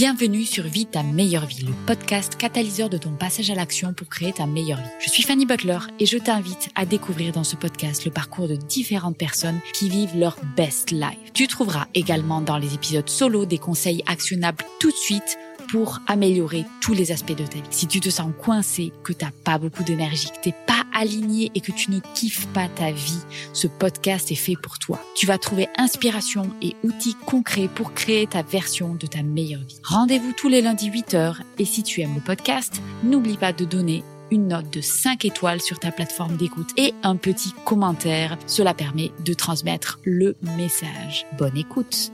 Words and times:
Bienvenue 0.00 0.46
sur 0.46 0.64
Vie 0.64 0.86
ta 0.86 1.02
meilleure 1.02 1.44
vie, 1.44 1.60
le 1.60 1.74
podcast 1.86 2.36
catalyseur 2.36 2.88
de 2.88 2.96
ton 2.96 3.10
passage 3.10 3.50
à 3.50 3.54
l'action 3.54 3.92
pour 3.92 4.08
créer 4.08 4.32
ta 4.32 4.46
meilleure 4.46 4.78
vie. 4.78 4.88
Je 4.98 5.10
suis 5.10 5.22
Fanny 5.22 5.44
Butler 5.44 5.76
et 5.98 6.06
je 6.06 6.16
t'invite 6.16 6.70
à 6.74 6.86
découvrir 6.86 7.32
dans 7.32 7.44
ce 7.44 7.54
podcast 7.54 8.06
le 8.06 8.10
parcours 8.10 8.48
de 8.48 8.56
différentes 8.56 9.18
personnes 9.18 9.60
qui 9.74 9.90
vivent 9.90 10.16
leur 10.16 10.38
best 10.56 10.90
life. 10.90 11.18
Tu 11.34 11.46
trouveras 11.48 11.86
également 11.92 12.40
dans 12.40 12.56
les 12.56 12.72
épisodes 12.72 13.10
solo 13.10 13.44
des 13.44 13.58
conseils 13.58 14.02
actionnables 14.06 14.64
tout 14.78 14.90
de 14.90 14.96
suite 14.96 15.36
pour 15.70 16.00
améliorer 16.06 16.64
tous 16.80 16.94
les 16.94 17.12
aspects 17.12 17.36
de 17.36 17.46
ta 17.46 17.56
vie. 17.56 17.62
Si 17.70 17.86
tu 17.86 18.00
te 18.00 18.10
sens 18.10 18.32
coincé, 18.38 18.92
que 19.04 19.12
t'as 19.12 19.30
pas 19.44 19.58
beaucoup 19.58 19.84
d'énergie, 19.84 20.30
que 20.30 20.42
t'es 20.42 20.54
pas 20.66 20.84
aligné 20.94 21.50
et 21.54 21.60
que 21.60 21.72
tu 21.72 21.90
ne 21.90 22.00
kiffes 22.14 22.46
pas 22.48 22.68
ta 22.68 22.90
vie, 22.90 23.20
ce 23.52 23.66
podcast 23.66 24.30
est 24.32 24.36
fait 24.36 24.56
pour 24.60 24.78
toi. 24.78 25.00
Tu 25.14 25.26
vas 25.26 25.38
trouver 25.38 25.68
inspiration 25.76 26.50
et 26.62 26.74
outils 26.84 27.16
concrets 27.26 27.68
pour 27.72 27.94
créer 27.94 28.26
ta 28.26 28.42
version 28.42 28.94
de 28.94 29.06
ta 29.06 29.22
meilleure 29.22 29.62
vie. 29.62 29.80
Rendez-vous 29.84 30.32
tous 30.36 30.48
les 30.48 30.62
lundis 30.62 30.90
8h 30.90 31.36
et 31.58 31.64
si 31.64 31.82
tu 31.82 32.00
aimes 32.00 32.14
le 32.14 32.20
podcast, 32.20 32.80
n'oublie 33.04 33.36
pas 33.36 33.52
de 33.52 33.64
donner 33.64 34.02
une 34.30 34.48
note 34.48 34.70
de 34.72 34.80
5 34.80 35.24
étoiles 35.24 35.60
sur 35.60 35.78
ta 35.78 35.90
plateforme 35.90 36.36
d'écoute 36.36 36.70
et 36.76 36.94
un 37.02 37.16
petit 37.16 37.52
commentaire. 37.64 38.38
Cela 38.46 38.74
permet 38.74 39.10
de 39.24 39.34
transmettre 39.34 39.98
le 40.04 40.36
message. 40.56 41.26
Bonne 41.38 41.56
écoute. 41.56 42.12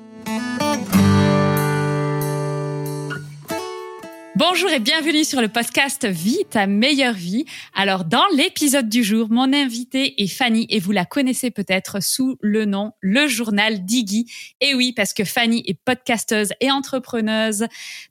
Bonjour 4.38 4.68
et 4.68 4.80
bienvenue 4.80 5.24
sur 5.24 5.40
le 5.40 5.48
podcast 5.48 6.04
Vie 6.04 6.44
ta 6.50 6.66
meilleure 6.66 7.14
vie. 7.14 7.46
Alors 7.72 8.04
dans 8.04 8.26
l'épisode 8.36 8.86
du 8.86 9.02
jour, 9.02 9.28
mon 9.30 9.50
invité 9.54 10.22
est 10.22 10.26
Fanny 10.26 10.66
et 10.68 10.78
vous 10.78 10.92
la 10.92 11.06
connaissez 11.06 11.50
peut-être 11.50 12.02
sous 12.02 12.36
le 12.42 12.66
nom 12.66 12.92
Le 13.00 13.28
Journal 13.28 13.86
d'Iggy. 13.86 14.30
Et 14.60 14.74
oui, 14.74 14.92
parce 14.92 15.14
que 15.14 15.24
Fanny 15.24 15.62
est 15.66 15.80
podcasteuse 15.82 16.50
et 16.60 16.70
entrepreneuse 16.70 17.64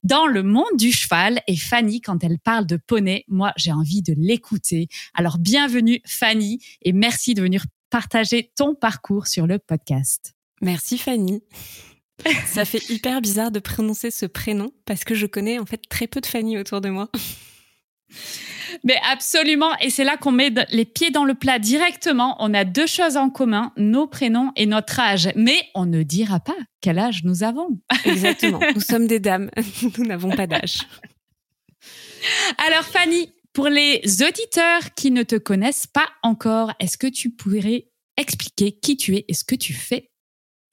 dans 0.03 0.25
le 0.25 0.41
monde 0.41 0.75
du 0.80 0.91
cheval. 0.91 1.41
Et 1.45 1.58
Fanny, 1.58 2.02
quand 2.02 2.23
elle 2.23 2.39
parle 2.39 2.66
de 2.66 2.78
poney, 2.78 3.23
moi 3.28 3.53
j'ai 3.55 3.72
envie 3.72 4.02
de 4.02 4.16
l'écouter. 4.17 4.88
Alors 5.13 5.38
bienvenue 5.38 6.02
Fanny 6.07 6.59
et 6.81 6.91
merci 6.91 7.35
de 7.35 7.44
venir 7.44 7.66
partager 7.91 8.52
ton 8.55 8.73
parcours 8.73 9.28
sur 9.28 9.45
le 9.45 9.59
podcast. 9.59 10.33
Merci 10.59 10.97
Fanny. 10.97 11.44
Ça 12.45 12.66
fait 12.66 12.89
hyper 12.89 13.21
bizarre 13.21 13.52
de 13.52 13.59
prononcer 13.59 14.11
ce 14.11 14.25
prénom 14.25 14.71
parce 14.85 15.03
que 15.03 15.16
je 15.16 15.25
connais 15.25 15.59
en 15.59 15.66
fait 15.66 15.81
très 15.89 16.08
peu 16.08 16.22
de 16.22 16.25
Fanny 16.25 16.57
autour 16.57 16.81
de 16.81 16.89
moi. 16.89 17.09
Mais 18.83 18.97
absolument, 19.09 19.75
et 19.80 19.89
c'est 19.89 20.03
là 20.03 20.17
qu'on 20.17 20.31
met 20.31 20.53
les 20.69 20.85
pieds 20.85 21.11
dans 21.11 21.25
le 21.25 21.33
plat 21.33 21.59
directement. 21.59 22.35
On 22.39 22.53
a 22.53 22.66
deux 22.66 22.88
choses 22.88 23.17
en 23.17 23.30
commun, 23.30 23.72
nos 23.77 24.07
prénoms 24.07 24.52
et 24.55 24.66
notre 24.66 24.99
âge. 24.99 25.30
Mais 25.35 25.57
on 25.75 25.85
ne 25.85 26.03
dira 26.03 26.39
pas 26.39 26.57
quel 26.81 26.99
âge 26.99 27.23
nous 27.23 27.44
avons. 27.44 27.80
Exactement, 28.05 28.59
nous 28.75 28.81
sommes 28.81 29.07
des 29.07 29.19
dames, 29.19 29.50
nous 29.97 30.05
n'avons 30.05 30.29
pas 30.29 30.47
d'âge. 30.47 30.79
Alors 32.67 32.83
Fanny, 32.83 33.31
pour 33.53 33.69
les 33.69 34.02
auditeurs 34.22 34.94
qui 34.95 35.11
ne 35.11 35.23
te 35.23 35.35
connaissent 35.35 35.88
pas 35.88 36.07
encore, 36.23 36.73
est-ce 36.79 36.97
que 36.97 37.07
tu 37.07 37.29
pourrais 37.29 37.88
expliquer 38.17 38.77
qui 38.77 38.97
tu 38.97 39.16
es 39.16 39.25
et 39.27 39.33
ce 39.33 39.44
que 39.44 39.55
tu 39.55 39.73
fais? 39.73 40.11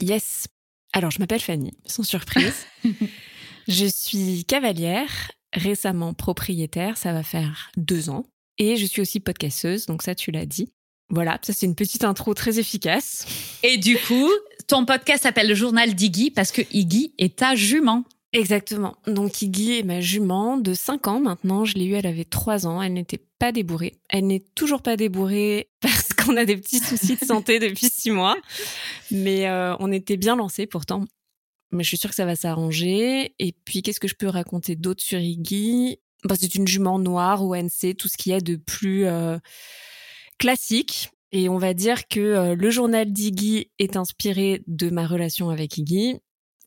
Yes, 0.01 0.49
alors, 0.93 1.11
je 1.11 1.19
m'appelle 1.19 1.41
Fanny, 1.41 1.73
sans 1.87 2.03
surprise. 2.03 2.67
je 3.69 3.87
suis 3.87 4.45
cavalière, 4.45 5.33
récemment 5.55 6.13
propriétaire, 6.13 6.97
ça 6.97 7.13
va 7.13 7.23
faire 7.23 7.71
deux 7.77 8.11
ans. 8.11 8.27
Et 8.59 8.77
je 8.77 8.85
suis 8.85 9.01
aussi 9.01 9.19
podcasteuse, 9.19 9.87
donc 9.87 10.03
ça, 10.03 10.15
tu 10.15 10.31
l'as 10.31 10.45
dit. 10.45 10.73
Voilà, 11.09 11.39
ça 11.43 11.53
c'est 11.53 11.67
une 11.67 11.75
petite 11.75 12.05
intro 12.05 12.35
très 12.35 12.59
efficace. 12.59 13.27
Et 13.63 13.79
du 13.79 13.99
coup, 13.99 14.31
ton 14.67 14.85
podcast 14.85 15.23
s'appelle 15.25 15.49
le 15.49 15.55
journal 15.55 15.95
d'Iggy 15.95 16.31
parce 16.31 16.53
que 16.53 16.63
Iggy 16.73 17.15
est 17.19 17.39
ta 17.39 17.55
jument. 17.55 18.05
Exactement. 18.33 18.97
Donc 19.07 19.43
Iggy 19.43 19.79
est 19.79 19.83
ma 19.83 20.01
jument 20.01 20.57
de 20.57 20.73
5 20.73 21.07
ans 21.07 21.21
maintenant. 21.21 21.67
Je 21.67 21.75
l'ai 21.75 21.85
eue, 21.85 21.95
elle 21.95 22.07
avait 22.07 22.25
3 22.25 22.67
ans. 22.67 22.81
Elle 22.81 22.95
n'était 22.95 23.23
pas 23.39 23.53
débourrée. 23.53 23.99
Elle 24.09 24.27
n'est 24.27 24.43
toujours 24.55 24.81
pas 24.81 24.97
débourrée 24.97 25.69
parce 25.81 26.15
qu'on 26.15 26.37
a 26.39 26.47
des 26.47 26.57
petits 26.57 26.79
soucis 26.79 27.17
de 27.17 27.25
santé 27.25 27.59
depuis 27.59 27.91
6 27.91 28.11
mois. 28.11 28.39
Mais 29.11 29.49
euh, 29.49 29.77
on 29.81 29.93
était 29.93 30.17
bien 30.17 30.37
lancés 30.37 30.67
pourtant. 30.67 31.05
Mais 31.73 31.83
je 31.85 31.89
suis 31.89 31.99
sûre 31.99 32.11
que 32.11 32.17
ça 32.17 32.25
va 32.25 32.37
s'arranger. 32.37 33.35
Et 33.39 33.55
puis, 33.65 33.83
qu'est-ce 33.83 34.01
que 34.01 34.09
je 34.09 34.15
peux 34.15 34.29
raconter 34.29 34.77
d'autre 34.77 35.03
sur 35.03 35.19
Iggy? 35.19 35.99
Bah, 36.25 36.35
C'est 36.39 36.55
une 36.55 36.69
jument 36.69 36.99
noire, 36.99 37.43
ONC, 37.43 37.97
tout 37.99 38.09
ce 38.09 38.17
qu'il 38.17 38.33
y 38.33 38.35
a 38.35 38.41
de 38.41 38.57
plus 38.57 39.07
euh, 39.07 39.39
classique. 40.39 41.11
Et 41.33 41.49
on 41.49 41.57
va 41.57 41.73
dire 41.73 42.09
que 42.09 42.21
euh, 42.21 42.55
le 42.55 42.71
journal 42.71 43.11
d'Iggy 43.11 43.71
est 43.79 43.97
inspiré 43.97 44.63
de 44.67 44.91
ma 44.91 45.07
relation 45.07 45.49
avec 45.49 45.79
Iggy 45.79 46.21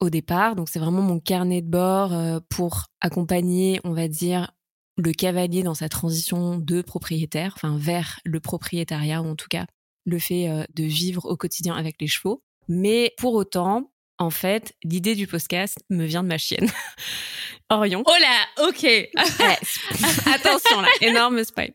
au 0.05 0.09
départ. 0.09 0.55
Donc 0.55 0.69
c'est 0.69 0.79
vraiment 0.79 1.01
mon 1.01 1.19
carnet 1.19 1.61
de 1.61 1.69
bord 1.69 2.13
euh, 2.13 2.39
pour 2.49 2.85
accompagner, 3.01 3.79
on 3.83 3.93
va 3.93 4.07
dire, 4.07 4.51
le 4.97 5.11
cavalier 5.11 5.63
dans 5.63 5.73
sa 5.73 5.89
transition 5.89 6.57
de 6.57 6.81
propriétaire, 6.81 7.53
enfin 7.55 7.77
vers 7.77 8.19
le 8.23 8.39
propriétariat 8.39 9.21
ou 9.21 9.27
en 9.27 9.35
tout 9.35 9.49
cas 9.49 9.65
le 10.05 10.19
fait 10.19 10.49
euh, 10.49 10.63
de 10.73 10.83
vivre 10.83 11.25
au 11.25 11.35
quotidien 11.35 11.75
avec 11.75 11.95
les 11.99 12.07
chevaux. 12.07 12.41
Mais 12.67 13.13
pour 13.17 13.33
autant, 13.33 13.91
en 14.17 14.29
fait, 14.29 14.73
l'idée 14.83 15.15
du 15.15 15.27
podcast 15.27 15.77
me 15.89 16.05
vient 16.05 16.23
de 16.23 16.29
ma 16.29 16.37
chienne. 16.37 16.69
Orion. 17.69 18.03
Oh 18.05 18.11
là, 18.21 18.67
ok. 18.67 19.09
Attention 20.33 20.81
là, 20.81 20.87
énorme 21.01 21.43
spoil. 21.43 21.71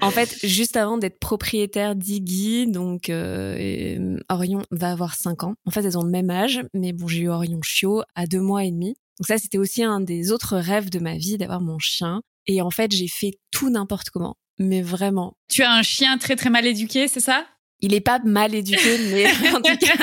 En 0.00 0.10
fait, 0.10 0.34
juste 0.42 0.76
avant 0.76 0.96
d'être 0.96 1.18
propriétaire 1.18 1.94
d'Iggy, 1.94 2.66
donc 2.66 3.10
euh, 3.10 4.18
Orion 4.30 4.62
va 4.70 4.92
avoir 4.92 5.14
5 5.14 5.44
ans. 5.44 5.54
En 5.66 5.70
fait, 5.70 5.84
elles 5.84 5.98
ont 5.98 6.04
le 6.04 6.10
même 6.10 6.30
âge, 6.30 6.62
mais 6.72 6.92
bon, 6.92 7.06
j'ai 7.06 7.20
eu 7.20 7.28
Orion 7.28 7.60
Chiot 7.62 8.02
à 8.14 8.26
deux 8.26 8.40
mois 8.40 8.64
et 8.64 8.70
demi. 8.70 8.96
Donc 9.18 9.26
ça, 9.26 9.36
c'était 9.36 9.58
aussi 9.58 9.84
un 9.84 10.00
des 10.00 10.32
autres 10.32 10.56
rêves 10.56 10.88
de 10.88 10.98
ma 10.98 11.16
vie, 11.16 11.36
d'avoir 11.36 11.60
mon 11.60 11.78
chien. 11.78 12.22
Et 12.46 12.62
en 12.62 12.70
fait, 12.70 12.90
j'ai 12.90 13.08
fait 13.08 13.32
tout 13.50 13.68
n'importe 13.68 14.08
comment. 14.10 14.36
Mais 14.58 14.80
vraiment. 14.80 15.34
Tu 15.48 15.62
as 15.62 15.72
un 15.72 15.82
chien 15.82 16.16
très 16.18 16.36
très 16.36 16.50
mal 16.50 16.66
éduqué, 16.66 17.08
c'est 17.08 17.20
ça? 17.20 17.46
Il 17.82 17.94
est 17.94 18.00
pas 18.00 18.18
mal 18.24 18.54
éduqué, 18.54 18.98
mais 19.10 19.26
en 19.54 19.60
tout 19.60 19.76
cas, 19.76 19.94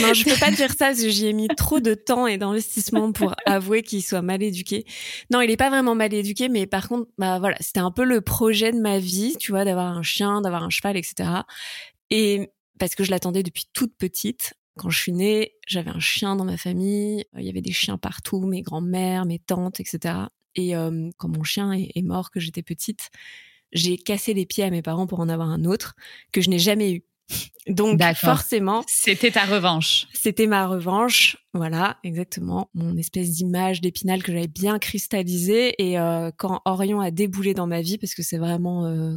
non, 0.00 0.14
je 0.14 0.24
peux 0.24 0.38
pas 0.38 0.50
dire 0.50 0.70
ça 0.70 0.86
parce 0.86 1.00
que 1.00 1.08
j'y 1.08 1.26
ai 1.26 1.32
mis 1.32 1.48
trop 1.48 1.80
de 1.80 1.94
temps 1.94 2.26
et 2.26 2.38
d'investissement 2.38 3.12
pour 3.12 3.34
avouer 3.46 3.82
qu'il 3.82 4.02
soit 4.02 4.22
mal 4.22 4.42
éduqué. 4.42 4.84
Non, 5.30 5.40
il 5.40 5.50
est 5.50 5.56
pas 5.56 5.70
vraiment 5.70 5.94
mal 5.94 6.12
éduqué, 6.12 6.48
mais 6.48 6.66
par 6.66 6.88
contre, 6.88 7.08
bah 7.18 7.38
voilà, 7.38 7.56
c'était 7.60 7.80
un 7.80 7.90
peu 7.90 8.04
le 8.04 8.20
projet 8.20 8.72
de 8.72 8.80
ma 8.80 8.98
vie, 8.98 9.36
tu 9.38 9.52
vois, 9.52 9.64
d'avoir 9.64 9.86
un 9.86 10.02
chien, 10.02 10.40
d'avoir 10.40 10.62
un 10.62 10.70
cheval, 10.70 10.96
etc. 10.96 11.30
Et 12.10 12.50
parce 12.78 12.94
que 12.94 13.04
je 13.04 13.10
l'attendais 13.10 13.42
depuis 13.42 13.64
toute 13.72 13.96
petite. 13.96 14.54
Quand 14.78 14.90
je 14.90 14.98
suis 14.98 15.12
née, 15.12 15.52
j'avais 15.66 15.90
un 15.90 16.00
chien 16.00 16.34
dans 16.36 16.44
ma 16.44 16.56
famille. 16.56 17.24
Il 17.36 17.44
y 17.44 17.48
avait 17.50 17.60
des 17.60 17.72
chiens 17.72 17.98
partout, 17.98 18.40
mes 18.40 18.62
grands-mères, 18.62 19.26
mes 19.26 19.38
tantes, 19.38 19.80
etc. 19.80 20.14
Et 20.54 20.76
euh, 20.76 21.10
quand 21.18 21.28
mon 21.28 21.44
chien 21.44 21.72
est 21.72 22.02
mort, 22.02 22.30
que 22.30 22.40
j'étais 22.40 22.62
petite, 22.62 23.10
j'ai 23.72 23.96
cassé 23.96 24.34
les 24.34 24.46
pieds 24.46 24.64
à 24.64 24.70
mes 24.70 24.82
parents 24.82 25.06
pour 25.06 25.20
en 25.20 25.28
avoir 25.28 25.48
un 25.48 25.64
autre 25.64 25.94
que 26.32 26.40
je 26.40 26.50
n'ai 26.50 26.58
jamais 26.58 26.92
eu. 26.92 27.04
Donc 27.68 28.00
forcément, 28.14 28.82
c'était 28.86 29.30
ta 29.30 29.44
revanche. 29.44 30.08
C'était 30.12 30.46
ma 30.46 30.66
revanche, 30.66 31.36
voilà, 31.54 31.98
exactement, 32.02 32.70
mon 32.74 32.96
espèce 32.96 33.30
d'image 33.30 33.80
d'épinal 33.80 34.22
que 34.22 34.32
j'avais 34.32 34.48
bien 34.48 34.78
cristallisée 34.78 35.74
et 35.78 35.98
euh, 35.98 36.30
quand 36.36 36.60
Orion 36.64 37.00
a 37.00 37.10
déboulé 37.10 37.54
dans 37.54 37.66
ma 37.66 37.80
vie 37.80 37.98
parce 37.98 38.14
que 38.14 38.22
c'est 38.22 38.38
vraiment 38.38 38.86
euh, 38.86 39.16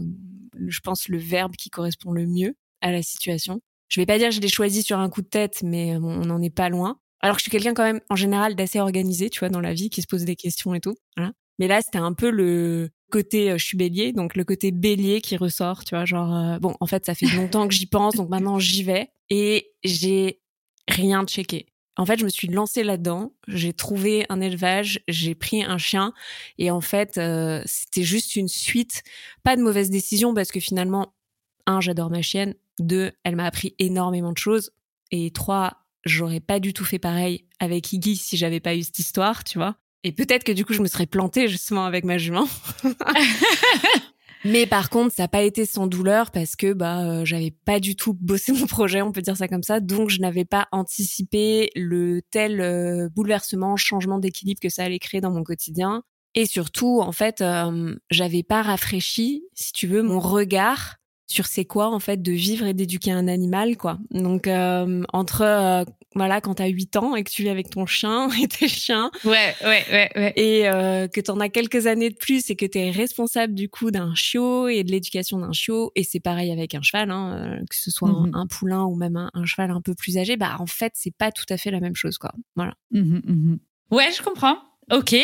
je 0.67 0.79
pense 0.79 1.09
le 1.09 1.17
verbe 1.17 1.55
qui 1.55 1.69
correspond 1.69 2.11
le 2.11 2.27
mieux 2.27 2.55
à 2.81 2.91
la 2.91 3.01
situation. 3.01 3.61
Je 3.88 3.99
vais 3.99 4.05
pas 4.05 4.17
dire 4.17 4.29
que 4.29 4.35
je 4.35 4.41
l'ai 4.41 4.47
choisi 4.47 4.83
sur 4.83 4.99
un 4.99 5.09
coup 5.09 5.21
de 5.21 5.27
tête 5.27 5.61
mais 5.63 5.97
on 5.97 6.25
n'en 6.25 6.41
est 6.41 6.53
pas 6.53 6.69
loin. 6.69 6.99
Alors 7.21 7.38
que 7.38 7.39
je 7.39 7.44
suis 7.45 7.51
quelqu'un 7.51 7.73
quand 7.73 7.83
même 7.83 8.01
en 8.09 8.15
général 8.15 8.55
d'assez 8.55 8.79
organisé, 8.79 9.31
tu 9.31 9.39
vois, 9.39 9.49
dans 9.49 9.61
la 9.61 9.73
vie 9.73 9.89
qui 9.89 10.03
se 10.03 10.07
pose 10.07 10.25
des 10.25 10.35
questions 10.35 10.75
et 10.75 10.79
tout, 10.79 10.95
voilà. 11.17 11.31
Mais 11.59 11.67
là, 11.67 11.81
c'était 11.81 11.97
un 11.97 12.13
peu 12.13 12.29
le 12.29 12.89
côté 13.11 13.51
euh, 13.51 13.57
je 13.57 13.66
suis 13.66 13.77
bélier, 13.77 14.11
donc 14.11 14.35
le 14.35 14.43
côté 14.43 14.71
bélier 14.71 15.21
qui 15.21 15.38
ressort, 15.38 15.83
tu 15.85 15.95
vois, 15.95 16.05
genre 16.05 16.35
euh, 16.35 16.59
bon, 16.59 16.75
en 16.79 16.85
fait, 16.85 17.05
ça 17.05 17.16
fait 17.16 17.27
longtemps 17.35 17.67
que 17.67 17.73
j'y 17.73 17.85
pense, 17.85 18.16
donc 18.16 18.29
maintenant 18.29 18.59
j'y 18.59 18.83
vais 18.83 19.11
et 19.29 19.71
j'ai 19.83 20.41
rien 20.88 21.25
checké. 21.25 21.68
En 21.97 22.06
fait, 22.06 22.19
je 22.19 22.25
me 22.25 22.30
suis 22.30 22.50
lancée 22.50 22.83
là-dedans, 22.83 23.31
j'ai 23.47 23.71
trouvé 23.71 24.25
un 24.27 24.41
élevage, 24.41 25.00
j'ai 25.07 25.33
pris 25.33 25.63
un 25.63 25.77
chien 25.77 26.13
et 26.57 26.69
en 26.71 26.81
fait, 26.81 27.18
euh, 27.18 27.62
c'était 27.65 28.03
juste 28.03 28.35
une 28.35 28.50
suite, 28.50 29.03
pas 29.44 29.56
de 29.56 29.62
mauvaise 29.62 29.89
décision 29.89 30.33
parce 30.33 30.51
que 30.51 30.59
finalement, 30.59 31.13
un, 31.68 31.80
j'adore 31.80 32.09
ma 32.09 32.21
chienne, 32.21 32.53
deux, 32.80 33.13
elle 33.24 33.38
m'a 33.38 33.45
appris 33.45 33.75
énormément 33.80 34.33
de 34.33 34.38
choses 34.38 34.71
et 35.12 35.31
trois, 35.31 35.85
j'aurais 36.03 36.41
pas 36.41 36.59
du 36.59 36.74
tout 36.74 36.83
fait 36.83 37.00
pareil 37.00 37.45
avec 37.59 37.94
Iggy 37.94 38.18
si 38.18 38.35
j'avais 38.35 38.59
pas 38.59 38.75
eu 38.75 38.83
cette 38.83 39.00
histoire, 39.00 39.45
tu 39.45 39.57
vois. 39.57 39.77
Et 40.06 40.12
peut-être 40.12 40.44
que 40.44 40.52
du 40.52 40.66
coup, 40.66 40.74
je 40.74 40.84
me 40.84 40.88
serais 40.88 41.07
plantée 41.07 41.48
justement 41.48 41.84
avec 41.84 42.06
ma 42.06 42.19
jument. 42.19 42.48
Mais 44.46 44.68
par 44.68 44.92
contre, 44.92 45.16
ça 45.16 45.24
n'a 45.24 45.28
pas 45.28 45.42
été 45.42 45.66
sans 45.66 45.88
douleur 45.88 46.30
parce 46.30 46.56
que 46.56 46.74
bah 46.74 47.04
euh, 47.04 47.25
j'avais 47.25 47.50
pas 47.50 47.80
du 47.80 47.96
tout 47.96 48.13
bossé 48.13 48.52
mon 48.52 48.68
projet, 48.68 49.02
on 49.02 49.12
peut 49.12 49.24
dire 49.24 49.36
ça 49.36 49.48
comme 49.48 49.63
ça, 49.63 49.80
donc 49.80 50.12
je 50.12 50.19
n'avais 50.19 50.46
pas 50.46 50.68
anticipé 50.72 51.72
le 51.75 52.22
tel 52.30 52.62
euh, 52.62 53.10
bouleversement, 53.10 53.78
changement 53.78 54.19
d'équilibre 54.19 54.60
que 54.62 54.69
ça 54.69 54.84
allait 54.84 55.00
créer 55.00 55.22
dans 55.22 55.31
mon 55.31 55.44
quotidien. 55.44 56.04
Et 56.36 56.46
surtout, 56.46 57.02
en 57.02 57.12
fait, 57.12 57.42
euh, 57.42 57.96
j'avais 58.12 58.44
pas 58.44 58.62
rafraîchi, 58.62 59.46
si 59.56 59.72
tu 59.72 59.88
veux, 59.88 60.04
mon 60.04 60.19
regard 60.19 60.98
sur 61.25 61.48
c'est 61.48 61.66
quoi 61.66 61.88
en 61.88 62.00
fait 62.00 62.22
de 62.22 62.31
vivre 62.31 62.68
et 62.68 62.75
d'éduquer 62.75 63.12
un 63.12 63.28
animal 63.28 63.78
quoi. 63.78 63.98
Donc 64.12 64.48
entre 64.48 65.88
voilà, 66.15 66.39
quand 66.39 66.56
t'as 66.56 66.67
8 66.67 66.95
ans 66.95 67.15
et 67.15 67.23
que 67.23 67.29
tu 67.29 67.44
vis 67.44 67.50
avec 67.50 67.69
ton 67.69 67.85
chien 67.85 68.29
et 68.41 68.47
tes 68.47 68.67
chiens. 68.67 69.12
Ouais, 69.25 69.53
ouais, 69.63 69.85
ouais, 69.91 70.12
ouais. 70.15 70.33
Et 70.35 70.67
euh, 70.67 71.07
que 71.07 71.19
t'en 71.19 71.39
as 71.39 71.50
quelques 71.50 71.88
années 71.88 72.09
de 72.09 72.15
plus 72.15 72.50
et 72.50 72.56
que 72.56 72.65
t'es 72.65 72.89
responsable 72.89 73.53
du 73.53 73.69
coup 73.69 73.91
d'un 73.91 74.15
chiot 74.15 74.67
et 74.69 74.83
de 74.83 74.91
l'éducation 74.91 75.39
d'un 75.39 75.51
chiot. 75.51 75.91
Et 75.95 76.03
c'est 76.03 76.21
pareil 76.21 76.51
avec 76.51 76.73
un 76.73 76.81
cheval, 76.81 77.12
hein, 77.12 77.59
que 77.69 77.75
ce 77.75 77.91
soit 77.91 78.09
un, 78.09 78.27
mhm. 78.27 78.47
poulain 78.47 78.83
ou 78.83 78.95
même 78.95 79.29
un, 79.33 79.45
cheval 79.45 79.71
un 79.71 79.81
peu 79.81 79.94
plus 79.94 80.17
âgé. 80.17 80.38
Bah, 80.38 80.56
en 80.59 80.65
fait, 80.65 80.94
c'est 80.95 81.15
pas 81.15 81.31
tout 81.31 81.45
à 81.50 81.57
fait 81.57 81.71
la 81.71 81.79
même 81.79 81.95
chose, 81.95 82.18
quoi. 82.18 82.31
Voilà. 82.56 82.73
Mhm, 82.91 83.21
mhm. 83.25 83.59
Ouais, 83.91 84.11
je 84.11 84.21
comprends. 84.23 84.57
Ok. 84.91 85.15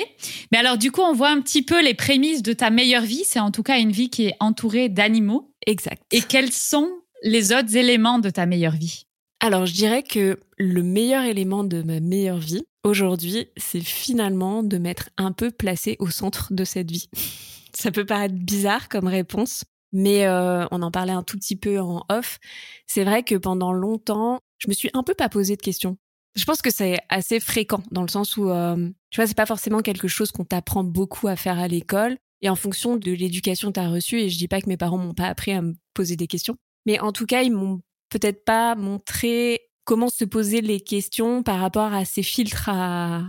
Mais 0.52 0.58
alors, 0.58 0.78
du 0.78 0.92
coup, 0.92 1.02
on 1.02 1.14
voit 1.14 1.30
un 1.30 1.40
petit 1.42 1.64
peu 1.64 1.84
les 1.84 1.94
prémices 1.94 2.42
de 2.42 2.54
ta 2.54 2.70
meilleure 2.70 3.04
vie. 3.04 3.24
C'est 3.26 3.40
en 3.40 3.52
tout 3.52 3.64
cas 3.64 3.80
une 3.80 3.92
vie 3.92 4.10
qui 4.10 4.26
est 4.26 4.36
entourée 4.40 4.90
d'animaux. 4.90 5.54
Exact. 5.68 6.02
Et 6.12 6.22
quels 6.22 6.52
sont 6.52 6.90
les 7.24 7.54
autres 7.54 7.76
éléments 7.78 8.20
de 8.20 8.30
ta 8.30 8.46
meilleure 8.46 8.76
vie? 8.76 9.06
Alors, 9.44 9.66
je 9.66 9.74
dirais 9.74 10.04
que 10.04 10.40
le 10.60 10.84
meilleur 10.84 11.24
élément 11.24 11.64
de 11.64 11.82
ma 11.82 12.00
meilleure 12.00 12.38
vie 12.38 12.64
aujourd'hui, 12.84 13.48
c'est 13.58 13.82
finalement 13.82 14.62
de 14.62 14.78
m'être 14.78 15.10
un 15.18 15.32
peu 15.32 15.50
placée 15.50 15.96
au 15.98 16.12
centre 16.12 16.54
de 16.54 16.64
cette 16.64 16.92
vie. 16.92 17.10
Ça 17.74 17.90
peut 17.90 18.06
paraître 18.06 18.36
bizarre 18.36 18.88
comme 18.88 19.08
réponse, 19.08 19.64
mais 19.94 20.28
euh, 20.28 20.68
on 20.70 20.84
en 20.84 20.92
parlait 20.92 21.12
un 21.12 21.24
tout 21.24 21.40
petit 21.40 21.56
peu 21.56 21.80
en 21.80 22.06
off. 22.10 22.38
C'est 22.86 23.04
vrai 23.04 23.24
que 23.24 23.34
pendant 23.34 23.74
longtemps, 23.74 24.42
je 24.60 24.68
me 24.68 24.74
suis 24.74 24.92
un 24.94 25.02
peu 25.02 25.16
pas 25.16 25.28
posé 25.28 25.56
de 25.56 25.62
questions. 25.62 25.98
Je 26.36 26.46
pense 26.46 26.62
que 26.62 26.70
c'est 26.70 27.00
assez 27.10 27.40
fréquent 27.40 27.82
dans 27.90 28.04
le 28.04 28.10
sens 28.10 28.38
où, 28.38 28.48
euh, 28.48 28.90
tu 29.10 29.20
vois, 29.20 29.26
c'est 29.26 29.36
pas 29.36 29.48
forcément 29.48 29.82
quelque 29.82 30.08
chose 30.08 30.32
qu'on 30.32 30.46
t'apprend 30.46 30.84
beaucoup 30.84 31.28
à 31.28 31.36
faire 31.36 31.58
à 31.58 31.68
l'école. 31.68 32.16
Et 32.44 32.50
en 32.50 32.56
fonction 32.56 32.96
de 32.96 33.12
l'éducation 33.12 33.70
que 33.70 33.80
tu 33.80 33.80
as 33.80 33.90
reçue, 33.90 34.20
et 34.20 34.30
je 34.30 34.38
dis 34.38 34.48
pas 34.48 34.62
que 34.62 34.70
mes 34.70 34.78
parents 34.78 34.98
m'ont 35.00 35.16
pas 35.16 35.28
appris 35.28 35.52
à 35.52 35.64
me 35.64 35.74
poser 35.96 36.16
des 36.16 36.28
questions, 36.28 36.58
mais 36.86 37.00
en 37.00 37.12
tout 37.12 37.26
cas, 37.26 37.42
ils 37.42 37.52
m'ont 37.52 37.82
peut-être 38.12 38.46
pas 38.46 38.76
montré 38.76 39.62
comment 39.86 40.10
se 40.10 40.26
poser 40.26 40.62
les 40.62 40.80
questions 40.80 41.42
par 41.42 41.60
rapport 41.60 41.94
à 41.94 42.06
ces 42.06 42.22
filtres 42.22 42.70
à, 42.70 43.24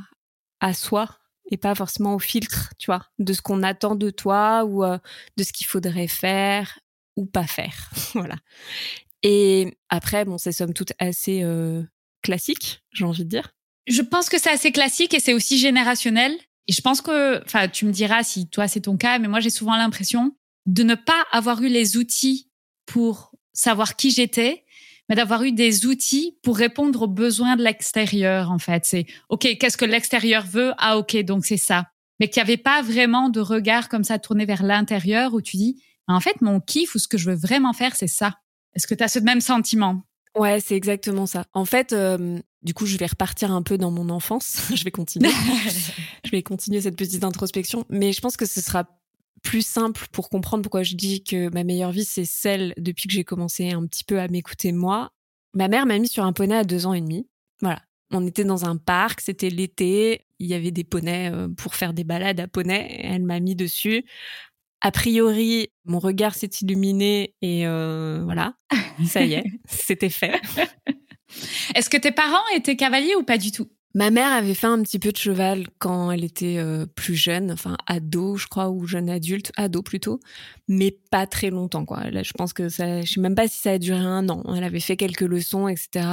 à 0.60 0.74
soi 0.74 1.08
et 1.50 1.56
pas 1.56 1.74
forcément 1.74 2.14
au 2.14 2.18
filtre, 2.18 2.72
tu 2.78 2.86
vois, 2.86 3.06
de 3.18 3.32
ce 3.32 3.42
qu'on 3.42 3.62
attend 3.62 3.94
de 3.94 4.10
toi 4.10 4.64
ou 4.64 4.84
euh, 4.84 4.98
de 5.36 5.44
ce 5.44 5.52
qu'il 5.52 5.66
faudrait 5.66 6.08
faire 6.08 6.78
ou 7.16 7.26
pas 7.26 7.46
faire. 7.46 7.90
voilà. 8.14 8.36
Et 9.22 9.76
après, 9.88 10.24
bon, 10.24 10.38
c'est 10.38 10.52
somme 10.52 10.74
toute 10.74 10.92
assez 10.98 11.42
euh, 11.42 11.82
classique, 12.22 12.82
j'ai 12.92 13.04
envie 13.04 13.24
de 13.24 13.28
dire. 13.28 13.54
Je 13.86 14.02
pense 14.02 14.28
que 14.28 14.38
c'est 14.38 14.50
assez 14.50 14.72
classique 14.72 15.14
et 15.14 15.20
c'est 15.20 15.34
aussi 15.34 15.58
générationnel. 15.58 16.32
Et 16.68 16.72
je 16.72 16.80
pense 16.80 17.00
que, 17.00 17.42
enfin, 17.44 17.68
tu 17.68 17.86
me 17.86 17.92
diras 17.92 18.22
si 18.22 18.48
toi 18.48 18.68
c'est 18.68 18.82
ton 18.82 18.96
cas, 18.96 19.18
mais 19.18 19.28
moi 19.28 19.40
j'ai 19.40 19.50
souvent 19.50 19.76
l'impression 19.76 20.36
de 20.66 20.84
ne 20.84 20.94
pas 20.94 21.24
avoir 21.32 21.60
eu 21.62 21.68
les 21.68 21.96
outils 21.96 22.50
pour 22.86 23.32
savoir 23.52 23.96
qui 23.96 24.10
j'étais, 24.10 24.64
mais 25.08 25.16
d'avoir 25.16 25.42
eu 25.42 25.52
des 25.52 25.86
outils 25.86 26.38
pour 26.42 26.56
répondre 26.56 27.02
aux 27.02 27.08
besoins 27.08 27.56
de 27.56 27.62
l'extérieur, 27.62 28.50
en 28.50 28.58
fait. 28.58 28.84
C'est, 28.84 29.06
OK, 29.28 29.46
qu'est-ce 29.58 29.76
que 29.76 29.84
l'extérieur 29.84 30.44
veut? 30.46 30.72
Ah, 30.78 30.98
OK, 30.98 31.16
donc 31.24 31.44
c'est 31.44 31.56
ça. 31.56 31.88
Mais 32.20 32.28
qu'il 32.28 32.42
n'y 32.42 32.48
avait 32.48 32.56
pas 32.56 32.82
vraiment 32.82 33.28
de 33.28 33.40
regard 33.40 33.88
comme 33.88 34.04
ça 34.04 34.18
tourné 34.18 34.44
vers 34.44 34.62
l'intérieur 34.62 35.34
où 35.34 35.40
tu 35.40 35.56
dis, 35.56 35.82
en 36.08 36.20
fait, 36.20 36.40
mon 36.40 36.60
kiff 36.60 36.94
ou 36.94 36.98
ce 36.98 37.08
que 37.08 37.18
je 37.18 37.30
veux 37.30 37.36
vraiment 37.36 37.72
faire, 37.72 37.96
c'est 37.96 38.06
ça. 38.06 38.38
Est-ce 38.74 38.86
que 38.86 38.94
tu 38.94 39.04
as 39.04 39.08
ce 39.08 39.18
même 39.18 39.40
sentiment? 39.40 40.02
Ouais, 40.36 40.60
c'est 40.60 40.76
exactement 40.76 41.26
ça. 41.26 41.44
En 41.52 41.64
fait, 41.64 41.92
euh, 41.92 42.38
du 42.62 42.74
coup, 42.74 42.86
je 42.86 42.96
vais 42.96 43.06
repartir 43.06 43.52
un 43.52 43.62
peu 43.62 43.76
dans 43.76 43.90
mon 43.90 44.08
enfance. 44.08 44.68
je 44.74 44.84
vais 44.84 44.90
continuer. 44.90 45.30
je 46.24 46.30
vais 46.30 46.42
continuer 46.42 46.80
cette 46.80 46.96
petite 46.96 47.24
introspection. 47.24 47.84
Mais 47.90 48.12
je 48.12 48.20
pense 48.20 48.36
que 48.36 48.46
ce 48.46 48.60
sera 48.60 48.84
plus 49.42 49.66
simple 49.66 50.06
pour 50.12 50.28
comprendre 50.28 50.62
pourquoi 50.62 50.82
je 50.82 50.94
dis 50.94 51.22
que 51.22 51.52
ma 51.52 51.64
meilleure 51.64 51.92
vie, 51.92 52.04
c'est 52.04 52.24
celle 52.24 52.74
depuis 52.76 53.08
que 53.08 53.14
j'ai 53.14 53.24
commencé 53.24 53.70
un 53.70 53.86
petit 53.86 54.04
peu 54.04 54.20
à 54.20 54.28
m'écouter 54.28 54.72
moi. 54.72 55.12
Ma 55.54 55.68
mère 55.68 55.86
m'a 55.86 55.98
mis 55.98 56.08
sur 56.08 56.24
un 56.24 56.32
poney 56.32 56.56
à 56.56 56.64
deux 56.64 56.86
ans 56.86 56.94
et 56.94 57.00
demi. 57.00 57.28
Voilà. 57.60 57.82
On 58.12 58.26
était 58.26 58.44
dans 58.44 58.66
un 58.66 58.76
parc, 58.76 59.20
c'était 59.20 59.48
l'été, 59.48 60.26
il 60.38 60.46
y 60.46 60.54
avait 60.54 60.70
des 60.70 60.84
poneys 60.84 61.30
euh, 61.32 61.48
pour 61.48 61.74
faire 61.74 61.94
des 61.94 62.04
balades 62.04 62.40
à 62.40 62.46
poney. 62.46 63.00
Elle 63.02 63.22
m'a 63.22 63.40
mis 63.40 63.56
dessus 63.56 64.04
a 64.82 64.90
priori, 64.90 65.70
mon 65.84 66.00
regard 66.00 66.34
s'est 66.34 66.50
illuminé 66.60 67.34
et 67.40 67.66
euh, 67.66 68.20
voilà, 68.24 68.54
ça 69.06 69.22
y 69.22 69.34
est, 69.34 69.44
c'était 69.68 70.10
fait. 70.10 70.40
Est-ce 71.74 71.88
que 71.88 71.96
tes 71.96 72.10
parents 72.10 72.46
étaient 72.54 72.76
cavaliers 72.76 73.14
ou 73.14 73.22
pas 73.22 73.38
du 73.38 73.52
tout? 73.52 73.70
Ma 73.94 74.10
mère 74.10 74.32
avait 74.32 74.54
fait 74.54 74.66
un 74.66 74.82
petit 74.82 74.98
peu 74.98 75.12
de 75.12 75.16
cheval 75.18 75.66
quand 75.78 76.10
elle 76.10 76.24
était 76.24 76.56
euh, 76.56 76.86
plus 76.86 77.14
jeune, 77.14 77.50
enfin 77.50 77.76
ado, 77.86 78.36
je 78.36 78.46
crois, 78.46 78.70
ou 78.70 78.86
jeune 78.86 79.10
adulte, 79.10 79.52
ado 79.56 79.82
plutôt, 79.82 80.18
mais 80.66 80.96
pas 81.10 81.26
très 81.26 81.50
longtemps, 81.50 81.84
quoi. 81.84 82.04
Je 82.10 82.32
pense 82.32 82.54
que 82.54 82.70
ça, 82.70 83.02
je 83.02 83.12
sais 83.12 83.20
même 83.20 83.34
pas 83.34 83.48
si 83.48 83.58
ça 83.58 83.72
a 83.72 83.78
duré 83.78 83.98
un 84.00 84.28
an. 84.30 84.42
Elle 84.56 84.64
avait 84.64 84.80
fait 84.80 84.96
quelques 84.96 85.20
leçons, 85.20 85.68
etc. 85.68 86.06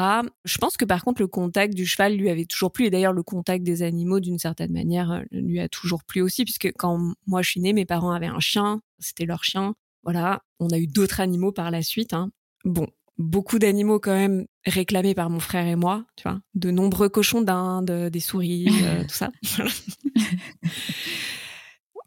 Je 0.44 0.58
pense 0.58 0.76
que 0.76 0.84
par 0.84 1.06
contre, 1.06 1.22
le 1.22 1.28
contact 1.28 1.74
du 1.74 1.86
cheval 1.86 2.16
lui 2.16 2.30
avait 2.30 2.46
toujours 2.46 2.72
plu, 2.72 2.86
et 2.86 2.90
d'ailleurs, 2.90 3.14
le 3.14 3.24
contact 3.24 3.64
des 3.64 3.81
animaux, 3.81 4.20
d'une 4.20 4.40
certaine 4.40 4.74
manière, 4.74 5.12
euh, 5.12 5.22
lui 5.31 5.62
a 5.62 5.70
toujours 5.70 6.04
plu 6.04 6.22
aussi, 6.22 6.44
puisque 6.44 6.72
quand 6.78 7.14
moi 7.28 7.42
je 7.42 7.50
suis 7.52 7.62
née, 7.62 7.72
mes 7.72 7.86
parents 7.86 8.12
avaient 8.12 8.28
un 8.28 8.42
chien, 8.42 8.81
c'était 9.00 9.26
leur 9.26 9.46
chien. 9.46 9.74
Voilà, 10.04 10.42
on 10.60 10.70
a 10.70 10.78
eu 10.78 10.88
d'autres 10.88 11.22
animaux 11.22 11.52
par 11.52 11.72
la 11.72 11.81
suite. 11.81 12.14
Hein. 12.14 12.31
Bon, 12.66 12.88
beaucoup 13.19 13.60
d'animaux 13.60 14.00
quand 14.00 14.16
même 14.16 14.48
réclamés 14.66 15.13
par 15.13 15.30
mon 15.30 15.39
frère 15.39 15.68
et 15.68 15.75
moi, 15.75 16.06
tu 16.16 16.24
vois, 16.24 16.39
de 16.56 16.71
nombreux 16.71 17.10
cochons 17.10 17.42
d'Inde, 17.42 18.10
des 18.10 18.19
souris, 18.19 18.68
euh, 18.83 19.04
tout 19.07 19.10
ça. 19.10 19.30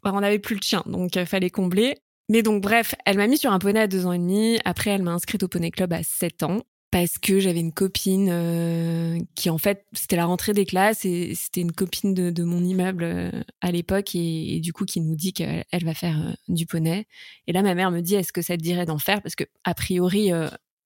on 0.03 0.19
n'avait 0.19 0.39
plus 0.39 0.55
le 0.55 0.61
chien, 0.61 0.83
donc 0.85 1.15
il 1.15 1.19
euh, 1.19 1.25
fallait 1.25 1.51
combler. 1.51 1.95
Mais 2.29 2.41
donc 2.41 2.63
bref, 2.63 2.95
elle 3.05 3.17
m'a 3.17 3.27
mis 3.27 3.37
sur 3.37 3.51
un 3.51 3.59
poney 3.59 3.79
à 3.79 3.87
deux 3.87 4.05
ans 4.05 4.13
et 4.13 4.17
demi. 4.17 4.57
Après, 4.65 4.89
elle 4.89 5.03
m'a 5.03 5.11
inscrite 5.11 5.43
au 5.43 5.47
poney 5.47 5.71
club 5.71 5.93
à 5.93 6.03
sept 6.03 6.41
ans 6.41 6.61
parce 6.89 7.17
que 7.17 7.39
j'avais 7.39 7.59
une 7.59 7.73
copine 7.73 8.29
euh, 8.31 9.19
qui 9.35 9.49
en 9.49 9.57
fait 9.57 9.85
c'était 9.93 10.15
la 10.15 10.25
rentrée 10.25 10.53
des 10.53 10.65
classes 10.65 11.05
et 11.05 11.33
c'était 11.35 11.61
une 11.61 11.71
copine 11.71 12.13
de, 12.13 12.43
mon 12.43 12.63
immeuble 12.63 13.31
à 13.61 13.71
l'époque 13.71 14.13
et, 14.13 14.59
du 14.61 14.73
coup 14.73 14.85
qui 14.85 15.01
nous 15.01 15.15
dit 15.15 15.33
qu'elle 15.33 15.83
va 15.83 15.95
faire 15.95 16.35
du 16.47 16.67
poney 16.67 17.07
et 17.47 17.51
là 17.51 17.63
ma 17.63 17.73
mère 17.73 17.89
me 17.89 18.01
dit 18.01 18.13
est-ce 18.13 18.31
que 18.31 18.43
ça 18.43 18.57
te 18.57 18.61
dirait 18.61 18.85
d'en 18.85 18.99
faire? 18.99 19.23
Parce 19.23 19.35
que 19.35 19.45
a 19.63 19.73
priori 19.73 20.31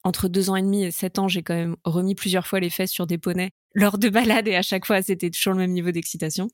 entre 0.03 0.27
deux 0.27 0.49
ans 0.49 0.55
et 0.55 0.61
demi 0.61 0.83
et 0.83 0.91
sept 0.91 1.19
ans, 1.19 1.27
j'ai 1.27 1.43
quand 1.43 1.55
même 1.55 1.75
remis 1.83 2.15
plusieurs 2.15 2.47
fois 2.47 2.59
les 2.59 2.69
fesses 2.69 2.91
sur 2.91 3.07
des 3.07 3.17
poneys 3.17 3.51
lors 3.73 3.97
de 3.97 4.09
balades 4.09 4.47
et 4.47 4.55
à 4.55 4.61
chaque 4.61 4.85
fois, 4.85 5.01
c'était 5.01 5.29
toujours 5.29 5.53
le 5.53 5.59
même 5.59 5.71
niveau 5.71 5.91
d'excitation. 5.91 6.49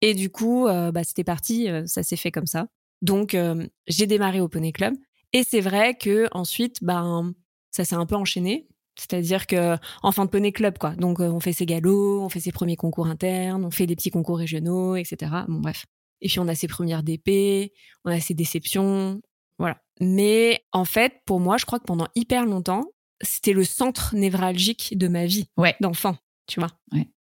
Et 0.00 0.14
du 0.14 0.30
coup, 0.30 0.66
euh, 0.66 0.92
bah, 0.92 1.04
c'était 1.04 1.24
parti, 1.24 1.68
euh, 1.70 1.86
ça 1.86 2.02
s'est 2.02 2.16
fait 2.16 2.30
comme 2.30 2.46
ça. 2.46 2.66
Donc, 3.00 3.34
euh, 3.34 3.66
j'ai 3.86 4.06
démarré 4.06 4.40
au 4.40 4.48
Poney 4.48 4.72
Club. 4.72 4.94
Et 5.32 5.44
c'est 5.44 5.60
vrai 5.60 5.94
que 5.94 6.28
ensuite, 6.32 6.82
ben, 6.82 7.32
ça 7.70 7.84
s'est 7.84 7.94
un 7.94 8.06
peu 8.06 8.16
enchaîné. 8.16 8.66
C'est-à-dire 8.96 9.46
que 9.46 9.76
en 10.02 10.12
fin 10.12 10.24
de 10.24 10.30
Poney 10.30 10.52
Club, 10.52 10.78
quoi. 10.78 10.94
Donc, 10.96 11.20
on 11.20 11.40
fait 11.40 11.52
ses 11.52 11.66
galops, 11.66 12.22
on 12.22 12.28
fait 12.28 12.40
ses 12.40 12.52
premiers 12.52 12.76
concours 12.76 13.06
internes, 13.06 13.64
on 13.64 13.70
fait 13.70 13.86
des 13.86 13.96
petits 13.96 14.10
concours 14.10 14.38
régionaux, 14.38 14.96
etc. 14.96 15.32
Bon, 15.48 15.60
bref. 15.60 15.86
Et 16.20 16.28
puis, 16.28 16.38
on 16.38 16.48
a 16.48 16.54
ses 16.54 16.68
premières 16.68 17.02
DP, 17.02 17.72
on 18.04 18.10
a 18.10 18.20
ses 18.20 18.34
déceptions, 18.34 19.20
voilà. 19.58 19.76
Mais 20.00 20.64
en 20.72 20.84
fait, 20.84 21.20
pour 21.26 21.40
moi, 21.40 21.56
je 21.56 21.64
crois 21.64 21.78
que 21.78 21.84
pendant 21.84 22.08
hyper 22.14 22.44
longtemps, 22.46 22.84
c'était 23.22 23.52
le 23.52 23.64
centre 23.64 24.14
névralgique 24.14 24.96
de 24.98 25.08
ma 25.08 25.26
vie 25.26 25.46
d'enfant, 25.80 26.16
tu 26.46 26.60
vois. 26.60 26.70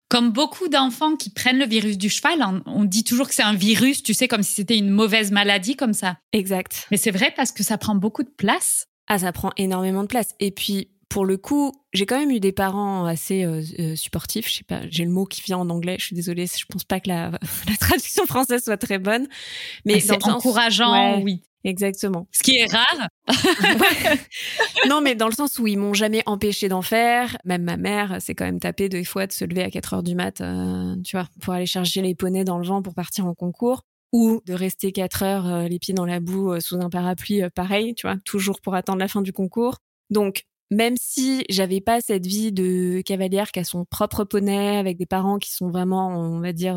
Comme 0.08 0.30
beaucoup 0.30 0.68
d'enfants 0.68 1.16
qui 1.16 1.30
prennent 1.30 1.58
le 1.58 1.66
virus 1.66 1.98
du 1.98 2.08
cheval, 2.08 2.62
on 2.66 2.84
dit 2.84 3.02
toujours 3.02 3.28
que 3.28 3.34
c'est 3.34 3.42
un 3.42 3.54
virus, 3.54 4.02
tu 4.02 4.14
sais, 4.14 4.28
comme 4.28 4.42
si 4.42 4.52
c'était 4.54 4.78
une 4.78 4.90
mauvaise 4.90 5.32
maladie 5.32 5.76
comme 5.76 5.94
ça. 5.94 6.18
Exact. 6.32 6.86
Mais 6.90 6.96
c'est 6.96 7.10
vrai 7.10 7.32
parce 7.36 7.50
que 7.50 7.64
ça 7.64 7.78
prend 7.78 7.94
beaucoup 7.94 8.22
de 8.22 8.30
place. 8.30 8.86
Ah, 9.08 9.18
ça 9.18 9.32
prend 9.32 9.50
énormément 9.56 10.02
de 10.02 10.08
place. 10.08 10.34
Et 10.38 10.50
puis, 10.50 10.88
pour 11.08 11.24
le 11.24 11.36
coup, 11.36 11.72
j'ai 11.92 12.06
quand 12.06 12.18
même 12.18 12.30
eu 12.30 12.40
des 12.40 12.52
parents 12.52 13.06
assez 13.06 13.44
euh, 13.44 13.62
euh, 13.78 13.96
supportifs. 13.96 14.48
Je 14.48 14.56
sais 14.56 14.64
pas, 14.64 14.80
j'ai 14.88 15.04
le 15.04 15.10
mot 15.10 15.26
qui 15.26 15.42
vient 15.42 15.58
en 15.58 15.70
anglais. 15.70 15.96
Je 15.98 16.06
suis 16.06 16.16
désolée, 16.16 16.46
je 16.46 16.64
pense 16.66 16.84
pas 16.84 17.00
que 17.00 17.08
la, 17.08 17.32
traduction 17.80 18.26
française 18.26 18.64
soit 18.64 18.76
très 18.76 18.98
bonne. 18.98 19.26
Mais 19.84 19.96
ah, 19.96 20.00
c'est 20.00 20.24
encourageant, 20.26 21.20
oui. 21.22 21.42
Exactement. 21.64 22.28
Ce 22.30 22.42
qui 22.42 22.56
est 22.56 22.70
rare. 22.70 23.08
non, 24.88 25.00
mais 25.00 25.14
dans 25.14 25.28
le 25.28 25.32
sens 25.32 25.58
où 25.58 25.66
ils 25.66 25.78
m'ont 25.78 25.94
jamais 25.94 26.22
empêché 26.26 26.68
d'en 26.68 26.82
faire. 26.82 27.38
Même 27.44 27.62
ma 27.62 27.78
mère 27.78 28.20
s'est 28.20 28.34
quand 28.34 28.44
même 28.44 28.60
tapée 28.60 28.90
deux 28.90 29.02
fois 29.02 29.26
de 29.26 29.32
se 29.32 29.46
lever 29.46 29.62
à 29.62 29.70
4 29.70 29.94
heures 29.94 30.02
du 30.02 30.14
mat, 30.14 30.42
euh, 30.42 30.94
tu 31.04 31.16
vois, 31.16 31.26
pour 31.40 31.54
aller 31.54 31.64
chercher 31.66 32.02
les 32.02 32.14
poneys 32.14 32.44
dans 32.44 32.58
le 32.58 32.66
vent 32.66 32.82
pour 32.82 32.94
partir 32.94 33.26
en 33.26 33.34
concours. 33.34 33.82
Ou 34.12 34.42
de 34.46 34.52
rester 34.52 34.92
4 34.92 35.22
heures 35.22 35.46
euh, 35.46 35.68
les 35.68 35.78
pieds 35.78 35.94
dans 35.94 36.04
la 36.04 36.20
boue 36.20 36.52
euh, 36.52 36.60
sous 36.60 36.76
un 36.76 36.90
parapluie, 36.90 37.42
pareil, 37.54 37.94
tu 37.94 38.06
vois, 38.06 38.16
toujours 38.24 38.60
pour 38.60 38.74
attendre 38.74 38.98
la 38.98 39.08
fin 39.08 39.22
du 39.22 39.32
concours. 39.32 39.78
Donc, 40.10 40.44
même 40.70 40.96
si 40.96 41.44
j'avais 41.48 41.80
pas 41.80 42.00
cette 42.00 42.26
vie 42.26 42.52
de 42.52 43.02
cavalière 43.04 43.52
qui 43.52 43.60
a 43.60 43.64
son 43.64 43.84
propre 43.84 44.24
poney 44.24 44.76
avec 44.76 44.96
des 44.96 45.06
parents 45.06 45.38
qui 45.38 45.52
sont 45.52 45.70
vraiment, 45.70 46.08
on 46.08 46.40
va 46.40 46.52
dire, 46.52 46.76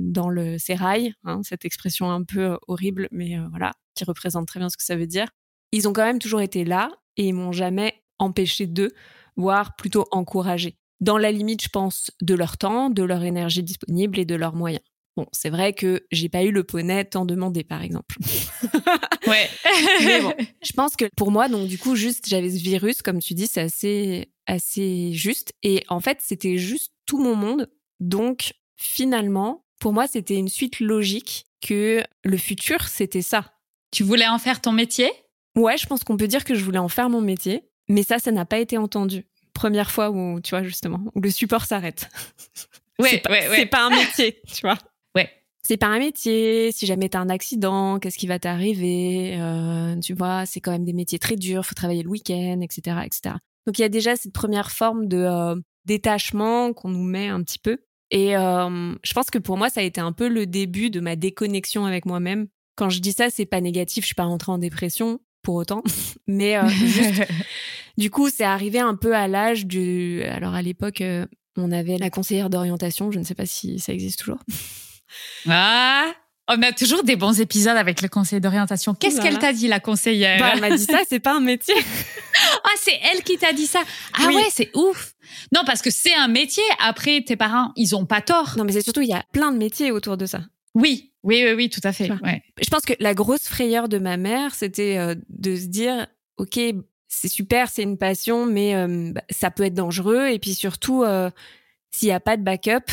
dans 0.00 0.28
le 0.28 0.58
sérail, 0.58 1.12
hein, 1.24 1.40
cette 1.42 1.64
expression 1.64 2.10
un 2.10 2.24
peu 2.24 2.58
horrible, 2.66 3.08
mais 3.12 3.36
voilà, 3.50 3.72
qui 3.94 4.04
représente 4.04 4.48
très 4.48 4.58
bien 4.60 4.68
ce 4.68 4.76
que 4.76 4.84
ça 4.84 4.96
veut 4.96 5.06
dire. 5.06 5.28
Ils 5.72 5.86
ont 5.86 5.92
quand 5.92 6.04
même 6.04 6.18
toujours 6.18 6.40
été 6.40 6.64
là 6.64 6.90
et 7.16 7.28
ils 7.28 7.34
m'ont 7.34 7.52
jamais 7.52 8.02
empêché 8.18 8.66
d'eux, 8.66 8.92
voire 9.36 9.76
plutôt 9.76 10.06
encouragé. 10.10 10.76
Dans 11.00 11.16
la 11.16 11.32
limite, 11.32 11.62
je 11.62 11.68
pense, 11.68 12.10
de 12.20 12.34
leur 12.34 12.58
temps, 12.58 12.90
de 12.90 13.02
leur 13.02 13.22
énergie 13.22 13.62
disponible 13.62 14.18
et 14.18 14.24
de 14.24 14.34
leurs 14.34 14.54
moyens. 14.54 14.82
Bon, 15.16 15.26
c'est 15.32 15.50
vrai 15.50 15.72
que 15.72 16.06
j'ai 16.12 16.28
pas 16.28 16.44
eu 16.44 16.50
le 16.50 16.64
poney 16.64 17.04
tant 17.04 17.24
demandé, 17.24 17.64
par 17.64 17.82
exemple. 17.82 18.16
ouais. 19.26 19.48
Mais 20.04 20.20
bon, 20.20 20.32
je 20.62 20.72
pense 20.72 20.96
que 20.96 21.06
pour 21.16 21.30
moi, 21.30 21.48
donc 21.48 21.68
du 21.68 21.78
coup, 21.78 21.96
juste 21.96 22.28
j'avais 22.28 22.50
ce 22.50 22.62
virus, 22.62 23.02
comme 23.02 23.18
tu 23.20 23.34
dis, 23.34 23.46
c'est 23.46 23.60
assez, 23.60 24.30
assez 24.46 25.12
juste. 25.12 25.52
Et 25.62 25.84
en 25.88 26.00
fait, 26.00 26.18
c'était 26.20 26.58
juste 26.58 26.92
tout 27.06 27.18
mon 27.18 27.34
monde. 27.34 27.68
Donc, 27.98 28.54
finalement, 28.76 29.64
pour 29.80 29.92
moi, 29.92 30.06
c'était 30.06 30.36
une 30.36 30.48
suite 30.48 30.80
logique 30.80 31.46
que 31.60 32.02
le 32.24 32.36
futur, 32.36 32.88
c'était 32.88 33.22
ça. 33.22 33.52
Tu 33.90 34.04
voulais 34.04 34.28
en 34.28 34.38
faire 34.38 34.60
ton 34.60 34.72
métier? 34.72 35.10
Ouais, 35.56 35.76
je 35.76 35.86
pense 35.86 36.04
qu'on 36.04 36.16
peut 36.16 36.28
dire 36.28 36.44
que 36.44 36.54
je 36.54 36.64
voulais 36.64 36.78
en 36.78 36.88
faire 36.88 37.10
mon 37.10 37.20
métier. 37.20 37.64
Mais 37.88 38.04
ça, 38.04 38.20
ça 38.20 38.30
n'a 38.30 38.44
pas 38.44 38.58
été 38.58 38.78
entendu. 38.78 39.26
Première 39.52 39.90
fois 39.90 40.10
où, 40.10 40.40
tu 40.40 40.50
vois, 40.50 40.62
justement, 40.62 41.00
où 41.14 41.20
le 41.20 41.30
support 41.30 41.64
s'arrête. 41.64 42.08
Ouais, 43.00 43.12
c'est 43.12 43.18
pas, 43.20 43.30
ouais, 43.30 43.48
ouais. 43.48 43.56
c'est 43.56 43.66
pas 43.66 43.86
un 43.86 43.88
métier, 43.88 44.42
tu 44.46 44.60
vois. 44.60 44.76
C'est 45.62 45.76
pas 45.76 45.86
un 45.86 45.98
métier. 45.98 46.72
Si 46.72 46.86
jamais 46.86 47.08
t'as 47.08 47.20
un 47.20 47.28
accident, 47.28 47.98
qu'est-ce 47.98 48.18
qui 48.18 48.26
va 48.26 48.38
t'arriver 48.38 49.36
euh, 49.38 49.98
Tu 50.00 50.14
vois, 50.14 50.46
c'est 50.46 50.60
quand 50.60 50.72
même 50.72 50.84
des 50.84 50.92
métiers 50.92 51.18
très 51.18 51.36
durs. 51.36 51.64
Faut 51.64 51.74
travailler 51.74 52.02
le 52.02 52.08
week-end, 52.08 52.60
etc., 52.60 52.98
etc. 53.04 53.36
Donc 53.66 53.78
il 53.78 53.82
y 53.82 53.84
a 53.84 53.88
déjà 53.88 54.16
cette 54.16 54.32
première 54.32 54.70
forme 54.70 55.06
de 55.06 55.18
euh, 55.18 55.54
détachement 55.84 56.72
qu'on 56.72 56.88
nous 56.88 57.04
met 57.04 57.28
un 57.28 57.42
petit 57.42 57.58
peu. 57.58 57.78
Et 58.10 58.36
euh, 58.36 58.94
je 59.02 59.12
pense 59.12 59.30
que 59.30 59.38
pour 59.38 59.56
moi, 59.56 59.70
ça 59.70 59.80
a 59.80 59.84
été 59.84 60.00
un 60.00 60.12
peu 60.12 60.28
le 60.28 60.46
début 60.46 60.90
de 60.90 61.00
ma 61.00 61.16
déconnexion 61.16 61.84
avec 61.84 62.06
moi-même. 62.06 62.48
Quand 62.76 62.90
je 62.90 63.00
dis 63.00 63.12
ça, 63.12 63.30
c'est 63.30 63.46
pas 63.46 63.60
négatif. 63.60 64.04
Je 64.04 64.06
suis 64.06 64.14
pas 64.14 64.24
rentrée 64.24 64.52
en 64.52 64.58
dépression 64.58 65.20
pour 65.42 65.54
autant, 65.54 65.82
mais 66.26 66.56
euh, 66.56 66.68
juste, 66.68 67.22
du 67.98 68.10
coup, 68.10 68.28
c'est 68.28 68.44
arrivé 68.44 68.78
un 68.78 68.94
peu 68.94 69.14
à 69.14 69.28
l'âge 69.28 69.66
du. 69.66 70.22
Alors 70.24 70.54
à 70.54 70.62
l'époque, 70.62 71.00
euh, 71.00 71.26
on 71.56 71.70
avait 71.72 71.98
la 71.98 72.10
conseillère 72.10 72.50
d'orientation. 72.50 73.10
Je 73.10 73.18
ne 73.18 73.24
sais 73.24 73.34
pas 73.34 73.46
si 73.46 73.78
ça 73.78 73.92
existe 73.92 74.20
toujours. 74.20 74.38
Ah, 75.48 76.06
on 76.48 76.60
a 76.62 76.72
toujours 76.72 77.04
des 77.04 77.16
bons 77.16 77.40
épisodes 77.40 77.76
avec 77.76 78.02
le 78.02 78.08
conseiller 78.08 78.40
d'orientation. 78.40 78.94
Qu'est-ce 78.94 79.16
Voilà. 79.16 79.30
qu'elle 79.30 79.38
t'a 79.38 79.52
dit, 79.52 79.68
la 79.68 79.80
conseillère? 79.80 80.38
Bah, 80.40 80.50
elle 80.54 80.60
m'a 80.60 80.76
dit 80.76 80.84
ça, 80.84 80.98
c'est 81.08 81.20
pas 81.20 81.36
un 81.36 81.40
métier. 81.40 81.74
Ah, 82.64 82.76
c'est 82.80 82.98
elle 83.12 83.22
qui 83.22 83.36
t'a 83.36 83.52
dit 83.52 83.66
ça. 83.66 83.80
Ah 84.14 84.24
Oui. 84.28 84.36
ouais, 84.36 84.46
c'est 84.50 84.70
ouf. 84.74 85.12
Non, 85.52 85.60
parce 85.66 85.82
que 85.82 85.90
c'est 85.90 86.14
un 86.14 86.28
métier. 86.28 86.62
Après, 86.78 87.22
tes 87.22 87.36
parents, 87.36 87.72
ils 87.76 87.94
ont 87.96 88.06
pas 88.06 88.20
tort. 88.22 88.54
Non, 88.56 88.64
mais 88.64 88.72
c'est 88.72 88.82
surtout, 88.82 89.02
il 89.02 89.08
y 89.08 89.12
a 89.14 89.24
plein 89.32 89.52
de 89.52 89.58
métiers 89.58 89.90
autour 89.90 90.16
de 90.16 90.26
ça. 90.26 90.40
Oui, 90.74 91.12
oui, 91.22 91.42
oui, 91.44 91.52
oui, 91.52 91.70
tout 91.70 91.80
à 91.84 91.92
fait. 91.92 92.10
Ouais. 92.22 92.42
Je 92.62 92.68
pense 92.70 92.82
que 92.82 92.94
la 93.00 93.12
grosse 93.14 93.42
frayeur 93.48 93.88
de 93.88 93.98
ma 93.98 94.16
mère, 94.16 94.54
c'était 94.54 94.96
euh, 94.98 95.14
de 95.28 95.56
se 95.56 95.66
dire, 95.66 96.06
ok, 96.38 96.58
c'est 97.08 97.28
super, 97.28 97.68
c'est 97.70 97.82
une 97.82 97.98
passion, 97.98 98.46
mais 98.46 98.74
euh, 98.74 99.10
bah, 99.12 99.22
ça 99.30 99.50
peut 99.50 99.64
être 99.64 99.74
dangereux. 99.74 100.28
Et 100.28 100.38
puis 100.38 100.54
surtout, 100.54 101.02
euh, 101.02 101.30
s'il 101.90 102.08
n'y 102.08 102.14
a 102.14 102.20
pas 102.20 102.36
de 102.36 102.42
backup 102.42 102.90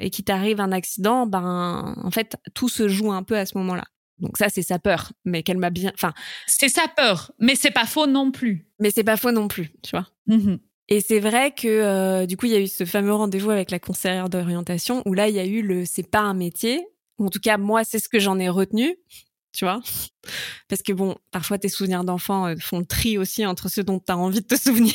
et 0.00 0.10
qu'il 0.10 0.24
t'arrive 0.24 0.60
un 0.60 0.72
accident, 0.72 1.26
ben 1.26 1.94
en 2.02 2.10
fait, 2.10 2.36
tout 2.54 2.68
se 2.68 2.88
joue 2.88 3.12
un 3.12 3.22
peu 3.22 3.36
à 3.36 3.46
ce 3.46 3.56
moment-là. 3.58 3.84
Donc 4.18 4.36
ça, 4.36 4.48
c'est 4.50 4.62
sa 4.62 4.78
peur, 4.78 5.12
mais 5.24 5.42
qu'elle 5.42 5.56
m'a 5.58 5.70
bien. 5.70 5.92
Enfin, 5.94 6.12
C'est 6.46 6.68
sa 6.68 6.88
peur, 6.88 7.32
mais 7.38 7.54
c'est 7.54 7.70
pas 7.70 7.86
faux 7.86 8.06
non 8.06 8.30
plus. 8.30 8.66
mais 8.78 8.90
c'est 8.90 9.04
pas 9.04 9.16
faux 9.16 9.32
non 9.32 9.48
plus, 9.48 9.72
tu 9.82 9.90
vois. 9.92 10.06
Mhm. 10.26 10.58
Et 10.88 11.00
c'est 11.00 11.20
vrai 11.20 11.52
que 11.52 11.68
euh, 11.68 12.26
du 12.26 12.36
coup, 12.36 12.46
il 12.46 12.52
y 12.52 12.56
a 12.56 12.60
eu 12.60 12.66
ce 12.66 12.84
fameux 12.84 13.14
rendez-vous 13.14 13.50
avec 13.50 13.70
la 13.70 13.78
conseillère 13.78 14.28
d'orientation 14.28 15.02
où 15.06 15.14
là, 15.14 15.28
il 15.28 15.34
y 15.36 15.38
a 15.38 15.46
eu 15.46 15.62
le 15.62 15.84
c'est 15.84 16.02
pas 16.10 16.20
un 16.20 16.34
métier. 16.34 16.84
En 17.18 17.28
tout 17.28 17.38
cas, 17.38 17.58
moi, 17.58 17.84
c'est 17.84 17.98
ce 17.98 18.08
que 18.08 18.18
j'en 18.18 18.38
ai 18.38 18.48
retenu, 18.48 18.96
tu 19.52 19.64
vois? 19.64 19.80
Parce 20.68 20.82
que 20.82 20.92
bon, 20.92 21.16
parfois 21.30 21.58
tes 21.58 21.68
souvenirs 21.68 22.04
d'enfant 22.04 22.46
euh, 22.46 22.54
font 22.60 22.78
le 22.78 22.86
tri 22.86 23.18
aussi 23.18 23.44
entre 23.46 23.68
ceux 23.68 23.82
dont 23.82 23.98
tu 23.98 24.12
as 24.12 24.16
envie 24.16 24.40
de 24.40 24.46
te 24.46 24.56
souvenir, 24.60 24.94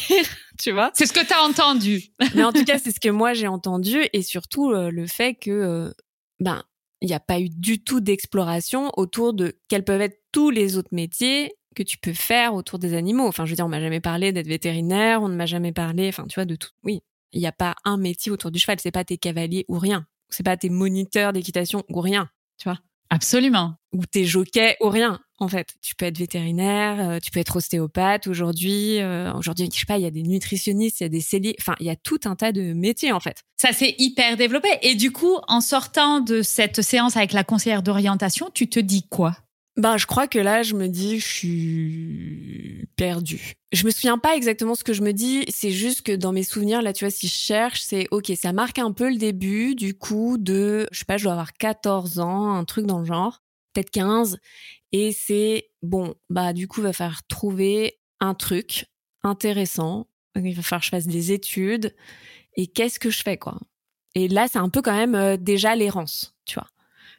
tu 0.59 0.71
vois? 0.71 0.91
C'est 0.93 1.05
ce 1.05 1.13
que 1.13 1.25
t'as 1.25 1.41
entendu. 1.41 2.03
Mais 2.35 2.43
en 2.43 2.53
tout 2.53 2.65
cas, 2.65 2.79
c'est 2.79 2.91
ce 2.91 2.99
que 2.99 3.09
moi 3.09 3.33
j'ai 3.33 3.47
entendu 3.47 3.97
et 4.13 4.21
surtout 4.21 4.71
euh, 4.71 4.91
le 4.91 5.07
fait 5.07 5.35
que 5.35 5.51
euh, 5.51 5.91
ben 6.39 6.63
il 7.01 7.07
n'y 7.07 7.13
a 7.13 7.19
pas 7.19 7.39
eu 7.39 7.49
du 7.49 7.83
tout 7.83 7.99
d'exploration 7.99 8.89
autour 8.97 9.33
de 9.33 9.59
quels 9.67 9.83
peuvent 9.83 10.01
être 10.01 10.21
tous 10.31 10.49
les 10.49 10.77
autres 10.77 10.93
métiers 10.93 11.53
que 11.75 11.83
tu 11.83 11.97
peux 11.97 12.13
faire 12.13 12.55
autour 12.55 12.79
des 12.79 12.93
animaux. 12.93 13.27
Enfin, 13.27 13.45
je 13.45 13.51
veux 13.51 13.55
dire, 13.55 13.65
on 13.65 13.69
m'a 13.69 13.81
jamais 13.81 13.99
parlé 13.99 14.31
d'être 14.31 14.47
vétérinaire, 14.47 15.21
on 15.21 15.27
ne 15.27 15.35
m'a 15.35 15.45
jamais 15.45 15.73
parlé, 15.73 16.07
enfin, 16.07 16.25
tu 16.27 16.35
vois, 16.35 16.45
de 16.45 16.55
tout. 16.55 16.69
Oui, 16.83 17.03
il 17.33 17.41
n'y 17.41 17.47
a 17.47 17.51
pas 17.51 17.75
un 17.83 17.97
métier 17.97 18.31
autour 18.31 18.49
du 18.49 18.59
cheval. 18.59 18.79
C'est 18.79 18.91
pas 18.91 19.03
tes 19.03 19.17
cavaliers 19.17 19.65
ou 19.67 19.77
rien. 19.77 20.07
C'est 20.29 20.43
pas 20.43 20.57
tes 20.57 20.69
moniteurs 20.69 21.33
d'équitation 21.33 21.83
ou 21.89 21.99
rien. 21.99 22.29
Tu 22.57 22.69
vois? 22.69 22.79
Absolument. 23.09 23.75
ou 23.93 24.05
tes 24.05 24.25
jockeys 24.25 24.75
ou 24.81 24.89
rien 24.89 25.19
en 25.37 25.47
fait 25.47 25.67
tu 25.81 25.95
peux 25.95 26.05
être 26.05 26.17
vétérinaire 26.17 27.09
euh, 27.09 27.19
tu 27.19 27.29
peux 27.29 27.39
être 27.39 27.55
ostéopathe 27.57 28.27
aujourd'hui 28.27 28.99
euh, 28.99 29.31
aujourd'hui 29.33 29.69
je 29.73 29.79
sais 29.79 29.85
pas 29.85 29.97
il 29.97 30.03
y 30.03 30.07
a 30.07 30.11
des 30.11 30.23
nutritionnistes 30.23 31.01
il 31.01 31.03
y 31.03 31.05
a 31.05 31.09
des 31.09 31.21
celliers 31.21 31.55
enfin 31.59 31.75
il 31.79 31.85
y 31.85 31.89
a 31.89 31.95
tout 31.95 32.19
un 32.25 32.35
tas 32.35 32.51
de 32.51 32.73
métiers 32.73 33.11
en 33.11 33.19
fait 33.19 33.43
Ça 33.57 33.71
s'est 33.73 33.95
hyper 33.97 34.37
développé. 34.37 34.67
Et 34.81 34.95
du 34.95 35.11
coup, 35.11 35.37
en 35.47 35.61
sortant 35.61 36.19
de 36.19 36.41
cette 36.41 36.81
séance 36.81 37.15
avec 37.17 37.31
la 37.33 37.43
conseillère 37.43 37.83
d'orientation, 37.83 38.49
tu 38.53 38.69
te 38.69 38.79
dis 38.79 39.07
quoi? 39.07 39.35
Ben 39.77 39.97
je 39.97 40.05
crois 40.05 40.27
que 40.27 40.39
là 40.39 40.63
je 40.63 40.73
me 40.73 40.87
dis 40.87 41.19
je 41.19 41.27
suis 41.27 42.87
perdue. 42.95 43.55
Je 43.73 43.85
me 43.85 43.91
souviens 43.91 44.17
pas 44.17 44.35
exactement 44.35 44.75
ce 44.75 44.83
que 44.83 44.93
je 44.93 45.01
me 45.01 45.11
dis. 45.11 45.45
C'est 45.49 45.71
juste 45.71 46.01
que 46.01 46.13
dans 46.13 46.31
mes 46.31 46.43
souvenirs 46.43 46.81
là 46.81 46.93
tu 46.93 47.05
vois 47.05 47.11
si 47.11 47.27
je 47.27 47.33
cherche 47.33 47.81
c'est 47.81 48.07
ok 48.11 48.31
ça 48.35 48.53
marque 48.53 48.79
un 48.79 48.91
peu 48.91 49.09
le 49.09 49.17
début 49.17 49.75
du 49.75 49.93
coup 49.97 50.37
de 50.37 50.87
je 50.91 50.99
sais 50.99 51.05
pas 51.05 51.17
je 51.17 51.23
dois 51.23 51.33
avoir 51.33 51.53
14 51.53 52.19
ans 52.19 52.53
un 52.53 52.63
truc 52.63 52.85
dans 52.85 52.99
le 52.99 53.05
genre 53.05 53.43
peut-être 53.73 53.91
15 53.91 54.37
et 54.93 55.11
c'est 55.11 55.69
bon 55.81 56.15
bah 56.29 56.53
du 56.53 56.67
coup 56.67 56.81
va 56.81 56.93
falloir 56.93 57.25
trouver 57.27 57.99
un 58.21 58.33
truc 58.33 58.85
intéressant. 59.23 60.07
Il 60.35 60.55
va 60.55 60.61
falloir 60.61 60.81
que 60.81 60.85
je 60.85 60.91
fasse 60.91 61.07
des 61.07 61.31
études. 61.31 61.95
Et 62.57 62.67
qu'est-ce 62.67 62.99
que 62.99 63.09
je 63.09 63.21
fais 63.23 63.37
quoi? 63.37 63.59
Et 64.15 64.27
là 64.29 64.47
c'est 64.49 64.59
un 64.59 64.69
peu 64.69 64.81
quand 64.81 64.95
même 64.95 65.15
euh, 65.15 65.35
déjà 65.37 65.75
l'errance 65.75 66.33
tu 66.45 66.55
vois 66.55 66.67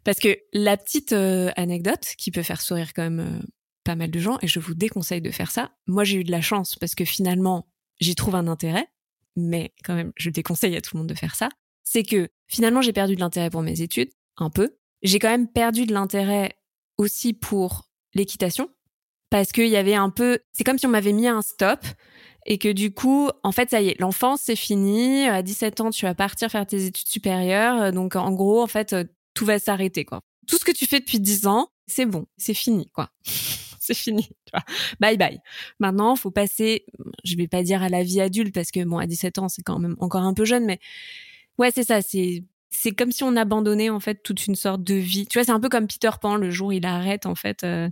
parce 0.07 0.21
que 0.21 0.39
la 0.53 0.77
petite 0.77 1.13
euh, 1.13 1.51
anecdote 1.57 2.15
qui 2.17 2.31
peut 2.31 2.45
faire 2.45 2.61
sourire 2.63 2.95
quand 2.95 3.03
même 3.03 3.19
euh, 3.19 3.47
pas 3.83 3.97
mal 3.97 4.09
de 4.09 4.21
gens 4.21 4.39
et 4.41 4.47
je 4.47 4.61
vous 4.61 4.75
déconseille 4.75 5.21
de 5.21 5.33
faire 5.33 5.51
ça. 5.51 5.73
Moi 5.89 6.05
j'ai 6.05 6.19
eu 6.19 6.25
de 6.25 6.31
la 6.31 6.41
chance 6.41 6.77
parce 6.77 6.95
que 6.95 7.05
finalement 7.05 7.67
j'y 7.99 8.15
trouve 8.15 8.37
un 8.37 8.47
intérêt 8.47 8.87
mais 9.35 9.75
quand 9.83 9.97
même 9.97 10.13
je 10.15 10.31
déconseille 10.31 10.77
à 10.77 10.81
tout 10.81 10.95
le 10.95 11.01
monde 11.01 11.09
de 11.09 11.15
faire 11.15 11.35
ça. 11.35 11.49
C'est 11.83 12.05
que 12.05 12.29
finalement 12.47 12.83
j'ai 12.83 12.93
perdu 12.93 13.17
de 13.17 13.21
l'intérêt 13.21 13.51
pour 13.51 13.63
mes 13.63 13.83
études 13.83 14.11
un 14.37 14.49
peu. 14.49 14.77
J'ai 15.03 15.19
quand 15.19 15.29
même 15.29 15.49
perdu 15.49 15.87
de 15.87 15.93
l'intérêt 15.93 16.57
aussi 16.99 17.33
pour 17.33 17.89
l'équitation 18.15 18.71
parce 19.29 19.51
qu'il 19.51 19.67
y 19.67 19.77
avait 19.77 19.97
un 19.97 20.11
peu 20.11 20.39
c'est 20.53 20.63
comme 20.63 20.79
si 20.79 20.87
on 20.87 20.91
m'avait 20.91 21.13
mis 21.13 21.27
un 21.27 21.43
stop 21.43 21.85
et 22.47 22.59
que 22.59 22.71
du 22.71 22.95
coup 22.95 23.29
en 23.43 23.51
fait 23.51 23.71
ça 23.71 23.81
y 23.81 23.89
est 23.89 23.99
l'enfance 23.99 24.43
c'est 24.45 24.55
fini. 24.55 25.27
À 25.27 25.43
17 25.43 25.81
ans 25.81 25.91
tu 25.91 26.07
vas 26.07 26.15
partir 26.15 26.49
faire 26.49 26.65
tes 26.65 26.87
études 26.87 27.09
supérieures. 27.09 27.93
Donc 27.93 28.15
en 28.15 28.31
gros 28.31 28.63
en 28.63 28.69
fait 28.69 28.93
euh, 28.93 29.03
tout 29.37 29.45
va 29.45 29.61
s'arrêter 29.61 30.05
quoi 30.05 30.23
tout 30.49 30.59
ce 30.59 30.65
que 30.65 30.73
tu 30.73 30.87
fais 30.87 30.99
depuis 30.99 31.21
10 31.21 31.47
ans 31.47 31.69
c'est 31.87 32.07
bon 32.07 32.27
c'est 32.37 32.55
fini 32.55 32.91
quoi 32.93 33.11
c'est 33.81 33.95
fini 33.95 34.25
tu 34.25 34.51
vois 34.53 34.65
bye 34.99 35.17
bye 35.17 35.39
maintenant 35.79 36.17
faut 36.17 36.33
passer 36.33 36.87
je 37.23 37.37
vais 37.37 37.47
pas 37.47 37.63
dire 37.63 37.83
à 37.83 37.89
la 37.89 38.03
vie 38.03 38.21
adulte 38.21 38.53
parce 38.53 38.73
que 38.73 38.83
bon 38.85 38.99
à 38.99 39.07
17 39.07 39.39
ans 39.39 39.49
c'est 39.49 39.63
quand 39.63 39.79
même 39.79 39.97
encore 40.01 40.23
un 40.23 40.35
peu 40.35 40.45
jeune 40.45 40.65
mais 40.65 40.81
ouais 41.59 41.71
c'est 41.73 41.85
ça 41.85 42.03
c'est 42.03 42.43
c'est 42.71 42.93
comme 42.93 43.13
si 43.13 43.25
on 43.25 43.37
abandonnait 43.37 43.91
en 43.91 44.01
fait 44.01 44.23
toute 44.23 44.47
une 44.47 44.55
sorte 44.55 44.83
de 44.83 44.95
vie. 44.95 45.27
Tu 45.27 45.39
vois, 45.39 45.45
c'est 45.45 45.53
un 45.53 45.61
peu 45.61 45.69
comme 45.69 45.87
Peter 45.87 46.11
Pan 46.21 46.37
le 46.37 46.51
jour 46.51 46.69
où 46.69 46.73
il 46.73 46.85
arrête 46.85 47.27
en 47.27 47.35
fait. 47.35 47.65
euh, 47.65 47.89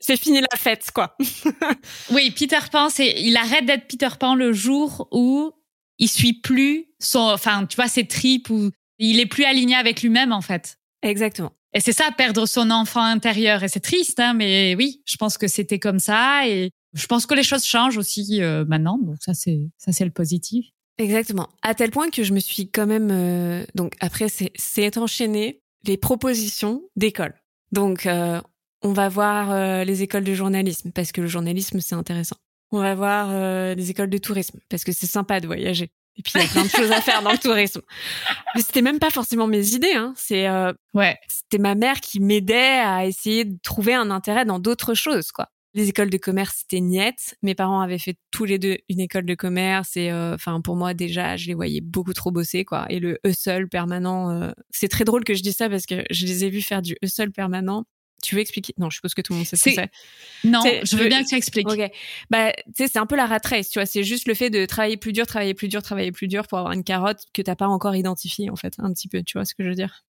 c'est 0.00 0.16
fini 0.16 0.40
la 0.40 0.56
fête 0.56 0.90
quoi. 0.92 1.16
Oui, 2.12 2.30
Peter 2.32 2.58
Pan, 2.70 2.88
c'est, 2.88 3.14
il 3.20 3.36
arrête 3.36 3.66
d'être 3.66 3.86
Peter 3.86 4.08
Pan 4.18 4.34
le 4.34 4.52
jour 4.52 5.08
où 5.12 5.52
il 5.98 6.08
suit 6.08 6.34
plus 6.40 6.86
son, 6.98 7.20
enfin, 7.20 7.66
tu 7.66 7.76
vois, 7.76 7.88
ses 7.88 8.06
tripes 8.06 8.50
ou 8.50 8.70
il 9.10 9.20
est 9.20 9.26
plus 9.26 9.44
aligné 9.44 9.74
avec 9.74 10.02
lui-même, 10.02 10.32
en 10.32 10.40
fait. 10.40 10.78
Exactement. 11.02 11.52
Et 11.74 11.80
c'est 11.80 11.92
ça, 11.92 12.10
perdre 12.16 12.46
son 12.46 12.70
enfant 12.70 13.02
intérieur. 13.02 13.62
Et 13.62 13.68
c'est 13.68 13.80
triste, 13.80 14.20
hein, 14.20 14.34
mais 14.34 14.74
oui, 14.76 15.02
je 15.06 15.16
pense 15.16 15.38
que 15.38 15.48
c'était 15.48 15.78
comme 15.78 15.98
ça. 15.98 16.46
Et 16.46 16.70
je 16.92 17.06
pense 17.06 17.26
que 17.26 17.34
les 17.34 17.42
choses 17.42 17.64
changent 17.64 17.96
aussi 17.96 18.42
euh, 18.42 18.64
maintenant. 18.66 18.98
Donc 18.98 19.16
ça, 19.20 19.32
c'est, 19.34 19.60
ça, 19.78 19.92
c'est 19.92 20.04
le 20.04 20.10
positif. 20.10 20.66
Exactement. 20.98 21.48
À 21.62 21.74
tel 21.74 21.90
point 21.90 22.10
que 22.10 22.22
je 22.22 22.32
me 22.32 22.38
suis 22.38 22.70
quand 22.70 22.86
même 22.86 23.08
euh, 23.10 23.64
donc 23.74 23.94
après 24.00 24.28
c'est 24.28 24.52
c'est 24.54 24.98
enchaîné 24.98 25.62
les 25.84 25.96
propositions 25.96 26.82
d'écoles. 26.96 27.34
Donc 27.72 28.06
euh, 28.06 28.40
on 28.82 28.92
va 28.92 29.08
voir 29.08 29.50
euh, 29.50 29.84
les 29.84 30.02
écoles 30.02 30.24
de 30.24 30.34
journalisme 30.34 30.92
parce 30.92 31.12
que 31.12 31.20
le 31.20 31.26
journalisme 31.26 31.80
c'est 31.80 31.94
intéressant. 31.94 32.36
On 32.70 32.78
va 32.78 32.94
voir 32.94 33.28
euh, 33.30 33.74
les 33.74 33.90
écoles 33.90 34.10
de 34.10 34.18
tourisme 34.18 34.58
parce 34.68 34.84
que 34.84 34.92
c'est 34.92 35.06
sympa 35.06 35.40
de 35.40 35.46
voyager. 35.46 35.88
Et 36.16 36.22
puis 36.22 36.32
il 36.36 36.42
y 36.42 36.44
a 36.44 36.48
plein 36.48 36.64
de 36.64 36.68
choses 36.70 36.92
à 36.92 37.00
faire 37.00 37.22
dans 37.22 37.32
le 37.32 37.38
tourisme. 37.38 37.80
Mais 38.54 38.62
c'était 38.62 38.82
même 38.82 38.98
pas 38.98 39.10
forcément 39.10 39.46
mes 39.46 39.70
idées. 39.74 39.94
Hein. 39.94 40.12
C'est 40.16 40.46
euh, 40.48 40.72
Ouais. 40.94 41.16
c'était 41.28 41.58
ma 41.62 41.74
mère 41.74 42.00
qui 42.00 42.20
m'aidait 42.20 42.80
à 42.80 43.06
essayer 43.06 43.44
de 43.44 43.56
trouver 43.62 43.94
un 43.94 44.10
intérêt 44.10 44.44
dans 44.44 44.58
d'autres 44.58 44.94
choses, 44.94 45.32
quoi. 45.32 45.48
Les 45.74 45.88
écoles 45.88 46.10
de 46.10 46.18
commerce, 46.18 46.56
c'était 46.60 46.80
niette. 46.80 47.34
Mes 47.42 47.54
parents 47.54 47.80
avaient 47.80 47.98
fait 47.98 48.16
tous 48.30 48.44
les 48.44 48.58
deux 48.58 48.76
une 48.90 49.00
école 49.00 49.24
de 49.24 49.34
commerce 49.34 49.96
et, 49.96 50.10
euh, 50.10 50.34
enfin, 50.34 50.60
pour 50.60 50.76
moi, 50.76 50.92
déjà, 50.92 51.38
je 51.38 51.46
les 51.46 51.54
voyais 51.54 51.80
beaucoup 51.80 52.12
trop 52.12 52.30
bosser, 52.30 52.66
quoi. 52.66 52.84
Et 52.90 53.00
le 53.00 53.18
hustle 53.24 53.68
permanent, 53.70 54.30
euh, 54.30 54.50
c'est 54.70 54.88
très 54.88 55.04
drôle 55.04 55.24
que 55.24 55.32
je 55.32 55.40
dise 55.42 55.56
ça 55.56 55.70
parce 55.70 55.86
que 55.86 56.04
je 56.10 56.26
les 56.26 56.44
ai 56.44 56.50
vus 56.50 56.60
faire 56.60 56.82
du 56.82 56.94
hustle 57.00 57.30
permanent. 57.32 57.84
Tu 58.22 58.34
veux 58.34 58.40
expliquer? 58.40 58.72
Non, 58.78 58.88
je 58.88 58.96
suppose 58.96 59.14
que 59.14 59.20
tout 59.20 59.32
le 59.32 59.38
monde 59.38 59.46
sait 59.46 59.56
ce 59.56 59.64
que 59.64 59.70
C'est-. 59.72 59.90
Non, 60.44 60.62
je 60.62 60.96
veux 60.96 61.08
bien 61.08 61.22
que 61.22 61.28
tu 61.28 61.34
expliques. 61.34 61.68
Ok. 61.68 61.90
Bah, 62.30 62.52
tu 62.52 62.62
sais, 62.76 62.88
c'est 62.88 62.98
un 62.98 63.06
peu 63.06 63.16
la 63.16 63.26
rat 63.26 63.40
race, 63.44 63.68
tu 63.68 63.78
vois. 63.78 63.86
C'est 63.86 64.04
juste 64.04 64.26
le 64.26 64.34
fait 64.34 64.48
de 64.48 64.64
travailler 64.64 64.96
plus 64.96 65.12
dur, 65.12 65.26
travailler 65.26 65.54
plus 65.54 65.68
dur, 65.68 65.82
travailler 65.82 66.12
plus 66.12 66.28
dur 66.28 66.46
pour 66.46 66.58
avoir 66.58 66.72
une 66.72 66.84
carotte 66.84 67.24
que 67.34 67.42
t'as 67.42 67.56
pas 67.56 67.66
encore 67.66 67.94
identifiée, 67.94 68.48
en 68.50 68.56
fait, 68.56 68.74
un 68.78 68.92
petit 68.92 69.08
peu. 69.08 69.22
Tu 69.22 69.36
vois 69.36 69.44
ce 69.44 69.54
que 69.54 69.62
je 69.62 69.68
veux 69.68 69.74
dire? 69.74 70.04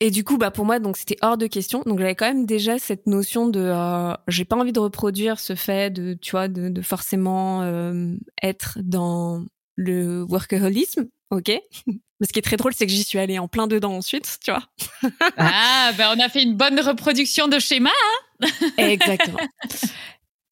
Et 0.00 0.10
du 0.10 0.24
coup, 0.24 0.36
bah 0.36 0.50
pour 0.50 0.66
moi, 0.66 0.78
donc 0.78 0.98
c'était 0.98 1.16
hors 1.22 1.38
de 1.38 1.46
question. 1.46 1.82
Donc 1.86 1.98
j'avais 1.98 2.14
quand 2.14 2.26
même 2.26 2.44
déjà 2.44 2.78
cette 2.78 3.06
notion 3.06 3.48
de, 3.48 3.60
euh, 3.60 4.12
j'ai 4.28 4.44
pas 4.44 4.56
envie 4.56 4.72
de 4.72 4.78
reproduire 4.80 5.40
ce 5.40 5.54
fait 5.54 5.90
de, 5.90 6.12
tu 6.20 6.32
vois, 6.32 6.48
de, 6.48 6.68
de 6.68 6.82
forcément 6.82 7.62
euh, 7.62 8.14
être 8.42 8.78
dans 8.82 9.46
le 9.74 10.22
workaholisme, 10.22 11.08
ok? 11.30 11.52
Mais 12.20 12.26
ce 12.26 12.32
qui 12.32 12.38
est 12.38 12.42
très 12.42 12.56
drôle, 12.56 12.72
c'est 12.74 12.86
que 12.86 12.92
j'y 12.92 13.04
suis 13.04 13.18
allée 13.18 13.38
en 13.38 13.48
plein 13.48 13.66
dedans 13.66 13.94
ensuite, 13.94 14.38
tu 14.42 14.50
vois. 14.50 14.62
ah, 15.36 15.92
ben 15.98 16.14
on 16.16 16.20
a 16.20 16.28
fait 16.28 16.42
une 16.42 16.54
bonne 16.54 16.80
reproduction 16.80 17.48
de 17.48 17.58
schéma. 17.58 17.90
Hein 18.40 18.48
Exactement. 18.78 19.38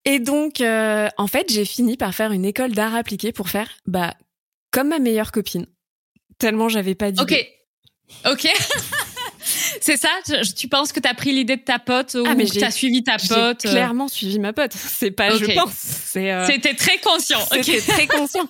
Et 0.05 0.19
donc, 0.19 0.61
euh, 0.61 1.09
en 1.17 1.27
fait, 1.27 1.51
j'ai 1.51 1.65
fini 1.65 1.97
par 1.97 2.15
faire 2.15 2.33
une 2.33 2.45
école 2.45 2.73
d'art 2.73 2.95
appliqué 2.95 3.33
pour 3.33 3.49
faire, 3.49 3.71
bah, 3.87 4.15
comme 4.71 4.89
ma 4.89 4.99
meilleure 4.99 5.33
copine. 5.33 5.67
Tellement 6.39 6.69
j'avais 6.69 6.95
pas 6.95 7.11
d'idée. 7.11 7.49
Ok. 8.25 8.33
Ok. 8.33 8.49
C'est 9.81 9.97
ça 9.97 10.09
Tu 10.57 10.69
penses 10.69 10.93
que 10.93 11.01
tu 11.01 11.09
as 11.09 11.15
pris 11.15 11.33
l'idée 11.33 11.57
de 11.57 11.63
ta 11.63 11.79
pote 11.79 12.15
ou 12.15 12.25
ah, 12.27 12.35
que 12.35 12.51
tu 12.51 12.63
as 12.63 12.71
suivi 12.71 13.03
ta 13.03 13.17
pote 13.17 13.33
euh? 13.37 13.55
clairement 13.55 14.09
suivi 14.09 14.39
ma 14.39 14.53
pote. 14.53 14.73
C'est 14.75 15.11
pas 15.11 15.37
je 15.37 15.47
pense. 15.55 16.15
Euh, 16.17 16.47
C'était 16.47 16.75
très 16.75 16.99
conscient. 16.99 17.41
C'était 17.53 17.81
très 17.81 18.07
conscient. 18.07 18.47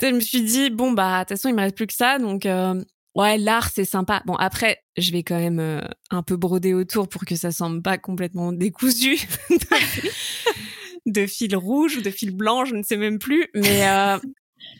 je 0.00 0.08
me 0.08 0.20
suis 0.20 0.42
dit, 0.42 0.70
bon, 0.70 0.92
bah, 0.92 1.20
de 1.20 1.20
toute 1.20 1.28
façon, 1.30 1.48
il 1.48 1.54
me 1.54 1.60
reste 1.60 1.76
plus 1.76 1.86
que 1.86 1.94
ça. 1.94 2.18
Donc, 2.18 2.46
euh, 2.46 2.82
ouais, 3.14 3.38
l'art, 3.38 3.70
c'est 3.74 3.84
sympa. 3.84 4.22
Bon, 4.26 4.34
après, 4.34 4.82
je 4.96 5.12
vais 5.12 5.22
quand 5.22 5.38
même 5.38 5.82
un 6.10 6.22
peu 6.22 6.36
broder 6.36 6.74
autour 6.74 7.08
pour 7.08 7.24
que 7.24 7.36
ça 7.36 7.50
semble 7.52 7.82
pas 7.82 7.98
complètement 7.98 8.52
décousu. 8.52 9.18
de 11.06 11.26
fil 11.26 11.54
rouge 11.56 11.96
ou 11.96 12.02
de 12.02 12.10
fil 12.10 12.32
blanc, 12.32 12.64
je 12.64 12.74
ne 12.74 12.82
sais 12.82 12.96
même 12.96 13.18
plus. 13.18 13.46
Mais 13.54 13.84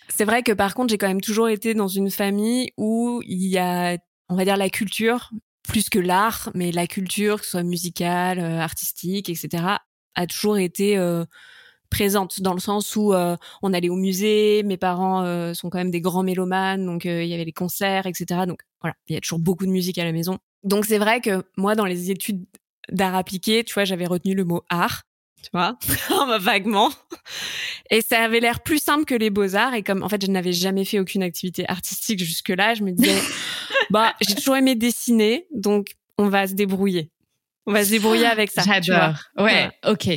c'est 0.08 0.24
vrai 0.24 0.42
que 0.42 0.52
par 0.52 0.74
contre, 0.74 0.90
j'ai 0.90 0.98
quand 0.98 1.08
même 1.08 1.20
toujours 1.20 1.48
été 1.48 1.74
dans 1.74 1.88
une 1.88 2.10
famille 2.10 2.70
où 2.76 3.20
il 3.26 3.46
y 3.46 3.58
a, 3.58 3.98
on 4.28 4.36
va 4.36 4.44
dire, 4.44 4.56
la 4.56 4.70
culture 4.70 5.30
plus 5.66 5.90
que 5.90 5.98
l'art, 5.98 6.50
mais 6.54 6.72
la 6.72 6.86
culture, 6.86 7.38
que 7.38 7.44
ce 7.44 7.52
soit 7.52 7.62
musicale, 7.62 8.38
euh, 8.38 8.60
artistique, 8.60 9.28
etc., 9.28 9.64
a 10.14 10.26
toujours 10.26 10.56
été 10.56 10.96
euh, 10.96 11.24
présente 11.90 12.40
dans 12.40 12.54
le 12.54 12.60
sens 12.60 12.96
où 12.96 13.12
euh, 13.12 13.36
on 13.62 13.72
allait 13.72 13.90
au 13.90 13.96
musée, 13.96 14.62
mes 14.64 14.76
parents 14.76 15.54
sont 15.54 15.68
quand 15.68 15.78
même 15.78 15.90
des 15.90 16.00
grands 16.00 16.22
mélomanes, 16.22 16.86
donc 16.86 17.04
il 17.04 17.26
y 17.26 17.34
avait 17.34 17.44
les 17.44 17.52
concerts, 17.52 18.06
etc. 18.06 18.46
Donc 18.46 18.60
voilà, 18.80 18.96
il 19.08 19.14
y 19.14 19.16
a 19.16 19.20
toujours 19.20 19.38
beaucoup 19.38 19.66
de 19.66 19.70
musique 19.70 19.98
à 19.98 20.04
la 20.04 20.12
maison. 20.12 20.38
Donc 20.62 20.86
c'est 20.86 20.98
vrai 20.98 21.20
que 21.20 21.44
moi, 21.56 21.74
dans 21.74 21.84
les 21.84 22.10
études 22.10 22.46
d'art 22.90 23.14
appliqué, 23.14 23.62
tu 23.62 23.74
vois, 23.74 23.84
j'avais 23.84 24.06
retenu 24.06 24.34
le 24.34 24.44
mot 24.44 24.62
art, 24.70 25.02
tu 25.46 25.50
vois, 25.52 26.38
vaguement. 26.38 26.92
Et 27.90 28.02
ça 28.02 28.22
avait 28.22 28.40
l'air 28.40 28.62
plus 28.62 28.78
simple 28.78 29.04
que 29.04 29.14
les 29.14 29.30
beaux-arts. 29.30 29.74
Et 29.74 29.82
comme, 29.82 30.02
en 30.02 30.08
fait, 30.08 30.24
je 30.24 30.30
n'avais 30.30 30.52
jamais 30.52 30.84
fait 30.84 30.98
aucune 30.98 31.22
activité 31.22 31.68
artistique 31.68 32.18
jusque-là, 32.18 32.74
je 32.74 32.82
me 32.82 32.92
disais, 32.92 33.20
bah, 33.90 34.14
j'ai 34.20 34.34
toujours 34.34 34.56
aimé 34.56 34.74
dessiner, 34.74 35.46
donc 35.54 35.94
on 36.18 36.28
va 36.28 36.46
se 36.46 36.54
débrouiller. 36.54 37.10
On 37.66 37.72
va 37.72 37.84
se 37.84 37.90
débrouiller 37.90 38.26
avec 38.26 38.50
ça. 38.50 38.62
J'adore. 38.62 39.16
Ouais, 39.38 39.70
ok. 39.84 40.08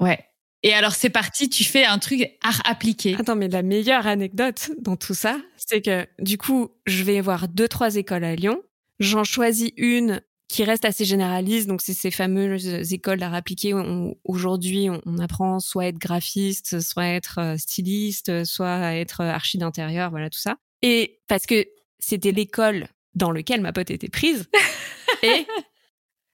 Ouais. 0.00 0.18
Et 0.62 0.74
alors 0.74 0.92
c'est 0.92 1.10
parti, 1.10 1.48
tu 1.48 1.64
fais 1.64 1.84
un 1.84 1.98
truc 1.98 2.28
art 2.42 2.60
appliqué. 2.64 3.16
Attends, 3.18 3.36
mais 3.36 3.48
la 3.48 3.62
meilleure 3.62 4.06
anecdote 4.06 4.72
dans 4.78 4.96
tout 4.96 5.14
ça, 5.14 5.38
c'est 5.56 5.80
que 5.80 6.06
du 6.18 6.36
coup, 6.36 6.70
je 6.86 7.02
vais 7.02 7.20
voir 7.20 7.48
deux 7.48 7.68
trois 7.68 7.96
écoles 7.96 8.24
à 8.24 8.34
Lyon. 8.34 8.60
J'en 8.98 9.24
choisis 9.24 9.70
une 9.78 10.20
qui 10.50 10.64
reste 10.64 10.84
assez 10.84 11.04
généraliste. 11.04 11.68
Donc, 11.68 11.80
c'est 11.80 11.94
ces 11.94 12.10
fameuses 12.10 12.92
écoles 12.92 13.20
d'art 13.20 13.34
appliqué 13.34 13.72
où 13.72 14.18
aujourd'hui 14.24 14.88
on, 14.90 15.18
apprend 15.18 15.60
soit 15.60 15.84
à 15.84 15.86
être 15.86 15.98
graphiste, 15.98 16.80
soit 16.80 17.04
à 17.04 17.08
être 17.08 17.38
euh, 17.38 17.56
styliste, 17.56 18.44
soit 18.44 18.74
à 18.74 18.94
être 18.94 19.20
archi 19.20 19.58
d'intérieur, 19.58 20.10
voilà 20.10 20.28
tout 20.28 20.40
ça. 20.40 20.56
Et 20.82 21.20
parce 21.28 21.46
que 21.46 21.66
c'était 22.00 22.32
l'école 22.32 22.88
dans 23.14 23.30
laquelle 23.30 23.60
ma 23.60 23.72
pote 23.72 23.90
était 23.90 24.08
prise. 24.08 24.48
et 25.22 25.46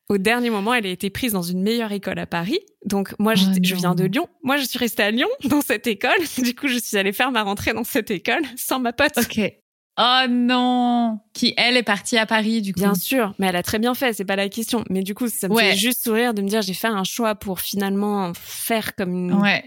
au 0.09 0.17
dernier 0.17 0.49
moment, 0.49 0.73
elle 0.73 0.87
a 0.87 0.91
été 0.91 1.11
prise 1.11 1.33
dans 1.33 1.43
une 1.43 1.63
meilleure 1.63 1.93
école 1.93 2.19
à 2.19 2.27
Paris. 2.27 2.61
Donc 2.87 3.15
moi, 3.19 3.35
oh 3.37 3.53
je 3.63 3.75
viens 3.75 3.95
de 3.95 4.05
Lyon. 4.05 4.29
Moi, 4.43 4.57
je 4.57 4.65
suis 4.65 4.79
restée 4.79 5.03
à 5.03 5.11
Lyon 5.11 5.29
dans 5.45 5.61
cette 5.61 5.87
école. 5.87 6.19
Du 6.43 6.55
coup, 6.55 6.69
je 6.69 6.79
suis 6.79 6.97
allée 6.97 7.13
faire 7.13 7.33
ma 7.33 7.43
rentrée 7.43 7.75
dans 7.75 7.85
cette 7.85 8.11
école 8.11 8.43
sans 8.57 8.81
ma 8.81 8.95
pote. 8.95 9.19
Ok. 9.19 9.41
Oh 9.99 10.23
non 10.29 11.21
Qui, 11.33 11.55
elle, 11.57 11.77
est 11.77 11.83
partie 11.83 12.19
à 12.19 12.27
Paris, 12.27 12.61
du 12.61 12.75
coup. 12.75 12.81
Bien 12.81 12.95
sûr, 12.95 13.35
mais 13.39 13.47
elle 13.47 13.57
a 13.57 13.63
très 13.63 13.79
bien 13.79 13.95
fait, 13.95 14.13
c'est 14.13 14.25
pas 14.25 14.37
la 14.37 14.49
question. 14.49 14.85
Mais 14.91 15.03
du 15.03 15.15
coup, 15.15 15.29
ça 15.29 15.49
me 15.49 15.57
fait 15.57 15.77
juste 15.77 16.05
sourire 16.05 16.35
de 16.35 16.43
me 16.43 16.49
dire 16.49 16.63
j'ai 16.63 16.75
fait 16.75 16.89
un 16.89 17.05
choix 17.05 17.35
pour 17.35 17.61
finalement 17.61 18.33
faire 18.35 18.95
comme 18.95 19.15
une 19.15 19.63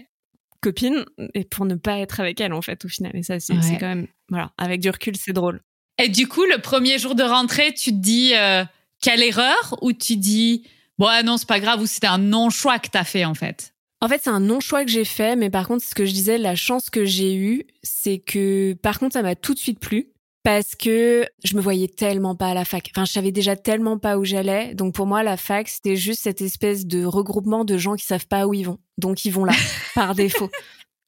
copine 0.60 1.04
et 1.34 1.44
pour 1.44 1.64
ne 1.64 1.74
pas 1.74 1.98
être 1.98 2.20
avec 2.20 2.40
elle, 2.40 2.52
en 2.52 2.62
fait, 2.62 2.84
au 2.84 2.88
final. 2.88 3.12
Et 3.14 3.22
ça, 3.22 3.40
c'est 3.40 3.54
quand 3.54 3.88
même... 3.88 4.06
Voilà, 4.28 4.52
avec 4.58 4.80
du 4.80 4.90
recul, 4.90 5.16
c'est 5.16 5.32
drôle. 5.32 5.60
Et 5.98 6.08
du 6.08 6.28
coup, 6.28 6.44
le 6.44 6.58
premier 6.58 6.98
jour 6.98 7.14
de 7.14 7.22
rentrée, 7.22 7.74
tu 7.74 7.90
te 7.90 7.96
dis 7.96 8.32
euh, 8.34 8.64
quelle 9.02 9.22
erreur 9.22 9.76
ou 9.82 9.92
tu 9.92 10.16
dis 10.16 10.66
bon 10.98 11.06
ah 11.10 11.22
non 11.22 11.36
c'est 11.36 11.48
pas 11.48 11.60
grave 11.60 11.80
ou 11.80 11.86
c'était 11.86 12.06
un 12.06 12.18
non 12.18 12.48
choix 12.48 12.78
que 12.78 12.88
t'as 12.88 13.04
fait 13.04 13.24
en 13.24 13.34
fait? 13.34 13.74
En 14.00 14.08
fait, 14.08 14.20
c'est 14.24 14.30
un 14.30 14.40
non 14.40 14.60
choix 14.60 14.84
que 14.84 14.90
j'ai 14.90 15.04
fait, 15.04 15.36
mais 15.36 15.50
par 15.50 15.68
contre, 15.68 15.84
ce 15.84 15.94
que 15.94 16.06
je 16.06 16.12
disais, 16.12 16.38
la 16.38 16.56
chance 16.56 16.88
que 16.88 17.04
j'ai 17.04 17.34
eue, 17.34 17.64
c'est 17.82 18.18
que 18.18 18.72
par 18.82 18.98
contre, 18.98 19.12
ça 19.12 19.22
m'a 19.22 19.34
tout 19.34 19.52
de 19.52 19.58
suite 19.58 19.78
plu 19.78 20.06
parce 20.42 20.74
que 20.74 21.26
je 21.44 21.54
me 21.54 21.60
voyais 21.60 21.88
tellement 21.88 22.34
pas 22.34 22.48
à 22.48 22.54
la 22.54 22.64
fac. 22.64 22.90
Enfin, 22.94 23.04
je 23.04 23.12
savais 23.12 23.32
déjà 23.32 23.56
tellement 23.56 23.98
pas 23.98 24.16
où 24.18 24.24
j'allais. 24.24 24.74
Donc 24.74 24.94
pour 24.94 25.06
moi, 25.06 25.22
la 25.22 25.36
fac, 25.36 25.68
c'était 25.68 25.96
juste 25.96 26.22
cette 26.22 26.40
espèce 26.40 26.86
de 26.86 27.04
regroupement 27.04 27.64
de 27.64 27.76
gens 27.76 27.94
qui 27.94 28.06
savent 28.06 28.26
pas 28.26 28.46
où 28.46 28.54
ils 28.54 28.64
vont. 28.64 28.78
Donc 28.98 29.24
ils 29.24 29.32
vont 29.32 29.44
là, 29.44 29.52
par 29.94 30.14
défaut. 30.14 30.50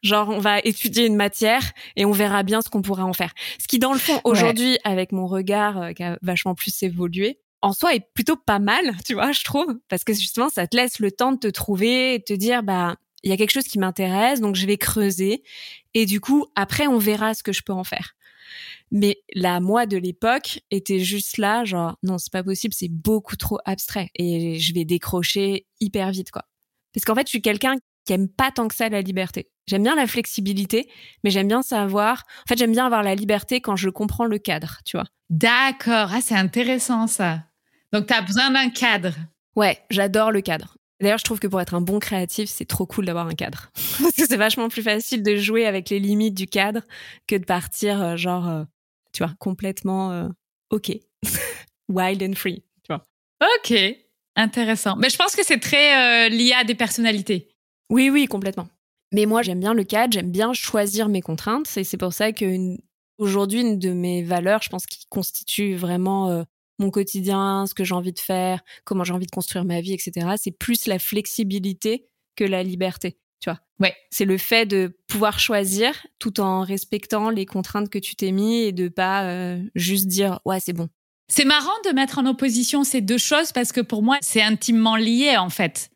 Genre, 0.03 0.29
on 0.29 0.39
va 0.39 0.59
étudier 0.59 1.07
une 1.07 1.17
matière 1.17 1.63
et 1.97 2.05
on 2.05 2.11
verra 2.11 2.43
bien 2.43 2.61
ce 2.61 2.69
qu'on 2.69 2.83
pourra 2.83 3.05
en 3.05 3.13
faire. 3.13 3.33
Ce 3.61 3.69
qui, 3.69 3.79
dans 3.79 3.93
le 3.93 4.01
fond, 4.01 4.21
aujourd'hui, 4.25 4.79
avec 4.85 5.13
mon 5.13 5.27
regard 5.27 5.81
euh, 5.81 5.93
qui 5.93 6.03
a 6.03 6.19
vachement 6.23 6.57
plus 6.57 6.83
évolué, 6.83 7.39
en 7.63 7.73
soi 7.73 7.95
est 7.95 8.05
plutôt 8.13 8.37
pas 8.37 8.59
mal, 8.59 8.97
tu 9.07 9.15
vois, 9.15 9.31
je 9.31 9.45
trouve, 9.45 9.79
parce 9.89 10.03
que 10.03 10.13
justement, 10.13 10.49
ça 10.49 10.67
te 10.67 10.77
laisse 10.77 10.99
le 10.99 11.13
temps 11.13 11.31
de 11.31 11.39
te 11.39 11.47
trouver 11.47 12.15
et 12.15 12.19
de 12.19 12.25
te 12.25 12.33
dire, 12.33 12.65
bah, 12.65 12.97
il 13.23 13.31
y 13.31 13.33
a 13.33 13.37
quelque 13.37 13.53
chose 13.53 13.65
qui 13.65 13.79
m'intéresse, 13.79 14.41
donc 14.41 14.57
je 14.57 14.67
vais 14.67 14.77
creuser. 14.77 15.45
Et 15.95 16.05
du 16.05 16.21
coup, 16.21 16.47
après, 16.57 16.89
on 16.89 16.99
verra 16.99 17.35
ce 17.35 17.45
que 17.45 17.53
je 17.53 17.63
peux 17.63 17.73
en 17.73 17.85
faire. 17.85 18.17
Mais 18.93 19.17
la 19.35 19.59
moi 19.61 19.87
de 19.87 19.97
l'époque 19.97 20.61
était 20.71 21.01
juste 21.01 21.39
là, 21.39 21.65
genre, 21.65 21.97
non, 22.03 22.19
c'est 22.19 22.33
pas 22.33 22.45
possible, 22.45 22.75
c'est 22.75 22.91
beaucoup 22.91 23.37
trop 23.37 23.59
abstrait. 23.65 24.11
Et 24.15 24.59
je 24.59 24.75
vais 24.75 24.85
décrocher 24.85 25.67
hyper 25.81 26.11
vite, 26.11 26.31
quoi. 26.31 26.45
Parce 26.93 27.07
qu'en 27.07 27.15
fait, 27.15 27.27
je 27.27 27.31
suis 27.31 27.43
quelqu'un 27.43 27.77
qui 28.05 28.13
aime 28.13 28.29
pas 28.29 28.51
tant 28.51 28.69
que 28.69 28.75
ça 28.75 28.91
la 28.91 29.01
liberté. 29.01 29.51
J'aime 29.67 29.85
bien 29.85 29.97
la 29.97 30.07
flexibilité, 30.07 30.91
mais 31.25 31.31
j'aime 31.31 31.49
bien 31.49 31.63
savoir. 31.63 32.25
En 32.45 32.49
fait, 32.49 32.59
j'aime 32.59 32.73
bien 32.73 32.85
avoir 32.85 33.03
la 33.03 33.15
liberté 33.15 33.63
quand 33.63 33.77
je 33.77 33.89
comprends 33.89 34.27
le 34.27 34.39
cadre, 34.39 34.79
tu 34.85 34.99
vois. 34.99 35.07
D'accord. 35.31 36.11
Ah, 36.13 36.21
c'est 36.21 36.35
intéressant 36.35 37.07
ça. 37.07 37.45
Donc, 37.93 38.07
tu 38.07 38.13
as 38.13 38.21
besoin 38.21 38.51
d'un 38.51 38.69
cadre. 38.69 39.15
Ouais, 39.57 39.79
j'adore 39.89 40.33
le 40.33 40.43
cadre. 40.43 40.77
D'ailleurs, 41.01 41.19
je 41.19 41.25
trouve 41.25 41.41
que 41.41 41.47
pour 41.47 41.61
être 41.61 41.75
un 41.75 41.81
bon 41.81 41.99
créatif, 41.99 42.49
c'est 42.49 42.65
trop 42.65 42.87
cool 42.87 43.07
d'avoir 43.07 43.27
un 43.27 43.35
cadre. 43.35 43.71
Parce 44.01 44.15
que 44.15 44.27
c'est 44.27 44.37
vachement 44.37 44.69
plus 44.69 44.83
facile 44.83 45.23
de 45.23 45.37
jouer 45.37 45.67
avec 45.67 45.91
les 45.91 45.99
limites 45.99 46.35
du 46.35 46.47
cadre 46.47 46.83
que 47.27 47.37
de 47.37 47.45
partir, 47.45 48.03
euh, 48.03 48.17
genre, 48.17 48.49
euh, 48.49 48.65
tu 49.13 49.23
vois, 49.23 49.33
complètement 49.39 50.13
euh, 50.13 50.29
OK. 50.71 50.91
Wild 51.89 52.23
and 52.23 52.35
free, 52.35 52.63
tu 52.83 52.93
vois. 52.93 53.05
OK. 53.41 53.75
Intéressant. 54.37 54.97
Mais 54.97 55.11
je 55.11 55.17
pense 55.17 55.37
que 55.37 55.45
c'est 55.45 55.59
très 55.59 56.31
lié 56.31 56.53
à 56.53 56.65
des 56.65 56.75
personnalités. 56.75 57.49
Oui, 57.91 58.09
oui, 58.09 58.27
complètement. 58.27 58.67
Mais 59.13 59.27
moi, 59.27 59.43
j'aime 59.43 59.61
bien 59.61 59.75
le 59.75 59.85
cadre, 59.85 60.15
j'aime 60.15 60.31
bien 60.31 60.55
choisir 60.55 61.09
mes 61.09 61.21
contraintes. 61.21 61.69
Et 61.77 61.85
c'est 61.85 61.99
pour 61.99 62.15
ça 62.15 62.33
que 62.33 62.77
aujourd'hui, 63.19 63.61
une 63.61 63.79
de 63.79 63.93
mes 63.93 64.23
valeurs, 64.23 64.63
je 64.63 64.71
pense, 64.71 64.87
qui 64.87 65.07
constitue 65.11 65.75
vraiment 65.75 66.31
euh, 66.31 66.43
mon 66.79 66.91
quotidien, 66.91 67.67
ce 67.67 67.75
que 67.75 67.85
j'ai 67.85 67.95
envie 67.95 68.15
de 68.15 68.19
faire, 68.19 68.63
comment 68.85 69.05
j'ai 69.05 69.13
envie 69.13 69.27
de 69.27 69.31
construire 69.31 69.65
ma 69.65 69.83
vie, 69.83 69.93
etc. 69.93 70.27
C'est 70.39 70.51
plus 70.51 70.87
la 70.87 70.99
flexibilité 70.99 72.09
que 72.37 72.45
la 72.45 72.63
liberté. 72.63 73.19
Tu 73.43 73.51
vois. 73.51 73.59
Ouais. 73.81 73.95
C'est 74.11 74.25
le 74.25 74.39
fait 74.39 74.65
de 74.65 74.97
pouvoir 75.09 75.41
choisir 75.41 75.95
tout 76.19 76.41
en 76.41 76.63
respectant 76.63 77.29
les 77.29 77.45
contraintes 77.45 77.91
que 77.91 77.99
tu 77.99 78.15
t'es 78.15 78.31
mis 78.31 78.63
et 78.63 78.73
de 78.73 78.89
pas 78.89 79.25
euh, 79.25 79.61
juste 79.75 80.07
dire 80.07 80.41
ouais 80.45 80.61
c'est 80.61 80.73
bon. 80.73 80.89
C'est 81.29 81.45
marrant 81.45 81.71
de 81.85 81.91
mettre 81.91 82.19
en 82.19 82.27
opposition 82.27 82.85
ces 82.85 83.01
deux 83.01 83.19
choses 83.19 83.53
parce 83.53 83.73
que 83.73 83.81
pour 83.81 84.03
moi 84.03 84.19
c'est 84.21 84.43
intimement 84.43 84.97
lié 84.97 85.37
en 85.37 85.51
fait. 85.51 85.91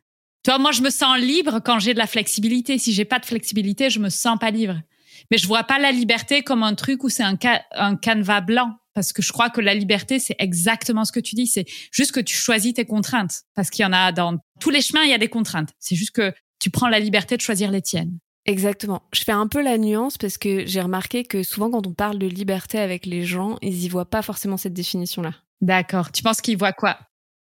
Tu 0.47 0.53
vois, 0.53 0.61
moi, 0.61 0.71
je 0.71 0.81
me 0.81 0.91
sens 0.91 1.19
libre 1.19 1.59
quand 1.59 1.81
j'ai 1.81 1.93
de 1.93 1.99
la 1.99 2.07
flexibilité. 2.07 2.79
Si 2.79 2.93
j'ai 2.93 3.05
pas 3.05 3.19
de 3.19 3.27
flexibilité, 3.27 3.91
je 3.91 3.99
me 3.99 4.09
sens 4.09 4.39
pas 4.39 4.53
libre. 4.53 4.81
Mais 5.29 5.39
je 5.39 5.47
vois 5.49 5.65
pas 5.65 5.81
la 5.81 5.91
liberté 5.91 6.43
comme 6.43 6.63
un 6.63 6.77
truc 6.77 7.03
où 7.03 7.09
c'est 7.09 7.25
un, 7.25 7.37
un 7.73 7.97
canevas 7.97 8.43
blanc. 8.43 8.77
Parce 8.95 9.13
que 9.13 9.23
je 9.23 9.33
crois 9.33 9.51
que 9.51 9.61
la 9.61 9.75
liberté, 9.75 10.21
c'est 10.21 10.37
exactement 10.39 11.05
ce 11.05 11.11
que 11.11 11.19
tu 11.19 11.35
dis. 11.35 11.49
C'est 11.49 11.65
juste 11.91 12.13
que 12.13 12.21
tu 12.21 12.37
choisis 12.37 12.75
tes 12.75 12.85
contraintes. 12.85 13.43
Parce 13.57 13.71
qu'il 13.71 13.83
y 13.83 13.87
en 13.87 13.93
a 13.93 14.13
dans 14.13 14.39
tous 14.61 14.71
les 14.71 14.83
chemins, 14.83 15.03
il 15.03 15.11
y 15.11 15.15
a 15.15 15.19
des 15.19 15.27
contraintes. 15.27 15.71
C'est 15.81 15.97
juste 15.97 16.13
que 16.13 16.33
tu 16.67 16.71
prends 16.71 16.89
la 16.89 16.99
liberté 16.99 17.37
de 17.37 17.43
choisir 17.43 17.71
les 17.71 17.81
tiennes. 17.81 18.19
Exactement. 18.45 19.03
Je 19.13 19.23
fais 19.23 19.31
un 19.31 19.47
peu 19.47 19.63
la 19.63 19.79
nuance 19.79 20.19
parce 20.19 20.37
que 20.37 20.67
j'ai 20.67 20.81
remarqué 20.81 21.23
que 21.23 21.45
souvent 21.45 21.71
quand 21.71 21.87
on 21.87 21.95
parle 21.95 22.19
de 22.19 22.27
liberté 22.27 22.81
avec 22.81 23.07
les 23.07 23.23
gens, 23.23 23.57
ils 23.63 23.85
y 23.85 23.89
voient 23.89 24.11
pas 24.11 24.21
forcément 24.21 24.57
cette 24.57 24.73
définition-là. 24.73 25.33
D'accord. 25.61 26.11
Tu 26.11 26.25
penses 26.25 26.41
qu'ils 26.41 26.59
voient 26.59 26.73
quoi? 26.73 26.99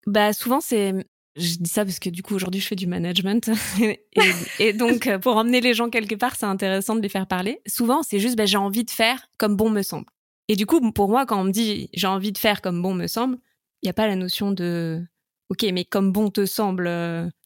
Bah 0.07 0.35
souvent 0.35 0.61
c'est 0.61 0.93
je 1.37 1.57
dis 1.57 1.71
ça 1.71 1.87
parce 1.87 1.99
que 2.01 2.11
du 2.11 2.23
coup 2.23 2.35
aujourd'hui 2.35 2.61
je 2.61 2.67
fais 2.67 2.77
du 2.77 2.87
management 2.87 3.51
et, 4.61 4.75
donc 4.75 5.07
euh, 5.07 5.19
pour 5.19 5.39
emmener 5.39 5.63
les 5.63 5.73
gens 5.73 5.89
quelque 5.89 6.17
part 6.17 6.37
c'est 6.37 6.45
intéressant 6.45 6.95
de 6.95 7.01
les 7.01 7.09
faire 7.09 7.27
parler. 7.27 7.63
Souvent 7.67 8.03
c'est 8.03 8.21
juste 8.21 8.37
bah, 8.37 8.45
j'ai 8.45 8.59
envie 8.59 8.85
de 8.85 8.91
faire 8.91 9.27
comme 9.39 9.57
bon 9.57 9.71
me 9.71 9.81
semble. 9.81 10.05
Et 10.49 10.57
du 10.57 10.67
coup 10.67 10.93
pour 10.93 11.09
moi 11.09 11.25
quand 11.25 11.41
on 11.41 11.45
me 11.45 11.51
dit 11.51 11.89
j'ai 11.95 12.09
envie 12.09 12.33
de 12.33 12.39
faire 12.39 12.61
comme 12.61 12.83
bon 12.83 12.93
me 12.93 13.07
semble, 13.07 13.39
Il 13.81 13.87
n'y 13.87 13.91
a 13.91 13.95
pas 13.95 14.07
la 14.07 14.17
notion 14.17 14.53
de 14.53 15.03
ok, 15.49 15.65
mais 15.73 15.87
comme 15.87 16.13
bon 16.13 16.29
te 16.29 16.45
semble, 16.45 16.91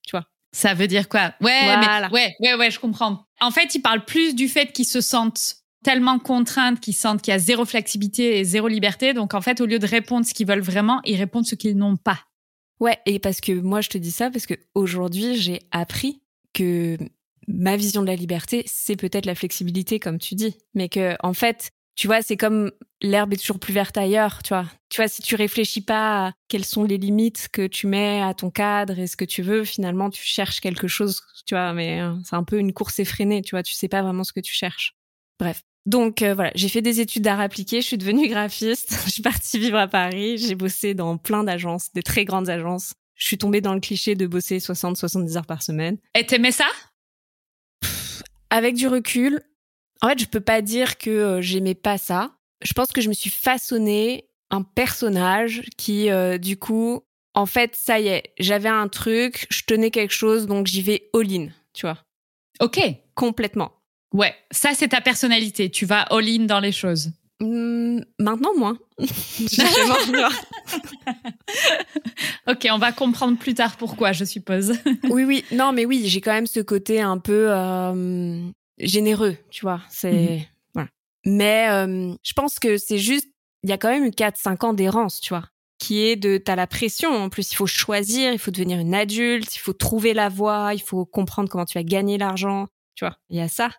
tu 0.02 0.10
vois. 0.10 0.26
Ça 0.52 0.74
veut 0.74 0.86
dire 0.86 1.08
quoi? 1.08 1.34
Ouais, 1.40 1.76
ouais, 2.10 2.34
ouais, 2.40 2.54
ouais, 2.54 2.70
je 2.70 2.80
comprends. 2.80 3.26
En 3.40 3.50
fait, 3.50 3.74
ils 3.74 3.82
parlent 3.82 4.04
plus 4.04 4.34
du 4.34 4.48
fait 4.48 4.72
qu'ils 4.72 4.86
se 4.86 5.00
sentent 5.00 5.56
tellement 5.84 6.18
contraintes 6.18 6.80
qu'ils 6.80 6.94
sentent 6.94 7.22
qu'il 7.22 7.32
y 7.32 7.34
a 7.34 7.38
zéro 7.38 7.64
flexibilité 7.64 8.38
et 8.38 8.44
zéro 8.44 8.68
liberté. 8.68 9.14
Donc, 9.14 9.34
en 9.34 9.40
fait, 9.40 9.60
au 9.60 9.66
lieu 9.66 9.78
de 9.78 9.86
répondre 9.86 10.26
ce 10.26 10.34
qu'ils 10.34 10.46
veulent 10.46 10.60
vraiment, 10.60 11.00
ils 11.04 11.16
répondent 11.16 11.46
ce 11.46 11.54
qu'ils 11.54 11.76
n'ont 11.76 11.96
pas. 11.96 12.20
Ouais, 12.80 12.98
et 13.06 13.18
parce 13.18 13.40
que 13.40 13.52
moi, 13.52 13.80
je 13.80 13.88
te 13.88 13.98
dis 13.98 14.10
ça 14.10 14.30
parce 14.30 14.46
que 14.46 14.54
aujourd'hui, 14.74 15.36
j'ai 15.36 15.60
appris 15.70 16.22
que 16.52 16.96
ma 17.46 17.76
vision 17.76 18.02
de 18.02 18.06
la 18.06 18.16
liberté, 18.16 18.64
c'est 18.66 18.96
peut-être 18.96 19.26
la 19.26 19.34
flexibilité, 19.34 19.98
comme 19.98 20.18
tu 20.18 20.34
dis, 20.34 20.56
mais 20.74 20.88
que, 20.88 21.16
en 21.22 21.32
fait, 21.32 21.70
tu 21.98 22.06
vois, 22.06 22.22
c'est 22.22 22.36
comme 22.36 22.70
l'herbe 23.02 23.32
est 23.32 23.38
toujours 23.38 23.58
plus 23.58 23.74
verte 23.74 23.98
ailleurs, 23.98 24.40
tu 24.44 24.50
vois. 24.50 24.66
Tu 24.88 25.00
vois, 25.00 25.08
si 25.08 25.20
tu 25.20 25.34
réfléchis 25.34 25.80
pas 25.80 26.28
à 26.28 26.32
quelles 26.46 26.64
sont 26.64 26.84
les 26.84 26.96
limites 26.96 27.48
que 27.52 27.66
tu 27.66 27.88
mets 27.88 28.22
à 28.22 28.34
ton 28.34 28.52
cadre 28.52 29.00
et 29.00 29.08
ce 29.08 29.16
que 29.16 29.24
tu 29.24 29.42
veux, 29.42 29.64
finalement, 29.64 30.08
tu 30.08 30.22
cherches 30.22 30.60
quelque 30.60 30.86
chose, 30.86 31.20
tu 31.44 31.56
vois, 31.56 31.72
mais 31.72 32.00
euh, 32.00 32.14
c'est 32.24 32.36
un 32.36 32.44
peu 32.44 32.60
une 32.60 32.72
course 32.72 33.00
effrénée, 33.00 33.42
tu 33.42 33.50
vois, 33.50 33.64
tu 33.64 33.74
sais 33.74 33.88
pas 33.88 34.02
vraiment 34.02 34.22
ce 34.22 34.32
que 34.32 34.38
tu 34.38 34.54
cherches. 34.54 34.94
Bref. 35.40 35.62
Donc 35.86 36.22
euh, 36.22 36.34
voilà, 36.34 36.52
j'ai 36.54 36.68
fait 36.68 36.82
des 36.82 37.00
études 37.00 37.22
d'art 37.22 37.40
appliqué, 37.40 37.80
je 37.80 37.86
suis 37.88 37.98
devenue 37.98 38.28
graphiste, 38.28 38.96
je 39.06 39.10
suis 39.10 39.22
partie 39.22 39.58
vivre 39.58 39.78
à 39.78 39.88
Paris, 39.88 40.38
j'ai 40.38 40.54
bossé 40.54 40.94
dans 40.94 41.16
plein 41.16 41.42
d'agences, 41.42 41.92
des 41.94 42.04
très 42.04 42.24
grandes 42.24 42.48
agences. 42.48 42.92
Je 43.16 43.26
suis 43.26 43.38
tombée 43.38 43.60
dans 43.60 43.74
le 43.74 43.80
cliché 43.80 44.14
de 44.14 44.28
bosser 44.28 44.58
60-70 44.58 45.36
heures 45.36 45.46
par 45.46 45.64
semaine. 45.64 45.98
Et 46.14 46.24
t'aimais 46.24 46.52
ça? 46.52 46.68
Avec 48.50 48.76
du 48.76 48.86
recul, 48.86 49.42
en 50.02 50.08
fait, 50.08 50.20
je 50.20 50.26
peux 50.26 50.40
pas 50.40 50.62
dire 50.62 50.98
que 50.98 51.10
euh, 51.10 51.42
j'aimais 51.42 51.74
pas 51.74 51.98
ça. 51.98 52.32
Je 52.62 52.72
pense 52.72 52.88
que 52.88 53.00
je 53.00 53.08
me 53.08 53.14
suis 53.14 53.30
façonné 53.30 54.28
un 54.50 54.62
personnage 54.62 55.62
qui, 55.76 56.10
euh, 56.10 56.38
du 56.38 56.56
coup, 56.56 57.02
en 57.34 57.46
fait, 57.46 57.74
ça 57.76 58.00
y 58.00 58.08
est, 58.08 58.32
j'avais 58.38 58.68
un 58.68 58.88
truc, 58.88 59.46
je 59.50 59.62
tenais 59.64 59.90
quelque 59.90 60.14
chose, 60.14 60.46
donc 60.46 60.66
j'y 60.66 60.82
vais 60.82 61.08
all-in, 61.14 61.48
tu 61.72 61.86
vois. 61.86 61.98
Ok. 62.60 62.80
Complètement. 63.14 63.72
Ouais, 64.12 64.34
ça 64.50 64.70
c'est 64.74 64.88
ta 64.88 65.00
personnalité. 65.00 65.70
Tu 65.70 65.86
vas 65.86 66.02
all-in 66.02 66.46
dans 66.46 66.60
les 66.60 66.72
choses. 66.72 67.10
Mmh, 67.40 68.00
maintenant, 68.18 68.56
moins. 68.56 68.78
ok, 72.48 72.68
on 72.70 72.78
va 72.78 72.92
comprendre 72.92 73.38
plus 73.38 73.54
tard 73.54 73.76
pourquoi, 73.76 74.12
je 74.12 74.24
suppose. 74.24 74.72
oui, 75.10 75.24
oui. 75.24 75.44
Non, 75.52 75.72
mais 75.72 75.84
oui, 75.84 76.02
j'ai 76.06 76.20
quand 76.20 76.32
même 76.32 76.46
ce 76.46 76.60
côté 76.60 77.00
un 77.00 77.18
peu 77.18 77.46
euh, 77.50 78.40
généreux, 78.80 79.36
tu 79.50 79.62
vois. 79.62 79.80
C'est 79.90 80.38
mmh 80.38 80.40
voilà. 80.74 80.88
Mais 81.24 81.68
euh, 81.70 82.14
je 82.22 82.32
pense 82.32 82.58
que 82.58 82.76
c'est 82.78 82.98
juste, 82.98 83.28
il 83.62 83.70
y 83.70 83.72
a 83.72 83.78
quand 83.78 83.90
même 83.90 84.10
4-5 84.10 84.64
ans 84.64 84.72
d'errance, 84.72 85.20
tu 85.20 85.30
vois 85.30 85.44
qui 85.80 86.00
est 86.00 86.16
de 86.16 86.38
t'as 86.38 86.56
la 86.56 86.66
pression 86.66 87.08
en 87.10 87.28
plus 87.28 87.52
il 87.52 87.54
faut 87.54 87.68
choisir 87.68 88.32
il 88.32 88.40
faut 88.40 88.50
devenir 88.50 88.80
une 88.80 88.96
adulte 88.96 89.54
il 89.54 89.60
faut 89.60 89.72
trouver 89.72 90.12
la 90.12 90.28
voie 90.28 90.74
il 90.74 90.82
faut 90.82 91.06
comprendre 91.06 91.48
comment 91.48 91.66
tu 91.66 91.78
vas 91.78 91.84
gagner 91.84 92.18
l'argent 92.18 92.66
tu 92.98 93.04
vois, 93.04 93.16
il 93.30 93.36
y 93.36 93.40
a 93.40 93.46
ça. 93.46 93.70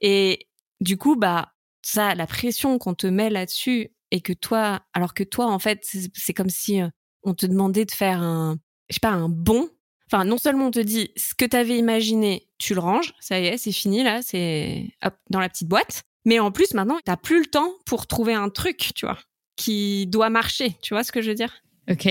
Et 0.00 0.48
du 0.80 0.96
coup, 0.96 1.14
bah, 1.14 1.52
ça, 1.82 2.14
la 2.14 2.26
pression 2.26 2.78
qu'on 2.78 2.94
te 2.94 3.06
met 3.06 3.28
là-dessus 3.28 3.90
et 4.10 4.22
que 4.22 4.32
toi, 4.32 4.80
alors 4.94 5.12
que 5.12 5.24
toi, 5.24 5.46
en 5.46 5.58
fait, 5.58 5.86
c'est 6.14 6.32
comme 6.32 6.48
si 6.48 6.80
euh, 6.80 6.88
on 7.22 7.34
te 7.34 7.44
demandait 7.44 7.84
de 7.84 7.90
faire 7.90 8.22
un, 8.22 8.56
je 8.88 8.94
sais 8.94 9.00
pas, 9.00 9.10
un 9.10 9.28
bon. 9.28 9.68
Enfin, 10.12 10.26
non 10.26 10.36
seulement 10.36 10.66
on 10.66 10.70
te 10.70 10.78
dit 10.78 11.10
ce 11.16 11.34
que 11.34 11.46
tu 11.46 11.56
avais 11.56 11.78
imaginé, 11.78 12.46
tu 12.58 12.74
le 12.74 12.80
ranges, 12.80 13.14
ça 13.18 13.40
y 13.40 13.46
est, 13.46 13.56
c'est 13.56 13.72
fini 13.72 14.02
là, 14.02 14.20
c'est 14.20 14.90
dans 15.30 15.40
la 15.40 15.48
petite 15.48 15.68
boîte. 15.68 16.02
Mais 16.26 16.38
en 16.38 16.52
plus, 16.52 16.74
maintenant, 16.74 16.98
t'as 17.04 17.16
plus 17.16 17.40
le 17.40 17.46
temps 17.46 17.72
pour 17.86 18.06
trouver 18.06 18.34
un 18.34 18.50
truc, 18.50 18.90
tu 18.94 19.06
vois, 19.06 19.18
qui 19.56 20.06
doit 20.06 20.28
marcher. 20.28 20.76
Tu 20.82 20.92
vois 20.92 21.02
ce 21.02 21.12
que 21.12 21.22
je 21.22 21.30
veux 21.30 21.34
dire? 21.34 21.62
Ok. 21.90 22.08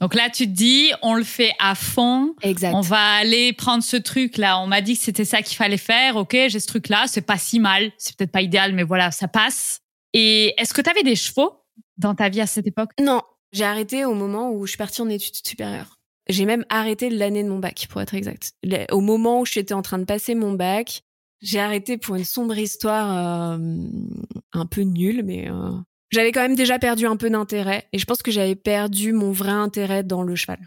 Donc 0.00 0.14
là, 0.14 0.30
tu 0.30 0.46
te 0.46 0.52
dis, 0.52 0.90
on 1.02 1.14
le 1.14 1.22
fait 1.22 1.52
à 1.58 1.74
fond. 1.74 2.34
Exact. 2.42 2.72
On 2.74 2.80
va 2.80 3.16
aller 3.16 3.52
prendre 3.52 3.82
ce 3.82 3.96
truc-là. 3.96 4.58
On 4.60 4.66
m'a 4.66 4.80
dit 4.80 4.96
que 4.96 5.04
c'était 5.04 5.24
ça 5.24 5.42
qu'il 5.42 5.56
fallait 5.56 5.76
faire. 5.76 6.16
Ok, 6.16 6.32
j'ai 6.32 6.60
ce 6.60 6.66
truc-là. 6.66 7.06
C'est 7.08 7.20
pas 7.20 7.36
si 7.36 7.60
mal. 7.60 7.92
C'est 7.98 8.16
peut-être 8.16 8.32
pas 8.32 8.42
idéal, 8.42 8.72
mais 8.72 8.84
voilà, 8.84 9.10
ça 9.10 9.28
passe. 9.28 9.80
Et 10.14 10.54
est-ce 10.56 10.72
que 10.72 10.80
tu 10.80 10.88
avais 10.88 11.02
des 11.02 11.16
chevaux 11.16 11.52
dans 11.98 12.14
ta 12.14 12.28
vie 12.28 12.40
à 12.40 12.46
cette 12.46 12.66
époque? 12.66 12.90
Non. 12.98 13.22
J'ai 13.52 13.64
arrêté 13.64 14.04
au 14.04 14.14
moment 14.14 14.50
où 14.50 14.66
je 14.66 14.70
suis 14.70 14.78
partie 14.78 15.02
en 15.02 15.08
études 15.08 15.46
supérieures. 15.46 15.97
J'ai 16.28 16.44
même 16.44 16.64
arrêté 16.68 17.08
l'année 17.10 17.42
de 17.42 17.48
mon 17.48 17.58
bac, 17.58 17.86
pour 17.88 18.00
être 18.00 18.14
exact. 18.14 18.52
Au 18.90 19.00
moment 19.00 19.40
où 19.40 19.46
j'étais 19.46 19.74
en 19.74 19.82
train 19.82 19.98
de 19.98 20.04
passer 20.04 20.34
mon 20.34 20.52
bac, 20.52 21.02
j'ai 21.40 21.60
arrêté 21.60 21.96
pour 21.96 22.16
une 22.16 22.24
sombre 22.24 22.58
histoire 22.58 23.54
euh, 23.54 23.58
un 24.52 24.66
peu 24.66 24.82
nulle, 24.82 25.22
mais 25.24 25.48
euh, 25.48 25.70
j'avais 26.10 26.32
quand 26.32 26.42
même 26.42 26.56
déjà 26.56 26.78
perdu 26.78 27.06
un 27.06 27.16
peu 27.16 27.30
d'intérêt 27.30 27.86
et 27.92 27.98
je 27.98 28.04
pense 28.04 28.22
que 28.22 28.30
j'avais 28.30 28.56
perdu 28.56 29.12
mon 29.12 29.32
vrai 29.32 29.50
intérêt 29.50 30.02
dans 30.02 30.22
le 30.22 30.34
cheval. 30.34 30.58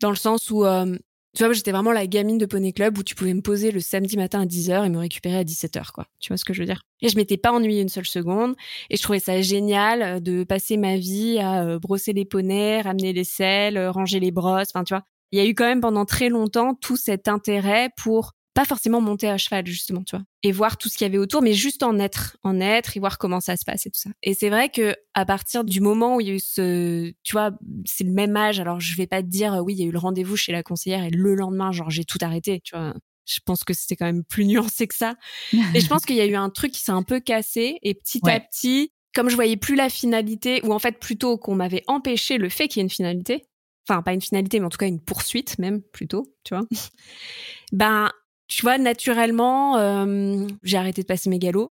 Dans 0.00 0.10
le 0.10 0.16
sens 0.16 0.50
où, 0.50 0.64
euh, 0.64 0.96
tu 1.38 1.44
vois, 1.44 1.52
j'étais 1.52 1.70
vraiment 1.70 1.92
la 1.92 2.08
gamine 2.08 2.36
de 2.36 2.46
Poney 2.46 2.72
Club 2.72 2.98
où 2.98 3.04
tu 3.04 3.14
pouvais 3.14 3.32
me 3.32 3.42
poser 3.42 3.70
le 3.70 3.78
samedi 3.78 4.16
matin 4.16 4.40
à 4.40 4.44
10h 4.44 4.84
et 4.84 4.88
me 4.88 4.98
récupérer 4.98 5.36
à 5.36 5.44
17h, 5.44 5.92
quoi. 5.92 6.06
Tu 6.18 6.30
vois 6.30 6.36
ce 6.36 6.44
que 6.44 6.52
je 6.52 6.58
veux 6.58 6.66
dire? 6.66 6.82
Et 7.00 7.08
je 7.08 7.14
m'étais 7.14 7.36
pas 7.36 7.52
ennuyée 7.52 7.80
une 7.80 7.88
seule 7.88 8.06
seconde 8.06 8.56
et 8.90 8.96
je 8.96 9.02
trouvais 9.04 9.20
ça 9.20 9.40
génial 9.40 10.02
euh, 10.02 10.18
de 10.18 10.42
passer 10.42 10.76
ma 10.76 10.96
vie 10.96 11.38
à 11.38 11.62
euh, 11.62 11.78
brosser 11.78 12.12
les 12.12 12.24
poneys, 12.24 12.80
ramener 12.80 13.12
les 13.12 13.22
selles, 13.22 13.78
ranger 13.86 14.18
les 14.18 14.32
brosses, 14.32 14.70
enfin, 14.74 14.82
tu 14.82 14.94
vois. 14.94 15.04
Il 15.30 15.38
y 15.38 15.40
a 15.40 15.46
eu 15.46 15.54
quand 15.54 15.66
même 15.66 15.80
pendant 15.80 16.06
très 16.06 16.28
longtemps 16.28 16.74
tout 16.74 16.96
cet 16.96 17.28
intérêt 17.28 17.90
pour 17.96 18.32
pas 18.58 18.64
forcément 18.64 19.00
monter 19.00 19.28
à 19.28 19.38
cheval 19.38 19.64
justement, 19.68 20.02
tu 20.02 20.16
vois, 20.16 20.24
et 20.42 20.50
voir 20.50 20.78
tout 20.78 20.88
ce 20.88 20.98
qu'il 20.98 21.04
y 21.04 21.08
avait 21.08 21.18
autour, 21.18 21.42
mais 21.42 21.52
juste 21.52 21.84
en 21.84 21.96
être, 22.00 22.36
en 22.42 22.58
être 22.58 22.96
et 22.96 22.98
voir 22.98 23.16
comment 23.16 23.38
ça 23.38 23.56
se 23.56 23.64
passe 23.64 23.86
et 23.86 23.90
tout 23.90 24.00
ça. 24.00 24.10
Et 24.24 24.34
c'est 24.34 24.50
vrai 24.50 24.68
que 24.68 24.96
à 25.14 25.24
partir 25.24 25.62
du 25.62 25.80
moment 25.80 26.16
où 26.16 26.20
il 26.20 26.26
y 26.26 26.30
a 26.30 26.34
eu 26.34 26.40
ce, 26.40 27.12
tu 27.22 27.32
vois, 27.34 27.52
c'est 27.84 28.02
le 28.02 28.10
même 28.10 28.36
âge. 28.36 28.58
Alors 28.58 28.80
je 28.80 28.96
vais 28.96 29.06
pas 29.06 29.22
te 29.22 29.28
dire 29.28 29.62
oui, 29.64 29.74
il 29.74 29.78
y 29.78 29.84
a 29.84 29.86
eu 29.86 29.92
le 29.92 29.98
rendez-vous 30.00 30.36
chez 30.36 30.50
la 30.50 30.64
conseillère 30.64 31.04
et 31.04 31.10
le 31.10 31.36
lendemain, 31.36 31.70
genre 31.70 31.88
j'ai 31.88 32.02
tout 32.02 32.18
arrêté, 32.20 32.60
tu 32.64 32.76
vois. 32.76 32.94
Je 33.26 33.38
pense 33.46 33.62
que 33.62 33.72
c'était 33.74 33.94
quand 33.94 34.06
même 34.06 34.24
plus 34.24 34.44
nuancé 34.44 34.88
que 34.88 34.96
ça. 34.96 35.14
et 35.74 35.78
je 35.78 35.86
pense 35.86 36.04
qu'il 36.04 36.16
y 36.16 36.20
a 36.20 36.26
eu 36.26 36.34
un 36.34 36.50
truc 36.50 36.72
qui 36.72 36.80
s'est 36.80 36.90
un 36.90 37.04
peu 37.04 37.20
cassé 37.20 37.78
et 37.82 37.94
petit 37.94 38.20
à 38.28 38.40
petit, 38.40 38.90
comme 39.14 39.28
je 39.28 39.36
voyais 39.36 39.56
plus 39.56 39.76
la 39.76 39.88
finalité, 39.88 40.62
ou 40.64 40.72
en 40.72 40.80
fait 40.80 40.98
plutôt 40.98 41.38
qu'on 41.38 41.54
m'avait 41.54 41.84
empêché 41.86 42.38
le 42.38 42.48
fait 42.48 42.66
qu'il 42.66 42.78
y 42.78 42.80
ait 42.80 42.86
une 42.86 42.90
finalité, 42.90 43.44
enfin 43.88 44.02
pas 44.02 44.14
une 44.14 44.20
finalité, 44.20 44.58
mais 44.58 44.66
en 44.66 44.70
tout 44.70 44.78
cas 44.78 44.88
une 44.88 45.00
poursuite 45.00 45.60
même 45.60 45.80
plutôt, 45.80 46.34
tu 46.42 46.56
vois. 46.56 46.66
Ben 47.70 48.10
tu 48.48 48.62
vois, 48.62 48.78
naturellement, 48.78 49.76
euh, 49.76 50.46
j'ai 50.62 50.76
arrêté 50.76 51.02
de 51.02 51.06
passer 51.06 51.30
mes 51.30 51.38
galops 51.38 51.70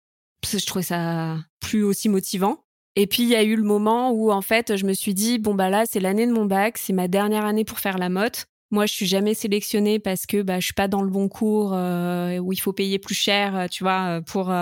je 0.56 0.66
trouvais 0.66 0.84
ça 0.84 1.38
plus 1.60 1.84
aussi 1.84 2.10
motivant. 2.10 2.64
Et 2.96 3.06
puis 3.08 3.24
il 3.24 3.30
y 3.30 3.36
a 3.36 3.44
eu 3.44 3.56
le 3.56 3.64
moment 3.64 4.12
où 4.12 4.32
en 4.32 4.42
fait, 4.42 4.76
je 4.76 4.86
me 4.86 4.94
suis 4.94 5.14
dit 5.14 5.40
bon 5.40 5.54
bah 5.54 5.70
là, 5.70 5.86
c'est 5.86 6.00
l'année 6.00 6.26
de 6.26 6.32
mon 6.32 6.46
bac, 6.46 6.78
c'est 6.78 6.94
ma 6.94 7.08
dernière 7.08 7.46
année 7.46 7.66
pour 7.66 7.80
faire 7.80 7.98
la 7.98 8.10
motte. 8.10 8.46
Moi, 8.72 8.86
je 8.86 8.94
suis 8.94 9.06
jamais 9.06 9.34
sélectionnée 9.34 10.00
parce 10.00 10.26
que 10.26 10.42
bah 10.42 10.60
je 10.60 10.66
suis 10.66 10.74
pas 10.74 10.88
dans 10.88 11.02
le 11.02 11.10
bon 11.10 11.30
cours 11.30 11.74
euh, 11.74 12.38
où 12.40 12.54
il 12.54 12.60
faut 12.60 12.74
payer 12.74 13.00
plus 13.00 13.16
cher, 13.16 13.56
euh, 13.56 13.68
tu 13.68 13.84
vois, 13.84 14.22
pour 14.26 14.54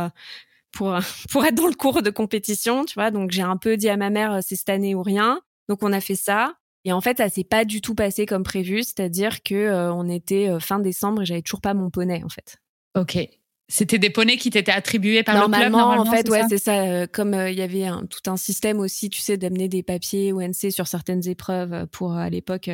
pour 0.73 0.97
pour 1.31 1.45
être 1.45 1.55
dans 1.55 1.67
le 1.67 1.75
cours 1.75 2.01
de 2.01 2.09
compétition, 2.09 2.85
tu 2.85 2.95
vois. 2.95 3.11
Donc 3.11 3.31
j'ai 3.31 3.41
un 3.41 3.57
peu 3.57 3.77
dit 3.77 3.89
à 3.89 3.97
ma 3.97 4.09
mère 4.09 4.39
c'est 4.43 4.55
cette 4.55 4.69
année 4.69 4.95
ou 4.95 5.01
rien. 5.01 5.41
Donc 5.69 5.81
on 5.81 5.93
a 5.93 6.01
fait 6.01 6.15
ça. 6.15 6.55
Et 6.85 6.93
en 6.93 7.01
fait, 7.01 7.17
ça 7.17 7.29
s'est 7.29 7.43
pas 7.43 7.65
du 7.65 7.81
tout 7.81 7.95
passé 7.95 8.27
comme 8.27 8.43
prévu, 8.43 8.83
c'est-à-dire 8.83 9.41
que 9.41 9.55
euh, 9.55 9.91
on 9.91 10.07
était 10.07 10.49
euh, 10.49 10.59
fin 10.59 10.79
décembre 10.79 11.23
et 11.23 11.25
j'avais 11.25 11.41
toujours 11.41 11.61
pas 11.61 11.73
mon 11.73 11.89
poney 11.89 12.23
en 12.23 12.29
fait. 12.29 12.57
Ok. 12.95 13.17
C'était 13.67 13.97
des 13.97 14.11
poneys 14.11 14.37
qui 14.37 14.51
t'étaient 14.51 14.71
attribués 14.71 15.23
par 15.23 15.33
le 15.33 15.51
club 15.51 15.71
normalement 15.71 15.99
en 15.99 16.05
fait, 16.05 16.29
ouais, 16.29 16.43
c'est 16.47 16.59
ça. 16.59 16.83
Euh, 16.83 17.07
comme 17.11 17.33
il 17.33 17.55
y 17.55 17.63
avait 17.63 17.85
un, 17.85 18.05
tout 18.05 18.29
un 18.29 18.37
système 18.37 18.79
aussi, 18.79 19.09
tu 19.09 19.19
sais, 19.19 19.37
d'amener 19.37 19.67
des 19.67 19.81
papiers 19.81 20.31
ONC 20.31 20.69
sur 20.71 20.85
certaines 20.85 21.27
épreuves 21.27 21.87
pour 21.87 22.13
à 22.13 22.29
l'époque 22.29 22.69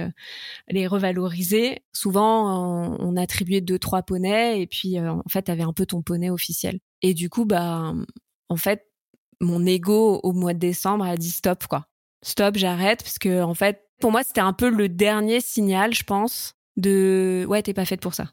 les 0.68 0.88
revaloriser. 0.88 1.82
Souvent, 1.94 2.98
on, 3.00 3.16
attribuait 3.16 3.62
deux 3.62 3.80
trois 3.80 4.04
poneys 4.04 4.62
et 4.62 4.68
puis 4.68 5.00
en 5.00 5.24
fait, 5.30 5.44
t'avais 5.44 5.64
un 5.64 5.72
peu 5.72 5.86
ton 5.86 6.02
poney 6.02 6.30
officiel. 6.30 6.80
Et 7.02 7.14
du 7.14 7.30
coup, 7.30 7.46
bah, 7.46 7.94
en 8.50 8.58
fait, 8.58 8.86
mon 9.40 9.66
ego 9.66 10.20
au 10.24 10.34
mois 10.34 10.54
de 10.54 10.60
décembre 10.60 11.06
a 11.06 11.16
dit 11.16 11.32
stop 11.32 11.68
quoi. 11.68 11.88
Stop, 12.22 12.58
j'arrête 12.58 13.02
parce 13.02 13.18
que 13.18 13.42
en 13.42 13.54
fait, 13.54 13.82
pour 14.02 14.12
moi, 14.12 14.24
c'était 14.24 14.42
un 14.42 14.54
peu 14.54 14.70
le 14.70 14.90
dernier 14.90 15.40
signal, 15.40 15.94
je 15.94 16.04
pense, 16.04 16.56
de 16.76 17.46
ouais, 17.48 17.62
t'es 17.62 17.74
pas 17.74 17.86
faite 17.86 18.02
pour 18.02 18.14
ça. 18.14 18.32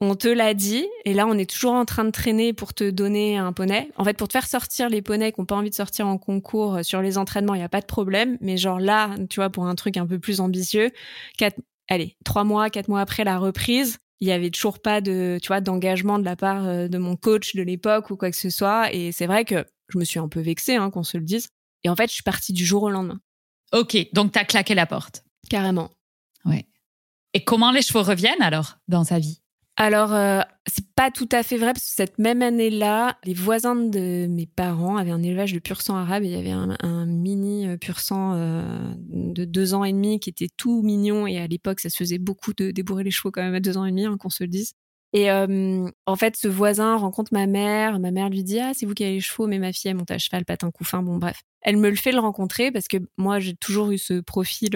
On 0.00 0.14
te 0.14 0.28
l'a 0.28 0.54
dit, 0.54 0.86
et 1.04 1.12
là, 1.12 1.26
on 1.26 1.36
est 1.36 1.50
toujours 1.50 1.72
en 1.72 1.84
train 1.84 2.04
de 2.04 2.10
traîner 2.10 2.52
pour 2.52 2.72
te 2.72 2.88
donner 2.88 3.36
un 3.36 3.52
poney. 3.52 3.90
En 3.96 4.04
fait, 4.04 4.16
pour 4.16 4.28
te 4.28 4.32
faire 4.32 4.46
sortir 4.46 4.88
les 4.88 5.02
poneys 5.02 5.32
qui 5.32 5.40
n'ont 5.40 5.44
pas 5.44 5.56
envie 5.56 5.70
de 5.70 5.74
sortir 5.74 6.06
en 6.06 6.18
concours 6.18 6.76
euh, 6.76 6.82
sur 6.84 7.02
les 7.02 7.18
entraînements, 7.18 7.54
il 7.54 7.58
n'y 7.58 7.64
a 7.64 7.68
pas 7.68 7.80
de 7.80 7.86
problème. 7.86 8.38
Mais 8.40 8.56
genre 8.56 8.78
là, 8.78 9.16
tu 9.28 9.40
vois, 9.40 9.50
pour 9.50 9.66
un 9.66 9.74
truc 9.74 9.96
un 9.96 10.06
peu 10.06 10.20
plus 10.20 10.40
ambitieux, 10.40 10.92
quatre, 11.36 11.58
allez, 11.88 12.16
trois 12.24 12.44
mois, 12.44 12.70
quatre 12.70 12.88
mois 12.88 13.00
après 13.00 13.24
la 13.24 13.38
reprise, 13.38 13.98
il 14.20 14.28
y 14.28 14.32
avait 14.32 14.50
toujours 14.50 14.80
pas 14.80 15.00
de, 15.00 15.38
tu 15.42 15.48
vois, 15.48 15.60
d'engagement 15.60 16.20
de 16.20 16.24
la 16.24 16.36
part 16.36 16.66
euh, 16.66 16.86
de 16.86 16.98
mon 16.98 17.16
coach 17.16 17.56
de 17.56 17.62
l'époque 17.62 18.10
ou 18.10 18.16
quoi 18.16 18.30
que 18.30 18.36
ce 18.36 18.50
soit. 18.50 18.92
Et 18.94 19.10
c'est 19.10 19.26
vrai 19.26 19.44
que 19.44 19.64
je 19.88 19.98
me 19.98 20.04
suis 20.04 20.20
un 20.20 20.28
peu 20.28 20.40
vexée, 20.40 20.76
hein, 20.76 20.90
qu'on 20.90 21.02
se 21.02 21.18
le 21.18 21.24
dise. 21.24 21.48
Et 21.82 21.88
en 21.88 21.96
fait, 21.96 22.06
je 22.08 22.14
suis 22.14 22.22
partie 22.22 22.52
du 22.52 22.64
jour 22.64 22.84
au 22.84 22.90
lendemain. 22.90 23.18
Ok, 23.72 23.96
donc 24.12 24.32
tu 24.32 24.38
as 24.38 24.44
claqué 24.44 24.74
la 24.74 24.86
porte. 24.86 25.24
Carrément. 25.50 25.90
Ouais. 26.44 26.66
Et 27.34 27.44
comment 27.44 27.70
les 27.70 27.82
chevaux 27.82 28.02
reviennent 28.02 28.42
alors 28.42 28.78
dans 28.88 29.04
sa 29.04 29.18
vie? 29.18 29.40
Alors, 29.80 30.12
euh, 30.12 30.40
c'est 30.66 30.92
pas 30.96 31.12
tout 31.12 31.28
à 31.30 31.44
fait 31.44 31.56
vrai 31.56 31.72
parce 31.72 31.84
que 31.84 31.92
cette 31.92 32.18
même 32.18 32.42
année-là, 32.42 33.16
les 33.22 33.32
voisins 33.32 33.76
de 33.76 34.26
mes 34.26 34.46
parents 34.46 34.96
avaient 34.96 35.12
un 35.12 35.22
élevage 35.22 35.52
de 35.52 35.60
pur 35.60 35.82
sang 35.82 35.94
arabe 35.94 36.24
et 36.24 36.26
il 36.26 36.32
y 36.32 36.36
avait 36.36 36.50
un, 36.50 37.06
mini 37.06 37.68
euh, 37.68 37.76
pur 37.76 38.00
sang 38.00 38.32
euh, 38.34 38.92
de 39.08 39.44
deux 39.44 39.74
ans 39.74 39.84
et 39.84 39.92
demi 39.92 40.18
qui 40.18 40.30
était 40.30 40.48
tout 40.56 40.82
mignon 40.82 41.28
et 41.28 41.38
à 41.38 41.46
l'époque, 41.46 41.78
ça 41.78 41.90
se 41.90 41.96
faisait 41.96 42.18
beaucoup 42.18 42.54
de 42.54 42.72
débourrer 42.72 43.04
les 43.04 43.12
chevaux 43.12 43.30
quand 43.30 43.40
même 43.40 43.54
à 43.54 43.60
deux 43.60 43.76
ans 43.76 43.84
et 43.84 43.90
demi, 43.90 44.04
hein, 44.04 44.16
qu'on 44.18 44.30
se 44.30 44.42
le 44.42 44.48
dise. 44.48 44.74
Et 45.12 45.30
en 45.30 46.16
fait, 46.16 46.36
ce 46.36 46.48
voisin 46.48 46.96
rencontre 46.96 47.32
ma 47.32 47.46
mère. 47.46 47.98
Ma 47.98 48.10
mère 48.10 48.28
lui 48.28 48.44
dit 48.44 48.60
Ah, 48.60 48.72
c'est 48.74 48.84
vous 48.84 48.94
qui 48.94 49.04
avez 49.04 49.14
les 49.14 49.20
chevaux, 49.20 49.46
mais 49.46 49.58
ma 49.58 49.72
fille, 49.72 49.90
elle 49.90 49.96
monte 49.96 50.10
à 50.10 50.18
cheval, 50.18 50.44
patin 50.44 50.70
couffin. 50.70 51.02
Bon, 51.02 51.16
bref. 51.16 51.42
Elle 51.62 51.78
me 51.78 51.88
le 51.88 51.96
fait 51.96 52.12
le 52.12 52.20
rencontrer 52.20 52.70
parce 52.70 52.88
que 52.88 52.98
moi, 53.16 53.40
j'ai 53.40 53.54
toujours 53.54 53.90
eu 53.90 53.98
ce 53.98 54.20
profil. 54.20 54.70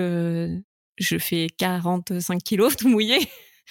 je 0.98 1.18
fais 1.18 1.48
45 1.58 2.42
kilos 2.42 2.76
tout 2.76 2.88
mouillé. 2.88 3.18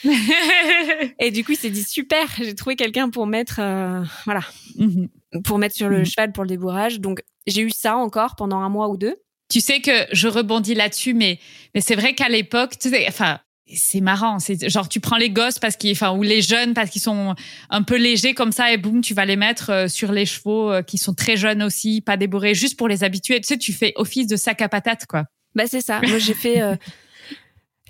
et 1.19 1.32
du 1.32 1.43
coup, 1.43 1.52
il 1.52 1.58
s'est 1.58 1.69
dit 1.69 1.84
super, 1.84 2.28
j'ai 2.38 2.56
trouvé 2.56 2.76
quelqu'un 2.76 3.10
pour 3.10 3.28
mettre, 3.28 3.60
euh, 3.60 4.04
voilà, 4.26 4.41
mhm. 4.78 5.10
pour 5.43 5.58
mettre 5.58 5.76
sur 5.76 5.89
le 5.89 6.00
mhm. 6.00 6.06
cheval 6.06 6.32
pour 6.32 6.43
le 6.43 6.50
débourrage. 6.50 7.00
Donc, 7.00 7.21
j'ai 7.47 7.62
eu 7.62 7.69
ça 7.69 7.97
encore 7.97 8.36
pendant 8.36 8.60
un 8.60 8.69
mois 8.69 8.89
ou 8.89 8.97
deux. 8.97 9.15
Tu 9.50 9.60
sais 9.60 9.82
que 9.82 9.91
je 10.12 10.28
rebondis 10.28 10.76
là-dessus, 10.76 11.13
mais 11.13 11.39
mais 11.76 11.82
c'est 11.82 11.95
vrai 11.95 12.15
qu'à 12.15 12.30
l'époque, 12.30 12.78
tu 12.80 12.89
sais, 12.89 13.06
enfin, 13.08 13.39
c'est 13.76 14.02
marrant. 14.02 14.40
C'est 14.40 14.70
genre 14.70 14.90
tu 14.90 15.00
prends 15.00 15.18
les 15.18 15.30
gosses 15.30 15.60
parce 15.60 15.76
qu'ils, 15.76 15.92
enfin, 15.92 16.12
ou 16.12 16.24
les 16.24 16.42
jeunes 16.42 16.74
parce 16.74 16.90
qu'ils 16.90 17.02
sont 17.02 17.36
un 17.70 17.84
peu 17.84 17.98
légers 17.98 18.34
comme 18.34 18.52
ça 18.52 18.72
et 18.72 18.78
boum, 18.78 19.02
tu 19.02 19.14
vas 19.14 19.26
les 19.26 19.36
mettre 19.36 19.72
euh, 19.72 19.88
sur 19.88 20.12
les 20.12 20.26
chevaux 20.26 20.72
euh, 20.72 20.82
qui 20.82 20.98
sont 20.98 21.14
très 21.14 21.38
jeunes 21.38 21.64
aussi, 21.64 22.02
pas 22.02 22.18
débourrés, 22.18 22.56
juste 22.56 22.78
pour 22.78 22.88
les 22.88 23.04
habituer. 23.04 23.40
Tu 23.42 23.48
sais, 23.48 23.58
tu 23.58 23.74
fais 23.74 23.94
office 23.96 24.28
de 24.28 24.36
sac 24.36 24.62
à 24.62 24.70
patate, 24.70 25.06
quoi. 25.06 25.26
Bah 25.54 25.68
c'est 25.68 25.82
ça. 25.82 26.00
Moi 26.08 26.18
j'ai 26.18 26.34
fait 26.34 26.62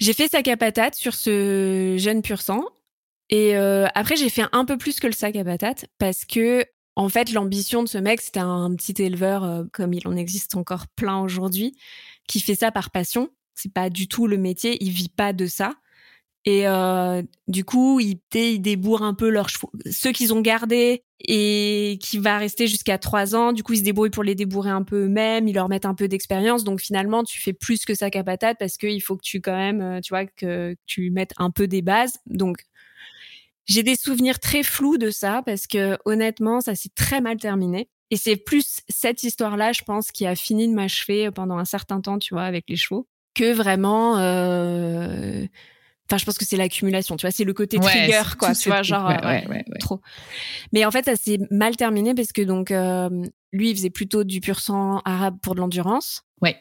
J'ai 0.02 0.14
fait 0.14 0.28
sac 0.28 0.48
à 0.48 0.58
patate 0.58 0.96
sur 0.96 1.14
ce 1.14 1.96
jeune 2.00 2.24
pur 2.24 2.42
sang. 2.42 2.66
Et 3.30 3.56
euh, 3.56 3.86
après, 3.94 4.16
j'ai 4.16 4.30
fait 4.30 4.46
un 4.52 4.66
peu 4.66 4.76
plus 4.76 5.00
que 5.00 5.06
le 5.06 5.14
sac 5.14 5.36
à 5.36 5.44
patate 5.44 5.86
parce 6.00 6.26
que, 6.26 6.66
en 6.96 7.08
fait, 7.08 7.32
l'ambition 7.32 7.84
de 7.84 7.88
ce 7.88 8.00
mec, 8.00 8.20
c'était 8.20 8.40
un 8.40 8.74
petit 8.76 9.00
éleveur, 9.00 9.44
euh, 9.44 9.64
comme 9.72 9.94
il 9.94 10.08
en 10.08 10.16
existe 10.16 10.56
encore 10.56 10.88
plein 10.96 11.20
aujourd'hui, 11.20 11.78
qui 12.28 12.40
fait 12.40 12.56
ça 12.56 12.72
par 12.72 12.90
passion. 12.90 13.30
C'est 13.56 13.74
pas 13.74 13.90
du 13.90 14.08
tout 14.08 14.28
le 14.28 14.38
métier, 14.38 14.78
il 14.84 14.92
vit 14.92 15.10
pas 15.10 15.34
de 15.34 15.46
ça. 15.46 15.76
Et 16.46 16.68
euh, 16.68 17.22
du 17.48 17.64
coup, 17.64 18.00
ils, 18.00 18.20
ils 18.34 18.60
débourrent 18.60 19.04
un 19.04 19.14
peu 19.14 19.30
leurs 19.30 19.50
chevaux. 19.50 19.72
Ceux 19.92 20.12
qu'ils 20.12 20.34
ont 20.34 20.42
gardés 20.42 21.04
et 21.20 22.00
qui 22.02 22.18
va 22.18 22.40
rester 22.40 22.66
jusqu'à 22.66 22.98
trois 22.98 23.36
ans, 23.36 23.54
du 23.54 23.62
coup, 23.62 23.74
ils 23.74 23.80
se 23.80 23.84
débrouillent 23.84 24.10
pour 24.10 24.24
les 24.24 24.34
débourrer 24.34 24.72
un 24.72 24.82
peu 24.82 25.06
eux-mêmes, 25.06 25.48
ils 25.48 25.54
leur 25.54 25.70
mettent 25.70 25.86
un 25.86 25.94
peu 25.94 26.08
d'expérience. 26.08 26.64
Donc 26.64 26.82
finalement, 26.82 27.24
tu 27.24 27.40
fais 27.40 27.54
plus 27.54 27.86
que 27.86 27.94
sac 27.94 28.16
à 28.16 28.24
patate 28.24 28.58
parce 28.58 28.78
qu'il 28.78 29.02
faut 29.04 29.16
que 29.16 29.22
tu 29.22 29.40
quand 29.40 29.56
même, 29.56 29.82
euh, 29.82 30.02
tu 30.02 30.10
vois, 30.10 30.26
que 30.26 30.76
tu 30.88 31.12
mettes 31.12 31.34
un 31.38 31.52
peu 31.52 31.68
des 31.68 31.84
bases. 31.84 32.18
Donc 32.26 32.58
j'ai 33.66 33.84
des 33.84 33.96
souvenirs 33.96 34.40
très 34.40 34.64
flous 34.64 34.98
de 34.98 35.12
ça 35.12 35.44
parce 35.46 35.68
que 35.68 35.98
honnêtement, 36.06 36.60
ça 36.62 36.74
s'est 36.74 36.90
très 36.96 37.22
mal 37.22 37.38
terminé. 37.38 37.88
Et 38.10 38.18
c'est 38.18 38.36
plus 38.36 38.82
cette 38.90 39.24
histoire-là, 39.24 39.72
je 39.72 39.84
pense, 39.84 40.12
qui 40.12 40.26
a 40.26 40.36
fini 40.36 40.68
de 40.68 40.74
m'achever 40.74 41.32
pendant 41.32 41.58
un 41.58 41.66
certain 41.66 42.02
temps, 42.02 42.20
tu 42.20 42.34
vois, 42.34 42.44
avec 42.44 42.66
les 42.68 42.76
chevaux, 42.76 43.08
que 43.34 43.54
vraiment... 43.54 44.18
Euh 44.18 45.46
Enfin, 46.12 46.18
je 46.18 46.26
pense 46.26 46.38
que 46.38 46.44
c'est 46.44 46.58
l'accumulation, 46.58 47.16
tu 47.16 47.26
vois, 47.26 47.32
c'est 47.32 47.46
le 47.46 47.54
côté 47.54 47.80
trigger, 47.80 48.24
quoi, 48.38 48.54
tu 48.54 48.68
vois, 48.68 48.84
genre 48.84 49.14
trop. 49.80 50.02
Mais 50.74 50.84
en 50.84 50.92
fait, 50.92 51.06
ça 51.06 51.16
s'est 51.16 51.40
mal 51.52 51.78
terminé 51.78 52.14
parce 52.14 52.34
que 52.34 52.42
donc 52.42 52.70
euh, 52.72 53.10
lui, 53.54 53.70
il 53.70 53.76
faisait 53.78 53.90
plutôt 53.90 54.26
du 54.26 54.42
pur 54.42 54.60
sang 54.60 55.00
arabe 55.06 55.38
pour 55.42 55.56
de 55.56 55.62
l'endurance. 55.62 56.24
Ouais. 56.42 56.58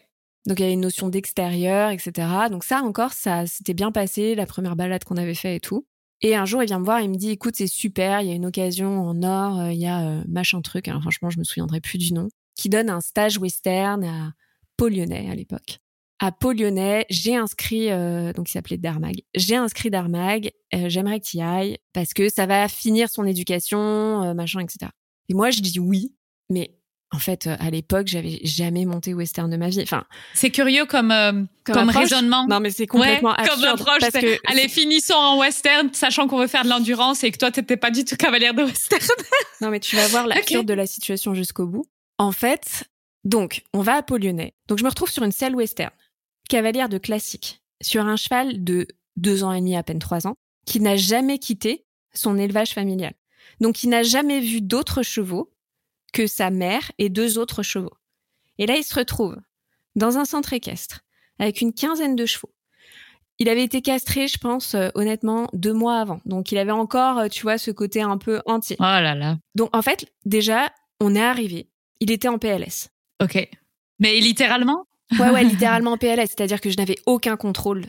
Donc 0.47 0.61
il 0.61 0.63
y 0.63 0.65
avait 0.67 0.75
une 0.75 0.81
notion 0.81 1.09
d'extérieur, 1.09 1.91
etc. 1.91 2.29
Donc 2.49 2.63
ça 2.63 2.83
encore, 2.83 3.13
ça 3.13 3.45
s'était 3.47 3.75
bien 3.75 3.91
passé, 3.91 4.37
la 4.37 4.47
première 4.47 4.77
balade 4.77 5.03
qu'on 5.03 5.17
avait 5.17 5.35
fait 5.35 5.57
et 5.57 5.61
tout. 5.61 5.85
Et 6.23 6.37
un 6.37 6.45
jour, 6.45 6.63
il 6.63 6.67
vient 6.67 6.79
me 6.79 6.85
voir, 6.85 7.01
il 7.01 7.11
me 7.11 7.17
dit, 7.17 7.31
écoute, 7.31 7.55
c'est 7.57 7.67
super, 7.67 8.21
il 8.21 8.29
y 8.29 8.31
a 8.31 8.35
une 8.35 8.47
occasion 8.47 9.01
en 9.01 9.21
or, 9.25 9.59
euh, 9.59 9.73
il 9.73 9.81
y 9.81 9.87
a 9.87 10.07
euh, 10.07 10.23
machin 10.29 10.63
truc. 10.63 10.87
Alors 10.87 11.01
franchement, 11.01 11.29
je 11.31 11.41
me 11.41 11.45
souviendrai 11.45 11.81
plus 11.81 11.99
du 11.99 12.13
nom, 12.13 12.29
qui 12.55 12.69
donne 12.69 12.89
un 12.89 13.01
stage 13.01 13.39
western 13.39 14.05
à 14.05 14.33
Pau 14.77 14.89
Lyonnais 14.89 15.29
à 15.29 15.35
l'époque 15.35 15.81
à 16.21 16.33
Pau 16.33 16.53
Lyonnais, 16.53 17.07
j'ai 17.09 17.35
inscrit, 17.35 17.91
euh, 17.91 18.35
donc 18.35 18.51
il 18.51 18.53
s'appelait 18.53 18.77
Darmag, 18.77 19.23
j'ai 19.35 19.57
inscrit 19.57 19.91
Darmag, 19.91 20.53
euh, 20.75 20.89
j'aimerais 20.89 21.19
que 21.19 21.25
tu 21.25 21.39
y 21.39 21.43
ailles 21.43 21.79
parce 21.95 22.13
que 22.13 22.29
ça 22.29 22.45
va 22.45 22.69
finir 22.69 23.09
son 23.09 23.25
éducation, 23.25 24.23
euh, 24.23 24.35
machin, 24.35 24.61
etc. 24.61 24.91
Et 25.31 25.35
moi, 25.35 25.51
je 25.51 25.61
dis 25.61 25.79
oui, 25.79 26.15
mais 26.51 26.77
en 27.11 27.19
fait, 27.19 27.49
à 27.49 27.71
l'époque, 27.71 28.07
j'avais 28.07 28.39
jamais 28.45 28.85
monté 28.85 29.15
western 29.15 29.51
de 29.51 29.57
ma 29.57 29.71
vie. 29.71 29.81
Enfin, 29.83 30.05
c'est 30.35 30.51
curieux 30.51 30.85
comme 30.85 31.13
comme, 31.65 31.89
raisonnement. 31.89 32.47
Non, 32.47 32.61
mais 32.61 32.71
c'est 32.71 32.87
complètement 32.87 33.31
ouais, 33.31 33.49
Comme 33.49 33.65
approche, 33.65 34.01
parce 34.01 34.13
que 34.13 34.39
allez, 34.47 34.69
finissons 34.69 35.15
en 35.15 35.39
western, 35.39 35.93
sachant 35.93 36.29
qu'on 36.29 36.39
veut 36.39 36.47
faire 36.47 36.65
de 36.65 36.69
l'endurance 36.69 37.25
et 37.25 37.33
que 37.33 37.39
toi, 37.39 37.51
t'étais 37.51 37.79
pas 37.79 37.91
du 37.91 38.05
tout 38.05 38.17
cavalière 38.17 38.55
de 38.55 38.63
western. 38.63 39.03
non, 39.61 39.71
mais 39.71 39.81
tu 39.81 39.97
vas 39.97 40.07
voir 40.09 40.27
l'absurde 40.29 40.67
de 40.67 40.75
la 40.75 40.87
situation 40.87 41.35
jusqu'au 41.35 41.67
bout. 41.67 41.87
En 42.19 42.31
fait, 42.31 42.85
donc, 43.25 43.63
on 43.73 43.81
va 43.81 43.95
à 43.95 44.03
Pau 44.03 44.19
Lyonnais. 44.19 44.55
Donc, 44.69 44.79
je 44.79 44.85
me 44.85 44.89
retrouve 44.89 45.11
sur 45.11 45.25
une 45.25 45.33
selle 45.33 45.57
western 45.57 45.91
cavalière 46.51 46.91
de 46.91 46.99
classique, 46.99 47.63
sur 47.81 48.05
un 48.05 48.17
cheval 48.17 48.63
de 48.63 48.87
deux 49.17 49.45
ans 49.45 49.53
et 49.53 49.61
demi, 49.61 49.77
à 49.77 49.83
peine 49.83 50.01
trois 50.01 50.27
ans, 50.27 50.35
qui 50.67 50.81
n'a 50.81 50.97
jamais 50.97 51.39
quitté 51.39 51.87
son 52.13 52.37
élevage 52.37 52.75
familial. 52.75 53.15
Donc, 53.61 53.83
il 53.85 53.89
n'a 53.89 54.03
jamais 54.03 54.41
vu 54.41 54.61
d'autres 54.61 55.03
chevaux 55.03 55.51
que 56.13 56.27
sa 56.27 56.51
mère 56.51 56.91
et 56.99 57.09
deux 57.09 57.39
autres 57.39 57.63
chevaux. 57.63 57.95
Et 58.59 58.67
là, 58.67 58.77
il 58.77 58.85
se 58.85 58.95
retrouve 58.95 59.37
dans 59.95 60.19
un 60.19 60.25
centre 60.25 60.53
équestre 60.53 61.01
avec 61.39 61.61
une 61.61 61.73
quinzaine 61.73 62.17
de 62.17 62.27
chevaux. 62.27 62.53
Il 63.39 63.49
avait 63.49 63.65
été 63.65 63.81
castré, 63.81 64.29
je 64.29 64.37
pense, 64.37 64.75
euh, 64.75 64.91
honnêtement, 64.95 65.49
deux 65.55 65.73
mois 65.73 66.01
avant. 66.01 66.21
Donc, 66.27 66.53
il 66.53 66.59
avait 66.59 66.73
encore, 66.73 67.19
euh, 67.19 67.29
tu 67.29 67.43
vois, 67.43 67.57
ce 67.57 67.71
côté 67.71 68.03
un 68.03 68.19
peu 68.19 68.43
entier. 68.45 68.77
Oh 68.81 68.83
là 68.83 69.15
là. 69.15 69.39
Donc, 69.55 69.75
en 69.75 69.81
fait, 69.81 70.13
déjà, 70.27 70.71
on 71.01 71.15
est 71.15 71.23
arrivé. 71.23 71.71
Il 72.01 72.11
était 72.11 72.29
en 72.29 72.39
PLS. 72.39 72.91
Ok. 73.23 73.49
Mais 73.99 74.19
littéralement 74.21 74.87
Ouais, 75.19 75.31
ouais, 75.31 75.45
littéralement 75.45 75.97
PLS, 75.97 76.29
c'est-à-dire 76.29 76.61
que 76.61 76.71
je 76.71 76.77
n'avais 76.77 76.97
aucun 77.07 77.37
contrôle 77.37 77.87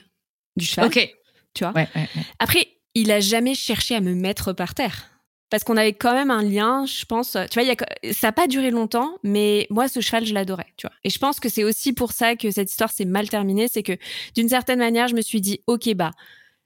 du 0.55 0.65
cheval. 0.65 0.88
Ok. 0.88 1.15
Tu 1.53 1.63
vois. 1.63 1.73
Ouais, 1.73 1.88
ouais, 1.95 2.07
Après, 2.39 2.67
il 2.95 3.12
a 3.12 3.19
jamais 3.19 3.55
cherché 3.55 3.95
à 3.95 4.01
me 4.01 4.13
mettre 4.13 4.53
par 4.53 4.73
terre. 4.73 5.07
Parce 5.49 5.65
qu'on 5.65 5.75
avait 5.75 5.91
quand 5.91 6.13
même 6.13 6.31
un 6.31 6.43
lien, 6.43 6.86
je 6.86 7.03
pense. 7.03 7.36
Tu 7.49 7.60
vois, 7.60 7.63
y 7.63 7.71
a, 7.71 7.75
ça 8.13 8.27
n'a 8.27 8.31
pas 8.31 8.47
duré 8.47 8.71
longtemps, 8.71 9.17
mais 9.21 9.67
moi, 9.69 9.89
ce 9.89 9.99
cheval, 9.99 10.25
je 10.25 10.34
l'adorais, 10.34 10.67
tu 10.77 10.88
vois. 10.88 10.95
Et 11.03 11.10
je 11.10 11.19
pense 11.19 11.41
que 11.41 11.49
c'est 11.49 11.65
aussi 11.65 11.91
pour 11.91 12.13
ça 12.13 12.38
que 12.38 12.51
cette 12.51 12.71
histoire 12.71 12.89
s'est 12.89 13.03
mal 13.03 13.27
terminée. 13.27 13.67
C'est 13.67 13.84
que, 13.84 13.97
d'une 14.34 14.47
certaine 14.47 14.79
manière, 14.79 15.10
je 15.10 15.15
me 15.15 15.21
suis 15.21 15.41
dit, 15.41 15.60
OK, 15.67 15.93
bah, 15.93 16.12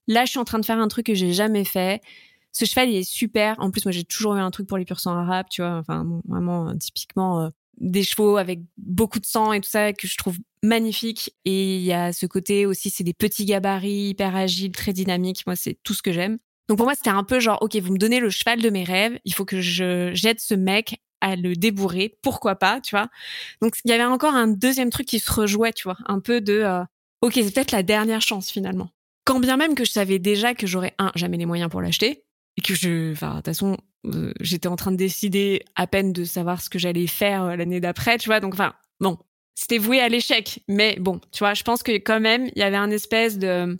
là, 0.07 0.25
je 0.25 0.29
suis 0.29 0.39
en 0.39 0.45
train 0.45 0.59
de 0.59 0.65
faire 0.65 0.77
un 0.77 0.87
truc 0.87 1.07
que 1.07 1.15
j'ai 1.15 1.33
jamais 1.33 1.65
fait. 1.65 1.99
Ce 2.51 2.65
cheval, 2.65 2.89
il 2.89 2.97
est 2.97 3.09
super. 3.09 3.55
En 3.59 3.71
plus, 3.71 3.85
moi, 3.85 3.91
j'ai 3.91 4.03
toujours 4.03 4.35
eu 4.35 4.39
un 4.39 4.51
truc 4.51 4.67
pour 4.67 4.77
les 4.77 4.85
pur 4.85 4.99
sang 4.99 5.17
arabes, 5.17 5.47
tu 5.49 5.63
vois. 5.63 5.77
Enfin, 5.77 6.05
vraiment, 6.27 6.77
typiquement, 6.77 7.41
euh, 7.41 7.49
des 7.77 8.03
chevaux 8.03 8.38
avec 8.38 8.59
beaucoup 8.77 9.19
de 9.19 9.25
sang 9.25 9.53
et 9.53 9.61
tout 9.61 9.69
ça 9.69 9.93
que 9.93 10.07
je 10.07 10.17
trouve 10.17 10.38
magnifique. 10.63 11.33
Et 11.45 11.77
il 11.77 11.83
y 11.83 11.93
a 11.93 12.13
ce 12.13 12.25
côté 12.25 12.65
aussi, 12.65 12.89
c'est 12.89 13.03
des 13.03 13.13
petits 13.13 13.45
gabarits, 13.45 14.09
hyper 14.09 14.35
agiles, 14.35 14.71
très 14.71 14.93
dynamiques. 14.93 15.43
Moi, 15.45 15.55
c'est 15.55 15.77
tout 15.83 15.93
ce 15.93 16.01
que 16.01 16.11
j'aime. 16.11 16.38
Donc 16.67 16.77
pour 16.77 16.88
moi, 16.88 16.95
c'était 16.95 17.09
un 17.09 17.23
peu 17.23 17.39
genre, 17.39 17.61
ok, 17.61 17.75
vous 17.77 17.93
me 17.93 17.97
donnez 17.97 18.19
le 18.19 18.29
cheval 18.29 18.61
de 18.61 18.69
mes 18.69 18.83
rêves, 18.83 19.19
il 19.23 19.33
faut 19.33 19.45
que 19.45 19.61
je 19.61 20.11
jette 20.13 20.39
ce 20.39 20.55
mec 20.55 20.99
à 21.21 21.35
le 21.35 21.55
débourrer, 21.55 22.17
pourquoi 22.21 22.55
pas, 22.55 22.81
tu 22.81 22.95
vois? 22.95 23.07
Donc 23.61 23.75
il 23.83 23.91
y 23.91 23.93
avait 23.93 24.03
encore 24.03 24.33
un 24.33 24.47
deuxième 24.47 24.89
truc 24.89 25.07
qui 25.07 25.19
se 25.19 25.31
rejouait, 25.31 25.73
tu 25.73 25.83
vois, 25.83 25.97
un 26.07 26.19
peu 26.19 26.41
de, 26.41 26.53
euh, 26.53 26.83
ok, 27.21 27.33
c'est 27.35 27.53
peut-être 27.53 27.71
la 27.71 27.83
dernière 27.83 28.21
chance 28.21 28.49
finalement. 28.49 28.89
Quand 29.25 29.39
bien 29.39 29.57
même 29.57 29.75
que 29.75 29.85
je 29.85 29.91
savais 29.91 30.19
déjà 30.19 30.53
que 30.53 30.67
j'aurais 30.67 30.93
un, 30.99 31.11
jamais 31.15 31.38
les 31.38 31.45
moyens 31.45 31.69
pour 31.69 31.81
l'acheter, 31.81 32.24
et 32.57 32.61
que 32.61 32.73
je, 32.73 33.11
enfin, 33.11 33.31
de 33.31 33.35
toute 33.37 33.45
façon, 33.45 33.77
euh, 34.05 34.31
j'étais 34.39 34.67
en 34.67 34.75
train 34.75 34.91
de 34.91 34.97
décider 34.97 35.63
à 35.75 35.87
peine 35.87 36.13
de 36.13 36.23
savoir 36.23 36.61
ce 36.61 36.69
que 36.69 36.79
j'allais 36.79 37.07
faire 37.07 37.43
euh, 37.43 37.55
l'année 37.55 37.79
d'après, 37.79 38.17
tu 38.17 38.29
vois. 38.29 38.39
Donc, 38.39 38.53
enfin, 38.53 38.73
bon, 38.99 39.17
c'était 39.55 39.77
voué 39.77 39.99
à 39.99 40.09
l'échec. 40.09 40.63
Mais 40.67 40.97
bon, 40.99 41.19
tu 41.31 41.39
vois, 41.39 41.53
je 41.53 41.63
pense 41.63 41.83
que 41.83 41.91
quand 41.93 42.19
même, 42.19 42.47
il 42.55 42.59
y 42.59 42.63
avait 42.63 42.77
un 42.77 42.91
espèce 42.91 43.37
de, 43.37 43.79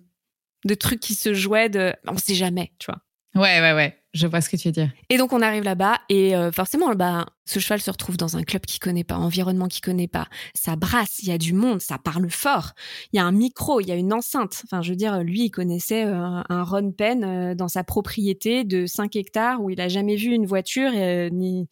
de 0.66 0.74
truc 0.74 1.00
qui 1.00 1.14
se 1.16 1.34
jouait 1.34 1.70
de, 1.70 1.94
on 2.08 2.18
sait 2.18 2.36
jamais, 2.36 2.72
tu 2.80 2.88
vois. 2.92 3.02
Ouais, 3.36 3.60
ouais, 3.60 3.74
ouais. 3.74 3.98
Je 4.16 4.28
vois 4.28 4.40
ce 4.40 4.50
que 4.50 4.56
tu 4.56 4.70
veux 4.70 4.72
dire. 4.72 4.90
Et 5.10 5.18
donc 5.18 5.34
on 5.34 5.42
arrive 5.42 5.64
là-bas 5.64 6.00
et 6.08 6.38
euh, 6.38 6.50
forcément, 6.50 6.96
bah, 6.96 7.26
ce 7.44 7.60
cheval 7.60 7.82
se 7.82 7.92
retrouve 7.92 8.16
dans 8.16 8.38
un 8.38 8.44
club 8.44 8.62
qu'il 8.66 8.80
connaît 8.80 9.04
pas, 9.04 9.18
environnement 9.18 9.68
qu'il 9.68 9.82
connaît 9.82 10.08
pas. 10.08 10.28
Ça 10.54 10.78
brasse, 10.78 11.20
il 11.20 11.28
y 11.28 11.34
a 11.34 11.38
du 11.38 11.52
monde, 11.52 11.82
ça 11.82 11.98
parle 11.98 12.30
fort. 12.30 12.72
Il 13.12 13.18
y 13.18 13.20
a 13.20 13.26
un 13.26 13.34
micro, 13.34 13.82
il 13.82 13.90
y 13.90 13.92
a 13.92 13.96
une 13.96 14.14
enceinte. 14.14 14.62
Enfin, 14.64 14.82
je 14.82 14.92
veux 14.92 14.96
dire, 14.96 15.20
lui, 15.20 15.44
il 15.44 15.52
connaissait 15.52 16.06
euh, 16.06 16.42
un 16.48 16.64
Ron 16.64 16.94
Pen 16.94 17.26
euh, 17.26 17.56
dans 17.56 17.68
sa 17.68 17.84
propriété 17.84 18.64
de 18.64 18.86
5 18.86 19.18
hectares 19.18 19.62
où 19.62 19.70
il 19.70 19.82
a 19.82 19.90
jamais 19.90 20.16
vu 20.16 20.34
une 20.34 20.46
voiture 20.46 20.92
ni 21.32 21.68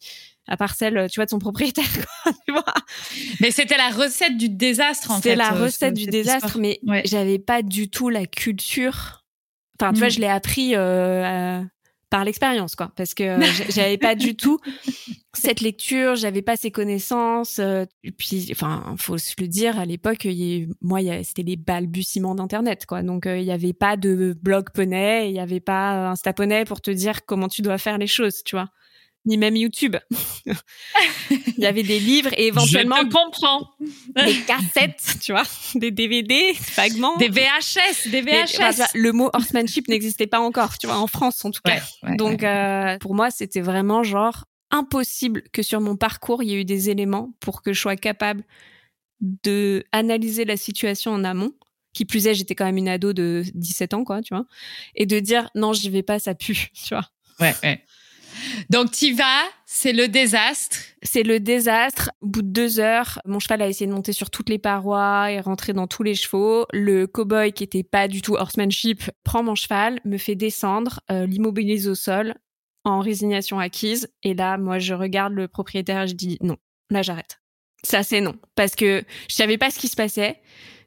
à 0.46 0.58
part 0.58 0.74
celle, 0.74 1.08
tu 1.10 1.20
vois, 1.20 1.24
de 1.24 1.30
son 1.30 1.38
propriétaire. 1.38 1.86
tu 2.46 2.52
vois 2.52 2.64
mais 3.40 3.50
c'était 3.50 3.78
la 3.78 3.88
recette 3.88 4.36
du 4.36 4.50
désastre 4.50 5.10
en 5.10 5.14
fait. 5.14 5.30
C'était 5.30 5.36
la 5.36 5.50
recette 5.52 5.94
du 5.94 6.04
désastre, 6.04 6.58
mais 6.58 6.78
j'avais 7.06 7.38
pas 7.38 7.62
du 7.62 7.88
tout 7.88 8.10
la 8.10 8.26
culture. 8.26 9.24
Enfin, 9.80 9.94
tu 9.94 10.00
vois, 10.00 10.08
mm. 10.08 10.10
je 10.10 10.20
l'ai 10.20 10.28
appris 10.28 10.74
par 12.10 12.24
l'expérience, 12.24 12.76
quoi, 12.76 12.92
parce 12.96 13.14
que 13.14 13.38
j'avais 13.70 13.98
pas 13.98 14.14
du 14.14 14.36
tout 14.36 14.58
cette 15.32 15.60
lecture, 15.60 16.14
j'avais 16.16 16.42
pas 16.42 16.56
ces 16.56 16.70
connaissances. 16.70 17.58
Euh, 17.58 17.84
et 18.02 18.12
puis, 18.12 18.48
enfin, 18.52 18.94
faut 18.98 19.18
se 19.18 19.34
le 19.38 19.48
dire, 19.48 19.78
à 19.78 19.84
l'époque, 19.84 20.26
moi, 20.80 21.00
c'était 21.22 21.42
les 21.42 21.56
balbutiements 21.56 22.34
d'Internet, 22.34 22.86
quoi. 22.86 23.02
Donc, 23.02 23.26
euh, 23.26 23.38
il 23.38 23.44
y 23.44 23.52
avait 23.52 23.72
pas 23.72 23.96
de 23.96 24.36
blog 24.40 24.70
poney, 24.72 25.30
il 25.30 25.34
y 25.34 25.40
avait 25.40 25.60
pas 25.60 26.10
Insta 26.10 26.32
poney 26.32 26.64
pour 26.64 26.80
te 26.80 26.90
dire 26.90 27.24
comment 27.26 27.48
tu 27.48 27.62
dois 27.62 27.78
faire 27.78 27.98
les 27.98 28.06
choses, 28.06 28.42
tu 28.44 28.56
vois 28.56 28.70
ni 29.26 29.36
même 29.36 29.56
YouTube. 29.56 29.96
il 31.30 31.58
y 31.58 31.66
avait 31.66 31.82
des 31.82 31.98
livres 31.98 32.30
et 32.36 32.48
éventuellement. 32.48 32.96
Je 32.96 33.08
comprends. 33.08 33.70
Des 34.16 34.36
cassettes, 34.46 35.18
tu 35.20 35.32
vois, 35.32 35.44
des 35.74 35.90
DVD, 35.90 36.54
fragments. 36.54 37.16
Des 37.16 37.28
VHS, 37.28 38.10
des 38.10 38.22
VHS. 38.22 38.92
le 38.94 39.12
mot 39.12 39.30
horsemanship 39.32 39.88
n'existait 39.88 40.26
pas 40.26 40.40
encore, 40.40 40.78
tu 40.78 40.86
vois, 40.86 40.98
en 40.98 41.06
France 41.06 41.44
en 41.44 41.50
tout 41.50 41.62
cas. 41.64 41.80
Donc, 42.16 42.42
euh, 42.42 42.98
pour 42.98 43.14
moi, 43.14 43.30
c'était 43.30 43.60
vraiment 43.60 44.02
genre 44.02 44.44
impossible 44.70 45.42
que 45.52 45.62
sur 45.62 45.80
mon 45.80 45.96
parcours, 45.96 46.42
il 46.42 46.50
y 46.50 46.54
ait 46.54 46.60
eu 46.60 46.64
des 46.64 46.90
éléments 46.90 47.32
pour 47.40 47.62
que 47.62 47.72
je 47.72 47.80
sois 47.80 47.96
capable 47.96 48.44
de 49.20 49.84
analyser 49.92 50.44
la 50.44 50.56
situation 50.56 51.12
en 51.12 51.24
amont. 51.24 51.52
Qui 51.92 52.04
plus 52.04 52.26
est, 52.26 52.34
j'étais 52.34 52.56
quand 52.56 52.64
même 52.64 52.76
une 52.76 52.88
ado 52.88 53.12
de 53.12 53.44
17 53.54 53.94
ans, 53.94 54.02
quoi, 54.02 54.20
tu 54.20 54.34
vois. 54.34 54.46
Et 54.96 55.06
de 55.06 55.20
dire, 55.20 55.48
non, 55.54 55.72
j'y 55.72 55.90
vais 55.90 56.02
pas, 56.02 56.18
ça 56.18 56.34
pue, 56.34 56.70
tu 56.74 56.92
vois. 56.92 57.08
Ouais, 57.38 57.54
ouais. 57.62 57.84
Donc, 58.70 58.90
tu 58.92 59.12
vas, 59.14 59.42
c'est 59.66 59.92
le 59.92 60.08
désastre. 60.08 60.78
C'est 61.02 61.22
le 61.22 61.40
désastre. 61.40 62.10
Au 62.20 62.26
bout 62.26 62.42
de 62.42 62.48
deux 62.48 62.80
heures, 62.80 63.20
mon 63.24 63.38
cheval 63.38 63.62
a 63.62 63.68
essayé 63.68 63.86
de 63.86 63.92
monter 63.92 64.12
sur 64.12 64.30
toutes 64.30 64.48
les 64.48 64.58
parois 64.58 65.30
et 65.30 65.40
rentrer 65.40 65.72
dans 65.72 65.86
tous 65.86 66.02
les 66.02 66.14
chevaux. 66.14 66.66
Le 66.72 67.06
cow-boy, 67.06 67.52
qui 67.52 67.64
était 67.64 67.82
pas 67.82 68.08
du 68.08 68.22
tout 68.22 68.34
horsemanship, 68.34 69.02
prend 69.24 69.42
mon 69.42 69.54
cheval, 69.54 70.00
me 70.04 70.18
fait 70.18 70.34
descendre, 70.34 71.00
euh, 71.10 71.26
l'immobilise 71.26 71.88
au 71.88 71.94
sol 71.94 72.34
en 72.84 73.00
résignation 73.00 73.58
acquise. 73.58 74.08
Et 74.22 74.34
là, 74.34 74.58
moi, 74.58 74.78
je 74.78 74.94
regarde 74.94 75.32
le 75.32 75.48
propriétaire 75.48 76.02
et 76.02 76.08
je 76.08 76.14
dis 76.14 76.38
non, 76.40 76.56
là, 76.90 77.02
j'arrête. 77.02 77.40
Ça, 77.82 78.02
c'est 78.02 78.20
non. 78.20 78.34
Parce 78.54 78.74
que 78.74 79.04
je 79.28 79.34
savais 79.34 79.58
pas 79.58 79.70
ce 79.70 79.78
qui 79.78 79.88
se 79.88 79.96
passait. 79.96 80.40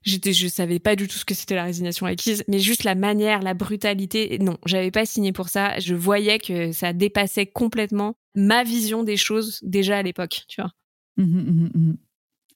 J'étais, 0.04 0.34
je 0.34 0.48
savais 0.48 0.80
pas 0.80 0.96
du 0.96 1.08
tout 1.08 1.18
ce 1.18 1.26
que 1.26 1.34
c'était 1.34 1.56
la 1.56 1.64
résignation 1.64 2.06
acquise, 2.06 2.44
mais 2.48 2.60
juste 2.60 2.84
la 2.84 2.96
manière, 2.96 3.42
la 3.42 3.54
brutalité. 3.54 4.38
Non, 4.40 4.58
j'avais 4.66 4.92
pas 4.92 5.06
signé 5.06 5.32
pour 5.32 5.50
ça. 5.50 5.80
Je 5.80 5.96
voyais 5.96 6.40
que 6.40 6.72
ça 6.72 6.94
dépassait 6.94 7.46
complètement 7.46 8.16
ma 8.36 8.64
vision 8.64 9.04
des 9.04 9.18
choses 9.18 9.60
déjà 9.64 9.98
à 9.98 10.04
l'époque, 10.04 10.44
tu 10.48 10.62
vois. 10.62 10.72
Mmh, 11.18 11.24
mmh, 11.24 11.70
mmh, 11.74 11.98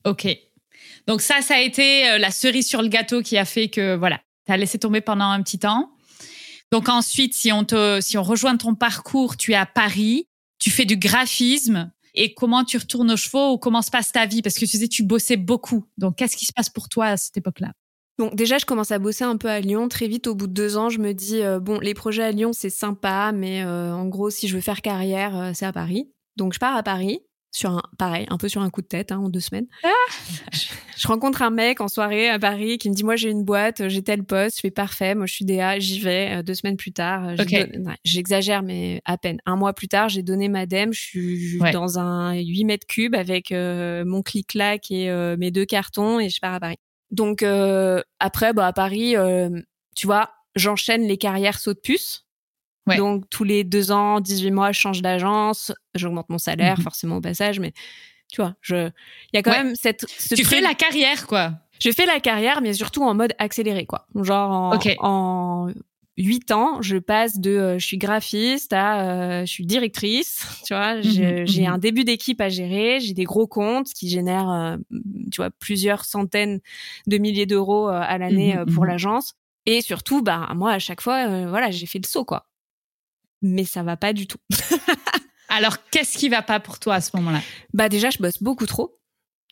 ok. 0.06 0.38
Donc 1.08 1.22
ça, 1.22 1.42
ça 1.42 1.56
a 1.56 1.62
été 1.62 2.08
euh, 2.10 2.18
la 2.18 2.32
cerise 2.32 2.68
sur 2.68 2.82
le 2.82 2.88
gâteau 2.88 3.22
qui 3.22 3.38
a 3.38 3.46
fait 3.46 3.70
que 3.70 3.96
voilà, 3.96 4.22
t'as 4.46 4.58
laissé 4.58 4.80
tomber 4.80 5.02
pendant 5.02 5.26
un 5.26 5.42
petit 5.42 5.60
temps. 5.60 5.92
Donc 6.72 6.88
ensuite, 6.88 7.34
si 7.34 7.52
on 7.52 7.66
te, 7.66 8.00
si 8.02 8.18
on 8.18 8.24
rejoint 8.24 8.56
ton 8.56 8.76
parcours, 8.76 9.36
tu 9.36 9.52
es 9.52 9.56
à 9.56 9.66
Paris, 9.66 10.28
tu 10.60 10.70
fais 10.70 10.86
du 10.86 10.96
graphisme 10.96 11.92
et 12.14 12.34
comment 12.34 12.64
tu 12.64 12.78
retournes 12.78 13.12
aux 13.12 13.18
chevaux 13.18 13.54
ou 13.54 13.58
comment 13.58 13.82
se 13.82 13.92
passe 13.92 14.12
ta 14.12 14.26
vie? 14.26 14.42
Parce 14.42 14.56
que 14.56 14.66
tu 14.66 14.72
disais 14.72 14.88
tu 14.88 15.04
bossais 15.04 15.38
beaucoup. 15.38 15.86
Donc, 15.98 16.18
qu'est-ce 16.18 16.36
qui 16.36 16.46
se 16.46 16.54
passe 16.54 16.70
pour 16.70 16.90
toi 16.90 17.08
à 17.08 17.18
cette 17.18 17.38
époque-là? 17.38 17.72
Donc 18.18 18.36
déjà, 18.36 18.60
je 18.60 18.66
commence 18.66 18.92
à 18.92 19.00
bosser 19.00 19.24
un 19.24 19.38
peu 19.38 19.50
à 19.50 19.60
Lyon. 19.62 19.88
Très 19.88 20.08
vite, 20.08 20.28
au 20.28 20.36
bout 20.36 20.46
de 20.46 20.54
deux 20.54 20.78
ans, 20.78 20.90
je 20.90 21.00
me 21.00 21.14
dis 21.14 21.42
euh, 21.42 21.60
bon, 21.60 21.80
les 21.80 21.96
projets 21.96 22.22
à 22.22 22.32
Lyon, 22.32 22.52
c'est 22.54 22.70
sympa, 22.70 23.32
mais 23.34 23.64
euh, 23.64 23.94
en 23.94 24.06
gros, 24.08 24.30
si 24.30 24.48
je 24.48 24.56
veux 24.56 24.62
faire 24.62 24.82
carrière, 24.82 25.36
euh, 25.36 25.52
c'est 25.56 25.66
à 25.66 25.74
Paris. 25.74 26.12
Donc 26.36 26.54
je 26.54 26.60
pars 26.60 26.76
à 26.76 26.84
Paris 26.84 27.22
sur 27.52 27.72
un 27.72 27.82
pareil, 27.98 28.26
un 28.30 28.38
peu 28.38 28.48
sur 28.48 28.62
un 28.62 28.70
coup 28.70 28.82
de 28.82 28.88
tête 28.88 29.12
hein, 29.12 29.18
en 29.18 29.30
deux 29.30 29.42
semaines. 29.42 29.68
Ah 29.84 29.90
je, 30.98 31.08
rencontre 31.08 31.42
un 31.42 31.50
mec 31.50 31.82
en 31.82 31.90
soirée 31.90 32.30
à 32.30 32.40
Paris 32.40 32.78
qui 32.78 32.90
me 32.90 32.96
dit 32.96 33.04
moi 33.04 33.18
j'ai 33.18 33.30
une 33.30 33.44
boîte, 33.44 33.88
j'ai 33.90 34.02
tel 34.02 34.24
poste, 34.24 34.58
je 34.58 34.62
fais 34.62 34.72
parfait, 34.72 35.16
moi 35.16 35.26
je 35.26 35.34
suis 35.34 35.46
DA, 35.46 35.78
j'y 35.78 36.00
vais. 36.00 36.38
Euh, 36.38 36.44
deux 36.44 36.54
semaines 36.54 36.78
plus 36.78 36.94
tard, 36.94 37.28
euh, 37.28 37.36
j'exagère 38.06 38.64
mais 38.64 39.02
à 39.06 39.18
peine. 39.18 39.40
Un 39.46 39.58
mois 39.58 39.74
plus 39.74 39.90
tard, 39.90 40.08
j'ai 40.08 40.24
donné 40.24 40.48
ma 40.48 40.66
dème, 40.66 40.94
je 40.94 41.02
suis 41.02 41.60
dans 41.74 42.00
un 42.00 42.34
8 42.34 42.66
mètres 42.66 42.88
cubes 42.88 43.16
avec 43.16 43.52
euh, 43.52 44.06
mon 44.06 44.22
clic-clac 44.22 44.90
et 44.90 45.12
mes 45.38 45.52
deux 45.52 45.66
cartons 45.66 46.20
et 46.20 46.30
je 46.30 46.40
pars 46.40 46.54
à 46.54 46.60
Paris. 46.60 46.78
Donc 47.12 47.44
après, 48.20 48.54
bah 48.54 48.68
à 48.68 48.74
Paris, 48.74 49.16
tu 49.96 50.08
vois, 50.08 50.32
j'enchaîne 50.56 51.04
les 51.04 51.18
carrières 51.18 51.60
saut 51.60 51.74
de 51.74 51.80
puce. 51.80 52.26
Donc 52.98 53.30
tous 53.30 53.44
les 53.44 53.64
deux 53.64 53.92
ans, 53.92 54.20
18 54.20 54.52
mois, 54.52 54.72
je 54.72 54.80
change 54.80 55.02
d'agence, 55.02 55.72
j'augmente 55.96 56.30
mon 56.30 56.38
salaire 56.38 56.78
mhm. 56.78 56.84
forcément 56.84 57.18
au 57.18 57.22
passage, 57.22 57.60
mais 57.60 57.74
tu 58.32 58.42
vois, 58.42 58.56
je, 58.62 58.88
il 59.34 59.36
y 59.36 59.38
a 59.38 59.44
quand 59.44 59.52
même 59.52 59.76
cette. 59.76 60.06
tu 60.36 60.46
fais 60.46 60.62
la 60.62 60.74
carrière 60.74 61.28
quoi. 61.28 61.54
Je 61.80 61.92
fais 61.92 62.06
la 62.06 62.20
carrière, 62.20 62.62
mais 62.62 62.74
surtout 62.74 63.04
en 63.04 63.16
mode 63.16 63.34
accéléré 63.40 63.86
quoi. 63.86 64.06
Genre 64.16 64.52
en, 64.52 64.80
en 65.00 65.74
8 66.18 66.52
ans, 66.52 66.82
je 66.82 66.98
passe 66.98 67.40
de 67.40 67.52
euh, 67.52 67.80
je 67.80 67.86
suis 67.86 67.98
graphiste 67.98 68.74
à 68.74 69.02
euh, 69.02 69.46
je 69.46 69.52
suis 69.52 69.66
directrice, 69.66 70.46
tu 70.66 70.74
vois, 70.74 70.98
mhm, 70.98 71.46
j'ai 71.46 71.62
mhm. 71.62 71.74
un 71.74 71.78
début 71.78 72.04
d'équipe 72.04 72.40
à 72.42 72.50
gérer, 72.50 73.00
j'ai 73.00 73.14
des 73.14 73.24
gros 73.24 73.48
comptes 73.48 73.88
qui 73.88 74.10
génèrent 74.10 74.52
euh, 74.52 74.78
tu 75.32 75.38
vois 75.38 75.50
plusieurs 75.50 76.06
centaines 76.06 76.60
de 77.08 77.18
milliers 77.18 77.46
d'euros 77.46 77.88
à 77.88 78.18
l'année 78.18 78.56
pour 78.74 78.86
l'agence 78.86 79.34
et 79.66 79.82
surtout 79.82 80.22
bah 80.22 80.50
moi 80.56 80.72
à 80.72 80.80
chaque 80.80 81.02
fois 81.02 81.48
voilà, 81.48 81.72
j'ai 81.72 81.86
fait 81.86 82.00
le 82.00 82.08
saut 82.08 82.26
quoi 82.26 82.48
mais 83.42 83.66
ça 83.66 83.84
va 83.84 83.98
pas 83.98 84.14
du 84.14 84.28
tout. 84.28 84.40
Alors, 85.50 85.78
qu'est-ce 85.90 86.18
qui 86.18 86.30
va 86.30 86.42
pas 86.42 86.60
pour 86.60 86.80
toi 86.80 86.96
à 86.96 87.02
ce 87.02 87.16
moment-là? 87.18 87.42
Bah 87.74 87.90
déjà, 87.90 88.10
je 88.10 88.20
bosse 88.20 88.42
beaucoup 88.42 88.66
trop. 88.66 88.98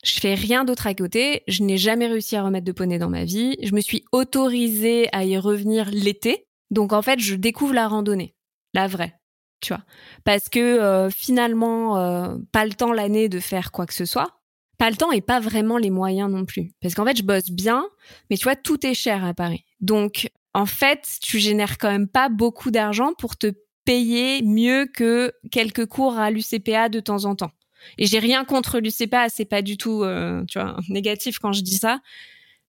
Je 0.04 0.20
fais 0.20 0.34
rien 0.34 0.64
d'autre 0.64 0.88
à 0.88 0.94
côté. 0.94 1.44
Je 1.48 1.62
n'ai 1.64 1.78
jamais 1.78 2.08
réussi 2.08 2.38
à 2.38 2.44
remettre 2.44 2.66
de 2.66 2.72
poney 2.72 2.98
dans 3.00 3.10
ma 3.10 3.26
vie. 3.26 3.58
Je 3.62 3.74
me 3.74 3.82
suis 3.82 4.06
autorisée 4.14 5.10
à 5.12 5.26
y 5.26 5.38
revenir 5.38 5.90
l'été. 5.92 6.48
Donc 6.72 6.94
en 6.94 7.02
fait, 7.02 7.20
je 7.20 7.36
découvre 7.36 7.74
la 7.74 7.88
randonnée, 7.88 8.34
la 8.74 8.88
vraie, 8.88 9.20
tu 9.60 9.74
vois. 9.74 9.84
Parce 10.24 10.48
que 10.48 10.60
euh, 10.60 11.10
finalement, 11.10 11.98
euh, 11.98 12.38
pas 12.54 12.66
le 12.66 12.74
temps 12.74 12.94
l'année 12.94 13.28
de 13.28 13.40
faire 13.40 13.72
quoi 13.72 13.86
que 13.86 13.94
ce 13.94 14.06
soit. 14.06 14.40
Pas 14.78 14.90
le 14.90 14.96
temps 14.96 15.12
et 15.12 15.20
pas 15.20 15.42
vraiment 15.42 15.78
les 15.78 15.90
moyens 15.90 16.32
non 16.32 16.46
plus. 16.46 16.72
Parce 16.82 16.94
qu'en 16.94 17.04
fait, 17.06 17.18
je 17.18 17.24
bosse 17.24 17.50
bien, 17.50 17.86
mais 18.30 18.38
tu 18.38 18.44
vois, 18.44 18.56
tout 18.56 18.86
est 18.86 18.94
cher 18.94 19.26
à 19.26 19.34
Paris. 19.34 19.66
Donc 19.82 20.30
en 20.54 20.66
fait, 20.66 21.18
tu 21.22 21.40
génères 21.40 21.78
quand 21.78 21.92
même 21.92 22.08
pas 22.08 22.30
beaucoup 22.30 22.72
d'argent 22.72 23.14
pour 23.18 23.36
te 23.36 23.52
payer 23.90 24.44
mieux 24.44 24.86
que 24.86 25.34
quelques 25.50 25.88
cours 25.88 26.20
à 26.20 26.30
l'UCPA 26.30 26.90
de 26.90 27.00
temps 27.00 27.26
en 27.26 27.34
temps. 27.34 27.50
Et 27.98 28.06
j'ai 28.06 28.20
rien 28.20 28.46
contre 28.46 28.78
l'UCPA, 28.78 29.30
c'est 29.30 29.46
pas 29.46 29.64
du 29.64 29.78
tout, 29.78 30.04
euh, 30.04 30.46
tu 30.46 30.60
vois, 30.60 30.78
négatif 30.90 31.40
quand 31.40 31.54
je 31.54 31.62
dis 31.62 31.78
ça. 31.78 32.00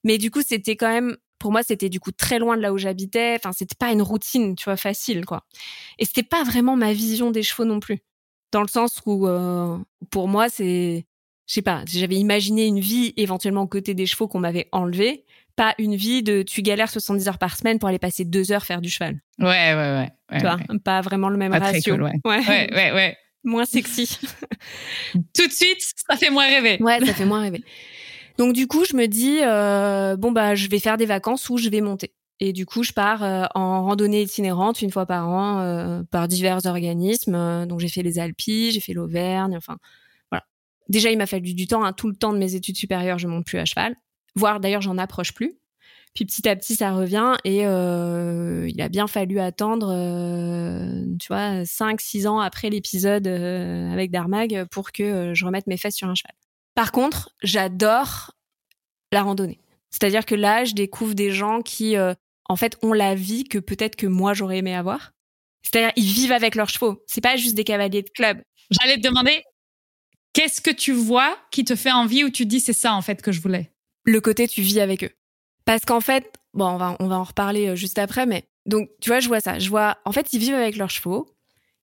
Mais 0.02 0.16
du 0.16 0.30
coup, 0.30 0.40
c'était 0.40 0.76
quand 0.76 0.88
même, 0.88 1.18
pour 1.38 1.52
moi, 1.52 1.62
c'était 1.62 1.90
du 1.90 2.00
coup 2.00 2.10
très 2.10 2.38
loin 2.38 2.56
de 2.56 2.62
là 2.62 2.72
où 2.72 2.78
j'habitais. 2.78 3.36
Enfin, 3.36 3.52
c'était 3.52 3.74
pas 3.78 3.92
une 3.92 4.00
routine, 4.00 4.56
tu 4.56 4.64
vois, 4.64 4.78
facile, 4.78 5.26
quoi. 5.26 5.44
Et 5.98 6.06
c'était 6.06 6.22
pas 6.22 6.42
vraiment 6.42 6.74
ma 6.74 6.94
vision 6.94 7.30
des 7.30 7.42
chevaux 7.42 7.66
non 7.66 7.80
plus. 7.80 7.98
Dans 8.50 8.62
le 8.62 8.68
sens 8.68 9.02
où, 9.04 9.28
euh, 9.28 9.76
pour 10.08 10.26
moi, 10.26 10.48
c'est, 10.48 11.04
je 11.46 11.52
sais 11.52 11.60
pas, 11.60 11.84
j'avais 11.86 12.16
imaginé 12.16 12.64
une 12.64 12.80
vie 12.80 13.12
éventuellement 13.18 13.64
aux 13.64 13.68
côtés 13.68 13.92
des 13.92 14.06
chevaux 14.06 14.26
qu'on 14.26 14.40
m'avait 14.40 14.70
enlevés 14.72 15.26
pas 15.60 15.74
une 15.76 15.94
vie 15.94 16.22
de 16.22 16.40
tu 16.40 16.62
galères 16.62 16.88
70 16.88 17.28
heures 17.28 17.36
par 17.36 17.54
semaine 17.54 17.78
pour 17.78 17.90
aller 17.90 17.98
passer 17.98 18.24
deux 18.24 18.50
heures 18.50 18.64
faire 18.64 18.80
du 18.80 18.88
cheval. 18.88 19.20
Ouais, 19.38 19.74
ouais, 19.74 19.74
ouais. 19.74 20.38
tu 20.38 20.40
vois, 20.40 20.56
pas 20.82 21.02
vraiment 21.02 21.28
le 21.28 21.36
même 21.36 21.52
ratio. 21.52 21.96
ouais. 21.96 22.12
Ouais. 22.24 22.40
ouais, 22.48 22.92
ouais, 22.94 23.16
moins 23.44 23.66
sexy. 23.66 24.18
Tout 25.12 25.46
de 25.46 25.52
suite, 25.52 25.82
ça 26.08 26.16
fait 26.16 26.30
moins 26.30 26.46
rêver. 26.46 26.78
Ouais, 26.80 27.04
ça 27.04 27.12
fait 27.12 27.26
moins 27.26 27.42
rêver. 27.42 27.62
Donc 28.38 28.54
du 28.54 28.66
coup, 28.66 28.86
je 28.86 28.96
me 28.96 29.04
dis 29.04 29.40
euh, 29.42 30.16
bon 30.16 30.32
bah 30.32 30.54
je 30.54 30.66
vais 30.68 30.78
faire 30.78 30.96
des 30.96 31.04
vacances 31.04 31.50
où 31.50 31.58
je 31.58 31.68
vais 31.68 31.82
monter. 31.82 32.14
Et 32.42 32.54
du 32.54 32.64
coup, 32.64 32.82
je 32.82 32.94
pars 32.94 33.22
euh, 33.22 33.44
en 33.54 33.84
randonnée 33.84 34.22
itinérante 34.22 34.80
une 34.80 34.90
fois 34.90 35.04
par 35.04 35.28
an 35.28 35.60
euh, 35.60 36.02
par 36.10 36.26
divers 36.26 36.64
organismes. 36.64 37.66
Donc 37.66 37.80
j'ai 37.80 37.90
fait 37.90 38.02
les 38.02 38.18
Alpes, 38.18 38.40
j'ai 38.46 38.80
fait 38.80 38.94
l'Auvergne, 38.94 39.58
enfin 39.58 39.76
voilà. 40.30 40.42
Déjà, 40.88 41.10
il 41.10 41.18
m'a 41.18 41.26
fallu 41.26 41.52
du 41.52 41.66
temps, 41.66 41.84
hein, 41.84 41.92
tout 41.92 42.08
le 42.08 42.16
temps 42.16 42.32
de 42.32 42.38
mes 42.38 42.54
études 42.54 42.78
supérieures, 42.78 43.18
je 43.18 43.26
monte 43.26 43.44
plus 43.44 43.58
à 43.58 43.66
cheval 43.66 43.94
voire 44.34 44.60
d'ailleurs 44.60 44.82
j'en 44.82 44.98
approche 44.98 45.32
plus. 45.32 45.60
Puis 46.14 46.24
petit 46.24 46.48
à 46.48 46.56
petit 46.56 46.74
ça 46.74 46.92
revient 46.92 47.34
et 47.44 47.66
euh, 47.66 48.68
il 48.68 48.80
a 48.82 48.88
bien 48.88 49.06
fallu 49.06 49.38
attendre, 49.38 49.92
euh, 49.92 51.04
tu 51.20 51.28
vois, 51.28 51.62
5-6 51.62 52.26
ans 52.26 52.40
après 52.40 52.68
l'épisode 52.68 53.28
euh, 53.28 53.92
avec 53.92 54.10
Darmag 54.10 54.64
pour 54.72 54.90
que 54.90 55.32
je 55.34 55.44
remette 55.44 55.68
mes 55.68 55.76
fesses 55.76 55.94
sur 55.94 56.08
un 56.08 56.14
cheval. 56.14 56.34
Par 56.74 56.90
contre, 56.90 57.30
j'adore 57.42 58.32
la 59.12 59.22
randonnée. 59.22 59.60
C'est-à-dire 59.90 60.24
que 60.24 60.34
là, 60.34 60.64
je 60.64 60.74
découvre 60.74 61.14
des 61.14 61.30
gens 61.30 61.62
qui, 61.62 61.96
en 61.98 62.56
fait, 62.56 62.78
ont 62.82 62.92
la 62.92 63.16
vie 63.16 63.42
que 63.42 63.58
peut-être 63.58 63.96
que 63.96 64.06
moi 64.06 64.34
j'aurais 64.34 64.58
aimé 64.58 64.74
avoir. 64.74 65.12
C'est-à-dire, 65.62 65.92
ils 65.96 66.12
vivent 66.12 66.32
avec 66.32 66.54
leurs 66.54 66.68
chevaux. 66.68 67.02
C'est 67.06 67.20
pas 67.20 67.36
juste 67.36 67.54
des 67.54 67.64
cavaliers 67.64 68.02
de 68.02 68.10
club. 68.10 68.40
J'allais 68.70 68.96
te 68.96 69.06
demander, 69.06 69.42
qu'est-ce 70.32 70.60
que 70.60 70.70
tu 70.70 70.92
vois 70.92 71.36
qui 71.50 71.64
te 71.64 71.74
fait 71.74 71.92
envie 71.92 72.24
ou 72.24 72.30
tu 72.30 72.46
dis 72.46 72.60
c'est 72.60 72.72
ça 72.72 72.94
en 72.94 73.02
fait 73.02 73.20
que 73.20 73.32
je 73.32 73.40
voulais? 73.40 73.72
Le 74.04 74.20
côté 74.20 74.48
tu 74.48 74.62
vis 74.62 74.80
avec 74.80 75.04
eux. 75.04 75.10
Parce 75.64 75.84
qu'en 75.84 76.00
fait, 76.00 76.32
bon, 76.54 76.66
on 76.66 76.76
va, 76.78 76.96
on 77.00 77.08
va 77.08 77.18
en 77.18 77.24
reparler 77.24 77.68
euh, 77.68 77.76
juste 77.76 77.98
après, 77.98 78.26
mais 78.26 78.48
donc, 78.66 78.90
tu 79.00 79.10
vois, 79.10 79.20
je 79.20 79.28
vois 79.28 79.40
ça. 79.40 79.58
Je 79.58 79.68
vois, 79.68 79.98
en 80.04 80.12
fait, 80.12 80.32
ils 80.32 80.38
vivent 80.38 80.54
avec 80.54 80.76
leurs 80.76 80.90
chevaux. 80.90 81.34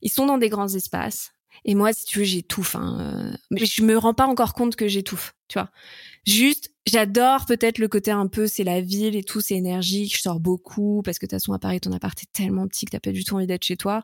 Ils 0.01 0.09
sont 0.09 0.26
dans 0.26 0.38
des 0.38 0.49
grands 0.49 0.68
espaces. 0.68 1.32
Et 1.65 1.76
moi, 1.76 1.91
si 1.91 2.05
tu 2.05 2.20
veux, 2.20 2.26
j'étouffe. 2.26 2.76
Hein. 2.76 3.36
Mais 3.49 3.65
je 3.65 3.82
me 3.82 3.97
rends 3.97 4.13
pas 4.13 4.28
encore 4.28 4.53
compte 4.53 4.76
que 4.76 4.88
j'étouffe, 4.88 5.34
tu 5.47 5.57
vois. 5.57 5.72
Juste, 6.26 6.72
j'adore 6.86 7.45
peut-être 7.45 7.80
le 7.80 7.88
côté 7.88 8.11
un 8.11 8.28
peu, 8.28 8.47
c'est 8.47 8.63
la 8.63 8.80
ville 8.80 9.15
et 9.15 9.24
tout, 9.24 9.41
c'est 9.41 9.55
énergique. 9.55 10.15
Je 10.15 10.22
sors 10.22 10.39
beaucoup 10.39 11.01
parce 11.03 11.18
que 11.18 11.26
de 11.26 11.30
toute 11.30 11.39
façon, 11.39 11.53
à 11.53 11.59
Paris, 11.59 11.82
ton 11.82 11.91
appart 11.93 12.18
est 12.22 12.32
tellement 12.32 12.68
petit 12.68 12.86
que 12.86 12.91
t'as 12.91 12.99
pas 12.99 13.11
du 13.11 13.24
tout 13.24 13.36
envie 13.36 13.47
d'être 13.47 13.63
chez 13.63 13.78
toi. 13.78 14.03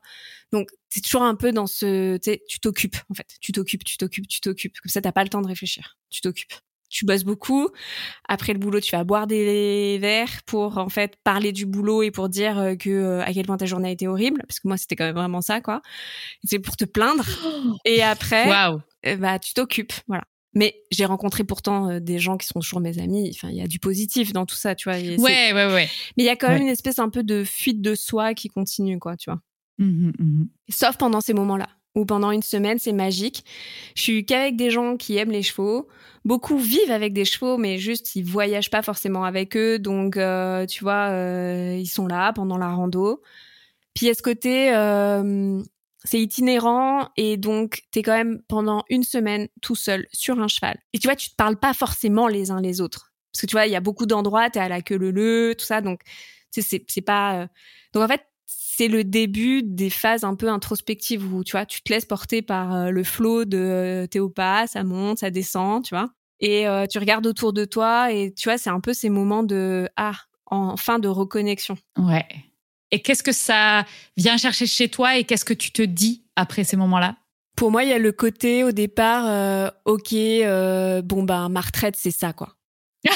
Donc, 0.52 0.70
c'est 0.90 1.02
toujours 1.02 1.24
un 1.24 1.36
peu 1.36 1.52
dans 1.52 1.68
ce, 1.68 2.18
tu 2.18 2.38
tu 2.48 2.60
t'occupes 2.60 2.98
en 3.10 3.14
fait. 3.14 3.28
Tu 3.40 3.52
t'occupes, 3.52 3.84
tu 3.84 3.98
t'occupes, 3.98 4.28
tu 4.28 4.42
t'occupes. 4.42 4.78
Comme 4.82 4.90
ça, 4.90 5.02
t'as 5.02 5.12
pas 5.12 5.24
le 5.24 5.30
temps 5.30 5.42
de 5.42 5.48
réfléchir. 5.48 5.98
Tu 6.10 6.22
t'occupes 6.22 6.54
tu 6.94 7.06
bosses 7.06 7.24
beaucoup. 7.24 7.70
Après 8.30 8.54
le 8.54 8.60
boulot, 8.60 8.80
tu 8.80 8.96
vas 8.96 9.04
boire 9.04 9.26
des 9.28 9.98
verres 10.00 10.44
pour 10.46 10.78
en 10.78 10.90
fait 10.90 11.18
parler 11.24 11.52
du 11.52 11.66
boulot 11.66 12.04
et 12.04 12.12
pour 12.12 12.30
dire 12.30 12.60
euh, 12.60 12.76
que 12.76 12.90
euh, 12.90 13.24
à 13.24 13.34
quel 13.34 13.46
point 13.46 13.58
ta 13.58 13.66
journée 13.66 13.90
a 13.90 13.92
été 13.92 14.08
horrible, 14.08 14.44
parce 14.48 14.60
que 14.60 14.68
moi 14.68 14.78
c'était 14.78 14.96
quand 14.96 15.06
même 15.06 15.16
vraiment 15.16 15.42
ça 15.42 15.60
quoi. 15.60 15.82
C'est 16.44 16.60
pour 16.60 16.78
te 16.78 16.86
plaindre. 16.86 17.26
Et 17.86 18.04
après, 18.04 18.48
euh, 19.08 19.18
bah 19.18 19.40
tu 19.40 19.54
t'occupes, 19.54 19.94
voilà. 20.08 20.24
Mais 20.56 20.76
j'ai 20.92 21.06
rencontré 21.06 21.44
pourtant 21.44 22.00
des 22.00 22.20
gens 22.20 22.38
qui 22.38 22.46
sont 22.46 22.60
toujours 22.60 22.80
mes 22.80 23.00
amis. 23.00 23.32
Enfin, 23.34 23.50
il 23.50 23.58
y 23.58 23.62
a 23.62 23.68
du 23.68 23.80
positif 23.80 24.34
dans 24.34 24.46
tout 24.46 24.56
ça, 24.56 24.76
tu 24.76 24.88
vois. 24.88 25.00
ouais, 25.00 25.18
ouais, 25.18 25.52
ouais. 25.52 25.90
Mais 26.16 26.24
il 26.24 26.26
y 26.28 26.30
a 26.30 26.36
quand 26.36 26.50
même 26.50 26.62
une 26.62 26.68
espèce 26.68 27.00
un 27.00 27.10
peu 27.10 27.24
de 27.24 27.44
fuite 27.44 27.82
de 27.82 27.96
soi 27.96 28.36
qui 28.36 28.50
continue, 28.50 29.00
quoi, 29.00 29.18
tu 29.18 29.32
vois. 29.32 29.40
Mmh 29.80 30.12
mmh 30.20 30.44
Sauf 30.70 30.98
pendant 30.98 31.22
ces 31.22 31.34
moments-là 31.34 31.68
ou 31.96 32.06
pendant 32.06 32.32
une 32.32 32.42
semaine, 32.42 32.80
c'est 32.80 32.94
magique. 32.94 33.46
Je 33.96 34.02
suis 34.02 34.26
qu'avec 34.26 34.56
des 34.56 34.72
gens 34.72 34.98
qui 34.98 35.18
aiment 35.18 35.32
les 35.32 35.44
chevaux. 35.44 35.88
Beaucoup 36.26 36.58
vivent 36.58 36.92
avec 36.92 37.14
des 37.14 37.26
chevaux, 37.26 37.58
mais 37.58 37.78
juste 37.78 38.16
ils 38.16 38.24
voyagent 38.24 38.70
pas 38.70 38.82
forcément 38.82 39.26
avec 39.26 39.58
eux, 39.58 39.78
donc 39.78 40.16
euh, 40.16 40.66
tu 40.66 40.84
vois, 40.84 41.10
euh, 41.12 41.78
ils 41.78 41.88
sont 41.88 42.08
là 42.08 42.32
pendant 42.34 42.58
la 42.58 42.70
rando. 42.70 43.22
Puis 43.94 44.10
à 44.10 44.14
ce 44.14 44.24
côté, 44.24 44.74
euh, 44.74 45.62
c'est 46.06 46.22
itinérant 46.22 47.10
et 47.18 47.38
donc 47.38 47.84
t'es 47.92 48.04
quand 48.04 48.16
même 48.16 48.42
pendant 48.48 48.86
une 48.90 49.04
semaine 49.04 49.48
tout 49.62 49.76
seul 49.76 50.08
sur 50.14 50.40
un 50.40 50.48
cheval. 50.48 50.80
Et 50.94 51.00
tu 51.00 51.08
vois, 51.08 51.16
tu 51.16 51.30
te 51.30 51.36
parles 51.36 51.58
pas 51.58 51.74
forcément 51.74 52.28
les 52.28 52.52
uns 52.52 52.62
les 52.62 52.80
autres, 52.80 53.14
parce 53.34 53.42
que 53.42 53.48
tu 53.48 53.52
vois, 53.54 53.68
il 53.68 53.74
y 53.74 53.76
a 53.76 53.82
beaucoup 53.82 54.06
d'endroits, 54.06 54.50
t'es 54.50 54.60
à 54.60 54.70
la 54.70 54.82
queue 54.82 54.98
leu 54.98 55.56
tout 55.58 55.66
ça, 55.66 55.82
donc 55.82 56.02
c'est 56.52 56.62
c'est 56.88 57.02
pas. 57.02 57.50
Donc 57.94 58.04
en 58.04 58.08
fait, 58.08 58.22
c'est 58.76 58.88
le 58.88 59.04
début 59.04 59.62
des 59.62 59.92
phases 59.92 60.24
un 60.24 60.36
peu 60.36 60.50
introspectives 60.50 61.32
où 61.32 61.44
tu 61.44 61.52
vois, 61.52 61.66
tu 61.66 61.82
te 61.84 61.94
laisses 61.94 62.06
porter 62.06 62.42
par 62.42 62.74
euh, 62.74 62.90
le 62.90 63.04
flot 63.04 63.46
de 63.46 63.58
euh, 63.58 64.08
Théopa, 64.08 64.66
ça 64.66 64.84
monte, 64.84 65.20
ça 65.20 65.30
descend, 65.30 65.84
tu 65.84 65.94
vois. 65.94 66.10
Et 66.40 66.68
euh, 66.68 66.88
tu 66.88 66.98
regardes 66.98 67.28
autour 67.28 67.54
de 67.54 67.66
toi 67.66 68.12
et 68.12 68.34
tu 68.34 68.50
vois, 68.50 68.58
c'est 68.58 68.72
un 68.72 68.80
peu 68.80 68.94
ces 68.94 69.10
moments 69.10 69.44
de 69.44 69.88
ah, 69.96 70.16
enfin 70.48 70.98
de 70.98 71.08
reconnexion. 71.08 71.78
Ouais. 72.00 72.26
Et 72.90 73.00
qu'est-ce 73.02 73.22
que 73.22 73.32
ça 73.32 73.86
vient 74.18 74.38
chercher 74.38 74.66
chez 74.66 74.90
toi 74.90 75.18
et 75.18 75.24
qu'est-ce 75.24 75.46
que 75.46 75.54
tu 75.54 75.72
te 75.72 75.84
dis 75.84 76.26
après 76.36 76.64
ces 76.64 76.76
moments-là? 76.78 77.18
Pour 77.56 77.70
moi, 77.70 77.84
il 77.84 77.90
y 77.90 77.94
a 77.94 78.00
le 78.00 78.12
côté 78.12 78.64
au 78.64 78.72
départ, 78.72 79.72
ok, 79.86 80.14
bon 81.04 81.24
ben 81.24 81.50
ma 81.50 81.62
retraite 81.62 81.96
c'est 81.96 82.12
ça 82.12 82.34
quoi. 82.34 82.56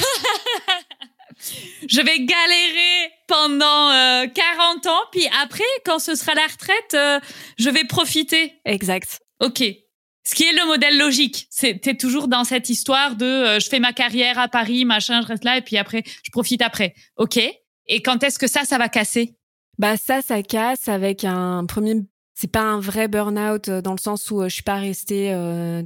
je 1.88 2.02
vais 2.02 2.20
galérer 2.20 3.12
pendant 3.28 3.90
40 4.34 4.86
euh, 4.86 4.90
ans, 4.90 5.02
puis 5.12 5.28
après, 5.42 5.64
quand 5.86 6.00
ce 6.00 6.16
sera 6.16 6.34
la 6.34 6.48
retraite, 6.48 6.94
euh, 6.94 7.20
je 7.58 7.70
vais 7.70 7.84
profiter. 7.84 8.54
Exact. 8.66 9.20
Ok. 9.40 9.64
Ce 10.24 10.36
qui 10.36 10.44
est 10.44 10.54
le 10.54 10.66
modèle 10.66 10.98
logique. 10.98 11.48
C'est 11.50 11.80
t'es 11.80 11.96
toujours 11.96 12.28
dans 12.28 12.44
cette 12.44 12.70
histoire 12.70 13.16
de 13.16 13.26
euh, 13.26 13.60
je 13.60 13.70
fais 13.70 13.80
ma 13.80 13.94
carrière 13.94 14.40
à 14.40 14.48
Paris, 14.48 14.84
machin, 14.86 15.22
je 15.22 15.28
reste 15.28 15.44
là 15.44 15.58
et 15.58 15.62
puis 15.62 15.78
après 15.78 16.04
je 16.24 16.32
profite 16.32 16.62
après. 16.62 16.94
Ok. 17.18 17.40
Et 17.88 18.02
quand 18.02 18.24
est-ce 18.24 18.38
que 18.38 18.48
ça, 18.48 18.64
ça 18.66 18.78
va 18.78 18.90
casser? 18.90 19.36
Bah 19.78 19.96
ça, 19.96 20.22
ça 20.22 20.42
casse 20.44 20.88
avec 20.90 21.24
un 21.24 21.66
premier. 21.66 21.96
C'est 22.34 22.52
pas 22.52 22.62
un 22.62 22.80
vrai 22.80 23.08
burn-out 23.08 23.70
dans 23.70 23.94
le 23.94 24.00
sens 24.00 24.30
où 24.30 24.44
je 24.44 24.50
suis 24.50 24.64
pas 24.64 24.76
restée, 24.76 25.34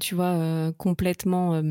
tu 0.02 0.16
vois, 0.16 0.72
complètement 0.78 1.62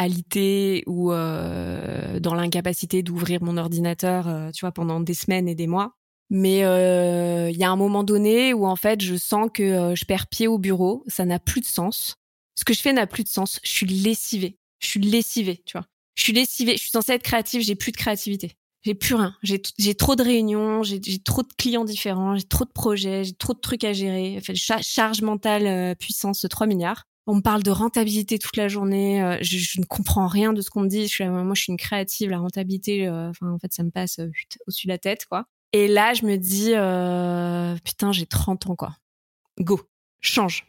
alité 0.00 0.82
ou 0.86 1.12
euh, 1.12 2.18
dans 2.20 2.34
l'incapacité 2.34 3.02
d'ouvrir 3.02 3.42
mon 3.42 3.58
ordinateur, 3.58 4.28
euh, 4.28 4.50
tu 4.50 4.60
vois, 4.60 4.72
pendant 4.72 4.98
des 4.98 5.12
semaines 5.12 5.46
et 5.46 5.54
des 5.54 5.66
mois. 5.66 5.92
Mais 6.30 6.64
euh, 6.64 7.50
il 7.50 7.58
y 7.58 7.64
a 7.64 7.70
un 7.70 7.76
moment 7.76 8.02
donné 8.02 8.54
où 8.54 8.66
en 8.66 8.76
fait, 8.76 9.02
je 9.02 9.16
sens 9.16 9.50
que 9.52 9.94
je 9.94 10.04
perds 10.06 10.28
pied 10.28 10.46
au 10.46 10.58
bureau, 10.58 11.04
ça 11.06 11.24
n'a 11.24 11.38
plus 11.38 11.60
de 11.60 11.66
sens. 11.66 12.16
Ce 12.54 12.64
que 12.64 12.72
je 12.72 12.80
fais 12.80 12.92
n'a 12.92 13.06
plus 13.06 13.24
de 13.24 13.28
sens. 13.28 13.60
Je 13.62 13.70
suis 13.70 13.86
lessivée. 13.86 14.56
Je 14.78 14.88
suis 14.88 15.00
lessivée, 15.00 15.62
tu 15.66 15.76
vois. 15.76 15.86
Je 16.14 16.22
suis 16.22 16.32
lessivée. 16.32 16.72
Je 16.72 16.82
suis 16.82 16.90
censée 16.90 17.12
être 17.12 17.22
créative, 17.22 17.60
j'ai 17.60 17.74
plus 17.74 17.92
de 17.92 17.96
créativité. 17.96 18.52
J'ai 18.82 18.94
plus 18.94 19.16
rien. 19.16 19.36
J'ai 19.42 19.94
trop 19.94 20.16
de 20.16 20.22
réunions, 20.22 20.82
j'ai 20.82 21.00
trop 21.18 21.42
de 21.42 21.52
clients 21.58 21.84
différents, 21.84 22.36
j'ai 22.36 22.44
trop 22.44 22.64
de 22.64 22.70
projets, 22.70 23.24
j'ai 23.24 23.34
trop 23.34 23.52
de 23.52 23.60
trucs 23.60 23.84
à 23.84 23.92
gérer. 23.92 24.36
Enfin, 24.38 24.54
charge 24.54 25.20
mentale 25.20 25.94
puissance 25.96 26.46
3 26.48 26.66
milliards 26.66 27.09
on 27.26 27.36
me 27.36 27.40
parle 27.40 27.62
de 27.62 27.70
rentabilité 27.70 28.38
toute 28.38 28.56
la 28.56 28.68
journée. 28.68 29.22
Euh, 29.22 29.38
je, 29.42 29.80
ne 29.80 29.84
comprends 29.84 30.26
rien 30.26 30.52
de 30.52 30.60
ce 30.60 30.70
qu'on 30.70 30.80
me 30.80 30.88
dit. 30.88 31.02
Je 31.02 31.08
suis, 31.08 31.28
moi, 31.28 31.54
je 31.54 31.62
suis 31.62 31.70
une 31.70 31.78
créative. 31.78 32.30
La 32.30 32.38
rentabilité, 32.38 33.06
euh, 33.06 33.30
enfin, 33.30 33.50
en 33.50 33.58
fait, 33.58 33.72
ça 33.72 33.82
me 33.82 33.90
passe 33.90 34.18
euh, 34.18 34.30
au-dessus 34.66 34.86
de 34.86 34.92
la 34.92 34.98
tête, 34.98 35.26
quoi. 35.26 35.46
Et 35.72 35.86
là, 35.86 36.14
je 36.14 36.24
me 36.26 36.36
dis, 36.36 36.72
putain, 37.84 38.12
j'ai 38.12 38.26
30 38.26 38.66
ans, 38.66 38.76
quoi. 38.76 38.96
Go, 39.60 39.80
change. 40.20 40.66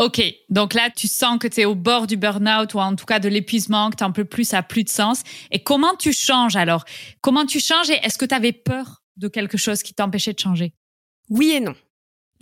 Ok, 0.00 0.22
donc 0.48 0.72
là, 0.72 0.88
tu 0.88 1.06
sens 1.06 1.38
que 1.38 1.46
tu 1.46 1.60
es 1.60 1.66
au 1.66 1.74
bord 1.74 2.06
du 2.06 2.16
burn-out 2.16 2.72
ou 2.72 2.78
en 2.78 2.96
tout 2.96 3.04
cas 3.04 3.20
de 3.20 3.28
l'épuisement, 3.28 3.90
que 3.90 3.96
tu 3.96 4.02
un 4.02 4.10
peu 4.10 4.24
plus, 4.24 4.44
ça 4.44 4.58
a 4.58 4.62
plus 4.62 4.82
de 4.82 4.88
sens. 4.88 5.22
Et 5.50 5.62
comment 5.62 5.94
tu 5.94 6.14
changes 6.14 6.56
alors? 6.56 6.84
Comment 7.20 7.44
tu 7.44 7.60
changes 7.60 7.90
et 7.90 8.00
est-ce 8.02 8.16
que 8.16 8.24
tu 8.24 8.34
avais 8.34 8.52
peur 8.52 9.02
de 9.18 9.28
quelque 9.28 9.58
chose 9.58 9.82
qui 9.82 9.92
t'empêchait 9.92 10.32
de 10.32 10.38
changer? 10.38 10.72
Oui 11.28 11.50
et 11.50 11.60
non. 11.60 11.74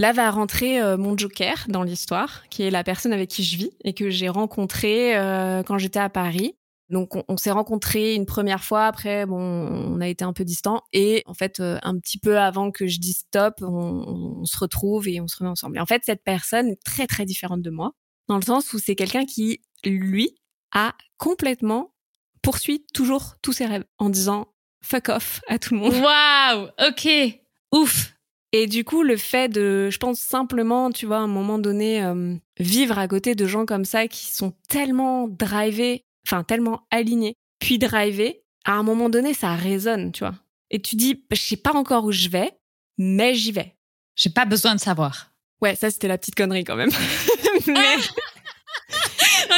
Là 0.01 0.13
va 0.13 0.31
rentrer 0.31 0.81
euh, 0.81 0.97
mon 0.97 1.19
joker 1.19 1.65
dans 1.69 1.83
l'histoire, 1.83 2.49
qui 2.51 2.63
est 2.63 2.71
la 2.71 2.85
personne 2.85 3.13
avec 3.13 3.29
qui 3.29 3.43
je 3.43 3.57
vis 3.57 3.71
et 3.83 3.95
que 3.95 4.11
j'ai 4.11 4.29
rencontré 4.29 5.17
euh, 5.17 5.65
quand 5.65 5.77
j'étais 5.79 5.99
à 5.99 6.09
Paris. 6.09 6.55
Donc 6.89 7.17
on, 7.29 7.37
s'est 7.37 7.51
rencontrés 7.51 8.15
une 8.15 8.25
première 8.25 8.65
fois, 8.65 8.87
après 8.87 9.27
bon, 9.27 9.37
on 9.37 10.01
a 10.01 10.09
été 10.09 10.25
un 10.25 10.33
peu 10.33 10.45
distants 10.45 10.83
et 10.95 11.23
en 11.27 11.35
fait 11.35 11.61
euh, 11.61 11.79
un 11.83 11.99
petit 11.99 12.19
peu 12.19 12.39
avant 12.39 12.71
que 12.71 12.87
je 12.87 12.99
dise 12.99 13.19
stop, 13.27 13.57
on, 13.61 14.45
se 14.47 14.57
retrouve 14.57 15.07
et 15.07 15.21
on 15.21 15.29
se 15.29 15.37
remet 15.37 15.51
ensemble. 15.51 15.77
Et 15.77 15.81
en 15.81 15.87
fait 15.87 16.03
cette 16.07 16.25
personne 16.25 16.69
est 16.69 16.83
très 16.83 17.07
très 17.07 17.27
différente 17.27 17.61
de 17.61 17.69
moi 17.69 17.93
dans 18.29 18.37
le 18.37 18.43
sens 18.43 18.73
où 18.73 18.79
c'est 18.79 18.95
quelqu'un 18.95 19.27
qui 19.27 19.61
lui 19.85 20.39
a 20.73 20.95
complètement 21.19 21.93
poursuit 22.41 22.87
toujours 22.95 23.35
tous 23.43 23.53
ses 23.53 23.67
rêves 23.67 23.85
en 23.99 24.09
disant 24.09 24.47
fuck 24.81 25.11
off 25.11 25.43
à 25.49 25.59
tout 25.59 25.75
le 25.75 25.81
monde. 25.81 25.93
Waouh, 25.93 26.69
ok, 26.89 27.09
ouf. 27.73 28.18
Et 28.53 28.67
du 28.67 28.85
coup, 28.85 29.03
le 29.03 29.17
fait 29.17 29.49
de, 29.49 29.91
je 29.91 29.99
pense 29.99 30.21
simplement, 30.21 30.91
tu 30.91 31.05
vois, 31.05 31.19
à 31.19 31.21
un 31.21 31.27
moment 31.27 31.59
donné, 31.59 32.03
euh, 32.03 32.35
vivre 32.59 32.99
à 32.99 33.07
côté 33.07 33.35
de 33.35 33.47
gens 33.47 33.67
comme 33.67 33.85
ça 33.85 34.09
qui 34.09 34.27
sont 34.31 34.55
tellement 34.69 35.29
drivés, 35.29 36.03
enfin 36.27 36.45
tellement 36.45 36.87
alignés, 36.91 37.35
puis 37.59 37.79
drivés, 37.79 38.43
à 38.65 38.73
un 38.73 38.83
moment 38.83 39.11
donné, 39.11 39.35
ça 39.35 39.55
résonne, 39.55 40.13
tu 40.13 40.21
vois. 40.21 40.35
Et 40.71 40.81
tu 40.81 40.97
dis, 40.97 41.25
je 41.31 41.41
sais 41.41 41.57
pas 41.57 41.75
encore 41.75 42.05
où 42.05 42.13
je 42.13 42.29
vais, 42.29 42.53
mais 42.97 43.35
j'y 43.35 43.53
vais. 43.53 43.75
J'ai 44.17 44.31
pas 44.31 44.45
besoin 44.47 44.75
de 44.75 44.81
savoir. 44.81 45.31
Ouais, 45.61 45.75
ça 45.75 45.91
c'était 45.91 46.09
la 46.09 46.19
petite 46.19 46.35
connerie 46.35 46.65
quand 46.65 46.77
même. 46.77 46.91
mais... 47.67 47.97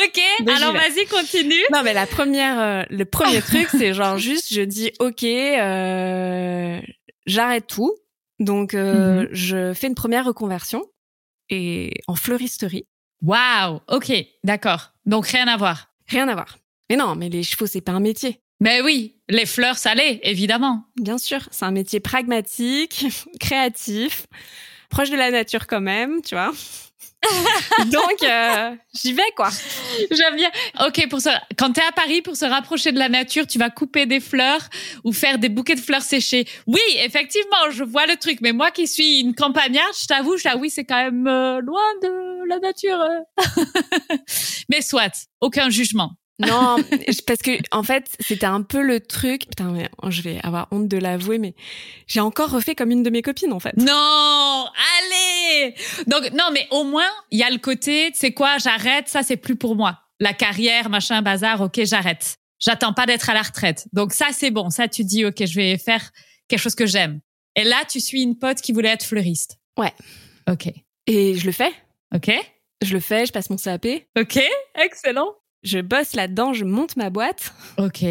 ok, 0.04 0.48
alors 0.48 0.72
vas-y, 0.72 1.06
continue. 1.06 1.62
Non, 1.72 1.82
mais 1.82 1.94
la 1.94 2.06
première, 2.06 2.60
euh, 2.60 2.82
le 2.90 3.04
premier 3.04 3.40
truc, 3.46 3.68
c'est 3.70 3.94
genre 3.94 4.18
juste, 4.18 4.52
je 4.52 4.62
dis, 4.62 4.92
ok, 4.98 5.22
euh, 5.24 6.80
j'arrête 7.26 7.66
tout, 7.66 7.94
donc, 8.40 8.72
euh, 8.74 9.22
mhm. 9.22 9.28
je 9.32 9.74
fais 9.74 9.86
une 9.86 9.94
première 9.94 10.24
reconversion 10.24 10.84
et 11.50 11.92
en 12.08 12.14
fleuristerie. 12.14 12.86
Waouh, 13.22 13.80
ok, 13.88 14.12
d'accord. 14.44 14.92
Donc 15.04 15.26
rien 15.26 15.46
à 15.46 15.56
voir. 15.56 15.92
Rien 16.08 16.26
à 16.28 16.34
voir. 16.34 16.58
Mais 16.88 16.96
non, 16.96 17.14
mais 17.14 17.28
les 17.28 17.42
chevaux, 17.42 17.66
c'est 17.66 17.82
pas 17.82 17.92
un 17.92 18.00
métier. 18.00 18.40
Mais 18.60 18.80
oui, 18.80 19.20
les 19.28 19.46
fleurs, 19.46 19.78
ça 19.78 19.94
l'est, 19.94 20.20
évidemment. 20.22 20.84
Bien 20.96 21.18
sûr, 21.18 21.48
c'est 21.50 21.64
un 21.64 21.70
métier 21.70 22.00
pragmatique, 22.00 23.06
créatif, 23.40 24.26
proche 24.88 25.10
de 25.10 25.16
la 25.16 25.30
nature 25.30 25.66
quand 25.66 25.80
même, 25.80 26.22
tu 26.22 26.34
vois. 26.34 26.52
Donc, 27.86 28.22
euh, 28.22 28.74
j'y 28.94 29.12
vais, 29.12 29.30
quoi. 29.36 29.50
J'aime 30.10 30.36
bien. 30.36 30.50
Ok, 30.86 31.08
pour 31.08 31.20
ça, 31.20 31.40
quand 31.58 31.72
t'es 31.72 31.82
à 31.82 31.92
Paris, 31.92 32.22
pour 32.22 32.36
se 32.36 32.44
rapprocher 32.44 32.92
de 32.92 32.98
la 32.98 33.08
nature, 33.08 33.46
tu 33.46 33.58
vas 33.58 33.70
couper 33.70 34.06
des 34.06 34.20
fleurs 34.20 34.62
ou 35.04 35.12
faire 35.12 35.38
des 35.38 35.48
bouquets 35.48 35.74
de 35.74 35.80
fleurs 35.80 36.02
séchées. 36.02 36.46
Oui, 36.66 36.80
effectivement, 36.96 37.70
je 37.70 37.84
vois 37.84 38.06
le 38.06 38.16
truc. 38.16 38.38
Mais 38.40 38.52
moi 38.52 38.70
qui 38.70 38.86
suis 38.86 39.20
une 39.20 39.34
campagnarde, 39.34 39.94
je 40.00 40.06
t'avoue, 40.06 40.36
je 40.36 40.50
oui, 40.58 40.70
c'est 40.70 40.84
quand 40.84 41.02
même 41.02 41.26
euh, 41.26 41.60
loin 41.60 41.80
de 42.02 42.48
la 42.48 42.58
nature. 42.58 42.98
Mais 44.68 44.82
soit, 44.82 45.26
aucun 45.40 45.70
jugement. 45.70 46.12
Non, 46.40 46.76
parce 47.26 47.42
que 47.42 47.52
en 47.70 47.82
fait, 47.82 48.10
c'était 48.18 48.46
un 48.46 48.62
peu 48.62 48.82
le 48.82 49.00
truc. 49.00 49.46
Putain, 49.46 49.72
mais 49.72 49.88
je 50.08 50.22
vais 50.22 50.40
avoir 50.42 50.68
honte 50.70 50.88
de 50.88 50.96
l'avouer, 50.96 51.38
mais 51.38 51.54
j'ai 52.06 52.20
encore 52.20 52.50
refait 52.50 52.74
comme 52.74 52.90
une 52.90 53.02
de 53.02 53.10
mes 53.10 53.22
copines, 53.22 53.52
en 53.52 53.60
fait. 53.60 53.76
Non, 53.76 54.66
allez. 54.98 55.74
Donc 56.06 56.30
non, 56.32 56.50
mais 56.52 56.66
au 56.70 56.84
moins 56.84 57.08
il 57.30 57.38
y 57.38 57.42
a 57.42 57.50
le 57.50 57.58
côté, 57.58 58.10
c'est 58.14 58.32
quoi, 58.32 58.58
j'arrête, 58.58 59.08
ça 59.08 59.22
c'est 59.22 59.36
plus 59.36 59.56
pour 59.56 59.76
moi. 59.76 59.98
La 60.18 60.32
carrière, 60.32 60.90
machin, 60.90 61.22
bazar, 61.22 61.60
ok, 61.60 61.80
j'arrête. 61.84 62.36
J'attends 62.58 62.92
pas 62.92 63.06
d'être 63.06 63.30
à 63.30 63.34
la 63.34 63.42
retraite. 63.42 63.86
Donc 63.92 64.12
ça 64.12 64.28
c'est 64.32 64.50
bon. 64.50 64.70
Ça 64.70 64.88
tu 64.88 65.04
dis, 65.04 65.24
ok, 65.24 65.44
je 65.46 65.54
vais 65.54 65.78
faire 65.78 66.10
quelque 66.48 66.60
chose 66.60 66.74
que 66.74 66.86
j'aime. 66.86 67.20
Et 67.56 67.64
là, 67.64 67.84
tu 67.88 68.00
suis 68.00 68.22
une 68.22 68.38
pote 68.38 68.60
qui 68.60 68.72
voulait 68.72 68.90
être 68.90 69.04
fleuriste. 69.04 69.58
Ouais. 69.76 69.92
Ok. 70.48 70.70
Et 71.06 71.34
je 71.36 71.46
le 71.46 71.52
fais. 71.52 71.72
Ok. 72.14 72.30
Je 72.82 72.94
le 72.94 73.00
fais, 73.00 73.26
je 73.26 73.32
passe 73.32 73.50
mon 73.50 73.56
CAP. 73.56 73.86
Ok, 74.18 74.40
excellent. 74.76 75.34
Je 75.62 75.78
bosse 75.80 76.14
là-dedans, 76.14 76.52
je 76.52 76.64
monte 76.64 76.96
ma 76.96 77.10
boîte. 77.10 77.52
Ok. 77.76 78.02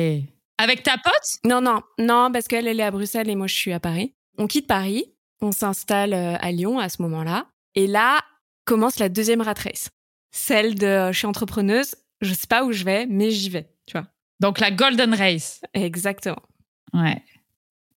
Avec 0.58 0.84
ta 0.84 0.98
pote? 0.98 1.40
Non, 1.46 1.62
non, 1.62 1.82
non, 1.98 2.32
parce 2.32 2.48
qu'elle, 2.48 2.68
elle 2.68 2.80
est 2.80 2.84
à 2.84 2.92
Bruxelles 2.92 3.30
et 3.30 3.36
moi, 3.36 3.48
je 3.48 3.56
suis 3.56 3.74
à 3.74 3.80
Paris. 3.80 4.14
On 4.38 4.48
quitte 4.48 4.68
Paris, 4.68 5.14
on 5.42 5.52
s'installe 5.52 6.14
euh, 6.14 6.36
à 6.40 6.52
Lyon 6.52 6.80
à 6.80 6.90
ce 6.90 7.02
moment-là. 7.02 7.48
Et 7.76 7.88
là 7.88 8.20
commence 8.66 9.00
la 9.00 9.10
deuxième 9.10 9.42
rat 9.42 9.54
race. 9.54 9.90
Celle 10.32 10.76
de 10.76 10.86
euh, 10.86 11.12
je 11.12 11.18
suis 11.18 11.28
entrepreneuse, 11.28 11.96
je 12.22 12.34
sais 12.34 12.46
pas 12.48 12.64
où 12.64 12.72
je 12.72 12.84
vais, 12.84 13.08
mais 13.08 13.32
j'y 13.32 13.50
vais, 13.50 13.68
tu 13.88 13.94
vois. 13.94 14.08
Donc 14.40 14.60
la 14.60 14.70
Golden 14.70 15.14
Race. 15.14 15.62
Exactement. 15.74 16.42
Ouais. 16.94 17.24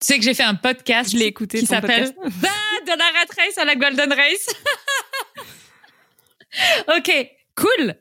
Tu 0.00 0.06
sais 0.06 0.18
que 0.18 0.24
j'ai 0.24 0.34
fait 0.34 0.42
un 0.42 0.54
podcast 0.54 1.12
Je 1.12 1.18
l'ai 1.18 1.26
écouté. 1.26 1.60
qui 1.60 1.66
s'appelle. 1.66 2.12
Bah, 2.16 2.48
de 2.86 2.98
la 2.98 3.04
rat 3.04 3.44
race 3.44 3.58
à 3.58 3.64
la 3.64 3.76
Golden 3.76 4.12
Race. 4.12 4.46
ok, 6.96 7.28
cool. 7.54 7.94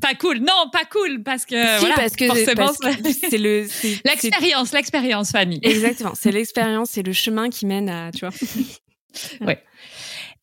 Pas 0.00 0.14
cool. 0.14 0.38
Non, 0.38 0.68
pas 0.72 0.84
cool 0.90 1.22
parce 1.22 1.44
que 1.44 1.56
si, 1.56 1.80
voilà, 1.80 1.94
parce 1.96 2.16
que 2.16 2.26
forcément, 2.26 2.72
c'est 2.72 3.38
le 3.38 3.66
l'expérience, 4.04 4.72
l'expérience, 4.72 5.30
Fanny. 5.32 5.60
Exactement, 5.62 6.12
c'est 6.14 6.32
l'expérience, 6.32 6.90
c'est 6.90 7.02
le 7.02 7.12
chemin 7.12 7.50
qui 7.50 7.66
mène 7.66 7.88
à, 7.88 8.10
tu 8.12 8.26
vois. 8.26 8.34
Ouais. 9.40 9.60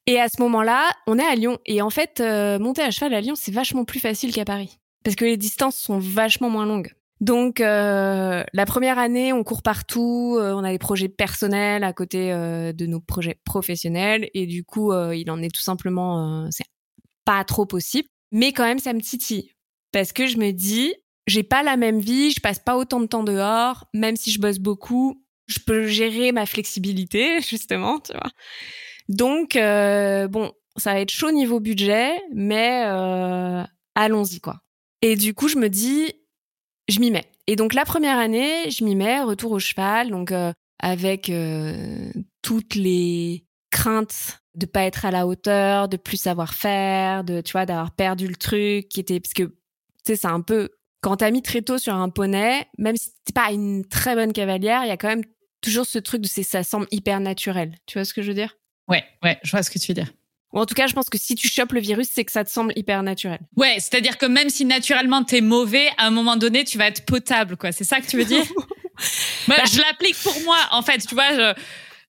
Et 0.07 0.19
à 0.19 0.29
ce 0.29 0.41
moment-là, 0.41 0.89
on 1.05 1.19
est 1.19 1.25
à 1.25 1.35
Lyon. 1.35 1.57
Et 1.65 1.81
en 1.81 1.89
fait, 1.89 2.19
euh, 2.19 2.59
monter 2.59 2.81
à 2.81 2.91
cheval 2.91 3.13
à 3.13 3.21
Lyon, 3.21 3.35
c'est 3.35 3.53
vachement 3.53 3.85
plus 3.85 3.99
facile 3.99 4.33
qu'à 4.33 4.45
Paris. 4.45 4.79
Parce 5.03 5.15
que 5.15 5.25
les 5.25 5.37
distances 5.37 5.75
sont 5.75 5.99
vachement 5.99 6.49
moins 6.49 6.65
longues. 6.65 6.93
Donc, 7.19 7.59
euh, 7.59 8.43
la 8.53 8.65
première 8.65 8.99
année, 8.99 9.33
on 9.33 9.43
court 9.43 9.63
partout, 9.63 10.37
euh, 10.39 10.53
on 10.53 10.63
a 10.63 10.71
des 10.71 10.77
projets 10.77 11.09
personnels 11.09 11.83
à 11.83 11.91
côté 11.91 12.29
de 12.29 12.85
nos 12.85 12.99
projets 13.01 13.37
professionnels. 13.43 14.29
Et 14.33 14.45
du 14.45 14.63
coup, 14.63 14.93
il 14.93 15.29
en 15.29 15.41
est 15.41 15.53
tout 15.53 15.61
simplement, 15.61 16.47
c'est 16.51 16.67
pas 17.25 17.43
trop 17.43 17.65
possible. 17.65 18.07
Mais 18.31 18.51
quand 18.51 18.65
même, 18.65 18.79
ça 18.79 18.93
me 18.93 19.01
titille. 19.01 19.51
Parce 19.91 20.11
que 20.11 20.27
je 20.27 20.37
me 20.37 20.51
dis, 20.51 20.93
j'ai 21.27 21.43
pas 21.43 21.63
la 21.63 21.77
même 21.77 21.99
vie, 21.99 22.31
je 22.31 22.39
passe 22.39 22.59
pas 22.59 22.77
autant 22.77 22.99
de 22.99 23.05
temps 23.05 23.23
dehors, 23.23 23.85
même 23.93 24.15
si 24.15 24.31
je 24.31 24.39
bosse 24.39 24.59
beaucoup, 24.59 25.23
je 25.47 25.59
peux 25.59 25.87
gérer 25.87 26.31
ma 26.31 26.45
flexibilité, 26.45 27.41
justement, 27.47 27.99
tu 27.99 28.13
vois. 28.13 28.31
Donc, 29.09 29.55
euh, 29.55 30.27
bon, 30.27 30.51
ça 30.75 30.93
va 30.93 30.99
être 30.99 31.11
chaud 31.11 31.31
niveau 31.31 31.59
budget, 31.59 32.11
mais 32.33 32.83
euh, 32.85 33.63
allons-y, 33.95 34.39
quoi. 34.39 34.61
Et 35.01 35.15
du 35.15 35.33
coup, 35.33 35.47
je 35.47 35.57
me 35.57 35.69
dis, 35.69 36.11
je 36.87 36.99
m'y 36.99 37.11
mets. 37.11 37.29
Et 37.47 37.55
donc, 37.55 37.73
la 37.73 37.85
première 37.85 38.17
année, 38.17 38.69
je 38.69 38.83
m'y 38.83 38.95
mets, 38.95 39.21
retour 39.21 39.51
au 39.51 39.59
cheval, 39.59 40.09
donc 40.09 40.31
euh, 40.31 40.51
avec 40.79 41.31
toutes 42.41 42.75
les 42.75 43.46
craintes 43.77 44.39
de 44.55 44.65
pas 44.65 44.83
être 44.83 45.05
à 45.05 45.11
la 45.11 45.27
hauteur, 45.27 45.87
de 45.87 45.97
plus 45.97 46.17
savoir 46.17 46.53
faire, 46.55 47.23
de, 47.23 47.41
tu 47.41 47.51
vois, 47.51 47.65
d'avoir 47.67 47.91
perdu 47.91 48.27
le 48.27 48.35
truc, 48.35 48.89
qui 48.89 48.99
était, 48.99 49.19
parce 49.19 49.33
que, 49.33 49.43
tu 49.43 49.53
sais, 50.05 50.15
c'est 50.15 50.27
un 50.27 50.41
peu, 50.41 50.69
quand 51.01 51.17
t'as 51.17 51.29
mis 51.29 51.43
très 51.43 51.61
tôt 51.61 51.77
sur 51.77 51.93
un 51.93 52.09
poney, 52.09 52.65
même 52.79 52.97
si 52.97 53.11
t'es 53.23 53.33
pas 53.33 53.51
une 53.51 53.85
très 53.87 54.15
bonne 54.15 54.33
cavalière, 54.33 54.81
il 54.83 54.87
y 54.87 54.91
a 54.91 54.97
quand 54.97 55.09
même 55.09 55.23
toujours 55.61 55.85
ce 55.85 55.99
truc 55.99 56.21
de 56.21 56.27
c'est 56.27 56.41
ça 56.43 56.63
semble 56.63 56.87
hyper 56.91 57.19
naturel. 57.19 57.75
Tu 57.85 57.99
vois 57.99 58.05
ce 58.05 58.13
que 58.15 58.21
je 58.23 58.29
veux 58.29 58.33
dire? 58.33 58.55
Ouais, 58.87 59.03
ouais, 59.23 59.37
je 59.43 59.51
vois 59.51 59.61
ce 59.63 59.69
que 59.69 59.77
tu 59.77 59.87
veux 59.91 59.95
dire. 59.95 60.11
Ou 60.53 60.59
en 60.59 60.65
tout 60.65 60.73
cas, 60.75 60.87
je 60.87 60.93
pense 60.93 61.09
que 61.09 61.17
si 61.19 61.35
tu 61.35 61.47
chopes 61.47 61.73
le 61.73 61.79
virus, 61.81 62.07
c'est 62.11 62.25
que 62.25 62.31
ça 62.31 62.43
te 62.43 62.49
semble 62.49 62.73
hyper 62.75 63.03
naturel. 63.03 63.39
Ouais, 63.57 63.75
c'est-à-dire 63.75 64.17
que 64.17 64.25
même 64.25 64.49
si 64.49 64.65
naturellement 64.65 65.23
t'es 65.23 65.41
mauvais, 65.41 65.89
à 65.97 66.07
un 66.07 66.11
moment 66.11 66.35
donné, 66.37 66.63
tu 66.63 66.77
vas 66.79 66.87
être 66.87 67.05
potable, 67.05 67.57
quoi. 67.57 67.71
C'est 67.71 67.83
ça 67.83 67.99
que 68.01 68.07
tu 68.07 68.17
veux 68.17 68.25
dire? 68.25 68.43
Bah, 69.47 69.55
Je 69.71 69.79
l'applique 69.79 70.15
pour 70.23 70.41
moi, 70.41 70.57
en 70.71 70.81
fait. 70.81 70.97
Tu 71.05 71.13
vois, 71.13 71.31
je- 71.33 71.53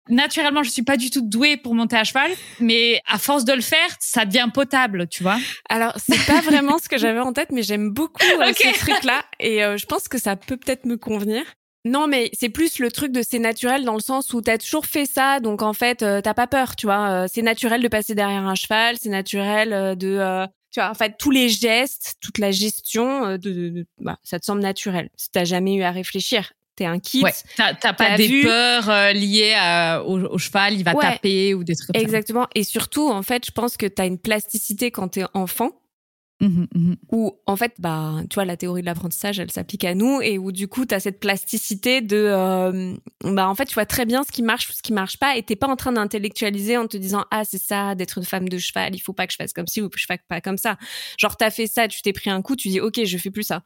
naturellement, 0.08 0.62
je 0.62 0.70
suis 0.70 0.82
pas 0.82 0.96
du 0.96 1.10
tout 1.10 1.20
douée 1.22 1.56
pour 1.56 1.74
monter 1.74 1.96
à 1.96 2.04
cheval, 2.04 2.30
mais 2.60 3.00
à 3.06 3.18
force 3.18 3.44
de 3.44 3.52
le 3.52 3.60
faire, 3.60 3.88
ça 4.00 4.24
devient 4.24 4.48
potable, 4.52 5.06
tu 5.08 5.22
vois. 5.22 5.38
Alors, 5.68 5.92
c'est 5.98 6.24
pas 6.26 6.40
vraiment 6.40 6.78
ce 6.78 6.88
que 6.88 6.98
j'avais 6.98 7.20
en 7.20 7.32
tête, 7.32 7.50
mais 7.52 7.62
j'aime 7.62 7.90
beaucoup 7.90 8.22
euh, 8.40 8.50
Ok. 8.50 8.56
ce 8.58 8.78
truc-là. 8.78 9.24
Et 9.40 9.64
euh, 9.64 9.76
je 9.76 9.86
pense 9.86 10.08
que 10.08 10.18
ça 10.18 10.36
peut 10.36 10.56
peut-être 10.56 10.84
me 10.86 10.96
convenir. 10.96 11.42
Non, 11.84 12.06
mais 12.06 12.30
c'est 12.32 12.48
plus 12.48 12.80
le 12.80 12.90
truc 12.90 13.12
de 13.12 13.22
c'est 13.22 13.38
naturel 13.38 13.84
dans 13.84 13.94
le 13.94 14.00
sens 14.00 14.32
où 14.34 14.42
t'as 14.42 14.58
toujours 14.58 14.84
fait 14.84 15.06
ça, 15.06 15.40
donc 15.40 15.62
en 15.62 15.72
fait, 15.72 16.02
euh, 16.02 16.20
t'as 16.20 16.34
pas 16.34 16.46
peur, 16.46 16.76
tu 16.76 16.86
vois. 16.86 17.08
Euh, 17.24 17.26
c'est 17.32 17.40
naturel 17.42 17.80
de 17.82 17.88
passer 17.88 18.14
derrière 18.14 18.44
un 18.46 18.54
cheval, 18.56 18.96
c'est 19.00 19.08
naturel 19.08 19.96
de... 19.96 20.46
tu 20.72 20.80
vois, 20.80 20.90
en 20.90 20.94
fait, 20.94 21.14
tous 21.18 21.30
les 21.30 21.48
gestes, 21.48 22.16
toute 22.20 22.38
la 22.38 22.50
gestion, 22.50 23.32
de, 23.32 23.36
de- 23.36 23.68
de- 23.70 23.86
bah, 24.00 24.18
ça 24.22 24.38
te 24.38 24.44
semble 24.44 24.60
naturel. 24.60 25.08
Si 25.16 25.30
t'as 25.30 25.44
jamais 25.44 25.76
eu 25.76 25.82
à 25.82 25.90
réfléchir, 25.92 26.52
t'es 26.78 26.84
un. 26.86 26.98
Ouais. 27.22 27.32
T'as 27.56 27.74
t'as 27.74 27.92
pas 27.92 28.16
des 28.16 28.26
vu 28.28 28.42
peurs 28.42 28.88
euh, 28.88 29.12
liées 29.12 29.54
à- 29.56 30.02
au, 30.04 30.18
au 30.20 30.38
cheval, 30.38 30.74
il 30.74 30.84
va 30.84 30.94
Ouais. 30.94 31.02
taper 31.04 31.54
ou 31.54 31.64
des 31.64 31.74
trucs 31.76 31.92
comme 31.92 32.00
Exactement. 32.00 32.46
Et 32.54 32.64
surtout, 32.64 33.08
en 33.10 33.22
fait, 33.22 33.44
je 33.46 33.50
pense 33.52 33.76
que 33.76 33.86
t'as 33.86 34.06
une 34.06 34.18
plasticité 34.18 34.90
quand 34.90 35.08
t'es 35.08 35.24
enfant. 35.34 35.70
ça. 35.70 36.46
Mhm, 36.46 36.68
mhm. 36.72 36.96
où 37.10 37.32
en 37.48 37.56
fait 37.56 37.72
bah 37.80 38.14
tu 38.30 38.34
vois 38.34 38.44
la 38.44 38.56
théorie 38.56 38.82
de 38.82 38.86
l'apprentissage 38.86 39.40
elle 39.40 39.50
s'applique 39.50 39.82
à 39.82 39.96
nous 39.96 40.20
et 40.22 40.38
où 40.38 40.52
du 40.52 40.68
coup 40.68 40.86
tu 40.86 40.94
as 40.94 41.00
cette 41.00 41.18
plasticité 41.18 42.00
de 42.00 42.16
euh, 42.16 42.94
bah 43.24 43.48
en 43.48 43.56
fait 43.56 43.64
tu 43.64 43.74
vois 43.74 43.86
très 43.86 44.06
bien 44.06 44.22
ce 44.22 44.30
qui 44.30 44.42
marche 44.44 44.68
ou 44.70 44.72
ce 44.72 44.80
qui 44.80 44.92
marche 44.92 45.18
pas 45.18 45.36
et 45.36 45.42
t'es 45.42 45.56
pas 45.56 45.66
en 45.66 45.74
train 45.74 45.90
d'intellectualiser 45.90 46.76
en 46.76 46.86
te 46.86 46.96
disant 46.96 47.24
ah 47.32 47.42
c'est 47.44 47.60
ça 47.60 47.96
d'être 47.96 48.18
une 48.18 48.24
femme 48.24 48.48
de 48.48 48.56
cheval 48.56 48.94
il 48.94 49.00
faut 49.00 49.12
pas 49.12 49.26
que 49.26 49.32
je 49.32 49.36
fasse 49.36 49.52
comme 49.52 49.66
ci 49.66 49.82
ou 49.82 49.88
que 49.88 49.98
je 49.98 50.06
fasse 50.06 50.20
pas 50.28 50.40
comme 50.40 50.58
ça 50.58 50.76
genre 51.18 51.36
t'as 51.36 51.50
fait 51.50 51.66
ça 51.66 51.88
tu 51.88 52.02
t'es 52.02 52.12
pris 52.12 52.30
un 52.30 52.40
coup 52.40 52.54
tu 52.54 52.68
dis 52.68 52.78
ok 52.80 53.00
je 53.04 53.18
fais 53.18 53.32
plus 53.32 53.42
ça 53.42 53.64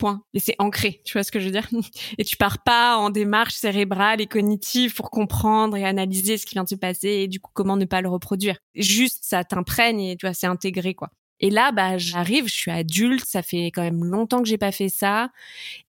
point 0.00 0.22
et 0.34 0.40
c'est 0.40 0.56
ancré 0.58 1.02
tu 1.04 1.12
vois 1.12 1.22
ce 1.22 1.30
que 1.30 1.38
je 1.38 1.44
veux 1.44 1.52
dire? 1.52 1.68
Et 2.18 2.24
tu 2.24 2.36
pars 2.36 2.62
pas 2.62 2.96
en 2.96 3.10
démarche 3.10 3.54
cérébrale 3.54 4.20
et 4.20 4.26
cognitive 4.26 4.94
pour 4.94 5.10
comprendre 5.10 5.76
et 5.76 5.84
analyser 5.84 6.38
ce 6.38 6.46
qui 6.46 6.54
vient 6.54 6.64
de 6.64 6.68
se 6.68 6.74
passer 6.74 7.08
et 7.08 7.28
du 7.28 7.38
coup 7.38 7.50
comment 7.54 7.76
ne 7.76 7.84
pas 7.84 8.00
le 8.00 8.08
reproduire 8.08 8.56
juste 8.74 9.20
ça 9.22 9.44
t'imprègne 9.44 10.00
et 10.00 10.16
tu 10.16 10.26
vois 10.26 10.34
c'est 10.34 10.46
intégré 10.46 10.94
quoi 10.94 11.10
et 11.40 11.50
là, 11.50 11.72
bah, 11.72 11.96
j'arrive, 11.96 12.46
je 12.46 12.54
suis 12.54 12.70
adulte, 12.70 13.24
ça 13.24 13.42
fait 13.42 13.66
quand 13.66 13.82
même 13.82 14.04
longtemps 14.04 14.42
que 14.42 14.48
j'ai 14.48 14.58
pas 14.58 14.72
fait 14.72 14.90
ça. 14.90 15.30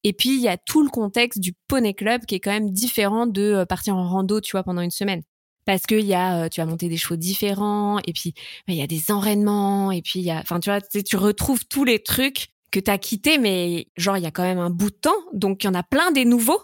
Et 0.03 0.13
puis, 0.13 0.29
il 0.29 0.41
y 0.41 0.47
a 0.47 0.57
tout 0.57 0.81
le 0.81 0.89
contexte 0.89 1.39
du 1.39 1.53
poney 1.67 1.93
club 1.93 2.25
qui 2.25 2.35
est 2.35 2.39
quand 2.39 2.51
même 2.51 2.71
différent 2.71 3.27
de 3.27 3.41
euh, 3.41 3.65
partir 3.65 3.95
en 3.97 4.07
rando, 4.07 4.39
tu 4.39 4.51
vois, 4.51 4.63
pendant 4.63 4.81
une 4.81 4.91
semaine. 4.91 5.23
Parce 5.65 5.83
qu'il 5.85 6.05
y 6.05 6.13
a, 6.13 6.45
euh, 6.45 6.49
tu 6.49 6.61
vas 6.61 6.65
monter 6.65 6.87
des 6.87 6.97
chevaux 6.97 7.17
différents, 7.17 7.99
et 8.05 8.13
puis 8.13 8.33
bah, 8.65 8.73
il 8.73 8.77
y 8.77 8.81
a 8.81 8.87
des 8.87 9.11
enraînements, 9.11 9.91
et 9.91 10.01
puis 10.01 10.19
il 10.19 10.25
y 10.25 10.31
a, 10.31 10.39
enfin, 10.39 10.59
tu 10.59 10.69
vois, 10.69 10.81
tu 10.81 11.17
retrouves 11.17 11.65
tous 11.67 11.83
les 11.83 11.99
trucs 11.99 12.47
que 12.71 12.79
t'as 12.79 12.97
quittés, 12.97 13.37
mais 13.37 13.87
genre, 13.97 14.17
il 14.17 14.23
y 14.23 14.27
a 14.27 14.31
quand 14.31 14.43
même 14.43 14.59
un 14.59 14.69
bout 14.69 14.89
de 14.91 14.95
temps, 14.95 15.11
donc 15.33 15.63
il 15.63 15.67
y 15.67 15.69
en 15.69 15.73
a 15.73 15.83
plein 15.83 16.11
des 16.11 16.25
nouveaux, 16.25 16.61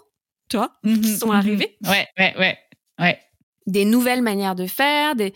tu 0.48 0.56
vois, 0.56 0.72
qui 0.82 0.90
Mhm, 0.90 1.16
sont 1.18 1.26
mhm. 1.28 1.32
arrivés 1.34 1.76
Ouais, 1.84 2.06
ouais, 2.18 2.34
ouais, 2.38 2.58
ouais. 2.98 3.18
des 3.66 3.84
nouvelles 3.84 4.22
manières 4.22 4.54
de 4.54 4.66
faire, 4.66 5.14
des 5.14 5.32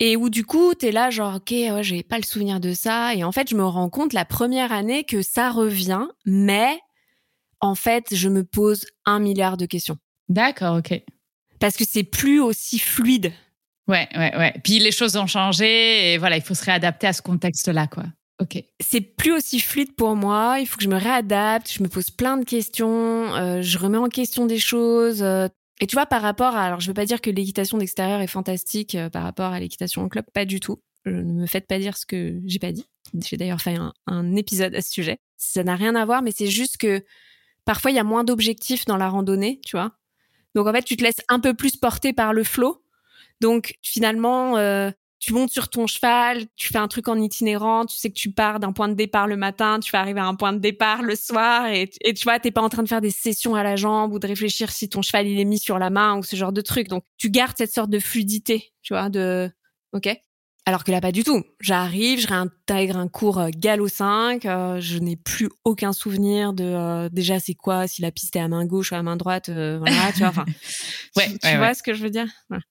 et 0.00 0.16
où 0.16 0.30
du 0.30 0.44
coup 0.44 0.74
t'es 0.74 0.90
là 0.90 1.10
genre 1.10 1.36
ok 1.36 1.50
ouais 1.52 1.82
j'ai 1.84 2.02
pas 2.02 2.16
le 2.16 2.24
souvenir 2.24 2.58
de 2.58 2.72
ça 2.72 3.14
et 3.14 3.22
en 3.22 3.30
fait 3.30 3.48
je 3.50 3.54
me 3.54 3.64
rends 3.64 3.90
compte 3.90 4.14
la 4.14 4.24
première 4.24 4.72
année 4.72 5.04
que 5.04 5.22
ça 5.22 5.50
revient 5.52 6.08
mais 6.24 6.76
en 7.60 7.76
fait 7.76 8.06
je 8.12 8.28
me 8.28 8.42
pose 8.42 8.84
un 9.04 9.20
milliard 9.20 9.56
de 9.56 9.66
questions 9.66 9.98
D'accord, 10.28 10.78
ok. 10.78 11.00
parce 11.60 11.76
que 11.76 11.84
c'est 11.86 12.02
plus 12.04 12.40
aussi 12.40 12.78
fluide 12.80 13.32
Ouais, 13.86 14.08
ouais, 14.16 14.36
ouais. 14.36 14.54
Puis 14.64 14.78
les 14.78 14.92
choses 14.92 15.16
ont 15.16 15.26
changé 15.26 16.14
et 16.14 16.18
voilà, 16.18 16.36
il 16.36 16.42
faut 16.42 16.54
se 16.54 16.64
réadapter 16.64 17.08
à 17.08 17.12
ce 17.12 17.20
contexte-là, 17.20 17.86
quoi. 17.88 18.04
Ok. 18.40 18.64
c'est 18.80 19.00
plus 19.00 19.32
aussi 19.32 19.60
fluide 19.60 19.94
pour 19.94 20.16
moi 20.16 20.56
il 20.58 20.66
faut 20.66 20.76
que 20.76 20.82
je 20.82 20.88
me 20.88 20.96
réadapte 20.96 21.70
je 21.70 21.82
me 21.82 21.88
pose 21.88 22.10
plein 22.10 22.38
de 22.38 22.44
questions 22.44 23.32
euh, 23.34 23.62
je 23.62 23.78
remets 23.78 23.98
en 23.98 24.08
question 24.08 24.46
des 24.46 24.58
choses 24.58 25.22
euh, 25.22 25.48
et 25.80 25.86
tu 25.86 25.96
vois 25.96 26.06
par 26.06 26.22
rapport 26.22 26.56
à 26.56 26.64
alors 26.64 26.80
je 26.80 26.88
veux 26.88 26.94
pas 26.94 27.04
dire 27.04 27.20
que 27.20 27.30
l'équitation 27.30 27.76
d'extérieur 27.76 28.20
est 28.20 28.26
fantastique 28.26 28.94
euh, 28.94 29.10
par 29.10 29.22
rapport 29.22 29.52
à 29.52 29.60
l'équitation 29.60 30.02
en 30.02 30.08
club 30.08 30.24
pas 30.32 30.44
du 30.44 30.60
tout. 30.60 30.80
Ne 31.04 31.22
me 31.22 31.46
faites 31.46 31.66
pas 31.66 31.80
dire 31.80 31.96
ce 31.96 32.06
que 32.06 32.40
j'ai 32.46 32.60
pas 32.60 32.70
dit. 32.70 32.86
J'ai 33.20 33.36
d'ailleurs 33.36 33.60
fait 33.60 33.74
un, 33.74 33.92
un 34.06 34.36
épisode 34.36 34.72
à 34.76 34.80
ce 34.80 34.92
sujet. 34.92 35.18
Ça 35.36 35.64
n'a 35.64 35.74
rien 35.74 35.96
à 35.96 36.04
voir 36.04 36.22
mais 36.22 36.30
c'est 36.30 36.46
juste 36.46 36.76
que 36.76 37.04
parfois 37.64 37.90
il 37.90 37.94
y 37.94 38.00
a 38.00 38.04
moins 38.04 38.22
d'objectifs 38.22 38.84
dans 38.84 38.96
la 38.96 39.08
randonnée 39.08 39.60
tu 39.66 39.76
vois. 39.76 39.92
Donc 40.54 40.68
en 40.68 40.72
fait 40.72 40.82
tu 40.82 40.96
te 40.96 41.02
laisses 41.02 41.20
un 41.28 41.40
peu 41.40 41.54
plus 41.54 41.76
porter 41.76 42.12
par 42.12 42.32
le 42.32 42.44
flot 42.44 42.84
donc 43.40 43.74
finalement 43.82 44.56
tu 45.22 45.32
montes 45.34 45.50
sur 45.50 45.68
ton 45.68 45.86
cheval, 45.86 46.46
tu 46.56 46.66
fais 46.72 46.78
un 46.78 46.88
truc 46.88 47.06
en 47.06 47.16
itinérant, 47.16 47.86
tu 47.86 47.96
sais 47.96 48.08
que 48.08 48.14
tu 48.14 48.32
pars 48.32 48.58
d'un 48.58 48.72
point 48.72 48.88
de 48.88 48.94
départ 48.94 49.28
le 49.28 49.36
matin, 49.36 49.78
tu 49.78 49.92
vas 49.92 50.00
arriver 50.00 50.18
à 50.18 50.24
un 50.26 50.34
point 50.34 50.52
de 50.52 50.58
départ 50.58 51.02
le 51.02 51.14
soir 51.14 51.66
et, 51.68 51.88
et 52.00 52.12
tu 52.12 52.24
vois, 52.24 52.40
t'es 52.40 52.50
pas 52.50 52.60
en 52.60 52.68
train 52.68 52.82
de 52.82 52.88
faire 52.88 53.00
des 53.00 53.12
sessions 53.12 53.54
à 53.54 53.62
la 53.62 53.76
jambe 53.76 54.12
ou 54.12 54.18
de 54.18 54.26
réfléchir 54.26 54.72
si 54.72 54.88
ton 54.88 55.00
cheval 55.00 55.28
il 55.28 55.38
est 55.38 55.44
mis 55.44 55.60
sur 55.60 55.78
la 55.78 55.90
main 55.90 56.16
ou 56.18 56.24
ce 56.24 56.34
genre 56.34 56.52
de 56.52 56.60
truc. 56.60 56.88
Donc 56.88 57.04
tu 57.18 57.30
gardes 57.30 57.56
cette 57.56 57.72
sorte 57.72 57.88
de 57.88 58.00
fluidité, 58.00 58.72
tu 58.82 58.94
vois, 58.94 59.10
de 59.10 59.48
ok? 59.92 60.08
Alors 60.66 60.82
que 60.82 60.90
là 60.90 61.00
pas 61.00 61.12
du 61.12 61.22
tout. 61.22 61.42
J'arrive, 61.60 62.18
je 62.20 62.26
réintègre 62.26 62.96
un 62.96 63.06
cours 63.08 63.38
euh, 63.38 63.48
galop 63.56 63.86
5, 63.88 64.44
euh, 64.44 64.80
je 64.80 64.98
n'ai 64.98 65.14
plus 65.16 65.48
aucun 65.64 65.92
souvenir 65.92 66.52
de 66.52 66.64
euh, 66.64 67.08
déjà 67.12 67.38
c'est 67.38 67.54
quoi 67.54 67.86
si 67.86 68.02
la 68.02 68.10
piste 68.10 68.34
est 68.34 68.40
à 68.40 68.48
main 68.48 68.64
gauche 68.66 68.90
ou 68.90 68.96
à 68.96 69.02
main 69.04 69.16
droite, 69.16 69.50
euh, 69.50 69.78
voilà, 69.78 70.12
tu 70.12 70.18
vois. 70.18 70.28
Enfin, 70.28 70.44
Ouais, 71.16 71.26
tu, 71.26 71.32
ouais, 71.32 71.38
tu 71.38 71.46
ouais. 71.48 71.56
vois 71.58 71.74
ce 71.74 71.82
que 71.84 71.94
je 71.94 72.02
veux 72.02 72.10
dire? 72.10 72.26
Voilà. 72.48 72.62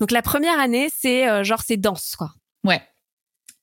Donc 0.00 0.10
la 0.10 0.22
première 0.22 0.58
année 0.58 0.88
c'est 0.94 1.28
euh, 1.28 1.44
genre 1.44 1.62
c'est 1.64 1.76
danse 1.76 2.16
quoi. 2.16 2.32
Ouais. 2.64 2.82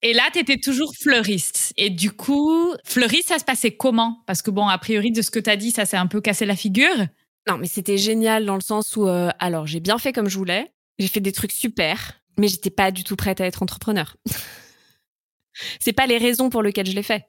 Et 0.01 0.13
là, 0.13 0.24
tu 0.32 0.38
étais 0.38 0.57
toujours 0.57 0.93
fleuriste. 0.95 1.74
Et 1.78 1.89
du 1.89 2.11
coup, 2.11 2.76
fleuriste, 2.84 3.30
ça 3.30 3.39
se 3.39 3.43
passait 3.43 3.72
comment? 3.72 4.22
Parce 4.28 4.43
que 4.43 4.51
bon, 4.51 4.68
a 4.68 4.78
priori, 4.78 5.11
de 5.11 5.24
ce 5.24 5.32
que 5.32 5.39
tu 5.39 5.49
as 5.49 5.55
dit, 5.55 5.72
ça 5.72 5.86
s'est 5.86 5.97
un 5.97 6.05
peu 6.05 6.22
cassé 6.22 6.45
la 6.45 6.55
figure. 6.55 7.07
Non, 7.47 7.57
mais 7.57 7.66
c'était 7.66 7.97
génial 7.97 8.45
dans 8.45 8.53
le 8.53 8.61
sens 8.61 8.95
où, 8.97 9.07
euh, 9.07 9.32
alors, 9.39 9.66
j'ai 9.66 9.80
bien 9.80 9.97
fait 9.97 10.13
comme 10.13 10.30
je 10.30 10.38
voulais. 10.38 10.72
J'ai 10.99 11.07
fait 11.07 11.22
des 11.22 11.32
trucs 11.32 11.51
super, 11.51 12.22
mais 12.38 12.47
j'étais 12.47 12.70
pas 12.70 12.91
du 12.91 13.03
tout 13.03 13.16
prête 13.16 13.41
à 13.41 13.45
être 13.45 13.63
entrepreneur. 13.63 14.16
C'est 15.80 15.93
pas 15.93 16.05
les 16.05 16.18
raisons 16.18 16.49
pour 16.49 16.61
lesquelles 16.61 16.88
je 16.88 16.95
l'ai 16.95 17.03
fait. 17.03 17.26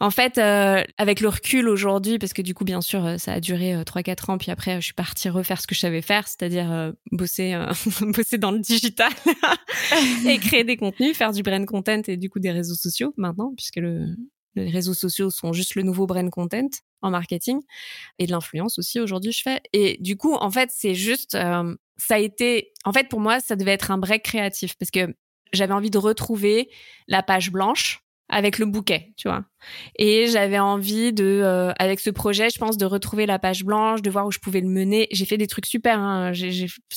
En 0.00 0.10
fait, 0.10 0.38
euh, 0.38 0.82
avec 0.96 1.20
le 1.20 1.28
recul 1.28 1.68
aujourd'hui, 1.68 2.18
parce 2.18 2.32
que 2.32 2.42
du 2.42 2.54
coup, 2.54 2.64
bien 2.64 2.80
sûr, 2.80 3.04
euh, 3.04 3.18
ça 3.18 3.32
a 3.32 3.40
duré 3.40 3.74
euh, 3.74 3.82
trois 3.82 4.02
3-4 4.02 4.30
ans, 4.30 4.38
puis 4.38 4.50
après, 4.52 4.80
je 4.80 4.86
suis 4.86 4.94
partie 4.94 5.28
refaire 5.28 5.60
ce 5.60 5.66
que 5.66 5.74
je 5.74 5.80
savais 5.80 6.02
faire, 6.02 6.28
c'est-à-dire 6.28 6.92
bosser, 7.10 7.60
bosser 8.00 8.38
dans 8.38 8.52
le 8.52 8.60
digital 8.60 9.10
et 10.26 10.38
créer 10.40 10.62
des 10.62 10.76
contenus, 10.76 11.16
faire 11.16 11.32
du 11.32 11.42
brand 11.42 11.66
content 11.66 12.02
et 12.06 12.16
du 12.16 12.30
coup 12.30 12.38
des 12.38 12.52
réseaux 12.52 12.76
sociaux 12.76 13.12
maintenant, 13.16 13.52
puisque 13.56 13.76
le, 13.76 14.06
les 14.54 14.70
réseaux 14.70 14.94
sociaux 14.94 15.30
sont 15.30 15.52
juste 15.52 15.74
le 15.74 15.82
nouveau 15.82 16.06
brand 16.06 16.30
content 16.30 16.68
en 17.02 17.10
marketing 17.10 17.60
et 18.20 18.26
de 18.26 18.32
l'influence 18.32 18.78
aussi 18.78 19.00
aujourd'hui 19.00 19.32
je 19.32 19.42
fais. 19.42 19.60
Et 19.72 19.96
du 20.00 20.16
coup, 20.16 20.34
en 20.34 20.50
fait, 20.50 20.70
c'est 20.72 20.94
juste, 20.94 21.32
ça 21.32 22.14
a 22.14 22.18
été, 22.18 22.72
en 22.84 22.92
fait, 22.92 23.08
pour 23.08 23.20
moi, 23.20 23.40
ça 23.40 23.56
devait 23.56 23.72
être 23.72 23.90
un 23.90 23.98
break 23.98 24.22
créatif 24.22 24.76
parce 24.78 24.92
que 24.92 25.12
j'avais 25.52 25.74
envie 25.74 25.90
de 25.90 25.98
retrouver 25.98 26.70
la 27.08 27.22
page 27.22 27.50
blanche 27.50 28.04
avec 28.28 28.58
le 28.58 28.66
bouquet, 28.66 29.12
tu 29.16 29.28
vois. 29.28 29.44
Et 29.96 30.26
j'avais 30.28 30.58
envie 30.58 31.12
de, 31.12 31.24
euh, 31.24 31.72
avec 31.78 32.00
ce 32.00 32.10
projet, 32.10 32.50
je 32.50 32.58
pense, 32.58 32.76
de 32.76 32.84
retrouver 32.84 33.26
la 33.26 33.38
page 33.38 33.64
blanche, 33.64 34.02
de 34.02 34.10
voir 34.10 34.26
où 34.26 34.30
je 34.30 34.38
pouvais 34.38 34.60
le 34.60 34.68
mener. 34.68 35.08
J'ai 35.10 35.24
fait 35.24 35.38
des 35.38 35.46
trucs 35.46 35.66
super. 35.66 35.98
Hein. 35.98 36.32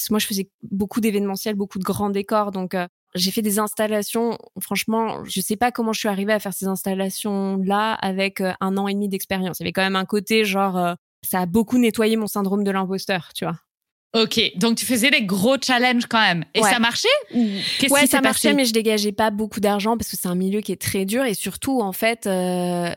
Moi, 0.10 0.20
je 0.20 0.28
faisais 0.28 0.50
beaucoup 0.64 1.00
d'événementiels, 1.00 1.56
beaucoup 1.56 1.80
de 1.80 1.84
grands 1.84 2.10
décors, 2.10 2.52
donc 2.52 2.74
euh, 2.74 2.88
j'ai 3.16 3.32
fait 3.32 3.42
des 3.42 3.60
installations. 3.60 4.38
Franchement, 4.62 5.24
je 5.26 5.40
sais 5.42 5.58
pas 5.58 5.72
comment 5.72 5.94
je 5.94 6.00
suis 6.00 6.10
arrivée 6.10 6.34
à 6.34 6.40
faire 6.40 6.54
ces 6.54 6.68
installations-là 6.68 7.94
avec 7.94 8.42
euh, 8.42 8.52
un 8.60 8.78
an 8.78 8.88
et 8.88 8.94
demi 8.94 9.08
d'expérience. 9.08 9.60
Il 9.60 9.64
y 9.64 9.66
avait 9.66 9.74
quand 9.74 9.84
même 9.84 9.96
un 9.96 10.06
côté 10.06 10.44
genre, 10.44 10.96
ça 11.24 11.40
a 11.40 11.46
beaucoup 11.46 11.78
nettoyé 11.78 12.18
mon 12.18 12.28
syndrome 12.28 12.64
de 12.64 12.72
l'imposteur, 12.72 13.30
tu 13.34 13.46
vois. 13.46 13.58
Ok, 14.14 14.42
donc 14.56 14.78
tu 14.78 14.86
faisais 14.86 15.10
des 15.10 15.24
gros 15.24 15.56
challenges 15.62 16.06
quand 16.06 16.20
même. 16.20 16.44
Et 16.54 16.62
ça 16.62 16.80
marchait 16.80 17.08
Ouais, 17.34 18.08
ça 18.08 18.22
marchait, 18.22 18.54
mais 18.54 18.66
je 18.66 18.74
dégageais 18.74 19.14
pas 19.14 19.32
beaucoup 19.32 19.60
d'argent 19.60 19.98
parce 19.98 20.10
que 20.10 20.18
c'est 20.18 20.28
un 20.28 20.36
milieu 20.36 20.62
qui 20.62 20.72
est 20.72 20.82
très 20.82 21.06
dur 21.06 21.24
et 21.24 21.34
surtout, 21.34 21.80
en 21.82 21.94
fait, 21.94 22.28
euh, 22.28 22.94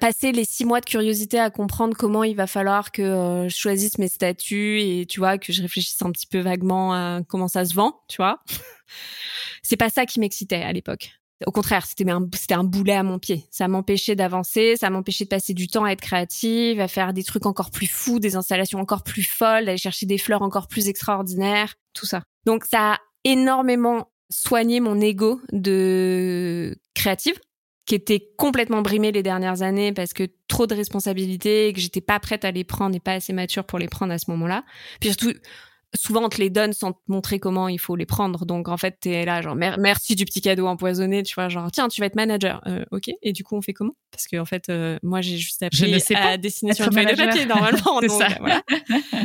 passer 0.00 0.32
les 0.32 0.44
six 0.44 0.64
mois 0.64 0.80
de 0.80 0.86
curiosité 0.86 1.38
à 1.38 1.50
comprendre 1.50 1.96
comment 1.96 2.24
il 2.24 2.36
va 2.36 2.46
falloir 2.46 2.90
que 2.90 3.02
euh, 3.02 3.48
je 3.48 3.56
choisisse 3.56 3.98
mes 3.98 4.08
statuts 4.08 4.80
et 4.80 5.06
tu 5.06 5.20
vois 5.20 5.38
que 5.38 5.52
je 5.52 5.62
réfléchisse 5.62 6.00
un 6.02 6.10
petit 6.10 6.26
peu 6.26 6.40
vaguement 6.40 6.92
à 6.92 7.20
comment 7.28 7.48
ça 7.48 7.64
se 7.64 7.74
vend, 7.74 8.00
tu 8.08 8.16
vois. 8.16 8.40
c'est 9.62 9.76
pas 9.76 9.90
ça 9.90 10.04
qui 10.04 10.18
m'excitait 10.18 10.62
à 10.62 10.72
l'époque. 10.72 11.10
Au 11.44 11.50
contraire, 11.50 11.84
c'était 11.84 12.10
un, 12.10 12.64
boulet 12.64 12.94
à 12.94 13.02
mon 13.02 13.18
pied. 13.18 13.44
Ça 13.50 13.68
m'empêchait 13.68 14.16
d'avancer, 14.16 14.76
ça 14.76 14.88
m'empêchait 14.88 15.24
de 15.24 15.28
passer 15.28 15.52
du 15.52 15.68
temps 15.68 15.84
à 15.84 15.90
être 15.90 16.00
créative, 16.00 16.80
à 16.80 16.88
faire 16.88 17.12
des 17.12 17.24
trucs 17.24 17.44
encore 17.44 17.70
plus 17.70 17.86
fous, 17.86 18.18
des 18.18 18.36
installations 18.36 18.78
encore 18.78 19.02
plus 19.02 19.22
folles, 19.22 19.66
d'aller 19.66 19.76
chercher 19.76 20.06
des 20.06 20.16
fleurs 20.16 20.40
encore 20.40 20.66
plus 20.66 20.88
extraordinaires, 20.88 21.74
tout 21.92 22.06
ça. 22.06 22.22
Donc 22.46 22.64
ça 22.64 22.94
a 22.94 22.98
énormément 23.24 24.10
soigné 24.30 24.80
mon 24.80 24.98
ego 25.00 25.40
de 25.52 26.76
créative 26.94 27.38
qui 27.84 27.94
était 27.94 28.28
complètement 28.36 28.82
brimé 28.82 29.12
les 29.12 29.22
dernières 29.22 29.62
années 29.62 29.92
parce 29.92 30.12
que 30.12 30.24
trop 30.48 30.66
de 30.66 30.74
responsabilités 30.74 31.68
et 31.68 31.72
que 31.72 31.80
j'étais 31.80 32.00
pas 32.00 32.18
prête 32.18 32.44
à 32.44 32.50
les 32.50 32.64
prendre 32.64 32.96
et 32.96 33.00
pas 33.00 33.12
assez 33.12 33.32
mature 33.32 33.64
pour 33.64 33.78
les 33.78 33.88
prendre 33.88 34.12
à 34.12 34.18
ce 34.18 34.30
moment-là. 34.30 34.64
Puis 35.00 35.10
surtout, 35.10 35.32
souvent 35.96 36.24
on 36.24 36.28
te 36.28 36.38
les 36.38 36.50
donne 36.50 36.72
sans 36.72 36.92
te 36.92 36.98
montrer 37.08 37.38
comment 37.38 37.68
il 37.68 37.78
faut 37.78 37.96
les 37.96 38.06
prendre. 38.06 38.46
Donc 38.46 38.68
en 38.68 38.76
fait, 38.76 38.98
t'es 39.00 39.24
là 39.24 39.42
genre 39.42 39.56
merci 39.56 40.14
du 40.14 40.24
petit 40.24 40.40
cadeau 40.40 40.66
empoisonné, 40.66 41.22
tu 41.22 41.34
vois, 41.34 41.48
genre 41.48 41.70
tiens, 41.70 41.88
tu 41.88 42.00
vas 42.00 42.06
être 42.06 42.16
manager. 42.16 42.60
Euh, 42.66 42.84
ok. 42.90 43.10
Et 43.22 43.32
du 43.32 43.44
coup, 43.44 43.56
on 43.56 43.62
fait 43.62 43.72
comment? 43.72 43.94
Parce 44.10 44.26
que 44.26 44.36
en 44.38 44.44
fait, 44.44 44.68
euh, 44.68 44.98
moi 45.02 45.20
j'ai 45.20 45.36
juste 45.36 45.62
appris 45.62 45.94
à 46.14 46.36
dessiner 46.36 46.74
sur 46.74 46.86
une 46.86 46.92
feuille 46.92 47.06
de 47.06 47.16
papier 47.16 47.46
normalement. 47.46 48.00
donc, 48.00 48.10
ça. 48.10 48.28
voilà. 48.40 48.62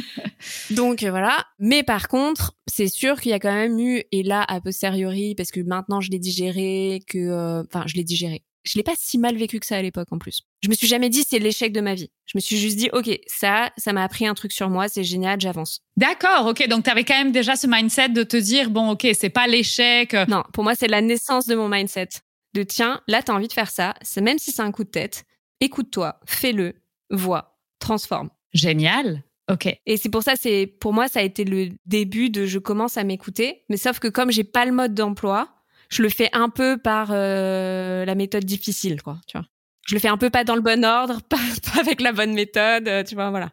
donc 0.71 1.03
voilà. 1.03 1.45
Mais 1.59 1.83
par 1.83 2.07
contre, 2.07 2.53
c'est 2.67 2.87
sûr 2.87 3.19
qu'il 3.19 3.31
y 3.31 3.33
a 3.33 3.39
quand 3.39 3.53
même 3.53 3.79
eu 3.79 4.03
et 4.11 4.23
là 4.23 4.43
a 4.47 4.59
posteriori 4.61 5.35
parce 5.35 5.51
que 5.51 5.61
maintenant 5.61 6.01
je 6.01 6.09
l'ai 6.11 6.19
digéré, 6.19 7.01
que 7.07 7.17
euh, 7.17 7.63
enfin 7.63 7.83
je 7.87 7.95
l'ai 7.95 8.03
digéré 8.03 8.43
je 8.63 8.77
l'ai 8.77 8.83
pas 8.83 8.93
si 8.97 9.17
mal 9.17 9.35
vécu 9.35 9.59
que 9.59 9.65
ça 9.65 9.77
à 9.77 9.81
l'époque 9.81 10.07
en 10.11 10.17
plus. 10.17 10.41
Je 10.61 10.69
me 10.69 10.75
suis 10.75 10.87
jamais 10.87 11.09
dit 11.09 11.25
c'est 11.27 11.39
l'échec 11.39 11.73
de 11.73 11.81
ma 11.81 11.95
vie. 11.95 12.11
Je 12.25 12.33
me 12.35 12.41
suis 12.41 12.57
juste 12.57 12.77
dit 12.77 12.89
ok 12.93 13.19
ça 13.27 13.71
ça 13.77 13.93
m'a 13.93 14.03
appris 14.03 14.27
un 14.27 14.33
truc 14.33 14.51
sur 14.51 14.69
moi 14.69 14.87
c'est 14.87 15.03
génial 15.03 15.39
j'avance. 15.41 15.81
D'accord 15.97 16.47
ok 16.47 16.67
donc 16.67 16.83
tu 16.83 16.89
avais 16.89 17.03
quand 17.03 17.17
même 17.17 17.31
déjà 17.31 17.55
ce 17.55 17.67
mindset 17.67 18.09
de 18.09 18.23
te 18.23 18.37
dire 18.37 18.69
bon 18.69 18.91
ok 18.91 19.07
c'est 19.13 19.29
pas 19.29 19.47
l'échec. 19.47 20.15
Non 20.27 20.43
pour 20.53 20.63
moi 20.63 20.75
c'est 20.75 20.87
la 20.87 21.01
naissance 21.01 21.45
de 21.47 21.55
mon 21.55 21.67
mindset 21.67 22.09
de 22.53 22.63
tiens 22.63 23.01
là 23.07 23.23
t'as 23.23 23.33
envie 23.33 23.47
de 23.47 23.53
faire 23.53 23.71
ça 23.71 23.93
c'est 24.01 24.21
même 24.21 24.39
si 24.39 24.51
c'est 24.51 24.61
un 24.61 24.71
coup 24.71 24.83
de 24.83 24.89
tête 24.89 25.23
écoute-toi 25.59 26.19
fais-le 26.25 26.75
vois 27.09 27.57
transforme. 27.79 28.29
Génial. 28.53 29.23
Ok. 29.49 29.67
Et 29.85 29.97
c'est 29.97 30.09
pour 30.09 30.23
ça, 30.23 30.35
c'est 30.37 30.65
pour 30.65 30.93
moi, 30.93 31.09
ça 31.09 31.19
a 31.19 31.23
été 31.23 31.43
le 31.43 31.69
début 31.85 32.29
de 32.29 32.45
je 32.45 32.59
commence 32.59 32.95
à 32.95 33.03
m'écouter. 33.03 33.63
Mais 33.69 33.75
sauf 33.75 33.99
que 33.99 34.07
comme 34.07 34.31
j'ai 34.31 34.45
pas 34.45 34.65
le 34.65 34.71
mode 34.71 34.93
d'emploi, 34.93 35.49
je 35.91 36.01
le 36.01 36.09
fais 36.09 36.29
un 36.33 36.49
peu 36.49 36.77
par 36.77 37.09
euh, 37.11 38.05
la 38.05 38.15
méthode 38.15 38.45
difficile, 38.45 39.01
quoi. 39.01 39.19
Tu 39.27 39.37
vois. 39.37 39.45
Je 39.85 39.95
le 39.95 39.99
fais 39.99 40.07
un 40.07 40.17
peu 40.17 40.29
pas 40.29 40.43
dans 40.43 40.55
le 40.55 40.61
bon 40.61 40.83
ordre, 40.85 41.21
pas, 41.29 41.37
avec 41.79 42.01
la 42.01 42.13
bonne 42.13 42.33
méthode, 42.33 42.87
euh, 42.87 43.03
tu 43.03 43.13
vois, 43.13 43.29
voilà. 43.29 43.51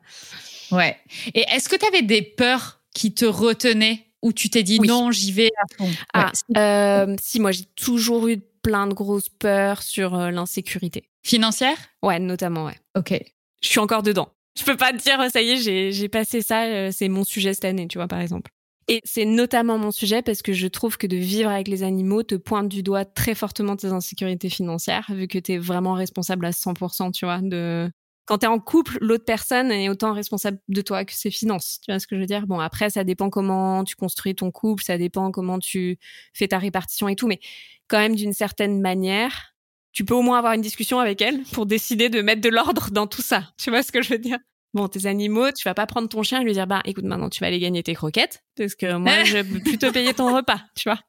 Ouais. 0.70 0.96
Et 1.34 1.44
est-ce 1.50 1.68
que 1.68 1.76
tu 1.76 1.86
avais 1.86 2.02
des 2.02 2.22
peurs 2.22 2.80
qui 2.94 3.12
te 3.12 3.24
retenaient 3.24 4.06
ou 4.22 4.32
tu 4.32 4.50
t'es 4.50 4.62
dit 4.62 4.80
non, 4.80 5.10
j'y 5.10 5.32
vais 5.32 5.50
à 5.56 5.76
fond? 5.76 5.90
Ah, 6.14 6.32
euh, 6.56 7.16
si, 7.20 7.40
moi 7.40 7.52
j'ai 7.52 7.64
toujours 7.76 8.28
eu 8.28 8.38
plein 8.62 8.86
de 8.86 8.94
grosses 8.94 9.28
peurs 9.28 9.82
sur 9.82 10.16
l'insécurité. 10.16 11.08
Financière? 11.24 11.76
Ouais, 12.02 12.18
notamment, 12.18 12.66
ouais. 12.66 12.78
Ok. 12.96 13.14
Je 13.62 13.68
suis 13.68 13.80
encore 13.80 14.02
dedans. 14.02 14.28
Je 14.58 14.64
peux 14.64 14.76
pas 14.76 14.92
te 14.92 14.98
dire, 14.98 15.18
ça 15.30 15.40
y 15.40 15.50
est, 15.50 15.92
j'ai 15.92 16.08
passé 16.08 16.42
ça, 16.42 16.92
c'est 16.92 17.08
mon 17.08 17.24
sujet 17.24 17.54
cette 17.54 17.64
année, 17.64 17.88
tu 17.88 17.98
vois, 17.98 18.08
par 18.08 18.20
exemple. 18.20 18.50
Et 18.90 19.02
c'est 19.04 19.26
notamment 19.26 19.76
mon 19.76 19.90
sujet 19.90 20.22
parce 20.22 20.40
que 20.40 20.54
je 20.54 20.66
trouve 20.66 20.96
que 20.96 21.06
de 21.06 21.16
vivre 21.16 21.50
avec 21.50 21.68
les 21.68 21.82
animaux 21.82 22.22
te 22.22 22.34
pointe 22.34 22.68
du 22.68 22.82
doigt 22.82 23.04
très 23.04 23.34
fortement 23.34 23.76
tes 23.76 23.88
insécurités 23.88 24.48
financières, 24.48 25.06
vu 25.10 25.28
que 25.28 25.38
tu 25.38 25.52
es 25.52 25.58
vraiment 25.58 25.92
responsable 25.92 26.46
à 26.46 26.52
100%, 26.52 27.12
tu 27.12 27.26
vois, 27.26 27.40
de... 27.42 27.90
Quand 28.24 28.38
tu 28.38 28.46
es 28.46 28.48
en 28.48 28.58
couple, 28.58 28.98
l'autre 29.02 29.24
personne 29.26 29.70
est 29.70 29.88
autant 29.90 30.12
responsable 30.14 30.58
de 30.68 30.80
toi 30.80 31.04
que 31.04 31.12
ses 31.12 31.30
finances. 31.30 31.80
Tu 31.82 31.90
vois 31.92 31.98
ce 31.98 32.06
que 32.06 32.16
je 32.16 32.20
veux 32.20 32.26
dire? 32.26 32.46
Bon, 32.46 32.60
après, 32.60 32.90
ça 32.90 33.04
dépend 33.04 33.30
comment 33.30 33.84
tu 33.84 33.94
construis 33.94 34.34
ton 34.34 34.50
couple, 34.50 34.82
ça 34.82 34.96
dépend 34.98 35.30
comment 35.30 35.58
tu 35.58 35.98
fais 36.32 36.48
ta 36.48 36.58
répartition 36.58 37.08
et 37.08 37.16
tout, 37.16 37.26
mais 37.26 37.40
quand 37.88 37.98
même, 37.98 38.14
d'une 38.14 38.34
certaine 38.34 38.80
manière, 38.80 39.54
tu 39.92 40.04
peux 40.04 40.14
au 40.14 40.22
moins 40.22 40.38
avoir 40.38 40.54
une 40.54 40.60
discussion 40.62 40.98
avec 40.98 41.20
elle 41.22 41.42
pour 41.52 41.66
décider 41.66 42.08
de 42.08 42.22
mettre 42.22 42.40
de 42.40 42.48
l'ordre 42.48 42.90
dans 42.90 43.06
tout 43.06 43.22
ça. 43.22 43.50
Tu 43.58 43.70
vois 43.70 43.82
ce 43.82 43.92
que 43.92 44.02
je 44.02 44.10
veux 44.10 44.18
dire? 44.18 44.38
Bon, 44.78 44.88
tes 44.88 45.06
animaux, 45.06 45.50
tu 45.52 45.64
vas 45.64 45.74
pas 45.74 45.86
prendre 45.86 46.08
ton 46.08 46.22
chien 46.22 46.40
et 46.40 46.44
lui 46.44 46.52
dire, 46.52 46.66
bah, 46.66 46.80
écoute, 46.84 47.04
maintenant, 47.04 47.28
tu 47.28 47.40
vas 47.40 47.48
aller 47.48 47.58
gagner 47.58 47.82
tes 47.82 47.94
croquettes, 47.94 48.44
parce 48.56 48.74
que 48.74 48.96
moi, 48.96 49.24
je 49.24 49.42
peux 49.42 49.60
plutôt 49.60 49.92
payer 49.92 50.14
ton 50.14 50.34
repas, 50.34 50.60
tu 50.74 50.88
vois. 50.88 51.00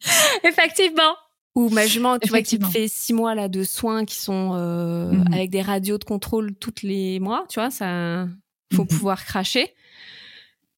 Effectivement. 0.44 1.16
Ou 1.54 1.70
ma 1.70 1.86
jument, 1.86 2.18
tu 2.18 2.28
vois, 2.28 2.42
qui 2.42 2.60
fait 2.60 2.86
six 2.86 3.14
mois 3.14 3.34
là 3.34 3.48
de 3.48 3.64
soins 3.64 4.04
qui 4.04 4.16
sont 4.16 4.52
euh, 4.54 5.10
mhm. 5.10 5.32
avec 5.32 5.48
des 5.48 5.62
radios 5.62 5.96
de 5.96 6.04
contrôle 6.04 6.54
toutes 6.54 6.82
les 6.82 7.18
mois, 7.18 7.46
tu 7.48 7.58
vois, 7.58 7.70
ça, 7.70 8.26
faut 8.74 8.82
mhm. 8.82 8.88
pouvoir 8.88 9.24
cracher. 9.24 9.72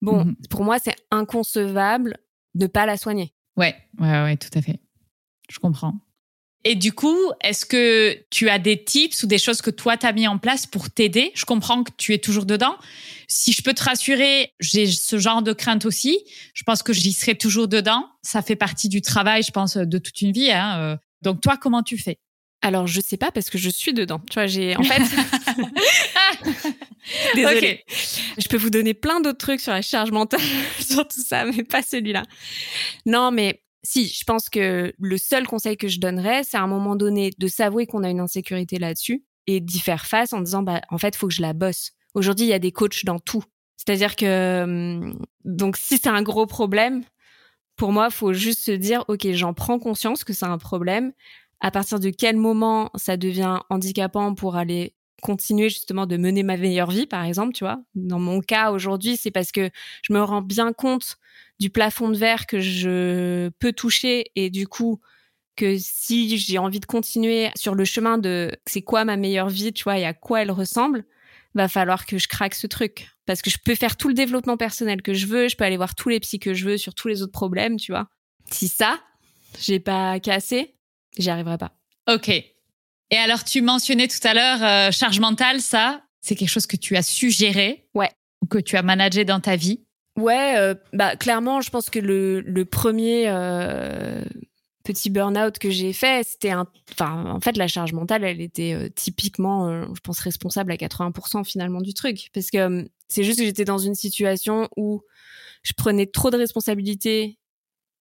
Bon, 0.00 0.24
mhm. 0.24 0.36
pour 0.50 0.62
moi, 0.62 0.78
c'est 0.78 0.94
inconcevable 1.10 2.18
de 2.54 2.68
pas 2.68 2.86
la 2.86 2.96
soigner. 2.96 3.34
Ouais, 3.56 3.74
ouais, 3.98 4.22
ouais, 4.22 4.36
tout 4.36 4.56
à 4.56 4.62
fait. 4.62 4.78
Je 5.50 5.58
comprends. 5.58 5.94
Et 6.64 6.74
du 6.74 6.92
coup, 6.92 7.16
est-ce 7.40 7.64
que 7.64 8.18
tu 8.30 8.48
as 8.48 8.58
des 8.58 8.82
tips 8.82 9.22
ou 9.22 9.26
des 9.26 9.38
choses 9.38 9.62
que 9.62 9.70
toi 9.70 9.96
t'as 9.96 10.12
mis 10.12 10.26
en 10.26 10.38
place 10.38 10.66
pour 10.66 10.90
t'aider? 10.90 11.30
Je 11.34 11.44
comprends 11.44 11.84
que 11.84 11.92
tu 11.96 12.14
es 12.14 12.18
toujours 12.18 12.46
dedans. 12.46 12.76
Si 13.28 13.52
je 13.52 13.62
peux 13.62 13.74
te 13.74 13.84
rassurer, 13.84 14.52
j'ai 14.58 14.86
ce 14.86 15.18
genre 15.18 15.42
de 15.42 15.52
crainte 15.52 15.84
aussi. 15.84 16.18
Je 16.54 16.64
pense 16.64 16.82
que 16.82 16.92
j'y 16.92 17.12
serai 17.12 17.36
toujours 17.36 17.68
dedans. 17.68 18.08
Ça 18.22 18.42
fait 18.42 18.56
partie 18.56 18.88
du 18.88 19.02
travail, 19.02 19.42
je 19.42 19.52
pense, 19.52 19.76
de 19.76 19.98
toute 19.98 20.20
une 20.20 20.32
vie. 20.32 20.50
Hein. 20.50 20.78
Euh. 20.78 20.96
Donc 21.22 21.40
toi, 21.40 21.56
comment 21.56 21.82
tu 21.82 21.98
fais? 21.98 22.18
Alors 22.60 22.88
je 22.88 23.00
sais 23.00 23.16
pas 23.16 23.30
parce 23.30 23.50
que 23.50 23.58
je 23.58 23.70
suis 23.70 23.92
dedans. 23.92 24.20
Tu 24.28 24.34
vois, 24.34 24.46
j'ai 24.46 24.76
en 24.76 24.82
fait. 24.82 25.00
Désolée. 27.34 27.84
Je 28.38 28.48
peux 28.48 28.56
vous 28.56 28.70
donner 28.70 28.94
plein 28.94 29.20
d'autres 29.20 29.38
trucs 29.38 29.60
sur 29.60 29.72
la 29.72 29.82
charge 29.82 30.10
mentale, 30.10 30.40
sur 30.80 31.06
tout 31.06 31.22
ça, 31.22 31.44
mais 31.44 31.64
pas 31.64 31.82
celui-là. 31.82 32.22
Non, 33.06 33.30
mais 33.30 33.62
si, 33.82 34.06
je 34.08 34.24
pense 34.24 34.48
que 34.48 34.92
le 34.98 35.18
seul 35.18 35.46
conseil 35.46 35.76
que 35.76 35.88
je 35.88 36.00
donnerais, 36.00 36.42
c'est 36.44 36.56
à 36.56 36.62
un 36.62 36.66
moment 36.66 36.96
donné 36.96 37.30
de 37.36 37.46
s'avouer 37.46 37.86
qu'on 37.86 38.02
a 38.02 38.10
une 38.10 38.20
insécurité 38.20 38.78
là-dessus 38.78 39.24
et 39.46 39.60
d'y 39.60 39.80
faire 39.80 40.06
face 40.06 40.32
en 40.32 40.40
disant, 40.40 40.62
bah, 40.62 40.82
en 40.90 40.98
fait, 40.98 41.16
faut 41.16 41.28
que 41.28 41.34
je 41.34 41.42
la 41.42 41.52
bosse. 41.52 41.92
Aujourd'hui, 42.14 42.46
il 42.46 42.50
y 42.50 42.54
a 42.54 42.58
des 42.58 42.72
coachs 42.72 43.04
dans 43.04 43.18
tout. 43.18 43.44
C'est-à-dire 43.76 44.16
que, 44.16 44.62
hum, 44.64 45.18
donc, 45.44 45.76
si 45.76 45.98
c'est 45.98 46.08
un 46.08 46.22
gros 46.22 46.46
problème, 46.46 47.04
pour 47.76 47.92
moi, 47.92 48.10
faut 48.10 48.32
juste 48.32 48.60
se 48.60 48.72
dire, 48.72 49.04
OK, 49.08 49.26
j'en 49.32 49.54
prends 49.54 49.78
conscience 49.78 50.24
que 50.24 50.32
c'est 50.32 50.46
un 50.46 50.58
problème. 50.58 51.12
À 51.60 51.70
partir 51.70 52.00
de 52.00 52.10
quel 52.10 52.36
moment 52.36 52.90
ça 52.96 53.16
devient 53.16 53.60
handicapant 53.70 54.34
pour 54.34 54.56
aller 54.56 54.94
continuer 55.22 55.68
justement 55.68 56.06
de 56.06 56.16
mener 56.16 56.42
ma 56.42 56.56
meilleure 56.56 56.90
vie, 56.90 57.06
par 57.06 57.24
exemple, 57.24 57.52
tu 57.52 57.64
vois. 57.64 57.80
Dans 57.94 58.18
mon 58.18 58.40
cas 58.40 58.70
aujourd'hui, 58.70 59.16
c'est 59.16 59.30
parce 59.30 59.52
que 59.52 59.70
je 60.02 60.12
me 60.12 60.22
rends 60.22 60.42
bien 60.42 60.72
compte 60.72 61.16
du 61.58 61.70
plafond 61.70 62.08
de 62.08 62.16
verre 62.16 62.46
que 62.46 62.60
je 62.60 63.48
peux 63.58 63.72
toucher 63.72 64.30
et 64.36 64.50
du 64.50 64.66
coup 64.66 65.00
que 65.56 65.76
si 65.76 66.38
j'ai 66.38 66.58
envie 66.58 66.78
de 66.78 66.86
continuer 66.86 67.50
sur 67.56 67.74
le 67.74 67.84
chemin 67.84 68.16
de 68.16 68.52
c'est 68.64 68.82
quoi 68.82 69.04
ma 69.04 69.16
meilleure 69.16 69.48
vie, 69.48 69.72
tu 69.72 69.84
vois, 69.84 69.98
et 69.98 70.04
à 70.04 70.14
quoi 70.14 70.42
elle 70.42 70.52
ressemble, 70.52 71.04
va 71.54 71.66
falloir 71.66 72.06
que 72.06 72.18
je 72.18 72.28
craque 72.28 72.54
ce 72.54 72.68
truc 72.68 73.08
parce 73.26 73.42
que 73.42 73.50
je 73.50 73.58
peux 73.62 73.74
faire 73.74 73.96
tout 73.96 74.08
le 74.08 74.14
développement 74.14 74.56
personnel 74.56 75.02
que 75.02 75.14
je 75.14 75.26
veux, 75.26 75.48
je 75.48 75.56
peux 75.56 75.64
aller 75.64 75.76
voir 75.76 75.94
tous 75.94 76.08
les 76.08 76.20
psys 76.20 76.38
que 76.38 76.54
je 76.54 76.64
veux 76.64 76.76
sur 76.76 76.94
tous 76.94 77.08
les 77.08 77.22
autres 77.22 77.32
problèmes, 77.32 77.76
tu 77.76 77.92
vois. 77.92 78.08
Si 78.50 78.68
ça, 78.68 79.00
j'ai 79.58 79.80
pas 79.80 80.20
cassé, 80.20 80.76
j'y 81.18 81.28
arriverai 81.28 81.58
pas. 81.58 81.72
Ok. 82.08 82.30
Et 83.10 83.16
alors, 83.16 83.44
tu 83.44 83.62
mentionnais 83.62 84.08
tout 84.08 84.26
à 84.26 84.34
l'heure 84.34 84.62
euh, 84.62 84.90
charge 84.90 85.20
mentale, 85.20 85.60
ça, 85.60 86.02
c'est 86.20 86.34
quelque 86.36 86.50
chose 86.50 86.66
que 86.66 86.76
tu 86.76 86.96
as 86.96 87.02
su 87.02 87.30
gérer 87.30 87.86
Ouais. 87.94 88.10
Ou 88.42 88.46
que 88.46 88.58
tu 88.58 88.76
as 88.76 88.82
managé 88.82 89.24
dans 89.24 89.40
ta 89.40 89.56
vie? 89.56 89.84
Ouais, 90.16 90.56
euh, 90.56 90.74
bah 90.92 91.16
clairement, 91.16 91.60
je 91.60 91.70
pense 91.70 91.90
que 91.90 91.98
le, 91.98 92.40
le 92.40 92.64
premier 92.64 93.24
euh, 93.28 94.24
petit 94.88 95.10
burn-out 95.10 95.58
que 95.58 95.70
j'ai 95.70 95.92
fait, 95.92 96.26
c'était 96.26 96.50
un. 96.50 96.66
Enfin, 96.90 97.26
en 97.26 97.40
fait, 97.40 97.56
la 97.58 97.68
charge 97.68 97.92
mentale, 97.92 98.24
elle 98.24 98.40
était 98.40 98.72
euh, 98.72 98.88
typiquement, 98.88 99.68
euh, 99.68 99.84
je 99.94 100.00
pense, 100.00 100.18
responsable 100.20 100.72
à 100.72 100.76
80% 100.76 101.44
finalement 101.44 101.82
du 101.82 101.92
truc. 101.92 102.30
Parce 102.32 102.50
que 102.50 102.58
euh, 102.58 102.84
c'est 103.08 103.22
juste 103.22 103.38
que 103.38 103.44
j'étais 103.44 103.66
dans 103.66 103.78
une 103.78 103.94
situation 103.94 104.68
où 104.76 105.02
je 105.62 105.72
prenais 105.76 106.06
trop 106.06 106.30
de 106.30 106.38
responsabilités 106.38 107.38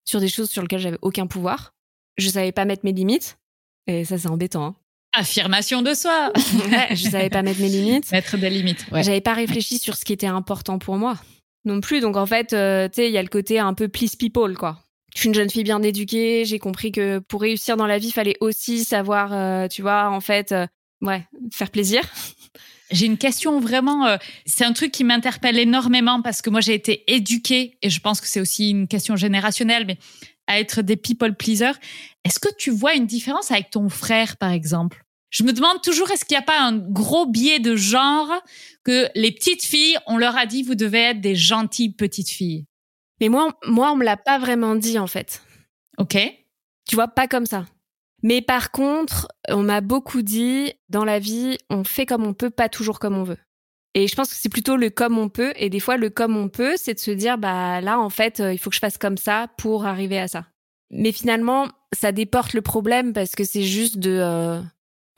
sur 0.06 0.22
des 0.22 0.30
choses 0.30 0.50
sur 0.50 0.62
lesquelles 0.62 0.80
j'avais 0.80 1.00
aucun 1.02 1.28
pouvoir. 1.28 1.74
Je 2.18 2.30
savais 2.30 2.54
pas 2.54 2.64
mettre 2.64 2.86
mes 2.86 2.94
limites. 2.94 3.38
Et 3.88 4.06
ça, 4.06 4.18
c'est 4.18 4.30
embêtant. 4.30 4.66
Hein. 4.66 4.76
Affirmation 5.14 5.82
de 5.82 5.94
soi. 5.94 6.32
ouais, 6.72 6.96
je 6.96 7.10
savais 7.10 7.30
pas 7.30 7.42
mettre 7.42 7.62
mes 7.62 7.70
limites. 7.70 8.12
Mettre 8.12 8.38
des 8.38 8.50
limites. 8.50 8.86
Ouais. 8.92 9.04
J'avais 9.04 9.22
pas 9.22 9.34
réfléchi 9.34 9.80
sur 9.80 9.96
ce 9.96 10.06
qui 10.06 10.14
était 10.14 10.28
important 10.28 10.80
pour 10.80 10.98
moi 10.98 11.18
non 11.66 11.82
plus. 11.82 12.00
Donc 12.00 12.16
en 12.16 12.26
fait, 12.26 12.54
euh, 12.54 12.88
tu 12.88 12.96
sais, 12.96 13.08
il 13.10 13.14
y 13.14 13.18
a 13.18 13.22
le 13.22 13.28
côté 13.28 13.60
un 13.60 13.74
peu 13.74 13.88
please 13.90 14.16
people, 14.18 14.56
quoi. 14.56 14.80
Je 15.18 15.22
suis 15.22 15.30
une 15.30 15.36
jeune 15.36 15.50
fille 15.50 15.64
bien 15.64 15.82
éduquée. 15.82 16.46
J'ai 16.46 16.60
compris 16.60 16.92
que 16.92 17.20
pour 17.20 17.42
réussir 17.42 17.76
dans 17.76 17.88
la 17.88 17.98
vie, 17.98 18.08
il 18.08 18.14
fallait 18.14 18.38
aussi 18.40 18.84
savoir, 18.86 19.34
euh, 19.34 19.68
tu 19.68 19.82
vois, 19.82 20.10
en 20.10 20.22
fait, 20.22 20.52
euh, 20.52 20.68
ouais, 21.02 21.26
faire 21.52 21.72
plaisir. 21.72 22.04
J'ai 22.92 23.06
une 23.06 23.18
question 23.18 23.60
vraiment, 23.60 24.06
euh, 24.06 24.18
c'est 24.46 24.64
un 24.64 24.74
truc 24.74 24.92
qui 24.92 25.04
m'interpelle 25.04 25.58
énormément 25.60 26.22
parce 26.22 26.42
que 26.42 26.50
moi 26.50 26.62
j'ai 26.62 26.74
été 26.74 27.04
éduquée 27.12 27.78
et 27.82 27.90
je 27.90 28.00
pense 28.00 28.22
que 28.22 28.28
c'est 28.28 28.40
aussi 28.40 28.70
une 28.70 28.88
question 28.88 29.16
générationnelle, 29.16 29.86
mais 29.86 29.98
à 30.48 30.60
être 30.60 30.82
des 30.82 30.98
people 30.98 31.36
pleasers. 31.36 31.78
Est-ce 32.24 32.40
que 32.40 32.54
tu 32.58 32.72
vois 32.72 32.96
une 32.96 33.06
différence 33.06 33.52
avec 33.52 33.70
ton 33.70 33.90
frère, 33.90 34.38
par 34.38 34.52
exemple? 34.52 35.04
Je 35.30 35.44
me 35.44 35.54
demande 35.54 35.82
toujours, 35.82 36.10
est-ce 36.10 36.26
qu'il 36.26 36.36
n'y 36.36 36.44
a 36.44 36.46
pas 36.46 36.62
un 36.62 36.78
gros 36.78 37.26
biais 37.26 37.60
de 37.60 37.76
genre 37.76 38.32
que 38.84 39.10
les 39.14 39.32
petites 39.32 39.64
filles, 39.64 39.98
on 40.08 40.18
leur 40.18 40.38
a 40.38 40.46
dit, 40.46 40.64
vous 40.64 40.76
devez 40.76 41.00
être 41.00 41.22
des 41.22 41.36
gentilles 41.36 41.94
petites 41.94 42.30
filles? 42.30 42.66
Mais 43.20 43.30
moi, 43.30 43.58
moi, 43.66 43.92
on 43.92 43.96
me 43.96 44.06
l'a 44.06 44.18
pas 44.18 44.40
vraiment 44.40 44.76
dit 44.76 44.98
en 45.00 45.08
fait. 45.08 45.42
Ok. 45.98 46.18
Tu 46.88 46.96
vois, 46.96 47.08
pas 47.08 47.28
comme 47.28 47.46
ça. 47.46 47.66
Mais 48.24 48.42
par 48.42 48.72
contre, 48.72 49.28
on 49.50 49.64
m'a 49.64 49.82
beaucoup 49.82 50.22
dit, 50.22 50.72
dans 50.90 51.06
la 51.06 51.20
vie, 51.20 51.58
on 51.70 51.84
fait 51.84 52.06
comme 52.06 52.26
on 52.26 52.34
peut, 52.34 52.50
pas 52.50 52.70
toujours 52.70 53.00
comme 53.00 53.18
on 53.18 53.24
veut. 53.24 53.38
Et 53.94 54.08
je 54.08 54.16
pense 54.16 54.30
que 54.30 54.36
c'est 54.36 54.50
plutôt 54.50 54.78
le 54.78 54.90
comme 54.90 55.18
on 55.18 55.30
peut. 55.30 55.54
Et 55.56 55.70
des 55.70 55.80
fois, 55.80 55.98
le 55.98 56.10
comme 56.10 56.38
on 56.38 56.50
peut, 56.50 56.76
c'est 56.78 56.94
de 56.94 57.00
se 57.00 57.12
dire, 57.12 57.38
bah 57.38 57.82
là, 57.82 58.00
en 58.00 58.10
fait, 58.10 58.40
il 58.40 58.58
faut 58.60 58.70
que 58.70 58.76
je 58.76 58.80
fasse 58.80 58.98
comme 58.98 59.18
ça 59.18 59.48
pour 59.58 59.86
arriver 59.86 60.20
à 60.20 60.28
ça. 60.28 60.46
Mais 60.92 61.12
finalement, 61.12 61.68
ça 61.94 62.12
déporte 62.12 62.54
le 62.54 62.62
problème 62.62 63.14
parce 63.14 63.36
que 63.36 63.44
c'est 63.44 63.64
juste 63.64 63.98
de. 63.98 64.20
Euh... 64.22 64.62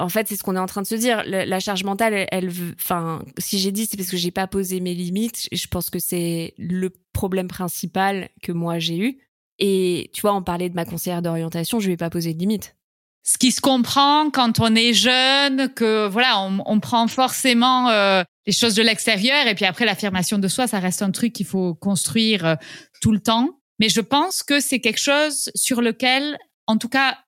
En 0.01 0.07
fait, 0.07 0.29
c'est 0.29 0.37
ce 0.37 0.43
qu'on 0.43 0.55
est 0.55 0.59
en 0.59 0.65
train 0.65 0.81
de 0.81 0.87
se 0.87 0.95
dire. 0.95 1.23
La, 1.25 1.59
charge 1.59 1.83
mentale, 1.83 2.25
elle, 2.31 2.49
enfin, 2.79 3.21
si 3.37 3.59
j'ai 3.59 3.73
dit, 3.73 3.85
c'est 3.85 3.97
parce 3.97 4.09
que 4.09 4.15
j'ai 4.15 4.31
pas 4.31 4.47
posé 4.47 4.79
mes 4.79 4.93
limites. 4.93 5.49
Je 5.51 5.67
pense 5.67 5.89
que 5.89 5.99
c'est 5.99 6.53
le 6.57 6.89
problème 7.11 7.49
principal 7.49 8.29
que 8.41 8.53
moi 8.53 8.79
j'ai 8.79 8.97
eu. 8.97 9.17
Et 9.57 10.09
tu 10.13 10.21
vois, 10.21 10.33
on 10.33 10.41
parlait 10.41 10.69
de 10.69 10.75
ma 10.75 10.85
conseillère 10.85 11.21
d'orientation, 11.21 11.81
je 11.81 11.87
lui 11.87 11.93
ai 11.95 11.97
pas 11.97 12.09
posé 12.09 12.33
de 12.33 12.39
limites 12.39 12.77
ce 13.23 13.37
qui 13.37 13.51
se 13.51 13.61
comprend 13.61 14.31
quand 14.31 14.59
on 14.59 14.73
est 14.75 14.93
jeune, 14.93 15.69
que 15.73 16.07
voilà, 16.07 16.39
on, 16.41 16.63
on 16.65 16.79
prend 16.79 17.07
forcément 17.07 17.89
euh, 17.89 18.23
les 18.49 18.53
choses 18.53 18.73
de 18.73 18.81
l'extérieur 18.81 19.45
et 19.45 19.53
puis 19.53 19.65
après 19.65 19.85
l'affirmation 19.85 20.39
de 20.39 20.47
soi, 20.47 20.65
ça 20.65 20.79
reste 20.79 21.03
un 21.03 21.11
truc 21.11 21.33
qu'il 21.33 21.45
faut 21.45 21.75
construire 21.75 22.45
euh, 22.47 22.55
tout 22.99 23.11
le 23.11 23.19
temps. 23.19 23.61
Mais 23.77 23.89
je 23.89 24.01
pense 24.01 24.41
que 24.41 24.59
c'est 24.59 24.79
quelque 24.79 24.99
chose 24.99 25.51
sur 25.53 25.83
lequel, 25.83 26.35
en 26.65 26.77
tout 26.77 26.89
cas, 26.89 27.19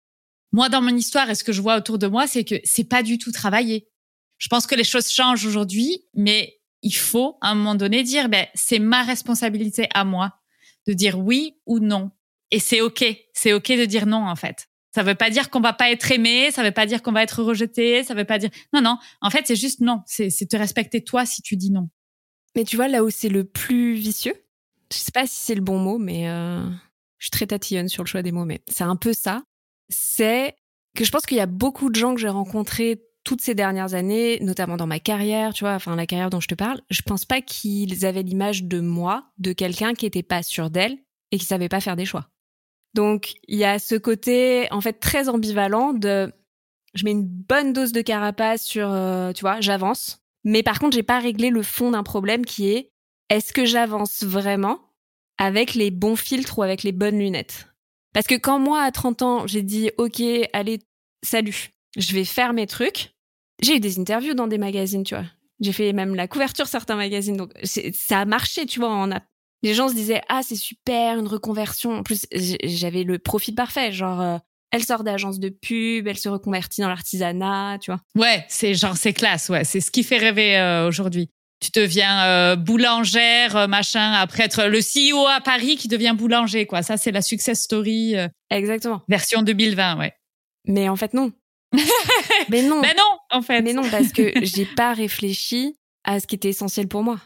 moi 0.51 0.67
dans 0.67 0.81
mon 0.81 0.97
histoire 0.97 1.29
et 1.29 1.35
ce 1.35 1.43
que 1.43 1.51
je 1.51 1.61
vois 1.61 1.77
autour 1.77 1.99
de 1.99 2.07
moi, 2.07 2.25
c'est 2.25 2.43
que 2.43 2.55
c'est 2.63 2.89
pas 2.89 3.03
du 3.03 3.19
tout 3.19 3.31
travaillé. 3.31 3.87
Je 4.39 4.47
pense 4.47 4.65
que 4.65 4.73
les 4.73 4.83
choses 4.83 5.11
changent 5.11 5.45
aujourd'hui, 5.45 5.95
mais 6.15 6.59
il 6.81 6.95
faut 6.95 7.37
à 7.41 7.51
un 7.51 7.55
moment 7.55 7.75
donné 7.75 8.01
dire, 8.01 8.27
ben 8.27 8.47
c'est 8.55 8.79
ma 8.79 9.03
responsabilité 9.03 9.89
à 9.93 10.03
moi 10.03 10.33
de 10.87 10.93
dire 10.93 11.19
oui 11.19 11.59
ou 11.67 11.77
non. 11.77 12.09
Et 12.49 12.57
c'est 12.57 12.81
ok, 12.81 13.05
c'est 13.35 13.53
ok 13.53 13.67
de 13.67 13.85
dire 13.85 14.07
non 14.07 14.27
en 14.27 14.35
fait. 14.35 14.70
Ça 14.93 15.03
veut 15.03 15.15
pas 15.15 15.29
dire 15.29 15.49
qu'on 15.49 15.61
va 15.61 15.73
pas 15.73 15.89
être 15.89 16.11
aimé, 16.11 16.51
ça 16.51 16.63
veut 16.63 16.71
pas 16.71 16.85
dire 16.85 17.01
qu'on 17.01 17.13
va 17.13 17.23
être 17.23 17.41
rejeté, 17.41 18.03
ça 18.03 18.13
veut 18.13 18.25
pas 18.25 18.37
dire 18.37 18.49
non 18.73 18.81
non. 18.81 18.97
En 19.21 19.29
fait, 19.29 19.47
c'est 19.47 19.55
juste 19.55 19.79
non. 19.79 20.01
C'est 20.05 20.29
te 20.29 20.57
respecter 20.57 21.03
toi 21.03 21.25
si 21.25 21.41
tu 21.41 21.55
dis 21.55 21.71
non. 21.71 21.89
Mais 22.55 22.65
tu 22.65 22.75
vois 22.75 22.87
là 22.87 23.03
où 23.03 23.09
c'est 23.09 23.29
le 23.29 23.45
plus 23.45 23.93
vicieux. 23.93 24.35
Je 24.91 24.97
sais 24.97 25.11
pas 25.11 25.25
si 25.25 25.35
c'est 25.35 25.55
le 25.55 25.61
bon 25.61 25.79
mot, 25.79 25.97
mais 25.97 26.29
euh, 26.29 26.69
je 27.17 27.25
suis 27.25 27.31
très 27.31 27.47
tatillonne 27.47 27.87
sur 27.87 28.03
le 28.03 28.07
choix 28.07 28.21
des 28.21 28.33
mots, 28.33 28.43
mais 28.43 28.61
c'est 28.67 28.83
un 28.83 28.97
peu 28.97 29.13
ça. 29.13 29.43
C'est 29.87 30.55
que 30.95 31.05
je 31.05 31.11
pense 31.11 31.25
qu'il 31.25 31.37
y 31.37 31.41
a 31.41 31.45
beaucoup 31.45 31.89
de 31.89 31.95
gens 31.95 32.13
que 32.13 32.19
j'ai 32.19 32.27
rencontrés 32.27 33.01
toutes 33.23 33.41
ces 33.41 33.55
dernières 33.55 33.93
années, 33.93 34.39
notamment 34.41 34.77
dans 34.77 34.87
ma 34.87 34.99
carrière, 34.99 35.53
tu 35.53 35.63
vois, 35.63 35.75
enfin 35.75 35.95
la 35.95 36.05
carrière 36.05 36.29
dont 36.29 36.39
je 36.39 36.47
te 36.47 36.55
parle. 36.55 36.81
Je 36.89 37.01
pense 37.01 37.25
pas 37.25 37.41
qu'ils 37.41 38.05
avaient 38.05 38.23
l'image 38.23 38.63
de 38.63 38.79
moi, 38.79 39.31
de 39.37 39.53
quelqu'un 39.53 39.93
qui 39.93 40.05
était 40.05 40.23
pas 40.23 40.43
sûr 40.43 40.69
d'elle 40.69 40.97
et 41.31 41.37
qui 41.37 41.45
savait 41.45 41.69
pas 41.69 41.79
faire 41.79 41.95
des 41.95 42.05
choix. 42.05 42.27
Donc 42.93 43.33
il 43.47 43.57
y 43.57 43.65
a 43.65 43.79
ce 43.79 43.95
côté 43.95 44.67
en 44.71 44.81
fait 44.81 44.93
très 44.93 45.29
ambivalent 45.29 45.93
de 45.93 46.31
je 46.93 47.05
mets 47.05 47.11
une 47.11 47.25
bonne 47.25 47.73
dose 47.73 47.93
de 47.93 48.01
carapace 48.01 48.63
sur 48.63 48.91
euh, 48.91 49.31
tu 49.31 49.41
vois, 49.41 49.61
j'avance, 49.61 50.21
mais 50.43 50.63
par 50.63 50.79
contre, 50.79 50.95
j'ai 50.95 51.03
pas 51.03 51.19
réglé 51.19 51.49
le 51.49 51.63
fond 51.63 51.91
d'un 51.91 52.03
problème 52.03 52.45
qui 52.45 52.69
est 52.69 52.91
est-ce 53.29 53.53
que 53.53 53.65
j'avance 53.65 54.23
vraiment 54.23 54.79
avec 55.37 55.73
les 55.73 55.91
bons 55.91 56.15
filtres 56.15 56.59
ou 56.59 56.63
avec 56.63 56.83
les 56.83 56.91
bonnes 56.91 57.19
lunettes? 57.19 57.67
Parce 58.13 58.27
que 58.27 58.35
quand 58.35 58.59
moi 58.59 58.81
à 58.81 58.91
30 58.91 59.21
ans, 59.21 59.47
j'ai 59.47 59.61
dit 59.61 59.91
OK, 59.97 60.21
allez, 60.53 60.79
salut, 61.23 61.69
je 61.97 62.13
vais 62.13 62.25
faire 62.25 62.53
mes 62.53 62.67
trucs. 62.67 63.15
J'ai 63.61 63.77
eu 63.77 63.79
des 63.79 63.99
interviews 63.99 64.33
dans 64.33 64.47
des 64.47 64.57
magazines, 64.57 65.03
tu 65.03 65.15
vois. 65.15 65.25
J'ai 65.59 65.71
fait 65.71 65.93
même 65.93 66.15
la 66.15 66.27
couverture 66.27 66.67
certains 66.67 66.95
magazines 66.95 67.37
donc 67.37 67.51
ça 67.63 68.19
a 68.19 68.25
marché, 68.25 68.65
tu 68.65 68.79
vois, 68.79 68.89
on 68.89 69.11
les 69.63 69.73
gens 69.73 69.89
se 69.89 69.93
disaient 69.93 70.21
ah 70.29 70.41
c'est 70.43 70.55
super 70.55 71.19
une 71.19 71.27
reconversion. 71.27 71.97
En 71.97 72.03
plus 72.03 72.25
j'avais 72.63 73.03
le 73.03 73.19
profil 73.19 73.55
parfait 73.55 73.91
genre 73.91 74.21
euh, 74.21 74.37
elle 74.71 74.83
sort 74.83 75.03
d'agence 75.03 75.39
de 75.39 75.49
pub 75.49 76.07
elle 76.07 76.17
se 76.17 76.29
reconvertit 76.29 76.81
dans 76.81 76.89
l'artisanat 76.89 77.77
tu 77.79 77.91
vois. 77.91 78.01
Ouais 78.15 78.45
c'est 78.47 78.73
genre 78.73 78.97
c'est 78.97 79.13
classe 79.13 79.49
ouais. 79.49 79.63
C'est 79.63 79.81
ce 79.81 79.91
qui 79.91 80.03
fait 80.03 80.17
rêver 80.17 80.57
euh, 80.57 80.87
aujourd'hui. 80.87 81.29
Tu 81.59 81.69
deviens 81.75 82.25
euh, 82.25 82.55
boulangère 82.55 83.55
euh, 83.55 83.67
machin 83.67 84.13
après 84.13 84.43
être 84.43 84.63
le 84.63 84.79
CEO 84.79 85.27
à 85.27 85.41
Paris 85.41 85.75
qui 85.77 85.87
devient 85.87 86.15
boulanger 86.17 86.65
quoi. 86.65 86.81
Ça 86.81 86.97
c'est 86.97 87.11
la 87.11 87.21
success 87.21 87.61
story 87.61 88.15
exactement. 88.49 89.01
version 89.07 89.43
2020 89.43 89.99
ouais. 89.99 90.13
Mais 90.65 90.89
en 90.89 90.95
fait 90.95 91.13
non. 91.13 91.31
Mais 92.49 92.63
non. 92.63 92.81
Mais 92.81 92.93
non 92.97 93.17
en 93.29 93.41
fait. 93.41 93.61
Mais 93.61 93.73
non 93.73 93.83
parce 93.89 94.11
que 94.11 94.31
j'ai 94.41 94.65
pas 94.65 94.93
réfléchi 94.93 95.75
à 96.03 96.19
ce 96.19 96.27
qui 96.27 96.35
était 96.35 96.49
essentiel 96.49 96.87
pour 96.87 97.03
moi. 97.03 97.19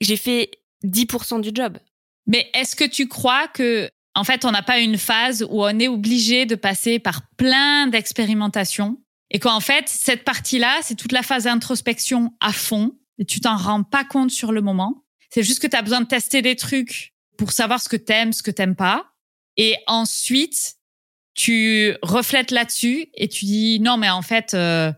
J'ai 0.00 0.16
fait 0.16 0.50
10% 0.84 1.40
du 1.40 1.50
job. 1.54 1.78
Mais 2.26 2.50
est-ce 2.54 2.76
que 2.76 2.84
tu 2.84 3.08
crois 3.08 3.48
que, 3.48 3.90
en 4.14 4.24
fait, 4.24 4.44
on 4.44 4.50
n'a 4.50 4.62
pas 4.62 4.78
une 4.78 4.98
phase 4.98 5.42
où 5.48 5.62
on 5.64 5.78
est 5.78 5.88
obligé 5.88 6.46
de 6.46 6.54
passer 6.54 6.98
par 6.98 7.22
plein 7.36 7.86
d'expérimentations 7.86 8.98
et 9.30 9.38
qu'en 9.38 9.60
fait, 9.60 9.88
cette 9.88 10.24
partie-là, 10.24 10.78
c'est 10.82 10.94
toute 10.94 11.12
la 11.12 11.22
phase 11.22 11.44
d'introspection 11.44 12.32
à 12.40 12.52
fond 12.52 12.98
et 13.18 13.24
tu 13.24 13.40
t'en 13.40 13.56
rends 13.56 13.82
pas 13.82 14.04
compte 14.04 14.30
sur 14.30 14.52
le 14.52 14.60
moment? 14.60 15.04
C'est 15.30 15.42
juste 15.42 15.60
que 15.60 15.66
tu 15.66 15.76
as 15.76 15.82
besoin 15.82 16.00
de 16.00 16.06
tester 16.06 16.40
des 16.40 16.56
trucs 16.56 17.14
pour 17.36 17.52
savoir 17.52 17.80
ce 17.80 17.88
que 17.88 17.96
t'aimes, 17.96 18.32
ce 18.32 18.42
que 18.42 18.50
t'aimes 18.50 18.76
pas. 18.76 19.12
Et 19.56 19.76
ensuite, 19.86 20.76
tu 21.34 21.94
reflètes 22.02 22.50
là-dessus 22.50 23.08
et 23.14 23.28
tu 23.28 23.44
dis 23.44 23.80
non, 23.80 23.96
mais 23.96 24.08
en 24.10 24.22
fait, 24.22 24.54
euh, 24.54 24.92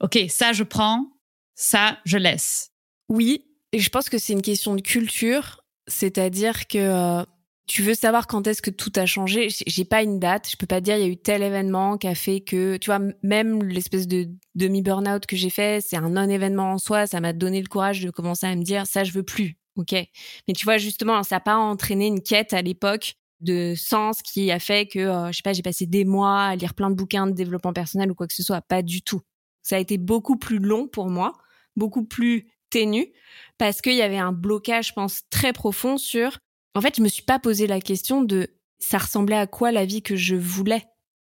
ok, 0.00 0.18
ça 0.28 0.52
je 0.52 0.62
prends, 0.62 1.06
ça 1.54 1.98
je 2.04 2.18
laisse. 2.18 2.72
Oui, 3.08 3.49
et 3.72 3.78
je 3.78 3.90
pense 3.90 4.08
que 4.08 4.18
c'est 4.18 4.32
une 4.32 4.42
question 4.42 4.74
de 4.74 4.80
culture, 4.80 5.64
c'est-à-dire 5.86 6.66
que 6.66 6.78
euh, 6.78 7.24
tu 7.66 7.82
veux 7.82 7.94
savoir 7.94 8.26
quand 8.26 8.48
est-ce 8.48 8.62
que 8.62 8.70
tout 8.70 8.92
a 8.96 9.06
changé? 9.06 9.48
J'ai 9.66 9.84
pas 9.84 10.02
une 10.02 10.18
date, 10.18 10.48
je 10.50 10.56
peux 10.56 10.66
pas 10.66 10.80
dire 10.80 10.96
il 10.96 11.02
y 11.02 11.04
a 11.04 11.08
eu 11.08 11.16
tel 11.16 11.42
événement 11.42 11.98
qui 11.98 12.08
a 12.08 12.16
fait 12.16 12.40
que, 12.40 12.76
tu 12.78 12.90
vois, 12.90 12.98
même 13.22 13.62
l'espèce 13.62 14.08
de 14.08 14.28
demi 14.56 14.82
burn-out 14.82 15.24
que 15.24 15.36
j'ai 15.36 15.50
fait, 15.50 15.80
c'est 15.80 15.96
un 15.96 16.10
non-événement 16.10 16.72
en 16.72 16.78
soi. 16.78 17.06
Ça 17.06 17.20
m'a 17.20 17.32
donné 17.32 17.62
le 17.62 17.68
courage 17.68 18.00
de 18.00 18.10
commencer 18.10 18.46
à 18.46 18.56
me 18.56 18.64
dire 18.64 18.88
ça, 18.88 19.04
je 19.04 19.12
veux 19.12 19.22
plus, 19.22 19.56
ok? 19.76 19.92
Mais 19.92 20.54
tu 20.56 20.64
vois 20.64 20.78
justement, 20.78 21.22
ça 21.22 21.36
a 21.36 21.40
pas 21.40 21.56
entraîné 21.56 22.08
une 22.08 22.22
quête 22.22 22.52
à 22.52 22.62
l'époque 22.62 23.14
de 23.40 23.74
sens 23.76 24.20
qui 24.22 24.50
a 24.50 24.58
fait 24.58 24.86
que, 24.86 24.98
euh, 24.98 25.28
je 25.30 25.36
sais 25.36 25.42
pas, 25.42 25.52
j'ai 25.52 25.62
passé 25.62 25.86
des 25.86 26.04
mois 26.04 26.42
à 26.42 26.56
lire 26.56 26.74
plein 26.74 26.90
de 26.90 26.96
bouquins 26.96 27.28
de 27.28 27.32
développement 27.32 27.72
personnel 27.72 28.10
ou 28.10 28.16
quoi 28.16 28.26
que 28.26 28.34
ce 28.34 28.42
soit. 28.42 28.62
Pas 28.62 28.82
du 28.82 29.02
tout. 29.02 29.20
Ça 29.62 29.76
a 29.76 29.78
été 29.78 29.96
beaucoup 29.96 30.36
plus 30.36 30.58
long 30.58 30.88
pour 30.88 31.08
moi, 31.08 31.34
beaucoup 31.76 32.04
plus 32.04 32.48
ténu 32.70 33.12
parce 33.58 33.82
qu'il 33.82 33.94
y 33.94 34.02
avait 34.02 34.18
un 34.18 34.32
blocage, 34.32 34.88
je 34.88 34.92
pense, 34.94 35.22
très 35.30 35.52
profond 35.52 35.98
sur. 35.98 36.38
En 36.74 36.80
fait, 36.80 36.96
je 36.96 37.02
me 37.02 37.08
suis 37.08 37.22
pas 37.22 37.38
posé 37.38 37.66
la 37.66 37.80
question 37.80 38.22
de 38.22 38.48
ça 38.78 38.98
ressemblait 38.98 39.36
à 39.36 39.46
quoi 39.46 39.72
la 39.72 39.84
vie 39.84 40.02
que 40.02 40.16
je 40.16 40.34
voulais. 40.34 40.84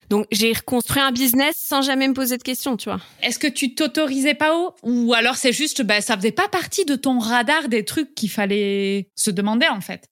Donc 0.09 0.27
j'ai 0.31 0.51
reconstruit 0.51 1.01
un 1.01 1.11
business 1.11 1.55
sans 1.57 1.81
jamais 1.81 2.07
me 2.07 2.13
poser 2.13 2.37
de 2.37 2.43
questions, 2.43 2.75
tu 2.75 2.89
vois. 2.89 2.99
Est-ce 3.23 3.39
que 3.39 3.47
tu 3.47 3.75
t'autorisais 3.75 4.33
pas 4.33 4.57
haut 4.57 4.75
ou 4.83 5.13
alors 5.13 5.37
c'est 5.37 5.53
juste 5.53 5.83
bah 5.83 6.01
ça 6.01 6.17
faisait 6.17 6.33
pas 6.33 6.49
partie 6.49 6.83
de 6.83 6.95
ton 6.95 7.17
radar 7.17 7.69
des 7.69 7.85
trucs 7.85 8.13
qu'il 8.13 8.29
fallait 8.29 9.09
se 9.15 9.31
demander 9.31 9.67
en 9.67 9.79
fait? 9.79 10.09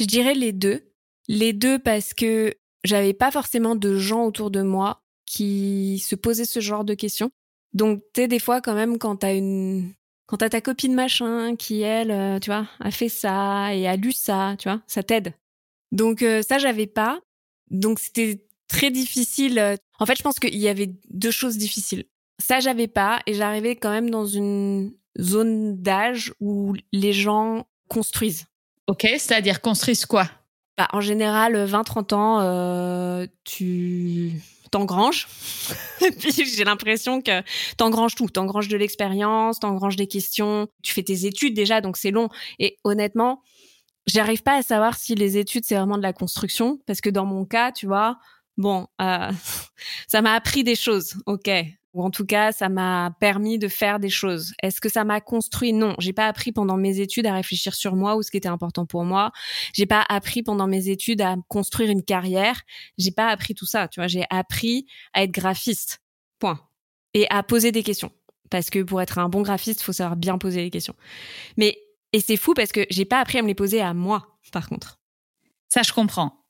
Je 0.00 0.06
dirais 0.06 0.34
les 0.34 0.52
deux. 0.52 0.88
Les 1.28 1.52
deux 1.52 1.78
parce 1.78 2.14
que 2.14 2.54
j'avais 2.82 3.12
pas 3.12 3.30
forcément 3.30 3.76
de 3.76 3.98
gens 3.98 4.24
autour 4.24 4.50
de 4.50 4.62
moi 4.62 5.02
qui 5.26 6.02
se 6.04 6.14
posaient 6.14 6.44
ce 6.44 6.60
genre 6.60 6.84
de 6.84 6.94
questions. 6.94 7.30
Donc, 7.72 8.02
tu 8.12 8.22
sais, 8.22 8.28
des 8.28 8.38
fois, 8.38 8.60
quand 8.60 8.74
même, 8.74 8.98
quand 8.98 9.16
t'as 9.16 9.34
une, 9.34 9.92
quand 10.32 10.38
t'as 10.38 10.48
ta 10.48 10.62
copine 10.62 10.94
machin 10.94 11.56
qui, 11.56 11.82
elle, 11.82 12.10
euh, 12.10 12.38
tu 12.38 12.48
vois, 12.48 12.66
a 12.80 12.90
fait 12.90 13.10
ça 13.10 13.74
et 13.74 13.86
a 13.86 13.96
lu 13.96 14.12
ça, 14.12 14.56
tu 14.58 14.66
vois, 14.66 14.80
ça 14.86 15.02
t'aide. 15.02 15.34
Donc, 15.90 16.22
euh, 16.22 16.40
ça, 16.40 16.56
j'avais 16.56 16.86
pas. 16.86 17.20
Donc, 17.70 17.98
c'était 17.98 18.42
très 18.66 18.90
difficile. 18.90 19.76
En 19.98 20.06
fait, 20.06 20.16
je 20.16 20.22
pense 20.22 20.38
qu'il 20.38 20.56
y 20.56 20.68
avait 20.68 20.94
deux 21.10 21.30
choses 21.30 21.58
difficiles. 21.58 22.06
Ça, 22.38 22.60
j'avais 22.60 22.88
pas 22.88 23.20
et 23.26 23.34
j'arrivais 23.34 23.76
quand 23.76 23.90
même 23.90 24.08
dans 24.08 24.24
une 24.24 24.94
zone 25.20 25.76
d'âge 25.76 26.32
où 26.40 26.76
les 26.92 27.12
gens 27.12 27.66
construisent. 27.88 28.46
Ok, 28.86 29.02
c'est-à-dire 29.02 29.60
construisent 29.60 30.06
quoi? 30.06 30.30
Bah, 30.78 30.88
En 30.94 31.02
général, 31.02 31.62
20-30 31.66 32.14
ans, 32.14 32.40
euh, 32.40 33.26
tu 33.44 34.32
t'engranges. 34.72 35.28
puis 36.18 36.32
j'ai 36.32 36.64
l'impression 36.64 37.22
que 37.22 37.42
t'engranges 37.76 38.16
tout. 38.16 38.28
T'engranges 38.28 38.68
de 38.68 38.76
l'expérience, 38.76 39.60
t'engranges 39.60 39.96
des 39.96 40.08
questions. 40.08 40.66
Tu 40.82 40.92
fais 40.92 41.04
tes 41.04 41.26
études 41.26 41.54
déjà, 41.54 41.80
donc 41.80 41.96
c'est 41.96 42.10
long. 42.10 42.28
Et 42.58 42.78
honnêtement, 42.82 43.42
j'arrive 44.06 44.42
pas 44.42 44.56
à 44.56 44.62
savoir 44.62 44.96
si 44.96 45.14
les 45.14 45.38
études 45.38 45.64
c'est 45.64 45.76
vraiment 45.76 45.98
de 45.98 46.02
la 46.02 46.12
construction, 46.12 46.80
parce 46.86 47.00
que 47.00 47.10
dans 47.10 47.26
mon 47.26 47.44
cas, 47.44 47.70
tu 47.70 47.86
vois, 47.86 48.18
bon, 48.56 48.88
euh, 49.00 49.30
ça 50.08 50.22
m'a 50.22 50.34
appris 50.34 50.64
des 50.64 50.76
choses, 50.76 51.14
ok, 51.26 51.50
ou 51.94 52.02
en 52.02 52.10
tout 52.10 52.24
cas, 52.24 52.52
ça 52.52 52.68
m'a 52.68 53.14
permis 53.20 53.58
de 53.58 53.68
faire 53.68 53.98
des 53.98 54.08
choses. 54.08 54.54
Est-ce 54.62 54.80
que 54.80 54.88
ça 54.88 55.04
m'a 55.04 55.20
construit? 55.20 55.72
Non, 55.72 55.94
j'ai 55.98 56.12
pas 56.12 56.26
appris 56.26 56.52
pendant 56.52 56.76
mes 56.76 57.00
études 57.00 57.26
à 57.26 57.34
réfléchir 57.34 57.74
sur 57.74 57.96
moi 57.96 58.16
ou 58.16 58.22
ce 58.22 58.30
qui 58.30 58.38
était 58.38 58.48
important 58.48 58.86
pour 58.86 59.04
moi. 59.04 59.30
J'ai 59.74 59.86
pas 59.86 60.04
appris 60.08 60.42
pendant 60.42 60.66
mes 60.66 60.88
études 60.88 61.20
à 61.20 61.36
construire 61.48 61.90
une 61.90 62.02
carrière. 62.02 62.62
J'ai 62.96 63.10
pas 63.10 63.28
appris 63.28 63.54
tout 63.54 63.66
ça, 63.66 63.88
tu 63.88 64.00
vois. 64.00 64.06
J'ai 64.06 64.24
appris 64.30 64.86
à 65.12 65.22
être 65.22 65.32
graphiste. 65.32 66.00
Point. 66.38 66.60
Et 67.14 67.26
à 67.30 67.42
poser 67.42 67.72
des 67.72 67.82
questions. 67.82 68.10
Parce 68.50 68.70
que 68.70 68.82
pour 68.82 69.00
être 69.02 69.18
un 69.18 69.28
bon 69.28 69.42
graphiste, 69.42 69.80
il 69.80 69.84
faut 69.84 69.92
savoir 69.92 70.16
bien 70.16 70.38
poser 70.38 70.62
les 70.62 70.70
questions. 70.70 70.94
Mais 71.56 71.78
et 72.12 72.20
c'est 72.20 72.36
fou 72.36 72.54
parce 72.54 72.72
que 72.72 72.86
j'ai 72.90 73.04
pas 73.04 73.20
appris 73.20 73.38
à 73.38 73.42
me 73.42 73.48
les 73.48 73.54
poser 73.54 73.80
à 73.80 73.94
moi, 73.94 74.38
par 74.52 74.68
contre. 74.68 75.00
Ça, 75.68 75.82
je 75.82 75.92
comprends. 75.92 76.41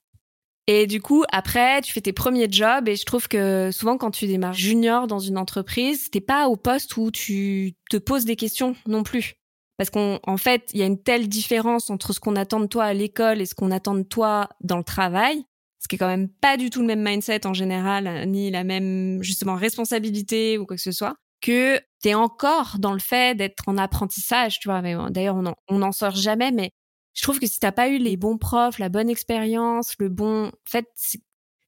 Et 0.69 0.87
du 0.87 1.01
coup, 1.01 1.25
après, 1.33 1.81
tu 1.81 1.93
fais 1.93 2.01
tes 2.01 2.13
premiers 2.13 2.51
jobs 2.51 2.89
et 2.89 2.95
je 2.95 3.05
trouve 3.05 3.27
que 3.27 3.71
souvent 3.73 3.99
quand 3.99 4.13
tu 4.13 4.27
démarres 4.27 4.53
junior 4.53 5.07
dans 5.07 5.19
une 5.19 5.37
entreprise, 5.37 6.11
t'es 6.11 6.21
pas 6.21 6.49
au 6.49 6.57
poste 6.57 6.97
où 6.97 7.11
tu 7.11 7.75
te 7.91 7.97
poses 7.97 8.25
des 8.25 8.37
questions 8.37 8.77
non 8.87 9.03
plus. 9.03 9.35
Parce 9.77 9.91
qu'en 9.91 10.21
en 10.25 10.37
fait, 10.37 10.71
il 10.73 10.79
y 10.79 10.83
a 10.83 10.87
une 10.87 11.03
telle 11.03 11.29
différence 11.29 11.91
entre 11.91 12.13
ce 12.13 12.21
qu'on 12.21 12.37
attend 12.37 12.61
de 12.61 12.67
toi 12.67 12.85
à 12.85 12.95
l'école 12.95 13.41
et 13.41 13.47
ce 13.47 13.55
qu'on 13.55 13.73
attend 13.73 13.95
de 13.95 14.03
toi 14.03 14.49
dans 14.61 14.77
le 14.77 14.85
travail, 14.85 15.45
ce 15.81 15.89
qui 15.89 15.97
est 15.97 15.99
quand 15.99 16.07
même 16.07 16.29
pas 16.29 16.57
du 16.57 16.71
tout 16.71 16.81
le 16.81 16.87
même 16.87 17.03
mindset 17.03 17.45
en 17.47 17.55
général, 17.55 18.29
ni 18.29 18.53
la 18.53 18.63
même 18.63 19.21
justement 19.23 19.57
responsabilité 19.57 20.59
ou 20.59 20.67
quoi 20.67 20.77
que 20.77 20.83
ce 20.83 20.93
soit, 20.93 21.17
que 21.41 21.81
t'es 22.01 22.15
encore 22.15 22.77
dans 22.79 22.93
le 22.93 23.01
fait 23.01 23.37
d'être 23.37 23.65
en 23.67 23.77
apprentissage, 23.79 24.61
tu 24.61 24.69
vois. 24.69 24.81
D'ailleurs, 25.11 25.43
on 25.69 25.79
n'en 25.79 25.93
sort 25.93 26.15
jamais, 26.15 26.53
mais 26.53 26.71
je 27.15 27.23
trouve 27.23 27.39
que 27.39 27.47
si 27.47 27.61
t'as 27.61 27.73
pas 27.73 27.89
eu 27.89 27.99
les 27.99 28.17
bons 28.17 28.39
profs, 28.39 28.79
la 28.79 28.89
bonne 28.89 29.11
expérience, 29.11 29.95
le 29.99 30.09
bon, 30.09 30.47
en 30.47 30.53
fait, 30.69 30.87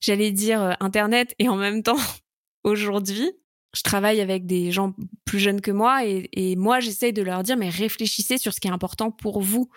j'allais 0.00 0.30
dire 0.30 0.62
euh, 0.62 0.72
Internet 0.80 1.34
et 1.38 1.48
en 1.48 1.56
même 1.56 1.82
temps, 1.82 1.98
aujourd'hui, 2.64 3.32
je 3.74 3.82
travaille 3.82 4.20
avec 4.20 4.46
des 4.46 4.70
gens 4.72 4.94
plus 5.24 5.38
jeunes 5.38 5.60
que 5.60 5.70
moi 5.70 6.06
et, 6.06 6.28
et 6.32 6.56
moi, 6.56 6.80
j'essaye 6.80 7.12
de 7.12 7.22
leur 7.22 7.42
dire, 7.42 7.56
mais 7.56 7.68
réfléchissez 7.68 8.38
sur 8.38 8.52
ce 8.52 8.60
qui 8.60 8.68
est 8.68 8.72
important 8.72 9.10
pour 9.10 9.40
vous 9.40 9.68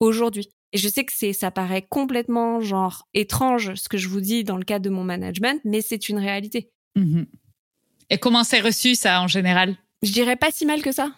aujourd'hui. 0.00 0.48
Et 0.72 0.78
je 0.78 0.88
sais 0.88 1.04
que 1.04 1.12
c'est, 1.14 1.32
ça 1.32 1.50
paraît 1.50 1.82
complètement 1.88 2.60
genre 2.60 3.06
étrange 3.14 3.74
ce 3.74 3.88
que 3.88 3.98
je 3.98 4.08
vous 4.08 4.20
dis 4.20 4.42
dans 4.42 4.56
le 4.56 4.64
cadre 4.64 4.84
de 4.84 4.90
mon 4.90 5.04
management, 5.04 5.60
mais 5.64 5.82
c'est 5.82 6.08
une 6.08 6.18
réalité. 6.18 6.70
Mmh 6.96 7.22
et 8.10 8.18
comment 8.18 8.44
c'est 8.44 8.60
reçu 8.60 8.94
ça 8.94 9.22
en 9.22 9.28
général? 9.28 9.76
Je 10.02 10.12
dirais 10.12 10.36
pas 10.36 10.50
si 10.50 10.66
mal 10.66 10.82
que 10.82 10.92
ça. 10.92 11.10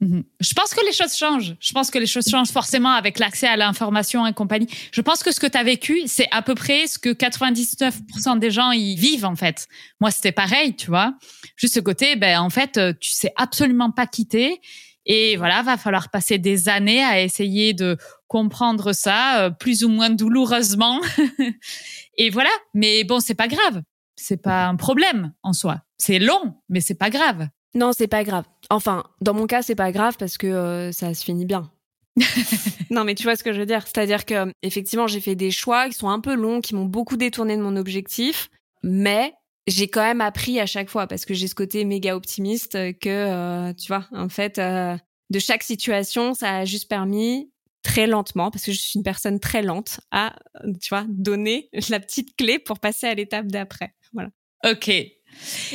Mhm. 0.00 0.24
Je 0.40 0.54
pense 0.54 0.72
que 0.72 0.84
les 0.84 0.92
choses 0.92 1.14
changent. 1.14 1.54
Je 1.60 1.72
pense 1.72 1.90
que 1.90 1.98
les 1.98 2.06
choses 2.06 2.26
changent 2.26 2.50
forcément 2.50 2.92
avec 2.92 3.18
l'accès 3.18 3.46
à 3.46 3.56
l'information 3.56 4.26
et 4.26 4.32
compagnie. 4.32 4.66
Je 4.92 5.00
pense 5.02 5.22
que 5.22 5.30
ce 5.30 5.38
que 5.40 5.46
tu 5.46 5.58
as 5.58 5.62
vécu, 5.62 6.02
c'est 6.06 6.28
à 6.30 6.40
peu 6.40 6.54
près 6.54 6.86
ce 6.86 6.98
que 6.98 7.10
99% 7.10 8.38
des 8.38 8.50
gens 8.50 8.72
y 8.72 8.96
vivent 8.96 9.26
en 9.26 9.36
fait. 9.36 9.68
Moi, 10.00 10.10
c'était 10.10 10.32
pareil, 10.32 10.74
tu 10.74 10.86
vois. 10.86 11.14
Juste 11.56 11.74
ce 11.74 11.80
côté, 11.80 12.16
ben 12.16 12.40
en 12.40 12.48
fait, 12.48 12.78
euh, 12.78 12.94
tu 12.98 13.10
sais 13.10 13.32
absolument 13.36 13.90
pas 13.90 14.06
quitter 14.06 14.60
et 15.04 15.36
voilà, 15.36 15.62
va 15.62 15.76
falloir 15.76 16.10
passer 16.10 16.38
des 16.38 16.68
années 16.68 17.02
à 17.02 17.20
essayer 17.20 17.74
de 17.74 17.96
comprendre 18.26 18.92
ça 18.92 19.40
euh, 19.40 19.50
plus 19.50 19.84
ou 19.84 19.88
moins 19.88 20.10
douloureusement. 20.10 21.00
et 22.16 22.30
voilà, 22.30 22.50
mais 22.74 23.04
bon, 23.04 23.20
c'est 23.20 23.34
pas 23.34 23.48
grave. 23.48 23.82
C'est 24.16 24.40
pas 24.40 24.66
un 24.66 24.76
problème 24.76 25.32
en 25.42 25.52
soi. 25.52 25.82
C'est 25.98 26.18
long, 26.18 26.54
mais 26.68 26.80
c'est 26.80 26.94
pas 26.94 27.10
grave. 27.10 27.48
Non, 27.74 27.92
c'est 27.96 28.08
pas 28.08 28.24
grave. 28.24 28.44
Enfin, 28.70 29.04
dans 29.20 29.34
mon 29.34 29.46
cas, 29.46 29.62
c'est 29.62 29.74
pas 29.74 29.92
grave 29.92 30.16
parce 30.18 30.38
que 30.38 30.46
euh, 30.46 30.92
ça 30.92 31.12
se 31.12 31.24
finit 31.24 31.44
bien. 31.44 31.70
non, 32.90 33.04
mais 33.04 33.14
tu 33.14 33.24
vois 33.24 33.36
ce 33.36 33.44
que 33.44 33.52
je 33.52 33.58
veux 33.58 33.66
dire. 33.66 33.86
C'est-à-dire 33.86 34.24
que 34.24 34.52
effectivement, 34.62 35.06
j'ai 35.06 35.20
fait 35.20 35.34
des 35.34 35.50
choix 35.50 35.88
qui 35.88 35.94
sont 35.94 36.08
un 36.08 36.20
peu 36.20 36.34
longs, 36.34 36.60
qui 36.60 36.74
m'ont 36.74 36.84
beaucoup 36.84 37.16
détourné 37.16 37.56
de 37.56 37.62
mon 37.62 37.76
objectif, 37.76 38.48
mais 38.82 39.34
j'ai 39.66 39.88
quand 39.88 40.02
même 40.02 40.20
appris 40.20 40.60
à 40.60 40.66
chaque 40.66 40.88
fois 40.88 41.06
parce 41.06 41.24
que 41.24 41.34
j'ai 41.34 41.48
ce 41.48 41.54
côté 41.54 41.84
méga 41.84 42.16
optimiste 42.16 42.72
que 42.98 43.08
euh, 43.08 43.72
tu 43.74 43.88
vois, 43.88 44.06
en 44.12 44.28
fait, 44.28 44.58
euh, 44.58 44.96
de 45.30 45.38
chaque 45.38 45.62
situation, 45.62 46.34
ça 46.34 46.58
a 46.58 46.64
juste 46.64 46.88
permis 46.88 47.50
très 47.82 48.06
lentement, 48.06 48.50
parce 48.50 48.64
que 48.64 48.72
je 48.72 48.80
suis 48.80 48.98
une 48.98 49.04
personne 49.04 49.40
très 49.40 49.62
lente, 49.62 50.00
à 50.10 50.36
tu 50.82 50.90
vois 50.90 51.06
donner 51.08 51.70
la 51.88 51.98
petite 51.98 52.36
clé 52.36 52.58
pour 52.58 52.78
passer 52.78 53.06
à 53.06 53.14
l'étape 53.14 53.46
d'après. 53.46 53.94
Voilà. 54.12 54.30
Ok, 54.64 54.90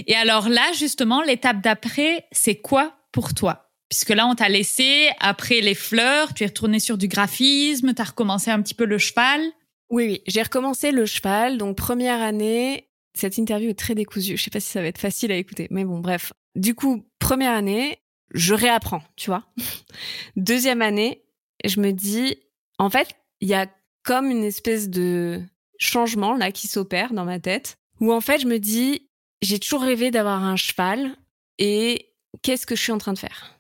et 0.08 0.16
alors 0.16 0.50
là, 0.50 0.72
justement, 0.78 1.22
l'étape 1.22 1.62
d'après, 1.62 2.26
c'est 2.32 2.56
quoi 2.56 2.96
pour 3.12 3.34
toi? 3.34 3.72
Puisque 3.90 4.10
là, 4.10 4.28
on 4.28 4.36
t'a 4.36 4.50
laissé 4.50 5.10
après 5.20 5.62
les 5.62 5.76
fleurs, 5.76 6.34
tu 6.34 6.44
es 6.44 6.48
retourné 6.48 6.80
sur 6.80 6.98
du 6.98 7.08
graphisme, 7.08 7.94
tu 7.94 8.02
as 8.02 8.06
recommencé 8.06 8.52
un 8.52 8.62
petit 8.62 8.74
peu 8.74 8.86
le 8.86 8.98
cheval. 8.98 9.42
Oui, 9.90 10.06
oui, 10.08 10.22
j'ai 10.26 10.42
recommencé 10.42 10.92
le 10.92 11.06
cheval. 11.06 11.58
Donc, 11.58 11.78
première 11.78 12.22
année, 12.22 12.90
cette 13.14 13.38
interview 13.38 13.70
est 13.70 13.80
très 13.80 13.96
décousue. 13.96 14.38
Je 14.38 14.44
sais 14.44 14.50
pas 14.50 14.60
si 14.60 14.70
ça 14.70 14.82
va 14.82 14.88
être 14.88 14.98
facile 14.98 15.32
à 15.32 15.36
écouter, 15.36 15.68
mais 15.70 15.86
bon, 15.86 16.00
bref. 16.00 16.34
Du 16.56 16.74
coup, 16.74 17.06
première 17.20 17.54
année, 17.54 18.00
je 18.34 18.54
réapprends, 18.54 19.04
tu 19.16 19.30
vois. 19.30 19.44
Deuxième 20.36 20.82
année, 20.82 21.24
je 21.64 21.80
me 21.80 21.92
dis, 21.92 22.38
en 22.80 22.90
fait, 22.90 23.16
il 23.40 23.48
y 23.48 23.54
a 23.54 23.68
comme 24.04 24.30
une 24.30 24.44
espèce 24.44 24.90
de 24.90 25.42
changement 25.78 26.36
là 26.36 26.52
qui 26.52 26.68
s'opère 26.68 27.14
dans 27.14 27.26
ma 27.26 27.40
tête, 27.40 27.78
où 28.00 28.12
en 28.12 28.22
fait, 28.22 28.40
je 28.40 28.48
me 28.48 28.60
dis, 28.60 29.05
j'ai 29.46 29.60
toujours 29.60 29.82
rêvé 29.82 30.12
d'avoir 30.12 30.44
un 30.44 30.56
cheval 30.56 31.16
et 31.58 32.12
qu'est-ce 32.42 32.66
que 32.66 32.76
je 32.76 32.82
suis 32.82 32.92
en 32.92 32.98
train 32.98 33.14
de 33.14 33.20
faire? 33.20 33.60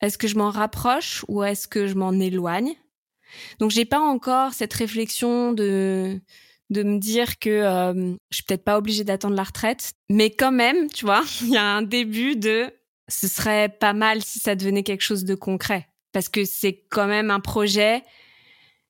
Est-ce 0.00 0.18
que 0.18 0.28
je 0.28 0.36
m'en 0.36 0.50
rapproche 0.50 1.24
ou 1.28 1.42
est-ce 1.42 1.68
que 1.68 1.86
je 1.86 1.94
m'en 1.94 2.12
éloigne? 2.12 2.74
Donc 3.58 3.70
j'ai 3.70 3.84
pas 3.84 4.00
encore 4.00 4.52
cette 4.52 4.72
réflexion 4.72 5.52
de 5.52 6.20
de 6.70 6.82
me 6.82 6.98
dire 6.98 7.38
que 7.38 7.50
euh, 7.50 8.14
je 8.30 8.36
suis 8.36 8.44
peut-être 8.44 8.64
pas 8.64 8.78
obligée 8.78 9.04
d'attendre 9.04 9.36
la 9.36 9.42
retraite, 9.42 9.92
mais 10.08 10.30
quand 10.30 10.52
même, 10.52 10.90
tu 10.90 11.04
vois, 11.04 11.22
il 11.42 11.50
y 11.50 11.56
a 11.56 11.64
un 11.64 11.82
début 11.82 12.34
de 12.34 12.72
ce 13.08 13.28
serait 13.28 13.68
pas 13.68 13.92
mal 13.92 14.22
si 14.22 14.38
ça 14.38 14.54
devenait 14.54 14.82
quelque 14.82 15.02
chose 15.02 15.24
de 15.24 15.34
concret. 15.34 15.88
Parce 16.12 16.28
que 16.28 16.44
c'est 16.44 16.84
quand 16.90 17.06
même 17.06 17.30
un 17.30 17.40
projet 17.40 18.02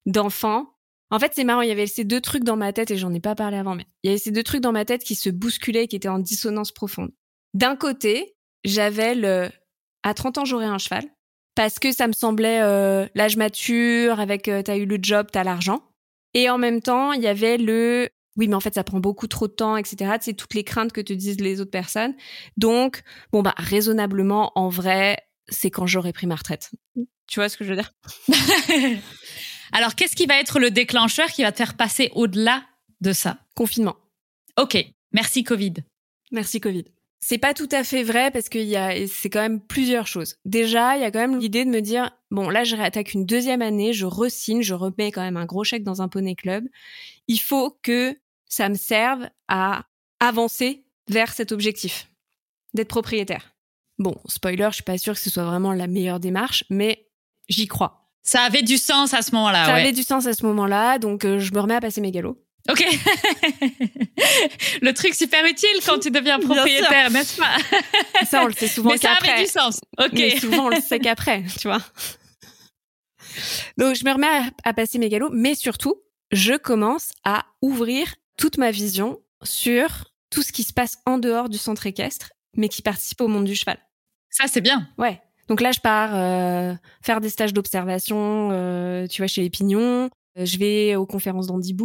d'enfant 0.07 0.72
en 1.13 1.19
fait, 1.19 1.33
c'est 1.35 1.45
marrant, 1.45 1.61
il 1.61 1.69
y 1.69 1.73
avait 1.73 1.87
ces 1.87 2.05
deux 2.05 2.21
trucs 2.21 2.43
dans 2.43 2.57
ma 2.57 2.73
tête, 2.73 2.91
et 2.91 2.97
j'en 2.97 3.13
ai 3.13 3.21
pas 3.21 3.35
parlé 3.35 3.59
avant, 3.59 3.77
mais 3.77 3.87
il 4.03 4.09
y 4.09 4.11
avait 4.11 4.19
ces 4.19 4.33
deux 4.33 4.43
trucs 4.43 4.63
dans 4.63 4.73
ma 4.73 4.85
tête 4.85 5.05
qui 5.05 5.15
se 5.15 5.31
bousculaient, 5.31 5.87
qui 5.87 5.95
étaient 5.95 6.09
en 6.09 6.19
dissonance 6.19 6.73
profonde. 6.73 7.11
D'un 7.55 7.77
côté, 7.77 8.35
j'avais 8.65 9.15
le 9.15 9.51
à 10.03 10.15
30 10.15 10.39
ans 10.39 10.45
j'aurai 10.45 10.67
un 10.67 10.79
cheval 10.79 11.05
parce 11.55 11.79
que 11.79 11.93
ça 11.93 12.09
me 12.09 12.13
semblait 12.13 12.61
euh, 12.63 13.07
l'âge 13.15 13.37
mature 13.37 14.21
avec 14.21 14.49
euh, 14.49 14.63
t'as 14.63 14.77
eu 14.77 14.87
le 14.87 14.99
job 15.01 15.29
t'as 15.33 15.45
l'argent. 15.45 15.83
Et 16.35 16.49
en 16.49 16.59
même 16.59 16.81
temps 16.81 17.13
il 17.13 17.23
y 17.23 17.27
avait 17.27 17.59
le 17.59 18.09
oui 18.37 18.49
mais 18.49 18.55
en 18.55 18.61
fait 18.61 18.75
ça 18.75 18.85
prend 18.85 19.01
beaucoup 19.01 19.27
trop 19.27 19.49
de 19.49 19.53
temps 19.53 19.77
etc 19.77 20.17
c'est 20.21 20.33
toutes 20.33 20.55
les 20.55 20.65
craintes 20.65 20.93
que 20.93 21.01
te 21.01 21.13
disent 21.13 21.41
les 21.41 21.61
autres 21.61 21.71
personnes. 21.71 22.15
Donc 22.57 23.03
bon 23.33 23.43
bah 23.43 23.55
raisonnablement 23.57 24.53
en 24.55 24.69
vrai 24.69 25.19
c'est 25.49 25.71
quand 25.71 25.87
j'aurai 25.87 26.13
pris 26.13 26.27
ma 26.27 26.37
retraite. 26.37 26.71
Tu 27.27 27.41
vois 27.41 27.49
ce 27.49 27.57
que 27.57 27.65
je 27.65 27.75
veux 27.75 27.77
dire? 27.77 27.93
Alors, 29.73 29.95
qu'est-ce 29.95 30.17
qui 30.17 30.27
va 30.27 30.39
être 30.39 30.61
le 30.61 30.71
déclencheur 30.71 31.29
qui 31.29 31.43
va 31.43 31.53
te 31.53 31.57
faire 31.57 31.77
passer 31.77 32.11
au-delà 32.15 32.63
de 33.01 33.13
ça? 33.13 33.39
Confinement. 33.55 33.97
Ok, 34.59 34.77
merci 35.13 35.45
Covid. 35.45 35.75
Merci 36.31 36.61
Covid. 36.61 36.85
C'est 37.21 37.39
pas 37.39 37.55
tout 37.55 37.69
à 37.71 37.85
fait 37.85 38.03
vrai 38.03 38.31
parce 38.31 38.49
qu'il 38.49 38.65
y 38.65 38.77
a, 38.77 39.07
c'est 39.07 39.31
quand 39.31 39.41
même 39.41 39.61
plusieurs 39.61 40.07
choses. 40.07 40.37
Déjà, 40.45 40.97
il 40.97 41.03
y 41.03 41.05
a 41.05 41.11
quand 41.11 41.21
même 41.21 41.39
l'idée 41.39 41.65
de 41.65 41.71
me 41.71 41.81
dire, 41.81 42.11
bon, 42.31 42.51
là, 42.51 42.65
je 42.65 42.75
réattaque 42.75 43.15
une 43.15 43.25
deuxième 43.25 43.63
année, 43.63 43.93
je 43.93 44.07
resigne, 44.07 44.63
je 44.63 44.75
remets 44.75 45.13
quand 45.13 45.23
même 45.23 45.37
un 45.37 45.47
gros 45.47 45.63
chèque 45.63 45.85
dans 45.85 46.03
un 46.03 46.09
poney 46.09 46.35
club. 46.35 46.65
Il 47.29 47.39
faut 47.39 47.79
que 47.83 48.19
ça 48.47 48.69
me 48.69 48.75
serve 48.75 49.29
à 49.47 49.87
avancer 50.21 50.85
vers 51.09 51.33
cet 51.33 51.53
objectif, 51.53 52.09
d'être 52.75 52.89
propriétaire. 52.89 53.55
Bon, 53.99 54.17
spoiler, 54.27 54.69
je 54.71 54.77
suis 54.77 54.83
pas 54.83 54.99
sûre 54.99 55.15
que 55.15 55.21
ce 55.21 55.31
soit 55.31 55.45
vraiment 55.45 55.73
la 55.73 55.87
meilleure 55.87 56.21
démarche, 56.21 56.65
mais 56.71 57.09
j'y 57.49 57.69
crois. 57.69 58.02
Ça 58.23 58.43
avait 58.43 58.63
du 58.63 58.79
sens 58.79 59.15
à 59.15 59.23
ce 59.23 59.35
moment-là. 59.35 59.67
Ça 59.67 59.75
avait 59.75 59.93
du 59.93 60.03
sens 60.03 60.27
à 60.27 60.33
ce 60.33 60.47
moment-là, 60.47 60.99
donc 60.99 61.25
euh, 61.25 61.39
je 61.39 61.53
me 61.53 61.61
remets 61.61 61.75
à 61.75 61.81
passer 61.81 62.01
mes 62.01 62.13
galops. 62.13 62.39
Ok. 62.71 62.81
le 64.83 64.93
truc 64.93 65.15
super 65.15 65.45
utile 65.45 65.81
quand 65.85 65.99
tu 65.99 66.13
deviens 66.13 66.39
propriétaire, 66.39 67.11
n'est-ce 67.11 67.37
pas? 67.37 67.57
Ça, 68.31 68.45
on 68.45 68.47
le 68.47 68.53
sait 68.53 68.69
souvent 68.69 68.91
Mais 68.91 68.99
ça 68.99 69.15
avait 69.21 69.43
du 69.43 69.51
sens. 69.51 69.81
Ok. 69.99 70.13
Mais 70.13 70.39
souvent, 70.39 70.67
on 70.67 70.69
le 70.69 70.81
sait 70.81 71.01
qu'après, 71.01 71.43
tu 71.61 71.67
vois. 71.67 71.83
Donc, 73.79 73.97
je 73.97 74.05
me 74.05 74.13
remets 74.13 74.51
à, 74.63 74.73
passer 74.75 74.99
mes 74.99 75.09
galops, 75.09 75.35
mais 75.35 75.57
surtout, 75.57 75.97
je 76.31 76.55
commence 76.55 77.11
à 77.25 77.45
ouvrir 77.63 78.15
toute 78.39 78.59
ma 78.59 78.71
vision 78.71 79.19
sur 79.43 80.13
tout 80.31 80.43
ce 80.43 80.53
qui 80.53 80.63
se 80.63 80.73
passe 80.73 80.99
en 81.05 81.19
dehors 81.19 81.49
du 81.49 81.59
centre 81.59 81.87
équestre, 81.87 82.31
mais 82.57 82.69
qui 82.69 82.83
participe 82.83 83.21
au 83.23 83.29
monde 83.29 83.45
du 83.45 83.57
cheval. 83.57 83.79
Ça, 84.31 84.45
c'est 84.47 84.61
bien. 84.61 84.89
Ouais. 84.99 85.21
Donc 85.49 85.61
là, 85.61 85.73
je 85.73 85.81
pars 85.81 86.15
euh, 86.15 86.75
faire 87.03 87.21
des 87.21 87.29
stages 87.29 87.53
d'observation, 87.53 88.51
euh, 88.53 89.07
tu 89.07 89.23
vois, 89.23 89.27
chez 89.27 89.43
les 89.43 89.51
pignons. 89.51 90.09
Euh, 90.39 90.47
je 90.47 90.59
vais 90.59 90.97
aux 90.97 91.07
conférences 91.07 91.49
d'Andy. 91.49 91.77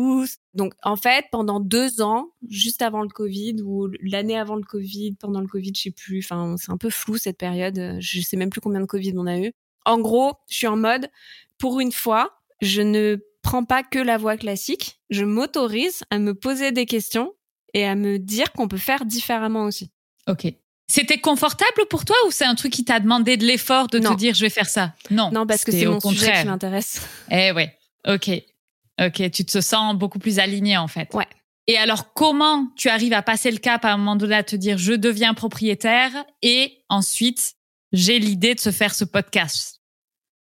Donc, 0.53 0.73
en 0.83 0.95
fait, 0.95 1.25
pendant 1.31 1.59
deux 1.59 2.01
ans, 2.01 2.29
juste 2.47 2.81
avant 2.81 3.01
le 3.01 3.09
Covid 3.09 3.55
ou 3.63 3.87
l'année 4.01 4.37
avant 4.37 4.55
le 4.55 4.63
Covid, 4.63 5.15
pendant 5.19 5.41
le 5.41 5.47
Covid, 5.47 5.71
je 5.75 5.81
sais 5.81 5.91
plus. 5.91 6.19
Enfin, 6.19 6.55
c'est 6.57 6.71
un 6.71 6.77
peu 6.77 6.89
flou 6.89 7.17
cette 7.17 7.37
période. 7.37 7.97
Je 7.99 8.21
sais 8.21 8.37
même 8.37 8.49
plus 8.49 8.61
combien 8.61 8.79
de 8.79 8.85
Covid 8.85 9.13
on 9.17 9.27
a 9.27 9.37
eu. 9.37 9.51
En 9.85 9.99
gros, 9.99 10.33
je 10.49 10.57
suis 10.57 10.67
en 10.67 10.77
mode, 10.77 11.09
pour 11.57 11.79
une 11.79 11.91
fois, 11.91 12.39
je 12.61 12.81
ne 12.81 13.17
prends 13.41 13.63
pas 13.63 13.83
que 13.83 13.99
la 13.99 14.17
voie 14.17 14.37
classique. 14.37 14.99
Je 15.09 15.23
m'autorise 15.23 16.03
à 16.09 16.19
me 16.19 16.33
poser 16.33 16.71
des 16.71 16.85
questions 16.85 17.33
et 17.73 17.85
à 17.85 17.95
me 17.95 18.17
dire 18.17 18.51
qu'on 18.51 18.67
peut 18.67 18.77
faire 18.77 19.05
différemment 19.05 19.63
aussi. 19.63 19.91
Ok. 20.27 20.53
C'était 20.89 21.19
confortable 21.19 21.85
pour 21.89 22.05
toi 22.05 22.15
ou 22.27 22.31
c'est 22.31 22.45
un 22.45 22.55
truc 22.55 22.71
qui 22.71 22.85
t'a 22.85 22.99
demandé 22.99 23.35
de 23.35 23.45
l'effort 23.45 23.87
de 23.87 23.99
te 23.99 24.15
dire 24.15 24.33
je 24.33 24.41
vais 24.41 24.49
faire 24.49 24.69
ça? 24.69 24.93
Non. 25.11 25.29
Non, 25.31 25.45
parce 25.45 25.65
que 25.65 25.71
c'est 25.71 25.85
mon 25.85 25.99
contraire. 25.99 26.29
sujet 26.29 26.41
qui 26.41 26.47
m'intéresse. 26.47 27.01
Eh 27.29 27.51
ouais. 27.51 27.77
Ok. 28.07 28.29
Ok. 29.01 29.31
Tu 29.31 29.45
te 29.45 29.59
sens 29.59 29.95
beaucoup 29.95 30.19
plus 30.19 30.39
aligné 30.39 30.77
en 30.77 30.87
fait. 30.87 31.13
Ouais. 31.13 31.27
Et 31.69 31.77
alors, 31.77 32.13
comment 32.13 32.67
tu 32.77 32.87
arrives 32.87 33.11
à 33.11 33.21
passer 33.21 33.51
le 33.51 33.57
cap 33.57 33.83
à 33.83 33.91
un 33.91 33.97
moment 33.97 34.15
donné 34.15 34.35
à 34.35 34.43
te 34.43 34.55
dire 34.55 34.77
je 34.77 34.93
deviens 34.93 35.33
propriétaire 35.33 36.11
et 36.41 36.79
ensuite 36.87 37.55
j'ai 37.91 38.19
l'idée 38.19 38.55
de 38.55 38.59
se 38.61 38.71
faire 38.71 38.95
ce 38.95 39.03
podcast? 39.03 39.81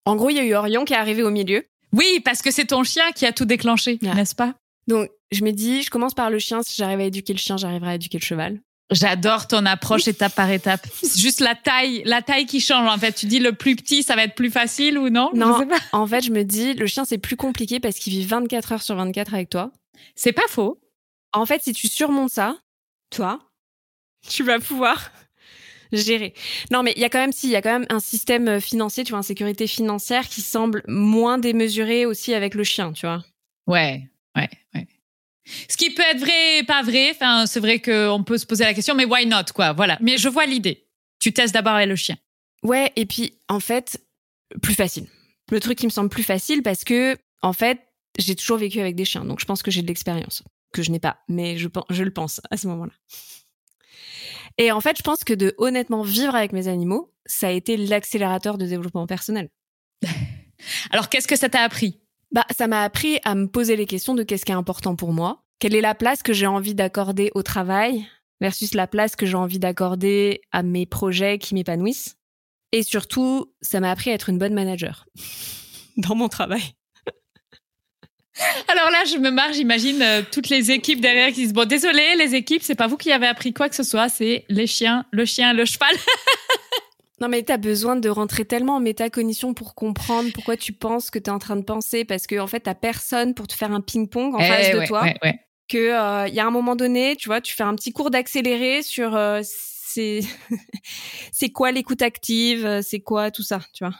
En 0.04 0.18
gros, 0.18 0.30
il 0.30 0.36
y 0.36 0.40
a 0.40 0.44
eu 0.44 0.54
Orion 0.54 0.84
qui 0.84 0.94
est 0.94 0.98
arrivé 0.98 1.24
au 1.24 1.32
milieu. 1.32 1.66
Oui, 1.94 2.20
parce 2.26 2.42
que 2.42 2.52
c'est 2.52 2.66
ton 2.66 2.84
chien 2.84 3.10
qui 3.16 3.26
a 3.26 3.32
tout 3.32 3.46
déclenché, 3.46 3.98
n'est-ce 4.02 4.36
pas? 4.36 4.54
Donc, 4.88 5.10
je 5.32 5.44
me 5.44 5.52
dis, 5.52 5.82
je 5.82 5.90
commence 5.90 6.14
par 6.14 6.30
le 6.30 6.38
chien. 6.40 6.62
Si 6.62 6.76
j'arrive 6.76 7.00
à 7.00 7.04
éduquer 7.06 7.34
le 7.34 7.40
chien, 7.40 7.58
j'arriverai 7.58 7.92
à 7.92 7.96
éduquer 7.96 8.20
le 8.20 8.24
cheval. 8.24 8.60
J'adore 8.92 9.48
ton 9.48 9.66
approche 9.66 10.08
étape 10.08 10.36
par 10.36 10.52
étape. 10.52 10.86
C'est 11.02 11.20
juste 11.20 11.40
la 11.40 11.56
taille, 11.56 12.04
la 12.06 12.22
taille 12.22 12.46
qui 12.46 12.60
change 12.60 12.88
en 12.88 12.98
fait. 13.00 13.14
Tu 13.14 13.26
dis 13.26 13.40
le 13.40 13.54
plus 13.54 13.76
petit, 13.76 14.04
ça 14.04 14.16
va 14.16 14.24
être 14.24 14.36
plus 14.36 14.52
facile 14.52 15.00
ou 15.00 15.10
non? 15.10 15.32
Non. 15.34 15.68
En 15.92 16.06
fait, 16.06 16.22
je 16.22 16.32
me 16.32 16.44
dis 16.44 16.74
le 16.76 16.86
chien 16.86 17.04
c'est 17.04 17.18
plus 17.18 17.36
compliqué 17.36 17.80
parce 17.80 17.98
qu'il 17.98 18.14
vit 18.14 18.26
24 18.26 18.74
heures 18.74 18.82
sur 18.84 18.96
24 18.96 19.34
avec 19.34 19.50
toi. 19.50 19.72
C'est 20.14 20.34
pas 20.34 20.48
faux. 20.48 20.80
En 21.34 21.46
fait, 21.48 21.64
si 21.64 21.74
tu 21.74 21.88
surmontes 21.88 22.30
ça, 22.30 22.58
toi, 23.10 23.40
tu 24.28 24.44
vas 24.44 24.60
pouvoir 24.60 25.12
gérer. 25.92 26.34
Non, 26.72 26.84
mais 26.84 26.94
il 26.96 27.02
y 27.02 27.06
a 27.06 27.10
quand 27.10 27.20
même 27.20 27.34
si, 27.34 27.48
il 27.48 27.52
y 27.52 27.56
a 27.56 27.62
quand 27.64 27.74
même 27.74 27.88
un 27.90 28.00
système 28.00 28.62
financier, 28.62 29.04
tu 29.04 29.12
vois, 29.12 29.20
une 29.20 29.24
sécurité 29.24 29.66
financière 29.66 30.30
qui 30.30 30.42
semble 30.42 30.84
moins 30.88 31.40
démesuré 31.40 32.06
aussi 32.06 32.34
avec 32.36 32.54
le 32.54 32.64
chien, 32.64 32.94
tu 32.94 33.08
vois. 33.08 33.24
Ouais, 33.68 34.08
ouais, 34.36 34.50
ouais. 34.76 34.88
Ce 35.70 35.78
qui 35.78 35.92
peut 35.92 36.04
être 36.04 36.20
vrai 36.20 36.60
et 36.60 36.64
pas 36.64 36.82
vrai. 36.82 37.12
Enfin, 37.12 37.46
c'est 37.46 37.60
vrai 37.60 37.80
qu'on 37.80 38.24
peut 38.24 38.38
se 38.38 38.46
poser 38.46 38.64
la 38.64 38.74
question, 38.74 38.96
mais 38.96 39.06
why 39.06 39.26
not, 39.26 39.54
quoi. 39.54 39.74
Voilà. 39.74 39.98
Mais 40.02 40.18
je 40.18 40.28
vois 40.28 40.46
l'idée. 40.46 40.88
Tu 41.20 41.34
testes 41.34 41.54
d'abord 41.54 41.74
avec 41.74 41.90
le 41.90 41.96
chien. 41.96 42.18
Ouais, 42.64 42.92
et 42.96 43.06
puis, 43.06 43.38
en 43.48 43.60
fait, 43.60 44.02
plus 44.62 44.74
facile. 44.74 45.08
Le 45.52 45.60
truc 45.60 45.78
qui 45.78 45.86
me 45.86 45.92
semble 45.92 46.10
plus 46.10 46.24
facile 46.24 46.64
parce 46.64 46.84
que, 46.84 47.16
en 47.42 47.54
fait, 47.54 47.80
j'ai 48.18 48.36
toujours 48.36 48.58
vécu 48.58 48.80
avec 48.80 48.96
des 48.96 49.06
chiens. 49.06 49.24
Donc, 49.24 49.40
je 49.40 49.46
pense 49.46 49.62
que 49.62 49.72
j'ai 49.72 49.82
de 49.82 49.88
l'expérience. 49.88 50.44
Que 50.74 50.82
je 50.82 50.92
n'ai 50.92 51.00
pas. 51.00 51.18
Mais 51.28 51.58
je, 51.58 51.70
je 51.90 52.04
le 52.04 52.12
pense 52.12 52.42
à 52.50 52.58
ce 52.58 52.68
moment-là. 52.68 52.94
Et 54.58 54.72
en 54.72 54.82
fait, 54.82 54.98
je 54.98 55.04
pense 55.04 55.24
que 55.24 55.34
de 55.34 55.54
honnêtement 55.58 56.02
vivre 56.02 56.34
avec 56.34 56.54
mes 56.54 56.68
animaux, 56.68 57.14
ça 57.26 57.48
a 57.48 57.52
été 57.52 57.78
l'accélérateur 57.78 58.58
de 58.58 58.66
développement 58.66 59.06
personnel. 59.06 59.50
Alors, 60.92 61.10
qu'est-ce 61.10 61.28
que 61.28 61.36
ça 61.36 61.50
t'a 61.50 61.62
appris? 61.62 62.00
Bah, 62.36 62.46
ça 62.56 62.68
m'a 62.68 62.84
appris 62.84 63.18
à 63.24 63.34
me 63.34 63.48
poser 63.48 63.78
les 63.78 63.86
questions 63.86 64.14
de 64.14 64.22
qu'est-ce 64.22 64.44
qui 64.44 64.52
est 64.52 64.56
important 64.56 64.98
pour 64.98 65.14
moi, 65.14 65.46
quelle 65.60 65.74
est 65.74 65.80
la 65.80 65.96
place 65.96 66.22
que 66.22 66.34
j'ai 66.34 66.48
envie 66.48 66.76
d'accorder 66.76 67.32
au 67.34 67.44
travail 67.44 68.06
versus 68.42 68.74
la 68.74 68.88
place 68.88 69.16
que 69.16 69.26
j'ai 69.26 69.38
envie 69.38 69.58
d'accorder 69.58 70.42
à 70.52 70.62
mes 70.62 70.86
projets 70.86 71.38
qui 71.38 71.56
m'épanouissent. 71.56 72.18
Et 72.74 72.84
surtout, 72.84 73.54
ça 73.62 73.80
m'a 73.80 73.90
appris 73.90 74.10
à 74.10 74.14
être 74.16 74.28
une 74.28 74.38
bonne 74.38 74.54
manager 74.54 75.06
dans 75.98 76.14
mon 76.14 76.28
travail. 76.28 76.62
Alors 78.68 78.92
là, 78.92 79.06
je 79.06 79.18
me 79.18 79.32
marre, 79.32 79.54
j'imagine 79.54 80.02
euh, 80.02 80.22
toutes 80.30 80.50
les 80.50 80.72
équipes 80.72 81.00
derrière 81.00 81.30
qui 81.30 81.36
disent 81.36 81.54
bon, 81.54 81.66
désolé, 81.66 82.18
les 82.18 82.36
équipes, 82.36 82.64
c'est 82.64 82.76
pas 82.76 82.88
vous 82.88 82.98
qui 82.98 83.14
avez 83.14 83.28
appris 83.28 83.54
quoi 83.54 83.70
que 83.70 83.76
ce 83.78 83.84
soit, 83.84 84.10
c'est 84.10 84.44
les 84.50 84.68
chiens, 84.68 85.06
le 85.12 85.24
chien, 85.24 85.54
le 85.54 85.64
cheval. 85.64 85.96
Non, 87.22 87.30
mais 87.30 87.44
t'as 87.44 87.58
besoin 87.58 87.96
de 87.96 88.10
rentrer 88.10 88.44
tellement 88.44 88.76
en 88.76 88.80
métacognition 88.82 89.54
pour 89.54 89.74
comprendre 89.74 90.32
pourquoi 90.34 90.58
tu 90.58 90.74
penses 90.74 91.10
que 91.10 91.20
t'es 91.20 91.32
en 91.32 91.40
train 91.40 91.56
de 91.56 91.64
penser, 91.64 92.04
parce 92.04 92.28
que 92.28 92.38
en 92.40 92.48
fait, 92.48 92.62
t'as 92.62 92.76
personne 92.76 93.34
pour 93.34 93.48
te 93.48 93.54
faire 93.54 93.72
un 93.72 93.80
ping-pong 93.82 94.36
en 94.36 94.40
eh 94.40 94.48
face 94.48 94.72
de 94.72 94.86
toi. 94.86 95.06
Que 95.68 95.78
il 95.78 95.90
euh, 95.90 96.28
y 96.28 96.40
a 96.40 96.46
un 96.46 96.52
moment 96.52 96.76
donné, 96.76 97.16
tu 97.16 97.30
vois, 97.30 97.42
tu 97.42 97.56
fais 97.56 97.64
un 97.64 97.74
petit 97.74 97.92
cours 97.92 98.12
d'accéléré 98.12 98.84
sur 98.84 99.16
euh, 99.16 99.42
c'est 99.44 100.20
c'est 101.32 101.50
quoi 101.50 101.72
l'écoute 101.72 102.02
active, 102.02 102.66
euh, 102.66 102.82
c'est 102.84 103.00
quoi 103.00 103.32
tout 103.32 103.44
ça, 103.44 103.62
tu 103.74 103.84
vois. 103.86 103.96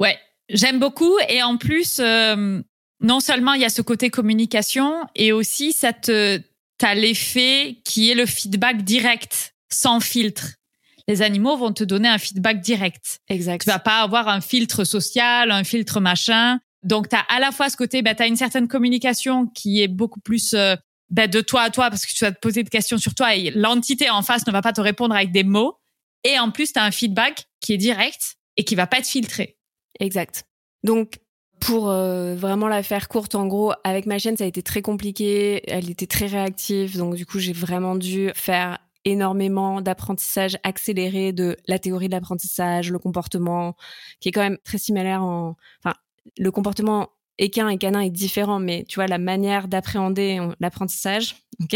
Ouais, 0.00 0.16
j'aime 0.48 0.78
beaucoup 0.78 1.18
et 1.28 1.42
en 1.42 1.56
plus, 1.58 2.00
non 2.00 3.20
seulement 3.20 3.54
il 3.54 3.60
y 3.60 3.66
a 3.66 3.70
ce 3.70 3.82
côté 3.82 4.08
communication 4.08 5.04
et 5.16 5.32
aussi 5.32 5.72
ça 5.72 5.92
te 5.92 6.40
t'as 6.78 6.94
l'effet 6.94 7.80
qui 7.84 8.10
est 8.10 8.14
le 8.14 8.24
feedback 8.24 8.82
direct, 8.82 9.54
sans 9.68 10.00
filtre 10.00 10.54
les 11.08 11.22
animaux 11.22 11.56
vont 11.56 11.72
te 11.72 11.84
donner 11.84 12.08
un 12.08 12.18
feedback 12.18 12.60
direct. 12.60 13.20
Exact. 13.28 13.62
Tu 13.62 13.70
vas 13.70 13.78
pas 13.78 14.00
avoir 14.00 14.28
un 14.28 14.40
filtre 14.40 14.84
social, 14.84 15.50
un 15.50 15.64
filtre 15.64 16.00
machin. 16.00 16.60
Donc, 16.82 17.08
tu 17.08 17.16
as 17.16 17.20
à 17.20 17.40
la 17.40 17.50
fois 17.52 17.70
ce 17.70 17.76
côté, 17.76 18.02
bah, 18.02 18.14
tu 18.14 18.22
as 18.22 18.26
une 18.26 18.36
certaine 18.36 18.68
communication 18.68 19.46
qui 19.46 19.82
est 19.82 19.88
beaucoup 19.88 20.20
plus 20.20 20.54
euh, 20.54 20.76
bah, 21.10 21.26
de 21.26 21.40
toi 21.40 21.62
à 21.62 21.70
toi 21.70 21.90
parce 21.90 22.06
que 22.06 22.12
tu 22.12 22.24
vas 22.24 22.32
te 22.32 22.40
poser 22.40 22.62
des 22.62 22.70
questions 22.70 22.98
sur 22.98 23.14
toi 23.14 23.34
et 23.34 23.50
l'entité 23.50 24.10
en 24.10 24.22
face 24.22 24.46
ne 24.46 24.52
va 24.52 24.62
pas 24.62 24.72
te 24.72 24.80
répondre 24.80 25.14
avec 25.14 25.32
des 25.32 25.44
mots. 25.44 25.78
Et 26.24 26.38
en 26.38 26.50
plus, 26.50 26.72
tu 26.72 26.78
as 26.78 26.84
un 26.84 26.90
feedback 26.90 27.46
qui 27.60 27.74
est 27.74 27.78
direct 27.78 28.36
et 28.56 28.64
qui 28.64 28.74
va 28.74 28.86
pas 28.86 28.98
être 28.98 29.06
filtré. 29.06 29.58
Exact. 30.00 30.44
Donc, 30.82 31.18
pour 31.60 31.88
euh, 31.88 32.34
vraiment 32.34 32.68
la 32.68 32.82
faire 32.82 33.08
courte, 33.08 33.34
en 33.34 33.46
gros, 33.46 33.72
avec 33.84 34.06
ma 34.06 34.18
chaîne, 34.18 34.36
ça 34.36 34.44
a 34.44 34.46
été 34.46 34.62
très 34.62 34.82
compliqué. 34.82 35.62
Elle 35.70 35.90
était 35.90 36.06
très 36.06 36.26
réactive. 36.26 36.96
Donc, 36.96 37.14
du 37.14 37.24
coup, 37.26 37.38
j'ai 37.38 37.52
vraiment 37.52 37.94
dû 37.94 38.30
faire 38.34 38.78
énormément 39.04 39.80
d'apprentissage 39.80 40.56
accéléré 40.62 41.32
de 41.32 41.56
la 41.68 41.78
théorie 41.78 42.08
de 42.08 42.12
l'apprentissage, 42.12 42.90
le 42.90 42.98
comportement, 42.98 43.76
qui 44.20 44.30
est 44.30 44.32
quand 44.32 44.42
même 44.42 44.58
très 44.64 44.78
similaire 44.78 45.22
en, 45.22 45.56
enfin, 45.82 45.94
le 46.38 46.50
comportement 46.50 47.10
équin 47.38 47.68
et 47.68 47.78
canin 47.78 48.00
est 48.00 48.10
différent, 48.10 48.60
mais 48.60 48.84
tu 48.88 48.96
vois, 48.96 49.06
la 49.06 49.18
manière 49.18 49.68
d'appréhender 49.68 50.40
l'apprentissage, 50.60 51.36
ok, 51.62 51.74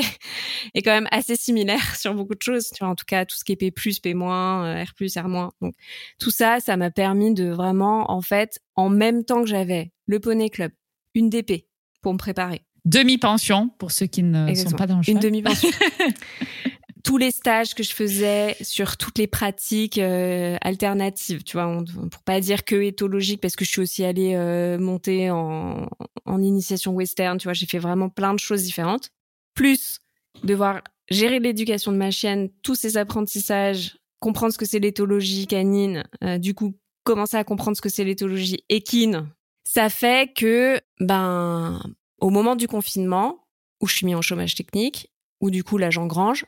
est 0.74 0.82
quand 0.82 0.92
même 0.92 1.08
assez 1.10 1.36
similaire 1.36 1.96
sur 1.96 2.14
beaucoup 2.14 2.34
de 2.34 2.42
choses. 2.42 2.70
Tu 2.70 2.84
vois, 2.84 2.88
en 2.88 2.94
tout 2.94 3.04
cas, 3.06 3.24
tout 3.24 3.36
ce 3.36 3.44
qui 3.44 3.52
est 3.52 3.56
P+, 3.56 3.70
P-, 3.70 4.14
euh, 4.14 4.84
R+, 4.84 4.92
R-. 5.00 5.50
Donc, 5.60 5.74
tout 6.18 6.30
ça, 6.30 6.60
ça 6.60 6.76
m'a 6.76 6.90
permis 6.90 7.34
de 7.34 7.48
vraiment, 7.48 8.10
en 8.10 8.20
fait, 8.20 8.60
en 8.76 8.88
même 8.88 9.24
temps 9.24 9.42
que 9.42 9.48
j'avais 9.48 9.92
le 10.06 10.20
Poney 10.20 10.50
Club, 10.50 10.72
une 11.14 11.30
DP 11.30 11.66
pour 12.02 12.12
me 12.12 12.18
préparer. 12.18 12.62
Demi-pension, 12.84 13.70
pour 13.78 13.90
ceux 13.90 14.06
qui 14.06 14.22
ne 14.22 14.54
sont 14.54 14.70
pas 14.70 14.86
dans 14.86 14.98
le 14.98 15.10
Une 15.10 15.18
demi-pension. 15.18 15.68
tous 17.08 17.16
les 17.16 17.30
stages 17.30 17.74
que 17.74 17.82
je 17.82 17.94
faisais 17.94 18.54
sur 18.60 18.98
toutes 18.98 19.16
les 19.16 19.26
pratiques 19.26 19.96
euh, 19.96 20.58
alternatives, 20.60 21.42
tu 21.42 21.56
vois, 21.56 21.82
pour 22.10 22.22
pas 22.22 22.38
dire 22.38 22.66
que 22.66 22.76
éthologique, 22.82 23.40
parce 23.40 23.56
que 23.56 23.64
je 23.64 23.70
suis 23.70 23.80
aussi 23.80 24.04
allée 24.04 24.34
euh, 24.34 24.78
monter 24.78 25.30
en, 25.30 25.88
initiation 26.26 26.92
western, 26.92 27.38
tu 27.38 27.44
vois, 27.44 27.54
j'ai 27.54 27.64
fait 27.64 27.78
vraiment 27.78 28.10
plein 28.10 28.34
de 28.34 28.38
choses 28.38 28.62
différentes. 28.62 29.08
Plus 29.54 30.00
devoir 30.44 30.82
gérer 31.08 31.38
l'éducation 31.40 31.92
de 31.92 31.96
ma 31.96 32.10
chienne, 32.10 32.50
tous 32.62 32.74
ces 32.74 32.98
apprentissages, 32.98 33.96
comprendre 34.20 34.52
ce 34.52 34.58
que 34.58 34.66
c'est 34.66 34.78
l'éthologie 34.78 35.46
canine, 35.46 36.04
euh, 36.22 36.36
du 36.36 36.52
coup 36.52 36.74
commencer 37.04 37.38
à 37.38 37.44
comprendre 37.44 37.74
ce 37.74 37.80
que 37.80 37.88
c'est 37.88 38.04
l'éthologie 38.04 38.62
équine, 38.68 39.30
ça 39.64 39.88
fait 39.88 40.30
que 40.34 40.78
ben 41.00 41.80
au 42.20 42.28
moment 42.28 42.54
du 42.54 42.68
confinement 42.68 43.46
où 43.80 43.86
je 43.86 43.94
suis 43.94 44.04
mis 44.04 44.14
en 44.14 44.20
chômage 44.20 44.54
technique, 44.54 45.10
où 45.40 45.50
du 45.50 45.64
coup 45.64 45.78
là 45.78 45.88
j'engrange, 45.88 46.44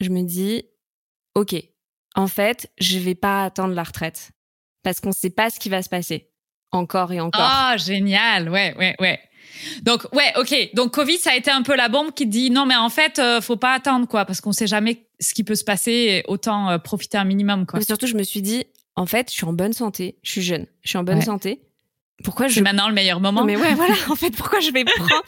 je 0.00 0.10
me 0.10 0.22
dis, 0.22 0.64
OK, 1.34 1.54
en 2.14 2.26
fait, 2.26 2.70
je 2.78 2.98
vais 2.98 3.14
pas 3.14 3.44
attendre 3.44 3.74
la 3.74 3.82
retraite 3.82 4.30
parce 4.82 5.00
qu'on 5.00 5.12
sait 5.12 5.30
pas 5.30 5.50
ce 5.50 5.60
qui 5.60 5.68
va 5.68 5.82
se 5.82 5.88
passer 5.88 6.30
encore 6.72 7.12
et 7.12 7.20
encore. 7.20 7.42
Ah, 7.42 7.76
génial. 7.76 8.48
Ouais, 8.48 8.74
ouais, 8.78 8.94
ouais. 9.00 9.20
Donc 9.82 10.06
ouais, 10.12 10.32
ok. 10.36 10.70
Donc 10.74 10.92
Covid, 10.94 11.18
ça 11.18 11.32
a 11.32 11.36
été 11.36 11.50
un 11.50 11.62
peu 11.62 11.76
la 11.76 11.88
bombe 11.88 12.12
qui 12.12 12.26
dit 12.26 12.50
non, 12.50 12.66
mais 12.66 12.76
en 12.76 12.88
fait, 12.88 13.18
euh, 13.18 13.40
faut 13.40 13.56
pas 13.56 13.72
attendre 13.74 14.06
quoi, 14.06 14.24
parce 14.24 14.40
qu'on 14.40 14.52
sait 14.52 14.66
jamais 14.66 15.06
ce 15.20 15.34
qui 15.34 15.44
peut 15.44 15.54
se 15.54 15.64
passer. 15.64 16.22
Autant 16.28 16.70
euh, 16.70 16.78
profiter 16.78 17.18
un 17.18 17.24
minimum 17.24 17.66
quoi. 17.66 17.78
Mais 17.78 17.84
surtout, 17.84 18.06
je 18.06 18.14
me 18.14 18.22
suis 18.22 18.42
dit, 18.42 18.64
en 18.96 19.06
fait, 19.06 19.28
je 19.30 19.34
suis 19.34 19.44
en 19.44 19.52
bonne 19.52 19.72
santé, 19.72 20.18
je 20.22 20.30
suis 20.30 20.42
jeune, 20.42 20.66
je 20.82 20.90
suis 20.90 20.98
en 20.98 21.04
bonne 21.04 21.20
santé. 21.22 21.62
pourquoi 22.24 22.48
je... 22.48 22.54
C'est 22.54 22.60
maintenant 22.62 22.88
le 22.88 22.94
meilleur 22.94 23.20
moment. 23.20 23.44
mais 23.44 23.56
ouais, 23.56 23.74
voilà. 23.74 23.94
En 24.08 24.16
fait, 24.16 24.30
pourquoi 24.30 24.60
je 24.60 24.70
vais 24.70 24.84
prendre? 24.84 25.22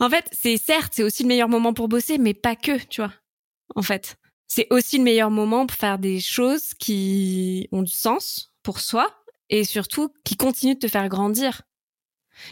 En 0.00 0.10
fait, 0.10 0.26
c'est 0.32 0.58
certes, 0.58 0.92
c'est 0.94 1.02
aussi 1.02 1.22
le 1.22 1.28
meilleur 1.28 1.48
moment 1.48 1.72
pour 1.72 1.88
bosser, 1.88 2.18
mais 2.18 2.34
pas 2.34 2.56
que, 2.56 2.78
tu 2.84 3.00
vois. 3.00 3.12
En 3.74 3.82
fait, 3.82 4.16
c'est 4.48 4.66
aussi 4.70 4.98
le 4.98 5.04
meilleur 5.04 5.30
moment 5.30 5.66
pour 5.66 5.76
faire 5.76 5.98
des 5.98 6.20
choses 6.20 6.74
qui 6.78 7.68
ont 7.72 7.82
du 7.82 7.92
sens 7.92 8.52
pour 8.62 8.80
soi 8.80 9.14
et 9.48 9.64
surtout 9.64 10.12
qui 10.24 10.36
continuent 10.36 10.74
de 10.74 10.80
te 10.80 10.88
faire 10.88 11.08
grandir. 11.08 11.62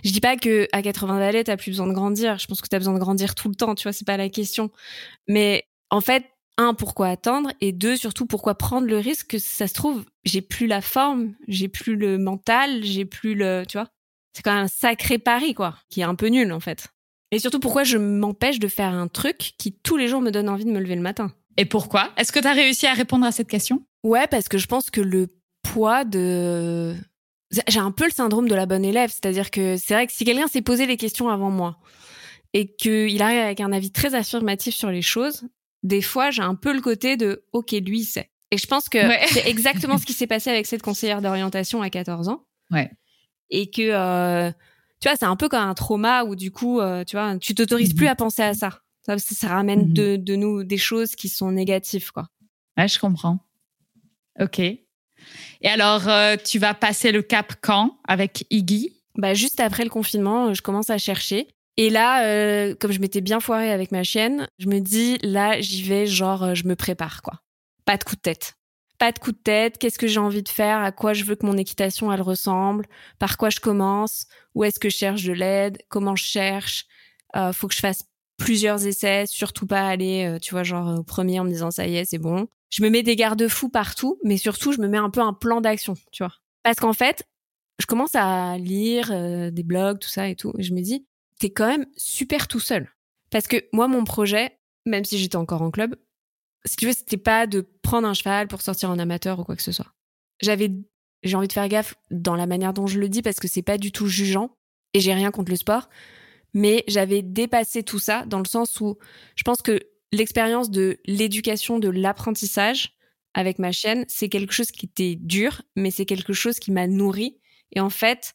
Je 0.04 0.10
dis 0.10 0.20
pas 0.20 0.36
que 0.36 0.68
à 0.72 0.82
80 0.82 1.18
balais, 1.18 1.44
t'as 1.44 1.56
plus 1.56 1.70
besoin 1.70 1.86
de 1.86 1.92
grandir. 1.92 2.38
Je 2.38 2.46
pense 2.46 2.60
que 2.60 2.68
t'as 2.68 2.78
besoin 2.78 2.94
de 2.94 2.98
grandir 2.98 3.34
tout 3.34 3.48
le 3.48 3.54
temps, 3.54 3.74
tu 3.74 3.84
vois, 3.84 3.92
c'est 3.92 4.06
pas 4.06 4.16
la 4.16 4.28
question. 4.28 4.70
Mais 5.26 5.64
en 5.90 6.00
fait, 6.00 6.24
un, 6.56 6.74
pourquoi 6.74 7.08
attendre 7.08 7.52
Et 7.60 7.72
deux, 7.72 7.96
surtout, 7.96 8.26
pourquoi 8.26 8.54
prendre 8.54 8.86
le 8.86 8.98
risque 8.98 9.28
que 9.28 9.38
ça 9.38 9.66
se 9.66 9.74
trouve, 9.74 10.04
j'ai 10.24 10.42
plus 10.42 10.66
la 10.66 10.82
forme, 10.82 11.34
j'ai 11.48 11.68
plus 11.68 11.96
le 11.96 12.18
mental, 12.18 12.84
j'ai 12.84 13.04
plus 13.04 13.34
le, 13.34 13.64
tu 13.66 13.78
vois. 13.78 13.88
C'est 14.34 14.42
quand 14.42 14.54
même 14.54 14.64
un 14.64 14.68
sacré 14.68 15.18
pari, 15.18 15.54
quoi, 15.54 15.78
qui 15.88 16.00
est 16.00 16.04
un 16.04 16.14
peu 16.14 16.26
nul, 16.26 16.52
en 16.52 16.60
fait. 16.60 16.88
Et 17.32 17.38
surtout, 17.38 17.60
pourquoi 17.60 17.84
je 17.84 17.96
m'empêche 17.96 18.58
de 18.58 18.68
faire 18.68 18.92
un 18.92 19.08
truc 19.08 19.52
qui 19.58 19.72
tous 19.72 19.96
les 19.96 20.08
jours 20.08 20.20
me 20.20 20.30
donne 20.30 20.48
envie 20.48 20.64
de 20.64 20.70
me 20.70 20.80
lever 20.80 20.96
le 20.96 21.00
matin? 21.00 21.32
Et 21.56 21.64
pourquoi? 21.64 22.10
Est-ce 22.16 22.32
que 22.32 22.40
tu 22.40 22.46
as 22.46 22.52
réussi 22.52 22.86
à 22.86 22.92
répondre 22.92 23.24
à 23.24 23.32
cette 23.32 23.48
question? 23.48 23.84
Ouais, 24.02 24.26
parce 24.26 24.48
que 24.48 24.58
je 24.58 24.66
pense 24.66 24.90
que 24.90 25.00
le 25.00 25.28
poids 25.62 26.04
de... 26.04 26.94
J'ai 27.68 27.80
un 27.80 27.90
peu 27.90 28.04
le 28.04 28.12
syndrome 28.12 28.48
de 28.48 28.54
la 28.54 28.66
bonne 28.66 28.84
élève, 28.84 29.10
c'est-à-dire 29.10 29.50
que 29.50 29.76
c'est 29.76 29.94
vrai 29.94 30.06
que 30.06 30.12
si 30.12 30.24
quelqu'un 30.24 30.46
s'est 30.46 30.62
posé 30.62 30.86
les 30.86 30.96
questions 30.96 31.28
avant 31.28 31.50
moi 31.50 31.78
et 32.52 32.74
qu'il 32.74 33.20
arrive 33.22 33.40
avec 33.40 33.60
un 33.60 33.72
avis 33.72 33.90
très 33.90 34.14
affirmatif 34.14 34.74
sur 34.74 34.90
les 34.90 35.02
choses, 35.02 35.42
des 35.82 36.02
fois, 36.02 36.30
j'ai 36.30 36.42
un 36.42 36.54
peu 36.54 36.72
le 36.72 36.80
côté 36.80 37.16
de 37.16 37.44
OK, 37.52 37.72
lui, 37.72 38.00
il 38.00 38.04
sait. 38.04 38.30
Et 38.50 38.58
je 38.58 38.66
pense 38.66 38.88
que 38.88 38.98
c'est 39.26 39.48
exactement 39.48 39.98
ce 39.98 40.06
qui 40.06 40.12
s'est 40.12 40.26
passé 40.26 40.50
avec 40.50 40.66
cette 40.66 40.82
conseillère 40.82 41.22
d'orientation 41.22 41.82
à 41.82 41.90
14 41.90 42.28
ans. 42.28 42.44
Ouais. 42.70 42.90
Et 43.50 43.68
que, 43.70 43.82
euh, 43.82 44.52
tu 45.00 45.08
vois, 45.08 45.16
c'est 45.16 45.26
un 45.26 45.36
peu 45.36 45.48
comme 45.48 45.62
un 45.62 45.74
trauma 45.74 46.24
où 46.24 46.36
du 46.36 46.50
coup, 46.50 46.80
euh, 46.80 47.04
tu 47.04 47.16
vois, 47.16 47.38
tu 47.38 47.54
t'autorises 47.54 47.94
plus 47.94 48.06
à 48.06 48.14
penser 48.14 48.42
à 48.42 48.54
ça. 48.54 48.80
Ça, 49.06 49.18
ça 49.18 49.48
ramène 49.48 49.86
mhm. 49.86 49.92
de, 49.94 50.16
de, 50.16 50.36
nous 50.36 50.62
des 50.62 50.76
choses 50.76 51.16
qui 51.16 51.28
sont 51.28 51.50
négatives, 51.50 52.12
quoi. 52.12 52.28
Ouais, 52.76 52.86
je 52.86 52.98
comprends. 52.98 53.38
OK. 54.38 54.58
Et 54.58 55.68
alors, 55.68 56.08
euh, 56.08 56.36
tu 56.36 56.58
vas 56.58 56.74
passer 56.74 57.12
le 57.12 57.22
cap 57.22 57.54
quand 57.60 57.98
avec 58.06 58.46
Iggy? 58.50 58.94
Bah, 59.16 59.34
Juste 59.34 59.60
après 59.60 59.84
le 59.84 59.90
confinement, 59.90 60.54
je 60.54 60.62
commence 60.62 60.90
à 60.90 60.98
chercher. 60.98 61.48
Et 61.76 61.90
là, 61.90 62.24
euh, 62.24 62.74
comme 62.78 62.92
je 62.92 63.00
m'étais 63.00 63.20
bien 63.20 63.40
foirée 63.40 63.70
avec 63.72 63.92
ma 63.92 64.02
chienne, 64.02 64.48
je 64.58 64.66
me 64.66 64.80
dis, 64.80 65.18
là, 65.22 65.60
j'y 65.60 65.82
vais, 65.82 66.06
genre, 66.06 66.42
euh, 66.42 66.54
je 66.54 66.64
me 66.64 66.76
prépare, 66.76 67.22
quoi. 67.22 67.40
Pas 67.84 67.96
de 67.96 68.04
coup 68.04 68.16
de 68.16 68.20
tête. 68.20 68.54
Pas 69.00 69.12
de 69.12 69.18
coup 69.18 69.32
de 69.32 69.38
tête. 69.38 69.78
Qu'est-ce 69.78 69.98
que 69.98 70.06
j'ai 70.06 70.20
envie 70.20 70.42
de 70.42 70.48
faire 70.50 70.78
À 70.82 70.92
quoi 70.92 71.14
je 71.14 71.24
veux 71.24 71.34
que 71.34 71.46
mon 71.46 71.56
équitation, 71.56 72.12
elle 72.12 72.20
ressemble 72.20 72.86
Par 73.18 73.38
quoi 73.38 73.48
je 73.48 73.58
commence 73.58 74.26
Où 74.54 74.62
est-ce 74.62 74.78
que 74.78 74.90
je 74.90 74.96
cherche 74.96 75.24
de 75.24 75.32
l'aide 75.32 75.78
Comment 75.88 76.16
je 76.16 76.24
cherche 76.24 76.84
euh, 77.34 77.54
Faut 77.54 77.66
que 77.66 77.74
je 77.74 77.80
fasse 77.80 78.04
plusieurs 78.36 78.86
essais, 78.86 79.24
surtout 79.26 79.66
pas 79.66 79.88
aller, 79.88 80.26
euh, 80.26 80.38
tu 80.38 80.50
vois, 80.52 80.64
genre 80.64 80.98
au 80.98 81.02
premier 81.02 81.40
en 81.40 81.44
me 81.44 81.48
disant 81.48 81.70
ça 81.70 81.86
y 81.86 81.96
est, 81.96 82.04
c'est 82.04 82.18
bon. 82.18 82.46
Je 82.68 82.82
me 82.82 82.90
mets 82.90 83.02
des 83.02 83.16
garde-fous 83.16 83.70
partout, 83.70 84.18
mais 84.22 84.36
surtout, 84.36 84.72
je 84.72 84.82
me 84.82 84.86
mets 84.86 84.98
un 84.98 85.08
peu 85.08 85.20
un 85.20 85.32
plan 85.32 85.62
d'action, 85.62 85.94
tu 86.12 86.22
vois. 86.22 86.34
Parce 86.62 86.78
qu'en 86.78 86.92
fait, 86.92 87.24
je 87.78 87.86
commence 87.86 88.14
à 88.14 88.58
lire 88.58 89.08
des 89.50 89.62
blogs, 89.62 89.98
tout 89.98 90.10
ça 90.10 90.28
et 90.28 90.36
tout, 90.36 90.52
et 90.58 90.62
je 90.62 90.74
me 90.74 90.82
dis, 90.82 91.06
t'es 91.38 91.48
quand 91.48 91.66
même 91.66 91.86
super 91.96 92.48
tout 92.48 92.60
seul. 92.60 92.92
Parce 93.30 93.46
que 93.46 93.56
moi, 93.72 93.88
mon 93.88 94.04
projet, 94.04 94.58
même 94.84 95.04
si 95.04 95.16
j'étais 95.16 95.36
encore 95.36 95.62
en 95.62 95.70
club, 95.70 95.96
si 96.64 96.76
tu 96.76 96.86
veux, 96.86 96.92
c'était 96.92 97.16
pas 97.16 97.46
de 97.46 97.66
prendre 97.82 98.06
un 98.06 98.14
cheval 98.14 98.48
pour 98.48 98.62
sortir 98.62 98.90
en 98.90 98.98
amateur 98.98 99.38
ou 99.38 99.44
quoi 99.44 99.56
que 99.56 99.62
ce 99.62 99.72
soit. 99.72 99.92
J'avais, 100.40 100.70
j'ai 101.22 101.36
envie 101.36 101.48
de 101.48 101.52
faire 101.52 101.68
gaffe 101.68 101.94
dans 102.10 102.36
la 102.36 102.46
manière 102.46 102.72
dont 102.72 102.86
je 102.86 102.98
le 102.98 103.08
dis 103.08 103.22
parce 103.22 103.40
que 103.40 103.48
c'est 103.48 103.62
pas 103.62 103.78
du 103.78 103.92
tout 103.92 104.06
jugeant 104.06 104.56
et 104.94 105.00
j'ai 105.00 105.14
rien 105.14 105.30
contre 105.30 105.50
le 105.50 105.56
sport. 105.56 105.88
Mais 106.52 106.84
j'avais 106.88 107.22
dépassé 107.22 107.82
tout 107.82 107.98
ça 107.98 108.24
dans 108.26 108.38
le 108.38 108.44
sens 108.44 108.80
où 108.80 108.98
je 109.36 109.42
pense 109.42 109.62
que 109.62 109.80
l'expérience 110.12 110.70
de 110.70 110.98
l'éducation, 111.06 111.78
de 111.78 111.88
l'apprentissage 111.88 112.96
avec 113.34 113.58
ma 113.58 113.72
chaîne, 113.72 114.04
c'est 114.08 114.28
quelque 114.28 114.52
chose 114.52 114.72
qui 114.72 114.86
était 114.86 115.14
dur, 115.14 115.62
mais 115.76 115.90
c'est 115.90 116.06
quelque 116.06 116.32
chose 116.32 116.58
qui 116.58 116.72
m'a 116.72 116.88
nourri. 116.88 117.38
Et 117.72 117.80
en 117.80 117.90
fait, 117.90 118.34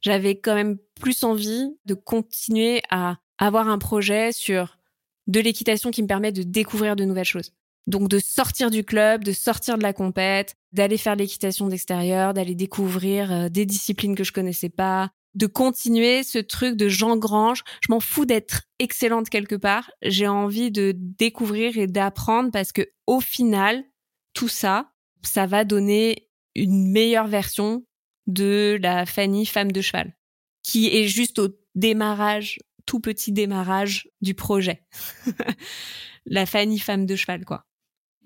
j'avais 0.00 0.40
quand 0.40 0.54
même 0.54 0.78
plus 1.00 1.22
envie 1.22 1.76
de 1.86 1.94
continuer 1.94 2.82
à 2.90 3.18
avoir 3.38 3.68
un 3.68 3.78
projet 3.78 4.32
sur 4.32 4.78
de 5.28 5.38
l'équitation 5.40 5.92
qui 5.92 6.02
me 6.02 6.08
permet 6.08 6.32
de 6.32 6.42
découvrir 6.42 6.96
de 6.96 7.04
nouvelles 7.04 7.24
choses. 7.24 7.52
Donc 7.86 8.08
de 8.08 8.18
sortir 8.18 8.70
du 8.70 8.84
club, 8.84 9.24
de 9.24 9.32
sortir 9.32 9.76
de 9.76 9.82
la 9.82 9.92
compète, 9.92 10.54
d'aller 10.72 10.96
faire 10.96 11.16
l'équitation 11.16 11.68
d'extérieur, 11.68 12.34
d'aller 12.34 12.54
découvrir 12.54 13.32
euh, 13.32 13.48
des 13.48 13.66
disciplines 13.66 14.14
que 14.14 14.24
je 14.24 14.32
connaissais 14.32 14.68
pas, 14.68 15.10
de 15.34 15.46
continuer 15.46 16.22
ce 16.22 16.38
truc 16.38 16.76
de 16.76 16.88
Jean 16.88 17.16
Grange. 17.16 17.64
Je 17.80 17.92
m'en 17.92 18.00
fous 18.00 18.24
d'être 18.24 18.62
excellente 18.78 19.30
quelque 19.30 19.56
part. 19.56 19.90
J'ai 20.02 20.28
envie 20.28 20.70
de 20.70 20.94
découvrir 20.96 21.78
et 21.78 21.86
d'apprendre 21.86 22.50
parce 22.50 22.72
que 22.72 22.88
au 23.06 23.20
final, 23.20 23.84
tout 24.34 24.48
ça, 24.48 24.92
ça 25.22 25.46
va 25.46 25.64
donner 25.64 26.28
une 26.54 26.90
meilleure 26.90 27.28
version 27.28 27.84
de 28.26 28.78
la 28.80 29.06
Fanny 29.06 29.46
femme 29.46 29.72
de 29.72 29.80
cheval, 29.80 30.14
qui 30.62 30.88
est 30.88 31.08
juste 31.08 31.38
au 31.38 31.48
démarrage, 31.74 32.58
tout 32.86 33.00
petit 33.00 33.32
démarrage 33.32 34.08
du 34.20 34.34
projet. 34.34 34.84
la 36.26 36.46
Fanny 36.46 36.78
femme 36.78 37.06
de 37.06 37.16
cheval, 37.16 37.44
quoi. 37.44 37.64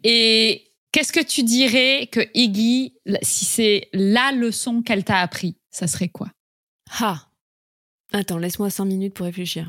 Et 0.09 0.72
qu'est-ce 0.92 1.12
que 1.12 1.18
tu 1.18 1.42
dirais 1.42 2.09
que 2.12 2.20
Iggy, 2.32 2.94
si 3.22 3.44
c'est 3.44 3.88
la 3.92 4.30
leçon 4.30 4.82
qu'elle 4.82 5.02
t'a 5.02 5.18
appris, 5.18 5.57
ça 5.68 5.88
serait 5.88 6.11
quoi? 6.11 6.28
Ah 7.00 7.26
Attends, 8.12 8.38
laisse-moi 8.38 8.70
cinq 8.70 8.84
minutes 8.84 9.14
pour 9.14 9.26
réfléchir. 9.26 9.68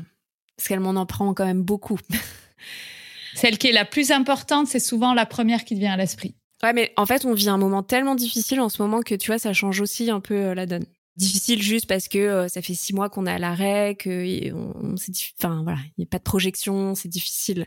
Parce 0.56 0.68
qu'elle 0.68 0.78
m'en 0.78 0.94
apprend 0.94 1.34
quand 1.34 1.44
même 1.44 1.64
beaucoup. 1.64 1.98
Celle 3.34 3.58
qui 3.58 3.66
est 3.66 3.72
la 3.72 3.84
plus 3.84 4.12
importante, 4.12 4.68
c'est 4.68 4.78
souvent 4.78 5.12
la 5.12 5.26
première 5.26 5.64
qui 5.64 5.74
te 5.74 5.80
vient 5.80 5.94
à 5.94 5.96
l'esprit. 5.96 6.36
Ouais, 6.62 6.72
mais 6.72 6.92
en 6.96 7.04
fait, 7.04 7.24
on 7.24 7.34
vit 7.34 7.48
un 7.48 7.58
moment 7.58 7.82
tellement 7.82 8.14
difficile 8.14 8.60
en 8.60 8.68
ce 8.68 8.80
moment 8.80 9.00
que 9.02 9.16
tu 9.16 9.32
vois, 9.32 9.40
ça 9.40 9.52
change 9.52 9.80
aussi 9.80 10.08
un 10.08 10.20
peu 10.20 10.34
euh, 10.34 10.54
la 10.54 10.66
donne. 10.66 10.86
Difficile 11.16 11.60
juste 11.60 11.86
parce 11.88 12.06
que 12.06 12.18
euh, 12.18 12.48
ça 12.48 12.62
fait 12.62 12.74
six 12.74 12.94
mois 12.94 13.10
qu'on 13.10 13.26
est 13.26 13.32
à 13.32 13.38
l'arrêt, 13.38 13.96
que 13.96 14.52
on, 14.52 14.94
enfin 14.94 15.64
voilà, 15.64 15.78
il 15.96 16.02
n'y 16.02 16.04
a 16.04 16.08
pas 16.08 16.18
de 16.18 16.22
projection, 16.22 16.94
c'est 16.94 17.08
difficile. 17.08 17.66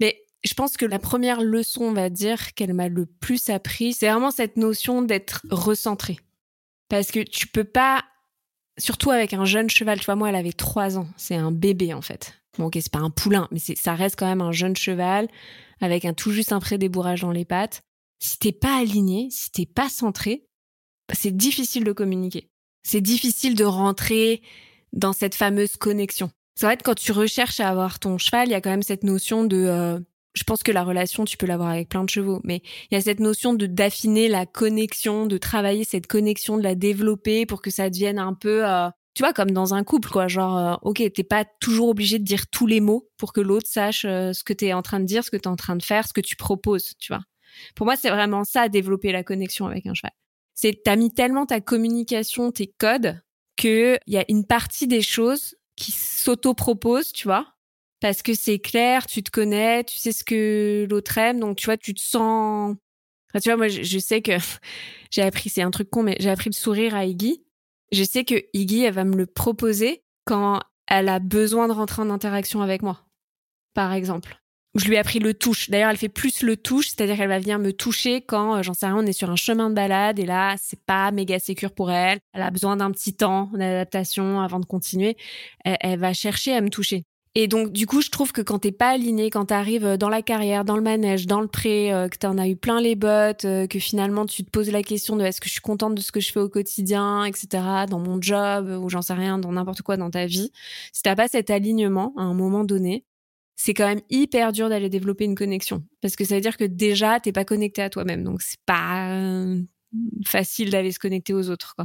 Mais 0.00 0.24
je 0.44 0.54
pense 0.54 0.76
que 0.76 0.86
la 0.86 0.98
première 0.98 1.40
leçon, 1.40 1.84
on 1.84 1.92
va 1.92 2.10
dire, 2.10 2.54
qu'elle 2.54 2.74
m'a 2.74 2.88
le 2.88 3.06
plus 3.06 3.50
appris, 3.50 3.92
c'est 3.92 4.08
vraiment 4.08 4.30
cette 4.30 4.56
notion 4.56 5.02
d'être 5.02 5.42
recentré. 5.50 6.18
Parce 6.88 7.10
que 7.10 7.20
tu 7.20 7.46
peux 7.46 7.64
pas, 7.64 8.04
surtout 8.78 9.10
avec 9.10 9.32
un 9.34 9.44
jeune 9.44 9.68
cheval, 9.68 9.98
tu 9.98 10.06
vois, 10.06 10.16
moi, 10.16 10.28
elle 10.28 10.36
avait 10.36 10.52
trois 10.52 10.98
ans, 10.98 11.08
c'est 11.16 11.34
un 11.34 11.52
bébé 11.52 11.92
en 11.92 12.02
fait. 12.02 12.34
Bon, 12.56 12.66
ok, 12.66 12.78
c'est 12.80 12.92
pas 12.92 12.98
un 12.98 13.10
poulain, 13.10 13.48
mais 13.50 13.58
ça 13.58 13.94
reste 13.94 14.18
quand 14.18 14.26
même 14.26 14.40
un 14.40 14.52
jeune 14.52 14.76
cheval 14.76 15.28
avec 15.80 16.04
un 16.04 16.14
tout 16.14 16.32
juste 16.32 16.52
un 16.52 16.60
pré-débourrage 16.60 17.20
dans 17.20 17.30
les 17.30 17.44
pattes 17.44 17.82
si 18.18 18.38
t'es 18.38 18.52
pas 18.52 18.78
aligné, 18.78 19.28
si 19.30 19.50
t'es 19.50 19.66
pas 19.66 19.88
centré, 19.88 20.46
c'est 21.12 21.36
difficile 21.36 21.84
de 21.84 21.92
communiquer. 21.92 22.50
C'est 22.82 23.00
difficile 23.00 23.54
de 23.54 23.64
rentrer 23.64 24.42
dans 24.92 25.12
cette 25.12 25.34
fameuse 25.34 25.76
connexion. 25.76 26.30
C'est 26.54 26.66
vrai 26.66 26.76
que 26.76 26.82
quand 26.82 26.94
tu 26.94 27.12
recherches 27.12 27.60
à 27.60 27.68
avoir 27.68 27.98
ton 27.98 28.18
cheval, 28.18 28.48
il 28.48 28.52
y 28.52 28.54
a 28.54 28.60
quand 28.60 28.70
même 28.70 28.82
cette 28.82 29.04
notion 29.04 29.44
de 29.44 29.56
euh, 29.56 30.00
je 30.38 30.44
pense 30.44 30.62
que 30.62 30.72
la 30.72 30.84
relation, 30.84 31.24
tu 31.24 31.36
peux 31.36 31.46
l'avoir 31.46 31.70
avec 31.70 31.88
plein 31.88 32.04
de 32.04 32.10
chevaux, 32.10 32.40
mais 32.44 32.62
il 32.90 32.94
y 32.94 32.96
a 32.96 33.00
cette 33.00 33.20
notion 33.20 33.52
de 33.52 33.66
d'affiner 33.66 34.28
la 34.28 34.46
connexion, 34.46 35.26
de 35.26 35.36
travailler 35.38 35.84
cette 35.84 36.06
connexion, 36.06 36.56
de 36.56 36.62
la 36.62 36.74
développer 36.74 37.44
pour 37.46 37.60
que 37.60 37.70
ça 37.70 37.90
devienne 37.90 38.18
un 38.18 38.34
peu, 38.34 38.66
euh, 38.66 38.88
tu 39.14 39.22
vois, 39.22 39.32
comme 39.32 39.50
dans 39.50 39.74
un 39.74 39.84
couple, 39.84 40.08
quoi. 40.10 40.28
Genre, 40.28 40.56
euh, 40.56 40.74
ok, 40.82 41.02
t'es 41.12 41.24
pas 41.24 41.44
toujours 41.60 41.88
obligé 41.88 42.18
de 42.18 42.24
dire 42.24 42.46
tous 42.48 42.66
les 42.66 42.80
mots 42.80 43.08
pour 43.16 43.32
que 43.32 43.40
l'autre 43.40 43.68
sache 43.68 44.02
ce 44.02 44.44
que 44.44 44.52
t'es 44.52 44.72
en 44.72 44.82
train 44.82 45.00
de 45.00 45.06
dire, 45.06 45.24
ce 45.24 45.30
que 45.30 45.36
t'es 45.36 45.48
en 45.48 45.56
train 45.56 45.76
de 45.76 45.82
faire, 45.82 46.06
ce 46.06 46.12
que 46.12 46.20
tu 46.20 46.36
proposes, 46.36 46.94
tu 46.98 47.12
vois. 47.12 47.22
Pour 47.74 47.86
moi, 47.86 47.96
c'est 47.96 48.10
vraiment 48.10 48.44
ça, 48.44 48.68
développer 48.68 49.12
la 49.12 49.24
connexion 49.24 49.66
avec 49.66 49.86
un 49.86 49.94
cheval. 49.94 50.12
C'est 50.54 50.82
t'as 50.84 50.96
mis 50.96 51.12
tellement 51.12 51.46
ta 51.46 51.60
communication, 51.60 52.52
tes 52.52 52.66
codes, 52.66 53.20
que 53.56 53.98
il 54.06 54.14
y 54.14 54.18
a 54.18 54.24
une 54.28 54.46
partie 54.46 54.86
des 54.86 55.02
choses 55.02 55.56
qui 55.76 55.92
s'auto-proposent, 55.92 57.12
tu 57.12 57.28
vois, 57.28 57.46
parce 58.00 58.22
que 58.22 58.34
c'est 58.34 58.58
clair, 58.58 59.06
tu 59.06 59.22
te 59.22 59.30
connais, 59.30 59.84
tu 59.84 59.96
sais 59.96 60.12
ce 60.12 60.24
que 60.24 60.86
l'autre 60.90 61.18
aime, 61.18 61.40
donc 61.40 61.56
tu 61.56 61.66
vois, 61.66 61.76
tu 61.76 61.94
te 61.94 62.00
sens. 62.00 62.76
Tu 63.34 63.48
vois, 63.48 63.56
moi, 63.56 63.68
je, 63.68 63.98
sais 63.98 64.22
que 64.22 64.32
j'ai 65.10 65.22
appris, 65.22 65.50
c'est 65.50 65.62
un 65.62 65.70
truc 65.70 65.90
con, 65.90 66.02
mais 66.02 66.16
j'ai 66.20 66.30
appris 66.30 66.50
le 66.50 66.54
sourire 66.54 66.94
à 66.94 67.04
Iggy. 67.04 67.44
Je 67.92 68.04
sais 68.04 68.24
que 68.24 68.34
Iggy, 68.52 68.84
elle 68.84 68.94
va 68.94 69.04
me 69.04 69.16
le 69.16 69.26
proposer 69.26 70.02
quand 70.24 70.60
elle 70.86 71.08
a 71.08 71.18
besoin 71.18 71.68
de 71.68 71.72
rentrer 71.72 72.02
en 72.02 72.10
interaction 72.10 72.62
avec 72.62 72.82
moi, 72.82 73.06
par 73.74 73.92
exemple 73.92 74.40
je 74.78 74.86
lui 74.86 74.94
ai 74.94 74.98
appris 74.98 75.18
le 75.18 75.34
touche. 75.34 75.70
D'ailleurs, 75.70 75.90
elle 75.90 75.96
fait 75.96 76.08
plus 76.08 76.42
le 76.42 76.56
touche, 76.56 76.88
c'est-à-dire 76.88 77.16
qu'elle 77.16 77.28
va 77.28 77.38
venir 77.38 77.58
me 77.58 77.72
toucher 77.72 78.22
quand, 78.22 78.56
euh, 78.56 78.62
j'en 78.62 78.74
sais 78.74 78.86
rien, 78.86 78.96
on 78.96 79.06
est 79.06 79.12
sur 79.12 79.30
un 79.30 79.36
chemin 79.36 79.70
de 79.70 79.74
balade 79.74 80.18
et 80.18 80.26
là, 80.26 80.54
c'est 80.58 80.82
pas 80.84 81.10
méga 81.10 81.38
sécure 81.38 81.72
pour 81.72 81.90
elle. 81.90 82.18
Elle 82.32 82.42
a 82.42 82.50
besoin 82.50 82.76
d'un 82.76 82.90
petit 82.90 83.14
temps 83.14 83.50
d'adaptation 83.52 84.40
avant 84.40 84.60
de 84.60 84.66
continuer. 84.66 85.16
Elle, 85.64 85.98
va 85.98 86.12
chercher 86.12 86.54
à 86.54 86.60
me 86.60 86.68
toucher. 86.68 87.04
Et 87.40 87.46
donc, 87.46 87.70
du 87.70 87.86
coup, 87.86 88.02
je 88.02 88.10
trouve 88.10 88.32
que 88.32 88.40
quand 88.40 88.58
t'es 88.58 88.72
pas 88.72 88.88
aligné, 88.88 89.30
quand 89.30 89.44
t'arrives 89.44 89.86
euh, 89.86 89.96
dans 89.96 90.08
la 90.08 90.22
carrière, 90.22 90.64
dans 90.64 90.74
le 90.74 90.82
manège, 90.82 91.28
dans 91.28 91.40
le 91.40 91.46
pré, 91.46 91.92
euh, 91.92 92.08
que 92.08 92.18
t'en 92.18 92.36
as 92.36 92.48
eu 92.48 92.56
plein 92.56 92.80
les 92.80 92.96
bottes, 92.96 93.44
euh, 93.44 93.68
que 93.68 93.78
finalement 93.78 94.26
tu 94.26 94.42
te 94.42 94.50
poses 94.50 94.72
la 94.72 94.82
question 94.82 95.14
de 95.14 95.22
est-ce 95.22 95.40
que 95.40 95.46
je 95.46 95.52
suis 95.52 95.60
contente 95.60 95.94
de 95.94 96.00
ce 96.00 96.10
que 96.10 96.18
je 96.18 96.32
fais 96.32 96.40
au 96.40 96.48
quotidien, 96.48 97.24
etc., 97.24 97.62
dans 97.88 98.00
mon 98.00 98.20
job, 98.20 98.66
ou 98.82 98.88
j'en 98.88 99.02
sais 99.02 99.12
rien, 99.12 99.38
dans 99.38 99.52
n'importe 99.52 99.82
quoi 99.82 99.96
dans 99.96 100.10
ta 100.10 100.26
vie, 100.26 100.50
si 100.92 101.02
t'as 101.02 101.14
pas 101.14 101.28
cet 101.28 101.48
alignement 101.50 102.12
à 102.16 102.22
un 102.22 102.34
moment 102.34 102.64
donné, 102.64 103.04
c'est 103.54 103.72
quand 103.72 103.86
même 103.86 104.02
hyper 104.10 104.50
dur 104.50 104.68
d'aller 104.68 104.88
développer 104.88 105.24
une 105.24 105.36
connexion. 105.36 105.84
Parce 106.00 106.16
que 106.16 106.24
ça 106.24 106.34
veut 106.34 106.40
dire 106.40 106.56
que 106.56 106.64
déjà, 106.64 107.20
t'es 107.20 107.30
pas 107.30 107.44
connecté 107.44 107.82
à 107.82 107.88
toi-même. 107.88 108.24
Donc, 108.24 108.42
c'est 108.42 108.60
pas 108.66 109.16
facile 110.26 110.70
d'aller 110.70 110.90
se 110.90 110.98
connecter 110.98 111.34
aux 111.34 111.50
autres. 111.50 111.76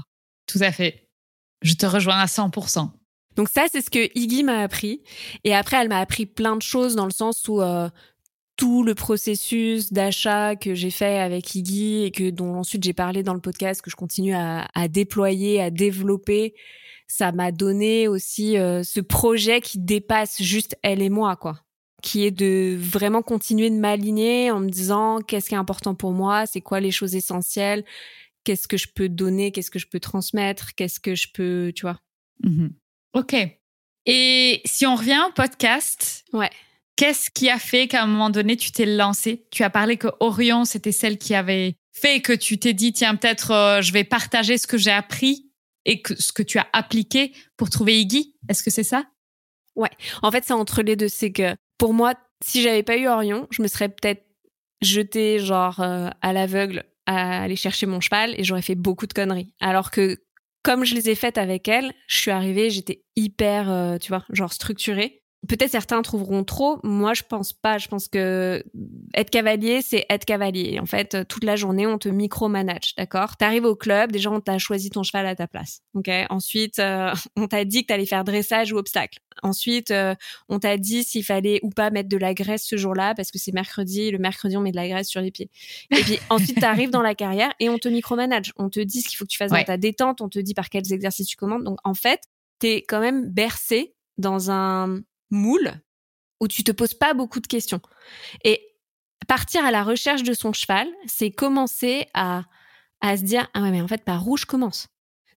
Tout 0.48 0.60
à 0.62 0.72
fait. 0.72 1.10
Je 1.62 1.76
te 1.76 1.86
rejoins 1.86 2.18
à 2.18 2.26
100%. 2.26 2.90
Donc 3.36 3.50
ça, 3.50 3.66
c'est 3.72 3.82
ce 3.82 3.90
que 3.90 4.10
Iggy 4.18 4.44
m'a 4.44 4.62
appris. 4.62 5.02
Et 5.44 5.54
après, 5.54 5.78
elle 5.78 5.90
m'a 5.90 6.00
appris 6.00 6.26
plein 6.26 6.56
de 6.56 6.62
choses 6.62 6.96
dans 6.96 7.06
le 7.06 7.12
sens 7.12 7.48
où 7.48 7.62
euh, 7.62 7.90
tout 8.56 8.84
le 8.84 8.96
processus 8.96 9.92
d'achat 9.92 10.56
que 10.56 10.76
j'ai 10.76 10.92
fait 10.92 11.20
avec 11.20 11.56
Iggy 11.56 12.04
et 12.04 12.12
que 12.12 12.30
dont 12.30 12.56
ensuite 12.56 12.84
j'ai 12.84 12.94
parlé 12.94 13.24
dans 13.24 13.34
le 13.34 13.40
podcast, 13.40 13.82
que 13.82 13.90
je 13.90 13.96
continue 13.96 14.36
à, 14.36 14.68
déployer, 14.90 15.62
à 15.62 15.70
développer, 15.70 16.54
ça 17.08 17.32
m'a 17.32 17.52
donné 17.52 18.08
aussi 18.08 18.58
euh, 18.58 18.84
ce 18.84 19.00
projet 19.00 19.62
qui 19.62 19.80
dépasse 19.80 20.42
juste 20.42 20.78
elle 20.84 21.02
et 21.02 21.10
moi, 21.10 21.36
quoi. 21.36 21.60
Qui 22.02 22.26
est 22.26 22.32
de 22.32 22.78
vraiment 22.78 23.22
continuer 23.22 23.70
de 23.70 23.76
m'aligner 23.76 24.52
en 24.52 24.60
me 24.60 24.70
disant 24.70 25.20
qu'est-ce 25.22 25.50
qui 25.50 25.56
est 25.56 25.58
important 25.58 25.96
pour 25.96 26.12
moi, 26.12 26.46
c'est 26.46 26.62
quoi 26.62 26.80
les 26.80 26.92
choses 26.92 27.16
essentielles, 27.16 27.84
qu'est-ce 28.44 28.68
que 28.68 28.78
je 28.78 28.88
peux 28.94 29.10
donner, 29.10 29.52
qu'est-ce 29.52 29.72
que 29.72 29.80
je 29.80 29.88
peux 29.88 30.02
transmettre, 30.02 30.76
qu'est-ce 30.76 31.00
que 31.00 31.16
je 31.16 31.28
peux, 31.34 31.72
tu 31.74 31.84
vois? 31.84 32.00
Mmh 32.44 32.68
Ok. 33.14 33.36
Et 34.06 34.62
si 34.66 34.86
on 34.86 34.96
revient 34.96 35.22
au 35.30 35.32
podcast, 35.32 36.26
ouais. 36.34 36.50
qu'est-ce 36.96 37.30
qui 37.30 37.50
a 37.50 37.60
fait 37.60 37.88
qu'à 37.88 38.04
un 38.04 38.08
moment 38.08 38.30
donné, 38.30 38.58
tu 38.58 38.72
t'es 38.72 38.86
lancé? 38.86 39.46
Tu 39.52 39.64
as 39.64 39.70
parlé 39.70 39.98
que 39.98 40.08
Orion, 40.20 40.66
c'était 40.66 40.92
celle 40.92 41.18
qui 41.18 41.36
avait 41.36 41.76
fait 41.94 42.22
que 42.22 42.34
tu 42.34 42.58
t'es 42.58 42.74
dit, 42.74 42.92
tiens, 42.92 43.16
peut-être 43.16 43.52
euh, 43.52 43.82
je 43.82 43.94
vais 43.94 44.04
partager 44.04 44.58
ce 44.58 44.68
que 44.68 44.78
j'ai 44.78 44.92
appris 44.92 45.52
et 45.86 46.02
que, 46.02 46.20
ce 46.20 46.34
que 46.34 46.44
tu 46.44 46.58
as 46.58 46.68
appliqué 46.74 47.34
pour 47.56 47.70
trouver 47.70 48.00
Iggy. 48.00 48.36
Est-ce 48.50 48.64
que 48.64 48.72
c'est 48.72 48.84
ça? 48.84 49.06
Ouais. 49.76 49.92
En 50.22 50.32
fait, 50.32 50.44
c'est 50.46 50.54
entre 50.54 50.82
les 50.82 50.96
deux. 50.96 51.08
C'est 51.08 51.32
que 51.32 51.56
pour 51.78 51.94
moi, 51.94 52.14
si 52.44 52.62
j'avais 52.62 52.84
pas 52.84 52.98
eu 52.98 53.08
Orion, 53.08 53.48
je 53.52 53.62
me 53.62 53.68
serais 53.68 53.90
peut-être 53.90 54.26
jetée 54.82 55.40
genre 55.40 55.80
euh, 55.80 56.10
à 56.22 56.34
l'aveugle 56.34 56.84
à 57.06 57.44
aller 57.44 57.56
chercher 57.56 57.86
mon 57.86 58.00
cheval 58.00 58.34
et 58.38 58.44
j'aurais 58.44 58.62
fait 58.62 58.76
beaucoup 58.76 59.08
de 59.08 59.14
conneries. 59.14 59.54
Alors 59.60 59.92
que 59.92 60.20
comme 60.64 60.86
je 60.86 60.96
les 60.96 61.10
ai 61.10 61.16
faites 61.16 61.38
avec 61.38 61.68
elle, 61.68 61.94
je 62.08 62.18
suis 62.20 62.32
arrivée, 62.32 62.70
j'étais 62.70 63.04
hyper, 63.16 63.70
euh, 63.70 63.98
tu 63.98 64.10
vois, 64.10 64.26
genre 64.32 64.54
structurée. 64.54 65.23
Peut-être 65.48 65.72
certains 65.72 66.02
trouveront 66.02 66.44
trop. 66.44 66.80
Moi, 66.84 67.14
je 67.14 67.24
pense 67.28 67.52
pas. 67.52 67.78
Je 67.78 67.88
pense 67.88 68.08
que 68.08 68.64
être 69.14 69.30
cavalier, 69.30 69.82
c'est 69.82 70.06
être 70.10 70.26
cavalier. 70.26 70.80
En 70.80 70.86
fait, 70.86 71.28
toute 71.28 71.44
la 71.44 71.56
journée, 71.56 71.86
on 71.86 71.98
te 71.98 72.08
micromanage, 72.08 72.96
d'accord? 72.96 73.36
T'arrives 73.36 73.66
au 73.66 73.76
club, 73.76 74.12
déjà, 74.12 74.32
on 74.32 74.40
t'a 74.40 74.58
choisi 74.58 74.90
ton 74.90 75.04
cheval 75.04 75.26
à 75.28 75.36
ta 75.36 75.48
place, 75.48 75.82
ok? 75.96 76.10
Ensuite, 76.30 76.80
euh, 76.80 77.14
on 77.36 77.48
t'a 77.48 77.66
dit 77.66 77.82
que 77.82 77.88
t'allais 77.88 78.06
faire 78.06 78.24
dressage 78.24 78.72
ou 78.72 78.78
obstacle. 78.78 79.20
Ensuite, 79.42 79.92
euh, 79.92 80.16
on 80.48 80.60
t'a 80.60 80.78
dit 80.78 81.04
s'il 81.04 81.24
fallait 81.24 81.60
ou 81.64 81.70
pas 81.70 81.90
mettre 81.90 82.10
de 82.10 82.18
la 82.18 82.34
graisse 82.34 82.66
ce 82.66 82.78
jour-là 82.78 83.14
parce 83.16 83.32
que 83.32 83.40
c'est 83.40 83.54
mercredi. 83.54 84.12
Le 84.12 84.20
mercredi, 84.20 84.56
on 84.56 84.62
met 84.62 84.72
de 84.72 84.78
la 84.78 84.88
graisse 84.88 85.10
sur 85.10 85.22
les 85.22 85.32
pieds. 85.32 85.50
Et 85.92 86.02
puis 86.02 86.20
ensuite, 86.30 86.60
t'arrives 86.60 86.92
dans 86.92 87.02
la 87.02 87.16
carrière 87.16 87.52
et 87.60 87.70
on 87.70 87.78
te 87.78 87.90
micromanage. 87.90 88.54
On 88.58 88.70
te 88.70 88.80
dit 88.80 89.02
ce 89.02 89.10
qu'il 89.10 89.18
faut 89.18 89.26
que 89.26 89.32
tu 89.32 89.38
fasses 89.38 89.52
dans 89.52 89.64
ta 89.64 89.78
détente. 89.78 90.22
On 90.22 90.30
te 90.30 90.40
dit 90.40 90.54
par 90.54 90.70
quels 90.70 90.94
exercices 90.94 91.28
tu 91.28 91.36
commandes. 91.36 91.64
Donc, 91.64 91.80
en 91.84 91.94
fait, 91.94 92.22
t'es 92.60 92.78
quand 92.88 93.02
même 93.02 93.30
bercé 93.30 93.94
dans 94.18 94.52
un 94.52 95.02
moule 95.34 95.74
où 96.40 96.48
tu 96.48 96.64
te 96.64 96.72
poses 96.72 96.94
pas 96.94 97.14
beaucoup 97.14 97.40
de 97.40 97.48
questions. 97.48 97.82
Et 98.44 98.62
partir 99.28 99.66
à 99.66 99.72
la 99.72 99.84
recherche 99.84 100.24
de 100.24 100.34
son 100.34 100.54
cheval, 100.54 100.88
c'est 101.06 101.32
commencer 101.32 102.08
à, 102.14 102.44
à 103.02 103.18
se 103.18 103.24
dire, 103.24 103.50
ah 103.54 103.62
ouais, 103.62 103.72
mais 103.72 103.82
en 103.82 103.88
fait, 103.88 104.04
par 104.04 104.28
où 104.28 104.38
je 104.38 104.46
commence? 104.46 104.88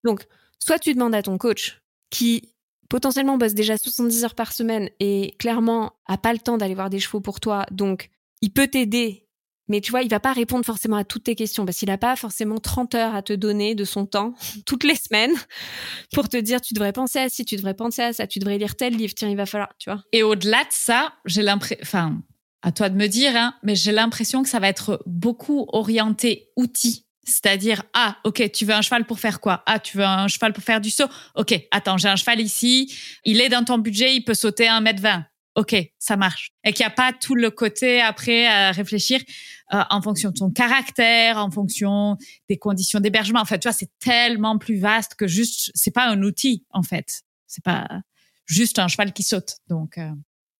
Donc, 0.05 0.27
soit 0.59 0.79
tu 0.79 0.95
demandes 0.95 1.15
à 1.15 1.23
ton 1.23 1.39
coach 1.39 1.81
qui 2.11 2.55
potentiellement 2.89 3.39
bosse 3.39 3.55
déjà 3.55 3.77
70 3.77 4.25
heures 4.25 4.35
par 4.35 4.53
semaine 4.53 4.91
et 5.01 5.35
clairement 5.39 5.93
a 6.07 6.19
pas 6.19 6.33
le 6.33 6.39
temps 6.39 6.57
d'aller 6.57 6.75
voir 6.75 6.91
des 6.91 7.01
chevaux 7.01 7.21
pour 7.21 7.41
toi, 7.41 7.67
donc 7.71 8.11
il 8.43 8.53
peut 8.53 8.69
t'aider 8.69 9.26
mais 9.69 9.81
tu 9.81 9.91
vois, 9.91 10.03
il 10.03 10.09
va 10.09 10.21
pas 10.21 10.33
répondre 10.33 10.65
forcément 10.65 10.97
à 10.97 11.05
toutes 11.05 11.25
tes 11.25 11.35
questions 11.35 11.65
parce 11.65 11.79
qu'il 11.79 11.91
a 11.91 11.99
pas 11.99 12.17
forcément 12.17 12.59
30 12.59 12.95
heures 12.95 13.15
à 13.15 13.23
te 13.23 13.33
donner 13.33 13.75
de 13.75 13.85
son 13.85 14.07
temps 14.07 14.35
toutes 14.67 14.85
les 14.85 14.95
semaines 14.95 15.35
pour 16.13 16.29
te 16.29 16.37
dire 16.37 16.61
tu 16.61 16.75
devrais 16.75 16.93
penser 16.93 17.19
à 17.19 17.29
ci, 17.29 17.45
tu 17.45 17.57
devrais 17.57 17.75
penser 17.75 18.03
à 18.03 18.13
ça, 18.13 18.27
tu 18.27 18.39
devrais 18.39 18.59
lire 18.59 18.77
tel 18.77 18.95
livre, 18.95 19.15
tiens, 19.15 19.29
il 19.29 19.37
va 19.37 19.47
falloir, 19.47 19.71
tu 19.79 19.91
vois. 19.91 20.03
Et 20.13 20.23
au-delà 20.23 20.63
de 20.65 20.71
ça, 20.71 21.15
j'ai 21.25 21.43
l'impression, 21.43 21.79
enfin, 21.83 22.23
à 22.63 22.73
toi 22.73 22.89
de 22.89 22.97
me 22.97 23.07
dire, 23.07 23.37
hein, 23.37 23.55
mais 23.63 23.75
j'ai 23.75 23.93
l'impression 23.93 24.43
que 24.43 24.49
ça 24.49 24.61
va 24.61 24.69
être 24.69 25.03
beaucoup 25.07 25.67
orienté 25.73 26.51
outils. 26.57 27.05
C'est-à-dire, 27.29 27.83
ah, 27.93 28.19
ok, 28.23 28.53
tu 28.53 28.65
veux 28.65 28.75
un 28.75 28.83
cheval 28.83 29.05
pour 29.05 29.19
faire 29.19 29.41
quoi? 29.41 29.65
Ah, 29.67 29.81
tu 29.81 29.97
veux 29.97 30.05
un 30.05 30.29
cheval 30.29 30.53
pour 30.53 30.63
faire 30.63 30.81
du 30.81 30.91
saut? 30.91 31.09
Ok, 31.35 31.61
attends, 31.73 31.99
j'ai 31.99 32.09
un 32.09 32.15
cheval 32.15 32.41
ici, 32.41 32.95
il 33.25 33.41
est 33.41 33.49
dans 33.49 33.65
ton 33.65 33.79
budget, 33.79 34.15
il 34.15 34.23
peut 34.23 34.35
sauter 34.35 34.67
1m20 34.67 35.25
ok, 35.57 35.75
ça 35.99 36.17
marche. 36.17 36.53
Et 36.65 36.73
qu'il 36.73 36.85
n'y 36.85 36.93
a 36.93 36.95
pas 36.95 37.13
tout 37.13 37.35
le 37.35 37.51
côté 37.51 38.01
après 38.01 38.47
à 38.47 38.71
réfléchir 38.71 39.21
euh, 39.75 39.83
en 39.91 40.01
fonction 40.01 40.31
de 40.31 40.35
ton 40.35 40.51
caractère, 40.51 41.39
en 41.39 41.51
fonction 41.51 42.17
des 42.49 42.57
conditions 42.57 43.01
d'hébergement. 43.01 43.41
En 43.41 43.45
fait, 43.45 43.59
tu 43.59 43.69
vois, 43.69 43.73
c'est 43.73 43.91
tellement 43.99 44.59
plus 44.59 44.79
vaste 44.79 45.15
que 45.15 45.27
juste, 45.27 45.71
c'est 45.75 45.91
pas 45.91 46.09
un 46.09 46.23
outil, 46.23 46.65
en 46.71 46.83
fait. 46.83 47.23
C'est 47.47 47.65
pas 47.65 47.89
juste 48.45 48.79
un 48.79 48.89
cheval 48.89 49.13
qui 49.13 49.23
saute. 49.23 49.57
Donc. 49.69 49.99
Euh. 49.99 50.11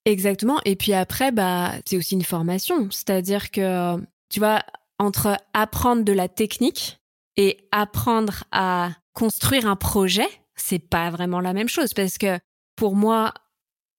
Exactement. 0.05 0.59
Et 0.63 0.77
puis 0.77 0.93
après, 0.93 1.31
bah, 1.31 1.73
c'est 1.85 1.97
aussi 1.97 2.15
une 2.15 2.23
formation. 2.23 2.89
C'est-à-dire 2.91 3.51
que, 3.51 3.97
tu 4.29 4.39
vois, 4.39 4.63
entre 4.99 5.37
apprendre 5.53 6.03
de 6.03 6.13
la 6.13 6.29
technique 6.29 6.99
et 7.35 7.57
apprendre 7.71 8.45
à 8.51 8.91
construire 9.13 9.67
un 9.67 9.75
projet, 9.75 10.27
c'est 10.55 10.79
pas 10.79 11.09
vraiment 11.09 11.39
la 11.39 11.53
même 11.53 11.67
chose 11.67 11.93
parce 11.93 12.17
que 12.17 12.39
pour 12.75 12.95
moi, 12.95 13.33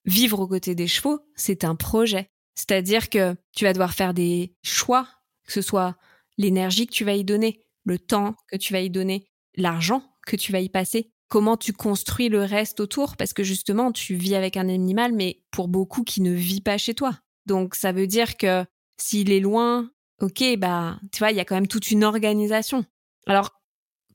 vivre 0.05 0.41
aux 0.41 0.49
côtés 0.49 0.75
des 0.75 0.87
chevaux, 0.87 1.21
c'est 1.35 1.65
un 1.65 1.75
projet. 1.75 2.31
C'est-à-dire 2.59 3.09
que 3.09 3.37
tu 3.55 3.65
vas 3.65 3.73
devoir 3.73 3.95
faire 3.95 4.13
des 4.13 4.53
choix, 4.65 5.07
que 5.45 5.53
ce 5.53 5.63
soit 5.63 5.97
l'énergie 6.39 6.89
que 6.89 6.93
tu 6.93 7.05
vas 7.05 7.15
y 7.15 7.25
donner, 7.25 7.63
le 7.85 8.01
temps 8.01 8.35
que 8.49 8.57
tu 8.57 8.73
vas 8.73 8.81
y 8.81 8.91
donner, 8.91 9.29
l'argent 9.55 10.03
que 10.27 10.35
tu 10.35 10.51
vas 10.51 10.59
y 10.59 10.69
passer, 10.69 11.13
comment 11.29 11.57
tu 11.57 11.73
construis 11.73 12.29
le 12.29 12.43
reste 12.43 12.81
autour, 12.81 13.17
parce 13.17 13.33
que 13.33 13.45
justement, 13.45 13.93
tu 13.93 14.17
vis 14.17 14.35
avec 14.35 14.57
un 14.57 14.69
animal, 14.69 15.13
mais 15.13 15.45
pour 15.53 15.69
beaucoup 15.69 16.03
qui 16.03 16.21
ne 16.21 16.33
vit 16.33 16.61
pas 16.61 16.79
chez 16.79 16.95
toi. 16.95 17.21
Donc, 17.47 17.77
ça 17.77 17.93
veut 17.93 18.09
dire 18.09 18.37
que 18.37 18.65
s'il 19.01 19.31
est 19.31 19.41
loin, 19.41 19.91
ok, 20.21 20.43
bah, 20.59 20.99
tu 21.13 21.21
vois, 21.21 21.31
il 21.31 21.37
y 21.37 21.41
a 21.41 21.45
quand 21.45 21.55
même 21.55 21.69
toute 21.69 21.93
une 21.93 22.03
organisation. 22.03 22.85
Alors, 23.29 23.58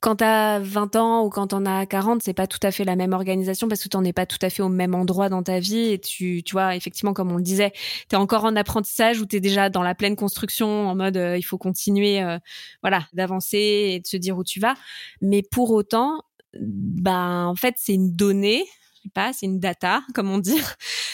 quand 0.04 0.16
t'as 0.16 0.58
20 0.58 0.96
ans 0.96 1.24
ou 1.24 1.30
quand 1.30 1.46
t'en 1.46 1.64
as 1.64 1.86
40, 1.86 2.22
c'est 2.22 2.34
pas 2.34 2.46
tout 2.46 2.58
à 2.62 2.70
fait 2.70 2.84
la 2.84 2.94
même 2.94 3.14
organisation 3.14 3.68
parce 3.68 3.82
que 3.82 3.88
t'en 3.88 4.04
es 4.04 4.12
pas 4.12 4.26
tout 4.26 4.36
à 4.42 4.50
fait 4.50 4.62
au 4.62 4.68
même 4.68 4.94
endroit 4.94 5.30
dans 5.30 5.42
ta 5.42 5.60
vie 5.60 5.92
et 5.92 5.98
tu, 5.98 6.42
tu 6.44 6.52
vois, 6.52 6.76
effectivement, 6.76 7.14
comme 7.14 7.32
on 7.32 7.38
le 7.38 7.42
disait, 7.42 7.72
t'es 8.08 8.16
encore 8.16 8.44
en 8.44 8.54
apprentissage 8.54 9.18
ou 9.22 9.24
t'es 9.24 9.40
déjà 9.40 9.70
dans 9.70 9.82
la 9.82 9.94
pleine 9.94 10.14
construction 10.14 10.88
en 10.90 10.94
mode 10.94 11.16
euh, 11.16 11.38
il 11.38 11.42
faut 11.42 11.56
continuer, 11.56 12.20
euh, 12.20 12.38
voilà, 12.82 13.08
d'avancer 13.14 13.56
et 13.56 14.00
de 14.00 14.06
se 14.06 14.18
dire 14.18 14.36
où 14.36 14.44
tu 14.44 14.60
vas. 14.60 14.74
Mais 15.22 15.40
pour 15.40 15.70
autant, 15.70 16.20
ben, 16.60 17.46
en 17.46 17.54
fait, 17.54 17.76
c'est 17.78 17.94
une 17.94 18.14
donnée, 18.14 18.66
je 18.96 19.04
sais 19.04 19.12
pas, 19.14 19.32
c'est 19.32 19.46
une 19.46 19.58
data, 19.58 20.02
comme 20.14 20.30
on 20.30 20.36
dit. 20.38 20.60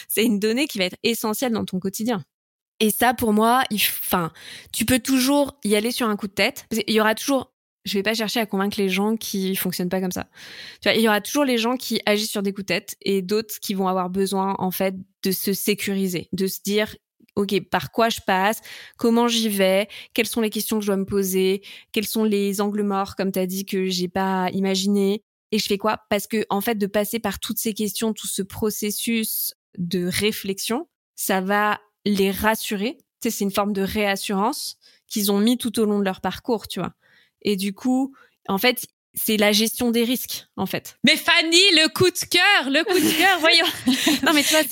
c'est 0.08 0.24
une 0.24 0.40
donnée 0.40 0.66
qui 0.66 0.78
va 0.78 0.86
être 0.86 0.98
essentielle 1.04 1.52
dans 1.52 1.64
ton 1.64 1.78
quotidien. 1.78 2.24
Et 2.80 2.90
ça, 2.90 3.14
pour 3.14 3.32
moi, 3.32 3.62
enfin, 3.72 4.32
tu 4.72 4.84
peux 4.84 4.98
toujours 4.98 5.60
y 5.62 5.76
aller 5.76 5.92
sur 5.92 6.08
un 6.08 6.16
coup 6.16 6.26
de 6.26 6.32
tête. 6.32 6.66
Il 6.88 6.92
y 6.92 7.00
aura 7.00 7.14
toujours 7.14 7.52
je 7.84 7.94
vais 7.94 8.02
pas 8.02 8.14
chercher 8.14 8.40
à 8.40 8.46
convaincre 8.46 8.78
les 8.78 8.88
gens 8.88 9.16
qui 9.16 9.56
fonctionnent 9.56 9.88
pas 9.88 10.00
comme 10.00 10.12
ça. 10.12 10.28
Tu 10.82 10.88
vois, 10.88 10.94
il 10.94 11.02
y 11.02 11.08
aura 11.08 11.20
toujours 11.20 11.44
les 11.44 11.58
gens 11.58 11.76
qui 11.76 12.00
agissent 12.06 12.30
sur 12.30 12.42
des 12.42 12.52
coups 12.52 12.66
de 12.66 12.74
tête 12.74 12.96
et 13.02 13.22
d'autres 13.22 13.58
qui 13.60 13.74
vont 13.74 13.88
avoir 13.88 14.10
besoin 14.10 14.54
en 14.58 14.70
fait 14.70 14.94
de 15.22 15.30
se 15.30 15.52
sécuriser, 15.52 16.28
de 16.32 16.46
se 16.46 16.60
dire 16.62 16.94
OK, 17.36 17.58
par 17.70 17.90
quoi 17.92 18.08
je 18.08 18.20
passe, 18.26 18.60
comment 18.98 19.28
j'y 19.28 19.48
vais, 19.48 19.88
quelles 20.14 20.26
sont 20.26 20.40
les 20.40 20.50
questions 20.50 20.78
que 20.78 20.82
je 20.82 20.88
dois 20.88 20.96
me 20.96 21.06
poser, 21.06 21.62
quels 21.92 22.06
sont 22.06 22.24
les 22.24 22.60
angles 22.60 22.82
morts 22.82 23.16
comme 23.16 23.32
tu 23.32 23.38
as 23.38 23.46
dit 23.46 23.64
que 23.64 23.88
j'ai 23.88 24.08
pas 24.08 24.50
imaginé 24.52 25.22
et 25.52 25.58
je 25.58 25.66
fais 25.66 25.78
quoi? 25.78 26.00
Parce 26.10 26.26
que 26.26 26.44
en 26.50 26.60
fait 26.60 26.76
de 26.76 26.86
passer 26.86 27.18
par 27.18 27.38
toutes 27.38 27.58
ces 27.58 27.72
questions, 27.72 28.12
tout 28.12 28.28
ce 28.28 28.42
processus 28.42 29.54
de 29.78 30.06
réflexion, 30.06 30.86
ça 31.16 31.40
va 31.40 31.80
les 32.04 32.30
rassurer. 32.30 32.96
Tu 33.20 33.28
sais, 33.28 33.38
c'est 33.38 33.44
une 33.44 33.50
forme 33.50 33.72
de 33.72 33.82
réassurance 33.82 34.76
qu'ils 35.06 35.32
ont 35.32 35.38
mis 35.38 35.58
tout 35.58 35.78
au 35.78 35.84
long 35.84 35.98
de 35.98 36.04
leur 36.04 36.20
parcours, 36.20 36.68
tu 36.68 36.80
vois. 36.80 36.94
Et 37.42 37.56
du 37.56 37.72
coup, 37.72 38.14
en 38.48 38.58
fait, 38.58 38.86
c'est 39.14 39.36
la 39.36 39.52
gestion 39.52 39.90
des 39.90 40.04
risques, 40.04 40.46
en 40.56 40.66
fait. 40.66 40.96
Mais 41.04 41.16
Fanny, 41.16 41.58
le 41.72 41.88
coup 41.92 42.08
de 42.10 42.28
cœur, 42.28 42.70
le 42.70 42.84
coup 42.84 42.98
de 42.98 43.18
cœur, 43.18 43.38
voyons. 43.40 43.66
non, 44.24 44.32
mais 44.34 44.42
tu 44.42 44.54
vois, 44.54 44.62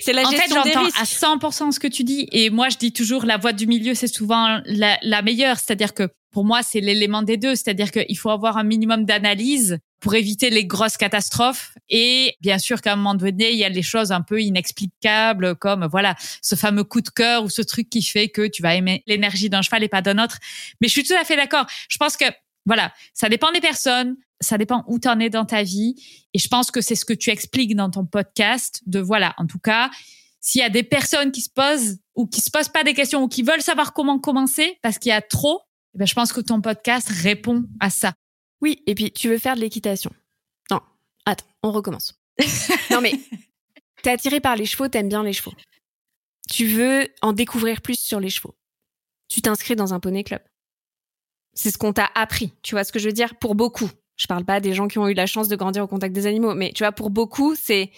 c'est 0.00 0.12
la 0.12 0.24
gestion 0.24 0.62
des 0.62 0.76
risques. 0.76 0.98
à 1.00 1.04
100% 1.04 1.72
ce 1.72 1.80
que 1.80 1.88
tu 1.88 2.04
dis. 2.04 2.28
Et 2.32 2.50
moi, 2.50 2.68
je 2.68 2.76
dis 2.76 2.92
toujours, 2.92 3.24
la 3.24 3.36
voie 3.36 3.52
du 3.52 3.66
milieu, 3.66 3.94
c'est 3.94 4.06
souvent 4.06 4.60
la, 4.64 4.98
la 5.02 5.22
meilleure. 5.22 5.58
C'est-à-dire 5.58 5.94
que 5.94 6.08
pour 6.32 6.44
moi, 6.44 6.62
c'est 6.62 6.80
l'élément 6.80 7.22
des 7.22 7.36
deux. 7.36 7.56
C'est-à-dire 7.56 7.90
qu'il 7.90 8.18
faut 8.18 8.30
avoir 8.30 8.56
un 8.58 8.64
minimum 8.64 9.04
d'analyse 9.04 9.78
pour 10.00 10.14
éviter 10.14 10.50
les 10.50 10.64
grosses 10.64 10.96
catastrophes. 10.96 11.72
Et 11.88 12.36
bien 12.40 12.58
sûr 12.58 12.80
qu'à 12.80 12.94
un 12.94 12.96
moment 12.96 13.14
donné, 13.14 13.52
il 13.52 13.58
y 13.58 13.64
a 13.64 13.68
les 13.68 13.82
choses 13.82 14.12
un 14.12 14.22
peu 14.22 14.40
inexplicables, 14.42 15.54
comme 15.56 15.86
voilà 15.86 16.14
ce 16.42 16.54
fameux 16.54 16.84
coup 16.84 17.00
de 17.00 17.10
cœur 17.10 17.44
ou 17.44 17.50
ce 17.50 17.62
truc 17.62 17.88
qui 17.90 18.02
fait 18.02 18.28
que 18.28 18.46
tu 18.46 18.62
vas 18.62 18.74
aimer 18.74 19.02
l'énergie 19.06 19.50
d'un 19.50 19.62
cheval 19.62 19.84
et 19.84 19.88
pas 19.88 20.02
d'un 20.02 20.22
autre. 20.22 20.38
Mais 20.80 20.88
je 20.88 20.92
suis 20.92 21.04
tout 21.04 21.14
à 21.20 21.24
fait 21.24 21.36
d'accord. 21.36 21.66
Je 21.88 21.96
pense 21.98 22.16
que 22.16 22.24
voilà, 22.66 22.92
ça 23.14 23.28
dépend 23.28 23.52
des 23.52 23.60
personnes, 23.60 24.16
ça 24.40 24.58
dépend 24.58 24.84
où 24.86 24.98
tu 24.98 25.08
en 25.08 25.18
es 25.20 25.30
dans 25.30 25.44
ta 25.44 25.62
vie. 25.62 25.94
Et 26.34 26.38
je 26.38 26.48
pense 26.48 26.70
que 26.70 26.80
c'est 26.80 26.94
ce 26.94 27.04
que 27.04 27.12
tu 27.12 27.30
expliques 27.30 27.76
dans 27.76 27.90
ton 27.90 28.06
podcast 28.06 28.82
de 28.86 29.00
voilà, 29.00 29.34
en 29.38 29.46
tout 29.46 29.58
cas, 29.58 29.90
s'il 30.40 30.60
y 30.60 30.64
a 30.64 30.70
des 30.70 30.82
personnes 30.82 31.32
qui 31.32 31.42
se 31.42 31.50
posent 31.50 31.98
ou 32.14 32.26
qui 32.26 32.40
se 32.40 32.50
posent 32.50 32.68
pas 32.68 32.84
des 32.84 32.94
questions 32.94 33.22
ou 33.22 33.28
qui 33.28 33.42
veulent 33.42 33.62
savoir 33.62 33.92
comment 33.92 34.18
commencer 34.18 34.78
parce 34.82 34.98
qu'il 34.98 35.10
y 35.10 35.14
a 35.14 35.20
trop, 35.20 35.60
eh 35.94 35.98
ben, 35.98 36.06
je 36.06 36.14
pense 36.14 36.32
que 36.32 36.40
ton 36.40 36.60
podcast 36.60 37.08
répond 37.10 37.64
à 37.80 37.90
ça. 37.90 38.14
Oui, 38.60 38.82
et 38.86 38.94
puis 38.94 39.10
tu 39.12 39.28
veux 39.28 39.38
faire 39.38 39.56
de 39.56 39.60
l'équitation. 39.60 40.10
Non, 40.70 40.80
attends, 41.24 41.46
on 41.62 41.72
recommence. 41.72 42.20
non 42.90 43.00
mais, 43.00 43.12
t'es 44.02 44.10
attiré 44.10 44.40
par 44.40 44.56
les 44.56 44.66
chevaux, 44.66 44.88
t'aimes 44.88 45.08
bien 45.08 45.22
les 45.22 45.32
chevaux. 45.32 45.52
Tu 46.48 46.66
veux 46.66 47.08
en 47.22 47.32
découvrir 47.32 47.80
plus 47.80 47.98
sur 47.98 48.20
les 48.20 48.30
chevaux. 48.30 48.54
Tu 49.28 49.40
t'inscris 49.40 49.76
dans 49.76 49.94
un 49.94 50.00
poney 50.00 50.24
club. 50.24 50.42
C'est 51.54 51.70
ce 51.70 51.78
qu'on 51.78 51.92
t'a 51.92 52.10
appris. 52.14 52.52
Tu 52.62 52.74
vois 52.74 52.84
ce 52.84 52.92
que 52.92 52.98
je 52.98 53.06
veux 53.06 53.12
dire? 53.12 53.36
Pour 53.36 53.54
beaucoup. 53.54 53.90
Je 54.16 54.26
parle 54.26 54.44
pas 54.44 54.60
des 54.60 54.74
gens 54.74 54.88
qui 54.88 54.98
ont 54.98 55.08
eu 55.08 55.14
la 55.14 55.26
chance 55.26 55.48
de 55.48 55.56
grandir 55.56 55.84
au 55.84 55.86
contact 55.86 56.14
des 56.14 56.26
animaux, 56.26 56.54
mais 56.54 56.72
tu 56.74 56.82
vois, 56.82 56.92
pour 56.92 57.10
beaucoup, 57.10 57.54
c'est 57.54 57.90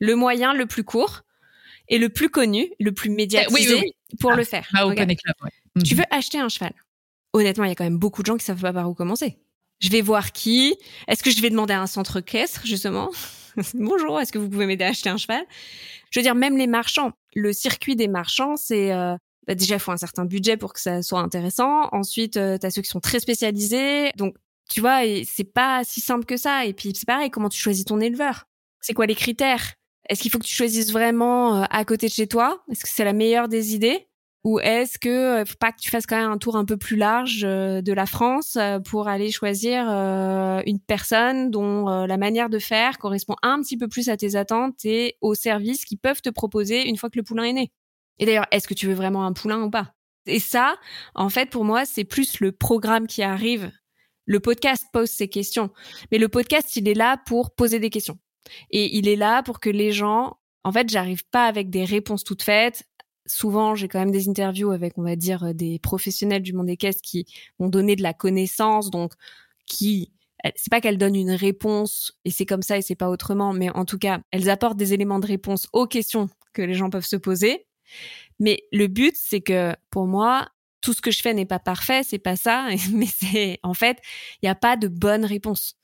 le 0.00 0.14
moyen 0.16 0.52
le 0.52 0.66
plus 0.66 0.84
court 0.84 1.22
et 1.88 1.98
le 1.98 2.08
plus 2.08 2.28
connu, 2.28 2.70
le 2.80 2.92
plus 2.92 3.10
médiatisé 3.10 3.94
pour 4.20 4.32
le 4.32 4.44
faire. 4.44 4.68
Ah, 4.74 4.84
club, 4.94 5.12
Tu 5.84 5.94
mhm. 5.94 6.00
veux 6.00 6.06
acheter 6.10 6.38
un 6.38 6.48
cheval. 6.48 6.72
Honnêtement, 7.32 7.64
il 7.64 7.68
y 7.68 7.72
a 7.72 7.74
quand 7.74 7.84
même 7.84 7.98
beaucoup 7.98 8.22
de 8.22 8.26
gens 8.26 8.36
qui 8.36 8.44
savent 8.44 8.60
pas 8.60 8.72
par 8.72 8.88
où 8.88 8.94
commencer. 8.94 9.38
Je 9.80 9.88
vais 9.90 10.00
voir 10.00 10.32
qui. 10.32 10.76
Est-ce 11.08 11.22
que 11.22 11.30
je 11.30 11.40
vais 11.42 11.50
demander 11.50 11.74
à 11.74 11.82
un 11.82 11.86
centre 11.86 12.20
caisse, 12.20 12.60
justement? 12.64 13.10
Bonjour, 13.74 14.20
est-ce 14.20 14.32
que 14.32 14.38
vous 14.38 14.48
pouvez 14.48 14.66
m'aider 14.66 14.84
à 14.84 14.88
acheter 14.88 15.10
un 15.10 15.16
cheval? 15.16 15.44
Je 16.10 16.18
veux 16.18 16.22
dire, 16.22 16.34
même 16.34 16.56
les 16.56 16.66
marchands. 16.66 17.12
Le 17.34 17.52
circuit 17.52 17.96
des 17.96 18.08
marchands, 18.08 18.56
c'est 18.56 18.92
euh, 18.92 19.16
bah, 19.46 19.54
déjà 19.54 19.76
il 19.76 19.80
faut 19.80 19.92
un 19.92 19.96
certain 19.96 20.24
budget 20.24 20.56
pour 20.56 20.72
que 20.72 20.80
ça 20.80 21.02
soit 21.02 21.20
intéressant. 21.20 21.88
Ensuite, 21.92 22.36
euh, 22.36 22.58
tu 22.58 22.66
as 22.66 22.70
ceux 22.70 22.82
qui 22.82 22.88
sont 22.88 23.00
très 23.00 23.20
spécialisés. 23.20 24.10
Donc, 24.16 24.36
tu 24.70 24.80
vois, 24.80 25.00
c'est 25.24 25.52
pas 25.52 25.82
si 25.84 26.00
simple 26.00 26.24
que 26.24 26.36
ça. 26.36 26.64
Et 26.64 26.72
puis 26.72 26.92
c'est 26.94 27.06
pareil, 27.06 27.30
comment 27.30 27.48
tu 27.48 27.58
choisis 27.58 27.84
ton 27.84 28.00
éleveur? 28.00 28.46
C'est 28.80 28.94
quoi 28.94 29.06
les 29.06 29.14
critères? 29.14 29.74
Est-ce 30.08 30.20
qu'il 30.20 30.30
faut 30.30 30.38
que 30.38 30.44
tu 30.44 30.54
choisisses 30.54 30.92
vraiment 30.92 31.62
euh, 31.62 31.64
à 31.70 31.84
côté 31.84 32.08
de 32.08 32.12
chez 32.12 32.26
toi? 32.26 32.62
Est-ce 32.70 32.82
que 32.82 32.90
c'est 32.90 33.04
la 33.04 33.12
meilleure 33.12 33.48
des 33.48 33.74
idées? 33.74 34.06
Ou 34.44 34.60
est-ce 34.60 34.98
que 34.98 35.42
faut 35.46 35.56
pas 35.58 35.72
que 35.72 35.80
tu 35.80 35.90
fasses 35.90 36.06
quand 36.06 36.20
même 36.20 36.30
un 36.30 36.38
tour 36.38 36.56
un 36.56 36.66
peu 36.66 36.76
plus 36.76 36.96
large 36.96 37.40
de 37.40 37.92
la 37.92 38.06
France 38.06 38.58
pour 38.84 39.08
aller 39.08 39.30
choisir 39.30 39.88
une 40.66 40.80
personne 40.80 41.50
dont 41.50 42.06
la 42.06 42.16
manière 42.18 42.50
de 42.50 42.58
faire 42.58 42.98
correspond 42.98 43.36
un 43.42 43.62
petit 43.62 43.78
peu 43.78 43.88
plus 43.88 44.10
à 44.10 44.18
tes 44.18 44.36
attentes 44.36 44.84
et 44.84 45.16
aux 45.22 45.34
services 45.34 45.86
qu'ils 45.86 45.98
peuvent 45.98 46.20
te 46.20 46.28
proposer 46.28 46.86
une 46.86 46.98
fois 46.98 47.08
que 47.08 47.18
le 47.18 47.24
poulain 47.24 47.44
est 47.44 47.52
né? 47.54 47.72
Et 48.18 48.26
d'ailleurs, 48.26 48.46
est-ce 48.50 48.68
que 48.68 48.74
tu 48.74 48.86
veux 48.86 48.94
vraiment 48.94 49.24
un 49.24 49.32
poulain 49.32 49.62
ou 49.62 49.70
pas? 49.70 49.94
Et 50.26 50.40
ça, 50.40 50.76
en 51.14 51.28
fait, 51.30 51.50
pour 51.50 51.64
moi, 51.64 51.84
c'est 51.84 52.04
plus 52.04 52.40
le 52.40 52.52
programme 52.52 53.06
qui 53.06 53.22
arrive. 53.22 53.72
Le 54.26 54.40
podcast 54.40 54.86
pose 54.92 55.10
ces 55.10 55.28
questions. 55.28 55.70
Mais 56.12 56.18
le 56.18 56.28
podcast, 56.28 56.76
il 56.76 56.88
est 56.88 56.94
là 56.94 57.18
pour 57.26 57.54
poser 57.54 57.78
des 57.78 57.90
questions. 57.90 58.18
Et 58.70 58.96
il 58.96 59.08
est 59.08 59.16
là 59.16 59.42
pour 59.42 59.60
que 59.60 59.68
les 59.68 59.92
gens, 59.92 60.38
en 60.64 60.72
fait, 60.72 60.88
j'arrive 60.88 61.24
pas 61.30 61.46
avec 61.46 61.70
des 61.70 61.84
réponses 61.84 62.24
toutes 62.24 62.42
faites. 62.42 62.84
Souvent, 63.26 63.74
j'ai 63.74 63.88
quand 63.88 63.98
même 63.98 64.10
des 64.10 64.28
interviews 64.28 64.70
avec, 64.70 64.98
on 64.98 65.02
va 65.02 65.16
dire, 65.16 65.54
des 65.54 65.78
professionnels 65.78 66.42
du 66.42 66.52
monde 66.52 66.66
des 66.66 66.76
caisses 66.76 67.00
qui 67.00 67.26
vont 67.58 67.68
donner 67.68 67.96
de 67.96 68.02
la 68.02 68.12
connaissance, 68.12 68.90
donc 68.90 69.12
qui 69.66 70.12
c'est 70.56 70.70
pas 70.70 70.80
qu'elles 70.80 70.98
donnent 70.98 71.16
une 71.16 71.30
réponse 71.30 72.12
et 72.24 72.30
c'est 72.30 72.44
comme 72.44 72.62
ça 72.62 72.76
et 72.76 72.82
c'est 72.82 72.94
pas 72.94 73.08
autrement, 73.08 73.52
mais 73.52 73.70
en 73.70 73.84
tout 73.84 73.98
cas, 73.98 74.20
elles 74.30 74.50
apportent 74.50 74.76
des 74.76 74.92
éléments 74.92 75.18
de 75.18 75.26
réponse 75.26 75.68
aux 75.72 75.86
questions 75.86 76.28
que 76.52 76.62
les 76.62 76.74
gens 76.74 76.90
peuvent 76.90 77.06
se 77.06 77.16
poser. 77.16 77.66
Mais 78.38 78.62
le 78.72 78.86
but, 78.86 79.14
c'est 79.16 79.40
que 79.40 79.74
pour 79.90 80.06
moi, 80.06 80.48
tout 80.80 80.92
ce 80.92 81.00
que 81.00 81.10
je 81.10 81.20
fais 81.20 81.32
n'est 81.32 81.46
pas 81.46 81.58
parfait, 81.58 82.02
c'est 82.04 82.18
pas 82.18 82.36
ça. 82.36 82.68
Mais 82.92 83.06
c'est 83.06 83.58
en 83.62 83.74
fait, 83.74 83.98
il 84.42 84.46
n'y 84.46 84.50
a 84.50 84.54
pas 84.54 84.76
de 84.76 84.88
bonne 84.88 85.24
réponse. 85.24 85.76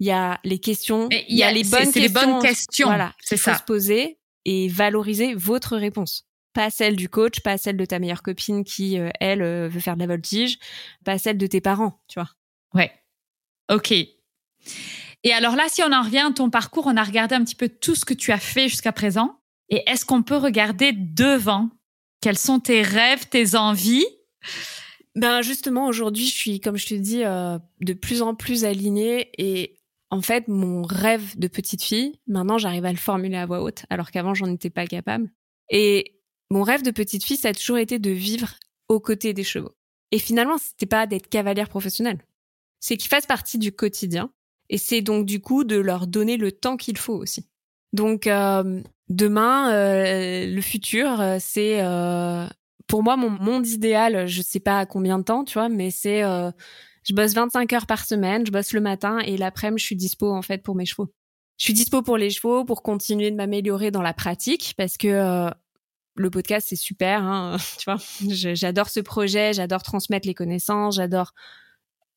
Il 0.00 0.06
y 0.06 0.10
a 0.10 0.40
les 0.44 0.58
questions, 0.58 1.08
il 1.10 1.36
y, 1.36 1.44
a 1.44 1.52
les 1.52 1.62
bonnes 1.62 1.92
questions. 1.92 2.02
Les 2.02 2.08
bonnes 2.08 2.42
questions. 2.42 2.88
Voilà, 2.88 3.14
c'est 3.20 3.36
ça. 3.36 3.56
se 3.56 3.62
poser 3.62 4.18
et 4.44 4.68
valoriser 4.68 5.34
votre 5.34 5.76
réponse. 5.76 6.26
Pas 6.54 6.70
celle 6.70 6.96
du 6.96 7.08
coach, 7.08 7.40
pas 7.40 7.58
celle 7.58 7.76
de 7.76 7.84
ta 7.84 7.98
meilleure 7.98 8.22
copine 8.22 8.64
qui, 8.64 8.98
euh, 8.98 9.10
elle, 9.20 9.42
euh, 9.42 9.68
veut 9.68 9.80
faire 9.80 9.96
de 9.96 10.00
la 10.00 10.06
voltige, 10.06 10.58
pas 11.04 11.18
celle 11.18 11.36
de 11.36 11.46
tes 11.46 11.60
parents, 11.60 12.00
tu 12.08 12.18
vois. 12.18 12.30
Ouais. 12.72 12.92
Ok. 13.70 13.92
Et 13.92 15.32
alors 15.32 15.56
là, 15.56 15.64
si 15.68 15.82
on 15.82 15.92
en 15.92 16.02
revient 16.02 16.24
à 16.26 16.32
ton 16.32 16.50
parcours, 16.50 16.86
on 16.86 16.96
a 16.96 17.02
regardé 17.02 17.34
un 17.34 17.44
petit 17.44 17.56
peu 17.56 17.68
tout 17.68 17.94
ce 17.94 18.04
que 18.04 18.14
tu 18.14 18.30
as 18.30 18.38
fait 18.38 18.68
jusqu'à 18.68 18.92
présent. 18.92 19.40
Et 19.68 19.82
est-ce 19.86 20.04
qu'on 20.04 20.22
peut 20.22 20.36
regarder 20.36 20.92
devant? 20.92 21.70
Quels 22.20 22.38
sont 22.38 22.60
tes 22.60 22.82
rêves, 22.82 23.28
tes 23.28 23.54
envies? 23.56 24.06
Ben 25.14 25.42
justement, 25.42 25.86
aujourd'hui, 25.86 26.26
je 26.26 26.34
suis, 26.34 26.60
comme 26.60 26.76
je 26.76 26.86
te 26.86 26.94
dis, 26.94 27.24
euh, 27.24 27.58
de 27.80 27.92
plus 27.92 28.22
en 28.22 28.34
plus 28.34 28.64
alignée 28.64 29.30
et 29.38 29.78
en 30.10 30.20
fait, 30.22 30.46
mon 30.48 30.82
rêve 30.82 31.36
de 31.38 31.48
petite 31.48 31.82
fille, 31.82 32.20
maintenant, 32.26 32.58
j'arrive 32.58 32.84
à 32.84 32.92
le 32.92 32.98
formuler 32.98 33.36
à 33.36 33.46
voix 33.46 33.62
haute, 33.62 33.84
alors 33.90 34.10
qu'avant, 34.10 34.32
j'en 34.34 34.46
étais 34.52 34.70
pas 34.70 34.86
capable. 34.86 35.28
Et 35.70 36.13
mon 36.54 36.62
rêve 36.62 36.84
de 36.84 36.92
petite 36.92 37.24
fille, 37.24 37.36
ça 37.36 37.48
a 37.48 37.52
toujours 37.52 37.78
été 37.78 37.98
de 37.98 38.10
vivre 38.10 38.54
aux 38.88 39.00
côtés 39.00 39.34
des 39.34 39.42
chevaux. 39.42 39.74
Et 40.12 40.20
finalement, 40.20 40.56
c'était 40.56 40.86
pas 40.86 41.04
d'être 41.08 41.28
cavalière 41.28 41.68
professionnelle. 41.68 42.24
C'est 42.78 42.96
qu'ils 42.96 43.08
fassent 43.08 43.26
partie 43.26 43.58
du 43.58 43.72
quotidien. 43.72 44.30
Et 44.70 44.78
c'est 44.78 45.02
donc 45.02 45.26
du 45.26 45.40
coup 45.40 45.64
de 45.64 45.74
leur 45.74 46.06
donner 46.06 46.36
le 46.36 46.52
temps 46.52 46.76
qu'il 46.76 46.96
faut 46.96 47.16
aussi. 47.16 47.44
Donc 47.92 48.28
euh, 48.28 48.80
demain, 49.08 49.72
euh, 49.72 50.46
le 50.46 50.60
futur, 50.60 51.20
euh, 51.20 51.38
c'est 51.40 51.82
pour 52.86 53.02
moi 53.02 53.16
mon 53.16 53.30
monde 53.30 53.66
idéal. 53.66 54.28
Je 54.28 54.40
sais 54.40 54.60
pas 54.60 54.78
à 54.78 54.86
combien 54.86 55.18
de 55.18 55.24
temps, 55.24 55.42
tu 55.42 55.54
vois, 55.54 55.68
mais 55.68 55.90
c'est 55.90 56.22
je 56.22 57.14
bosse 57.14 57.34
25 57.34 57.72
heures 57.72 57.86
par 57.86 58.04
semaine, 58.06 58.46
je 58.46 58.52
bosse 58.52 58.72
le 58.72 58.80
matin 58.80 59.18
et 59.18 59.36
l'après-midi, 59.36 59.80
je 59.80 59.86
suis 59.86 59.96
dispo 59.96 60.32
en 60.32 60.42
fait 60.42 60.62
pour 60.62 60.76
mes 60.76 60.86
chevaux. 60.86 61.12
Je 61.58 61.64
suis 61.64 61.74
dispo 61.74 62.02
pour 62.02 62.16
les 62.16 62.30
chevaux, 62.30 62.64
pour 62.64 62.84
continuer 62.84 63.32
de 63.32 63.36
m'améliorer 63.36 63.90
dans 63.90 64.02
la 64.02 64.14
pratique, 64.14 64.74
parce 64.76 64.96
que 64.96 65.50
le 66.16 66.30
podcast 66.30 66.68
c'est 66.70 66.76
super, 66.76 67.22
hein, 67.22 67.56
tu 67.78 67.90
vois. 67.90 68.00
J'adore 68.28 68.88
ce 68.88 69.00
projet, 69.00 69.52
j'adore 69.52 69.82
transmettre 69.82 70.26
les 70.26 70.34
connaissances, 70.34 70.96
j'adore 70.96 71.32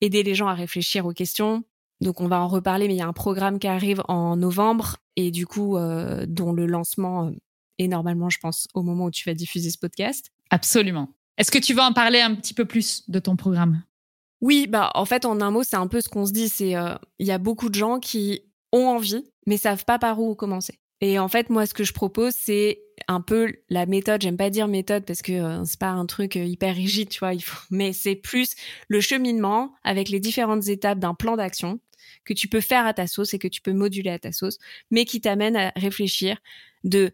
aider 0.02 0.24
les 0.24 0.36
gens 0.36 0.48
à 0.48 0.54
réfléchir 0.54 1.06
aux 1.06 1.14
questions. 1.14 1.64
Donc 2.02 2.22
on 2.22 2.28
va 2.28 2.40
en 2.40 2.48
reparler, 2.48 2.88
mais 2.88 2.94
il 2.94 2.98
y 2.98 3.02
a 3.02 3.08
un 3.08 3.14
programme 3.14 3.58
qui 3.58 3.68
arrive 3.68 4.04
en 4.08 4.36
novembre 4.38 4.98
et 5.16 5.32
du 5.32 5.48
coup 5.48 5.78
euh, 5.78 6.26
dont 6.28 6.54
le 6.54 6.68
lancement 6.68 7.28
euh, 7.28 7.32
est 7.80 7.88
normalement, 7.88 8.30
je 8.30 8.38
pense, 8.40 8.68
au 8.74 8.84
moment 8.84 9.06
où 9.06 9.12
tu 9.12 9.28
vas 9.28 9.34
diffuser 9.34 9.72
ce 9.72 9.78
podcast. 9.78 10.32
Absolument. 10.52 11.10
Est-ce 11.38 11.52
que 11.52 11.58
tu 11.58 11.74
vas 11.74 11.86
en 11.86 11.94
parler 11.94 12.22
un 12.22 12.36
petit 12.36 12.54
peu 12.54 12.66
plus 12.66 13.10
de 13.10 13.20
ton 13.20 13.36
programme? 13.36 13.84
Oui, 14.42 14.68
bah 14.68 14.92
en 14.94 15.06
fait 15.06 15.26
en 15.26 15.42
un 15.42 15.50
mot, 15.50 15.64
c'est 15.64 15.76
un 15.76 15.88
peu 15.88 16.02
ce 16.02 16.10
qu'on 16.10 16.28
se 16.28 16.32
dit, 16.32 16.50
c'est 16.50 16.76
euh, 16.76 16.96
il 17.18 17.26
y 17.26 17.32
a 17.32 17.40
beaucoup 17.40 17.70
de 17.70 17.76
gens 17.76 18.00
qui 18.00 18.42
ont 18.72 18.88
envie 18.88 19.24
mais 19.48 19.58
savent 19.58 19.86
pas 19.86 19.98
par 19.98 20.20
où 20.20 20.36
commencer. 20.36 20.78
Et 21.02 21.20
en 21.20 21.28
fait, 21.28 21.50
moi, 21.50 21.66
ce 21.66 21.74
que 21.74 21.84
je 21.84 21.94
propose, 21.94 22.34
c'est 22.34 22.82
un 23.08 23.22
peu 23.22 23.54
la 23.70 23.86
méthode. 23.86 24.22
J'aime 24.22 24.38
pas 24.38 24.50
dire 24.50 24.68
méthode 24.68 25.06
parce 25.06 25.22
que 25.22 25.64
c'est 25.66 25.80
pas 25.80 25.90
un 25.90 26.06
truc 26.06 26.36
hyper 26.36 26.76
rigide, 26.76 27.10
tu 27.10 27.20
vois. 27.20 27.34
Mais 27.70 27.94
c'est 27.94 28.16
plus 28.16 28.56
le 28.88 29.00
cheminement 29.00 29.74
avec 29.84 30.10
les 30.10 30.20
différentes 30.20 30.68
étapes 30.68 31.00
d'un 31.00 31.14
plan 31.14 31.36
d'action 31.36 31.80
que 32.26 32.34
tu 32.34 32.48
peux 32.48 32.62
faire 32.62 32.86
à 32.86 32.94
ta 32.94 33.08
sauce 33.08 33.34
et 33.34 33.40
que 33.40 33.48
tu 33.48 33.62
peux 33.62 33.74
moduler 33.74 34.10
à 34.12 34.20
ta 34.20 34.32
sauce, 34.32 34.58
mais 34.92 35.06
qui 35.06 35.22
t'amène 35.22 35.56
à 35.56 35.72
réfléchir 35.76 36.38
de, 36.84 37.14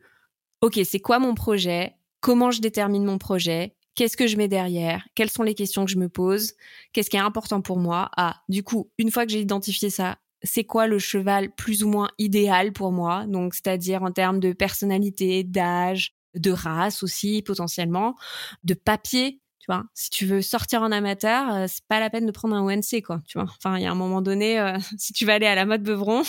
OK, 0.62 0.80
c'est 0.86 1.00
quoi 1.00 1.20
mon 1.20 1.36
projet? 1.36 1.96
Comment 2.22 2.52
je 2.52 2.62
détermine 2.62 3.04
mon 3.04 3.18
projet? 3.18 3.76
Qu'est-ce 3.96 4.18
que 4.18 4.28
je 4.28 4.38
mets 4.38 4.48
derrière? 4.48 5.06
Quelles 5.14 5.30
sont 5.30 5.44
les 5.44 5.54
questions 5.54 5.86
que 5.86 5.92
je 5.92 5.98
me 5.98 6.10
pose? 6.10 6.54
Qu'est-ce 6.94 7.10
qui 7.10 7.18
est 7.18 7.20
important 7.20 7.62
pour 7.62 7.78
moi? 7.78 8.10
Ah, 8.18 8.42
du 8.50 8.64
coup, 8.64 8.90
une 8.98 9.12
fois 9.12 9.26
que 9.26 9.32
j'ai 9.32 9.42
identifié 9.42 9.90
ça, 9.90 10.18
c'est 10.44 10.64
quoi 10.64 10.88
le 10.88 11.00
cheval 11.00 11.52
plus 11.52 11.84
ou 11.84 11.90
moins 11.90 12.10
idéal 12.18 12.74
pour 12.74 12.92
moi? 12.92 13.26
Donc, 13.28 13.54
c'est-à-dire 13.54 14.04
en 14.04 14.12
termes 14.12 14.40
de 14.40 14.54
personnalité, 14.54 15.44
d'âge, 15.44 16.14
de 16.36 16.52
race 16.52 17.04
aussi, 17.04 17.42
potentiellement, 17.42 18.16
de 18.64 18.74
papier 18.74 19.40
tu 19.64 19.72
vois, 19.72 19.86
si 19.94 20.10
tu 20.10 20.26
veux 20.26 20.42
sortir 20.42 20.82
en 20.82 20.92
amateur, 20.92 21.50
euh, 21.54 21.66
c'est 21.70 21.86
pas 21.88 22.02
la 22.02 22.10
peine 22.10 22.26
de 22.26 22.32
prendre 22.34 22.54
un 22.54 22.66
ONC, 22.66 23.02
quoi. 23.02 23.22
Tu 23.26 23.38
vois, 23.38 23.48
enfin, 23.48 23.78
il 23.78 23.84
y 23.84 23.86
a 23.86 23.92
un 23.92 23.96
moment 23.96 24.22
donné, 24.22 24.60
euh, 24.60 24.78
si 24.98 25.14
tu 25.14 25.24
vas 25.26 25.36
aller 25.36 25.46
à 25.46 25.56
la 25.56 25.66
mode 25.66 25.84
Beuvron. 25.84 26.24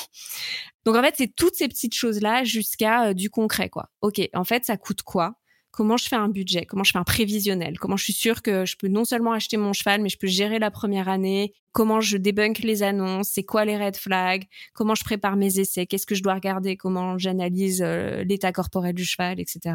Donc 0.84 0.94
en 0.94 1.02
fait, 1.02 1.14
c'est 1.18 1.34
toutes 1.34 1.56
ces 1.56 1.66
petites 1.66 1.94
choses 1.94 2.20
là 2.20 2.44
jusqu'à 2.44 3.06
euh, 3.06 3.12
du 3.12 3.30
concret, 3.30 3.70
quoi. 3.70 3.90
Ok, 4.02 4.20
en 4.34 4.44
fait, 4.44 4.64
ça 4.64 4.76
coûte 4.76 5.02
quoi? 5.02 5.34
Comment 5.74 5.96
je 5.96 6.06
fais 6.06 6.14
un 6.14 6.28
budget, 6.28 6.66
comment 6.66 6.84
je 6.84 6.92
fais 6.92 6.98
un 6.98 7.04
prévisionnel, 7.04 7.80
comment 7.80 7.96
je 7.96 8.04
suis 8.04 8.12
sûre 8.12 8.42
que 8.42 8.64
je 8.64 8.76
peux 8.76 8.86
non 8.86 9.04
seulement 9.04 9.32
acheter 9.32 9.56
mon 9.56 9.72
cheval, 9.72 10.02
mais 10.02 10.08
je 10.08 10.16
peux 10.16 10.28
gérer 10.28 10.60
la 10.60 10.70
première 10.70 11.08
année, 11.08 11.52
comment 11.72 12.00
je 12.00 12.16
débunk 12.16 12.60
les 12.60 12.84
annonces, 12.84 13.30
c'est 13.30 13.42
quoi 13.42 13.64
les 13.64 13.76
red 13.76 13.96
flags, 13.96 14.44
comment 14.72 14.94
je 14.94 15.02
prépare 15.02 15.34
mes 15.34 15.58
essais, 15.58 15.86
qu'est-ce 15.86 16.06
que 16.06 16.14
je 16.14 16.22
dois 16.22 16.34
regarder, 16.34 16.76
comment 16.76 17.18
j'analyse 17.18 17.82
euh, 17.84 18.22
l'état 18.22 18.52
corporel 18.52 18.94
du 18.94 19.04
cheval, 19.04 19.40
etc. 19.40 19.74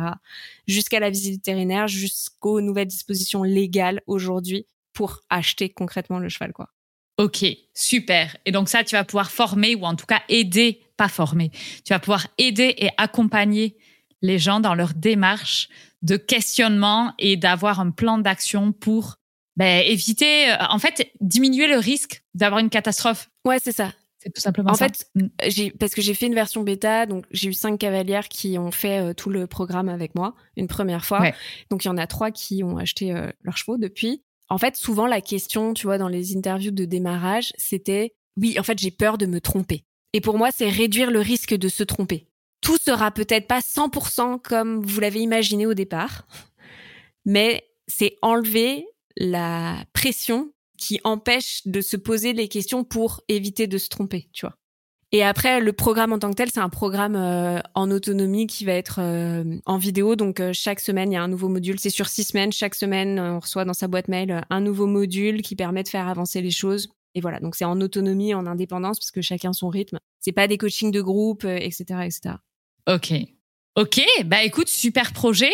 Jusqu'à 0.67 1.01
la 1.01 1.09
visite 1.09 1.33
vétérinaire, 1.33 1.89
jusqu'aux 1.89 2.61
nouvelles 2.61 2.87
dispositions 2.87 3.43
légales 3.43 4.01
aujourd'hui 4.07 4.67
pour 4.93 5.19
acheter 5.29 5.67
concrètement 5.67 6.19
le 6.19 6.29
cheval, 6.29 6.53
quoi. 6.53 6.69
Ok, 7.17 7.45
super. 7.73 8.37
Et 8.45 8.53
donc 8.53 8.69
ça, 8.69 8.85
tu 8.85 8.95
vas 8.95 9.03
pouvoir 9.03 9.29
former 9.29 9.75
ou 9.75 9.83
en 9.83 9.95
tout 9.95 10.05
cas 10.05 10.21
aider, 10.29 10.79
pas 10.95 11.09
former, 11.09 11.51
tu 11.83 11.91
vas 11.91 11.99
pouvoir 11.99 12.27
aider 12.37 12.73
et 12.77 12.87
accompagner 12.95 13.75
les 14.21 14.39
gens 14.39 14.59
dans 14.59 14.75
leur 14.75 14.93
démarche 14.93 15.69
de 16.01 16.17
questionnement 16.17 17.13
et 17.19 17.37
d'avoir 17.37 17.79
un 17.79 17.91
plan 17.91 18.17
d'action 18.17 18.71
pour 18.71 19.17
ben, 19.55 19.83
éviter, 19.85 20.51
euh, 20.51 20.55
en 20.69 20.79
fait, 20.79 21.11
diminuer 21.19 21.67
le 21.67 21.77
risque 21.77 22.23
d'avoir 22.33 22.59
une 22.59 22.69
catastrophe. 22.69 23.29
Ouais, 23.45 23.59
c'est 23.61 23.73
ça. 23.73 23.93
C'est 24.21 24.33
tout 24.33 24.41
simplement 24.41 24.71
en 24.71 24.75
ça. 24.75 24.87
fait, 24.87 25.09
j'ai 25.47 25.71
parce 25.71 25.93
que 25.93 26.01
j'ai 26.01 26.13
fait 26.13 26.27
une 26.27 26.35
version 26.35 26.63
bêta, 26.63 27.05
donc 27.05 27.25
j'ai 27.31 27.49
eu 27.49 27.53
cinq 27.53 27.77
cavalières 27.77 28.27
qui 28.27 28.57
ont 28.57 28.71
fait 28.71 28.99
euh, 28.99 29.13
tout 29.13 29.29
le 29.29 29.47
programme 29.47 29.87
avec 29.87 30.13
moi 30.13 30.35
une 30.57 30.67
première 30.67 31.05
fois. 31.05 31.31
Donc 31.69 31.85
il 31.85 31.87
y 31.87 31.91
en 31.91 31.97
a 31.97 32.05
trois 32.05 32.29
qui 32.29 32.61
ont 32.61 32.77
acheté 32.77 33.13
euh, 33.13 33.31
leurs 33.43 33.55
chevaux 33.55 33.77
depuis. 33.77 34.21
En 34.49 34.57
fait, 34.57 34.75
souvent 34.75 35.07
la 35.07 35.21
question, 35.21 35.73
tu 35.73 35.87
vois, 35.87 35.97
dans 35.97 36.09
les 36.09 36.35
interviews 36.35 36.71
de 36.71 36.83
démarrage, 36.83 37.53
c'était 37.57 38.13
oui, 38.39 38.57
en 38.59 38.63
fait, 38.63 38.79
j'ai 38.79 38.91
peur 38.91 39.17
de 39.17 39.25
me 39.25 39.39
tromper. 39.41 39.83
Et 40.13 40.21
pour 40.21 40.37
moi, 40.37 40.49
c'est 40.51 40.69
réduire 40.69 41.11
le 41.11 41.19
risque 41.19 41.55
de 41.55 41.69
se 41.69 41.83
tromper. 41.83 42.28
Tout 42.61 42.77
sera 42.77 43.11
peut-être 43.11 43.47
pas 43.47 43.59
100% 43.59 44.41
comme 44.41 44.83
vous 44.85 44.99
l'avez 44.99 45.21
imaginé 45.21 45.65
au 45.65 45.73
départ, 45.73 46.27
mais 47.25 47.65
c'est 47.87 48.17
enlever 48.21 48.85
la 49.17 49.83
pression 49.93 50.51
qui 50.77 50.99
empêche 51.03 51.61
de 51.65 51.81
se 51.81 51.97
poser 51.97 52.33
les 52.33 52.47
questions 52.47 52.83
pour 52.83 53.21
éviter 53.27 53.67
de 53.67 53.77
se 53.77 53.89
tromper, 53.89 54.29
tu 54.33 54.45
vois. 54.45 54.55
Et 55.11 55.23
après, 55.23 55.59
le 55.59 55.73
programme 55.73 56.13
en 56.13 56.19
tant 56.19 56.29
que 56.29 56.35
tel, 56.35 56.51
c'est 56.51 56.59
un 56.59 56.69
programme 56.69 57.15
euh, 57.15 57.59
en 57.73 57.89
autonomie 57.89 58.45
qui 58.45 58.63
va 58.63 58.73
être 58.73 58.99
euh, 58.99 59.57
en 59.65 59.77
vidéo. 59.77 60.15
Donc, 60.15 60.39
euh, 60.39 60.51
chaque 60.53 60.79
semaine, 60.79 61.11
il 61.11 61.15
y 61.15 61.17
a 61.17 61.23
un 61.23 61.27
nouveau 61.27 61.49
module. 61.49 61.79
C'est 61.79 61.89
sur 61.89 62.07
six 62.07 62.25
semaines. 62.25 62.51
Chaque 62.51 62.75
semaine, 62.75 63.19
on 63.19 63.39
reçoit 63.39 63.65
dans 63.65 63.73
sa 63.73 63.87
boîte 63.87 64.07
mail 64.07 64.43
un 64.51 64.61
nouveau 64.61 64.85
module 64.85 65.41
qui 65.41 65.55
permet 65.55 65.81
de 65.81 65.87
faire 65.87 66.07
avancer 66.07 66.41
les 66.41 66.51
choses. 66.51 66.89
Et 67.15 67.21
voilà, 67.21 67.39
donc 67.39 67.55
c'est 67.55 67.65
en 67.65 67.81
autonomie, 67.81 68.35
en 68.35 68.45
indépendance, 68.45 68.99
parce 68.99 69.09
que 69.09 69.21
chacun 69.21 69.51
son 69.51 69.69
rythme. 69.69 69.97
C'est 70.19 70.31
pas 70.31 70.47
des 70.47 70.59
coachings 70.59 70.91
de 70.91 71.01
groupe, 71.01 71.43
etc., 71.43 72.01
etc. 72.05 72.35
Ok. 72.89 73.13
Ok, 73.75 74.01
bah 74.25 74.43
écoute, 74.43 74.67
super 74.67 75.13
projet. 75.13 75.51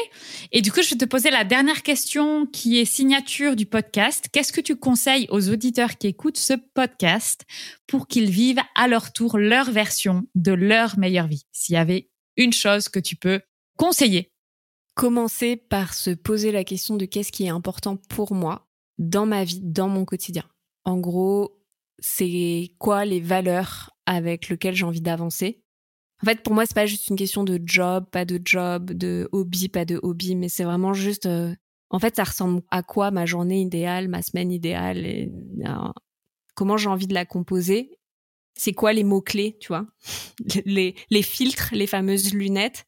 Et 0.53 0.61
du 0.61 0.71
coup, 0.71 0.81
je 0.81 0.89
vais 0.89 0.95
te 0.95 1.05
poser 1.05 1.29
la 1.31 1.43
dernière 1.43 1.83
question 1.83 2.45
qui 2.45 2.79
est 2.79 2.85
signature 2.85 3.57
du 3.57 3.65
podcast. 3.65 4.29
Qu'est-ce 4.31 4.53
que 4.53 4.61
tu 4.61 4.77
conseilles 4.77 5.27
aux 5.29 5.49
auditeurs 5.49 5.97
qui 5.97 6.07
écoutent 6.07 6.37
ce 6.37 6.53
podcast 6.73 7.45
pour 7.87 8.07
qu'ils 8.07 8.29
vivent 8.29 8.61
à 8.73 8.87
leur 8.87 9.11
tour 9.11 9.37
leur 9.37 9.69
version 9.69 10.23
de 10.33 10.53
leur 10.53 10.97
meilleure 10.97 11.27
vie? 11.27 11.45
S'il 11.51 11.75
y 11.75 11.77
avait 11.77 12.09
une 12.37 12.53
chose 12.53 12.87
que 12.87 12.99
tu 12.99 13.17
peux 13.17 13.41
conseiller. 13.77 14.31
Commencer 14.95 15.57
par 15.57 15.93
se 15.93 16.11
poser 16.11 16.53
la 16.53 16.63
question 16.63 16.95
de 16.95 17.05
qu'est-ce 17.05 17.33
qui 17.33 17.45
est 17.45 17.49
important 17.49 17.97
pour 18.09 18.33
moi 18.33 18.65
dans 18.97 19.25
ma 19.25 19.43
vie, 19.43 19.59
dans 19.61 19.89
mon 19.89 20.05
quotidien. 20.05 20.45
En 20.85 20.97
gros, 20.97 21.61
c'est 21.99 22.71
quoi 22.79 23.03
les 23.03 23.19
valeurs 23.19 23.91
avec 24.05 24.47
lesquelles 24.47 24.75
j'ai 24.75 24.85
envie 24.85 25.01
d'avancer? 25.01 25.64
En 26.21 26.25
fait, 26.25 26.41
pour 26.43 26.53
moi, 26.53 26.65
c'est 26.65 26.75
pas 26.75 26.85
juste 26.85 27.07
une 27.09 27.15
question 27.17 27.43
de 27.43 27.59
job, 27.65 28.05
pas 28.11 28.25
de 28.25 28.39
job, 28.43 28.91
de 28.91 29.27
hobby, 29.31 29.67
pas 29.67 29.85
de 29.85 29.99
hobby, 30.01 30.35
mais 30.35 30.49
c'est 30.49 30.63
vraiment 30.63 30.93
juste. 30.93 31.25
Euh, 31.25 31.53
en 31.89 31.99
fait, 31.99 32.15
ça 32.15 32.23
ressemble 32.23 32.61
à 32.71 32.83
quoi 32.83 33.11
ma 33.11 33.25
journée 33.25 33.61
idéale, 33.61 34.07
ma 34.07 34.21
semaine 34.21 34.51
idéale, 34.51 35.05
et 35.05 35.31
euh, 35.65 35.91
comment 36.55 36.77
j'ai 36.77 36.89
envie 36.89 37.07
de 37.07 37.13
la 37.13 37.25
composer? 37.25 37.99
C'est 38.57 38.73
quoi 38.73 38.93
les 38.93 39.03
mots 39.03 39.21
clés, 39.21 39.57
tu 39.59 39.67
vois, 39.67 39.85
les, 40.65 40.95
les 41.09 41.21
filtres, 41.21 41.69
les 41.73 41.87
fameuses 41.87 42.33
lunettes. 42.33 42.85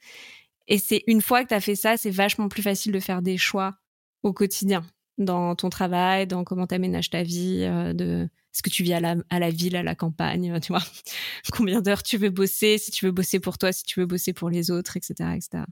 Et 0.68 0.78
c'est 0.80 1.04
une 1.08 1.22
fois 1.22 1.44
que 1.44 1.50
tu 1.50 1.54
as 1.54 1.62
fait 1.62 1.76
ça, 1.76 1.98
c'est 1.98 2.10
vachement 2.10 2.48
plus 2.48 2.62
facile 2.62 2.92
de 2.92 3.00
faire 3.00 3.22
des 3.22 3.38
choix 3.38 3.76
au 4.24 4.34
quotidien, 4.34 4.84
dans 5.18 5.56
ton 5.56 5.70
travail, 5.70 6.28
dans 6.28 6.44
comment 6.44 6.68
tu 6.68 6.76
aménages 6.76 7.10
ta 7.10 7.24
vie, 7.24 7.64
euh, 7.64 7.94
de 7.94 8.30
est-ce 8.54 8.64
que 8.64 8.70
tu 8.70 8.84
vis 8.84 8.94
à 8.94 9.00
la, 9.00 9.16
à 9.30 9.40
la 9.40 9.52
ville, 9.52 9.76
à 9.76 9.84
la 9.84 9.94
campagne, 9.94 10.60
tu 10.62 10.72
vois 10.72 10.84
Combien 11.52 11.82
d'heures 11.82 12.04
tu 12.04 12.18
veux 12.18 12.30
bosser, 12.30 12.78
si 12.78 12.92
tu 12.92 13.06
veux 13.06 13.12
bosser 13.12 13.40
pour 13.40 13.58
toi, 13.58 13.72
si 13.72 13.84
tu 13.84 14.00
veux 14.00 14.06
bosser 14.06 14.34
pour 14.34 14.50
les 14.50 14.72
autres, 14.72 14.98
etc., 14.98 15.14
etc. 15.36 15.64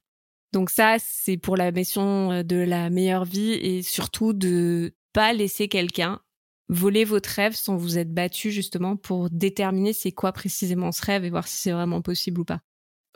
Donc 0.53 0.69
ça, 0.69 0.97
c'est 0.99 1.37
pour 1.37 1.57
la 1.57 1.71
mission 1.71 2.31
euh, 2.31 2.43
de 2.43 2.57
la 2.57 2.89
meilleure 2.89 3.25
vie 3.25 3.53
et 3.53 3.81
surtout 3.81 4.33
de 4.33 4.93
pas 5.13 5.33
laisser 5.33 5.67
quelqu'un 5.67 6.21
voler 6.67 7.05
votre 7.05 7.29
rêve 7.29 7.55
sans 7.55 7.75
vous 7.75 7.97
être 7.97 8.13
battu 8.13 8.51
justement 8.51 8.95
pour 8.95 9.29
déterminer 9.29 9.93
c'est 9.93 10.11
quoi 10.11 10.31
précisément 10.31 10.91
ce 10.91 11.05
rêve 11.05 11.25
et 11.25 11.29
voir 11.29 11.47
si 11.47 11.57
c'est 11.57 11.71
vraiment 11.71 12.01
possible 12.01 12.41
ou 12.41 12.45
pas. 12.45 12.61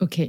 Ok. 0.00 0.20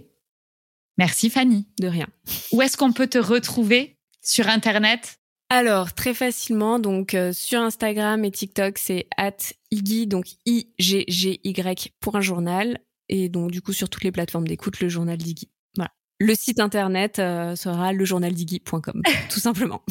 Merci 0.97 1.29
Fanny. 1.29 1.67
De 1.79 1.87
rien. 1.87 2.07
Où 2.51 2.61
est-ce 2.61 2.77
qu'on 2.77 2.93
peut 2.93 3.07
te 3.07 3.17
retrouver 3.17 3.97
sur 4.21 4.47
Internet? 4.47 5.20
Alors, 5.53 5.91
très 5.91 6.13
facilement, 6.13 6.79
donc 6.79 7.13
euh, 7.13 7.33
sur 7.33 7.59
Instagram 7.59 8.23
et 8.23 8.31
TikTok, 8.31 8.77
c'est 8.77 9.07
at 9.17 9.35
Iggy, 9.69 10.07
donc 10.07 10.25
I-G-G-Y 10.45 11.93
pour 11.99 12.15
un 12.15 12.21
journal. 12.21 12.79
Et 13.09 13.27
donc, 13.27 13.51
du 13.51 13.61
coup, 13.61 13.73
sur 13.73 13.89
toutes 13.89 14.05
les 14.05 14.13
plateformes 14.13 14.47
d'écoute, 14.47 14.79
le 14.79 14.87
journal 14.87 15.17
d'Iggy. 15.17 15.49
Voilà. 15.75 15.91
Le 16.19 16.33
site 16.35 16.61
internet 16.61 17.19
euh, 17.19 17.57
sera 17.57 17.91
lejournaldiggy.com, 17.91 19.01
tout 19.29 19.41
simplement. 19.41 19.83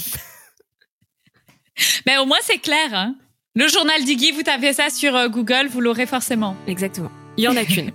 Mais 2.07 2.16
au 2.16 2.24
moins, 2.24 2.39
c'est 2.41 2.57
clair. 2.57 2.95
Hein 2.95 3.16
le 3.55 3.69
journal 3.69 4.03
d'Iggy, 4.03 4.32
vous 4.32 4.43
tapez 4.43 4.73
ça 4.73 4.89
sur 4.89 5.15
euh, 5.15 5.28
Google, 5.28 5.69
vous 5.70 5.82
l'aurez 5.82 6.07
forcément. 6.07 6.57
Exactement. 6.69 7.12
Il 7.37 7.45
y 7.45 7.49
en 7.49 7.57
a 7.57 7.66
qu'une. 7.66 7.91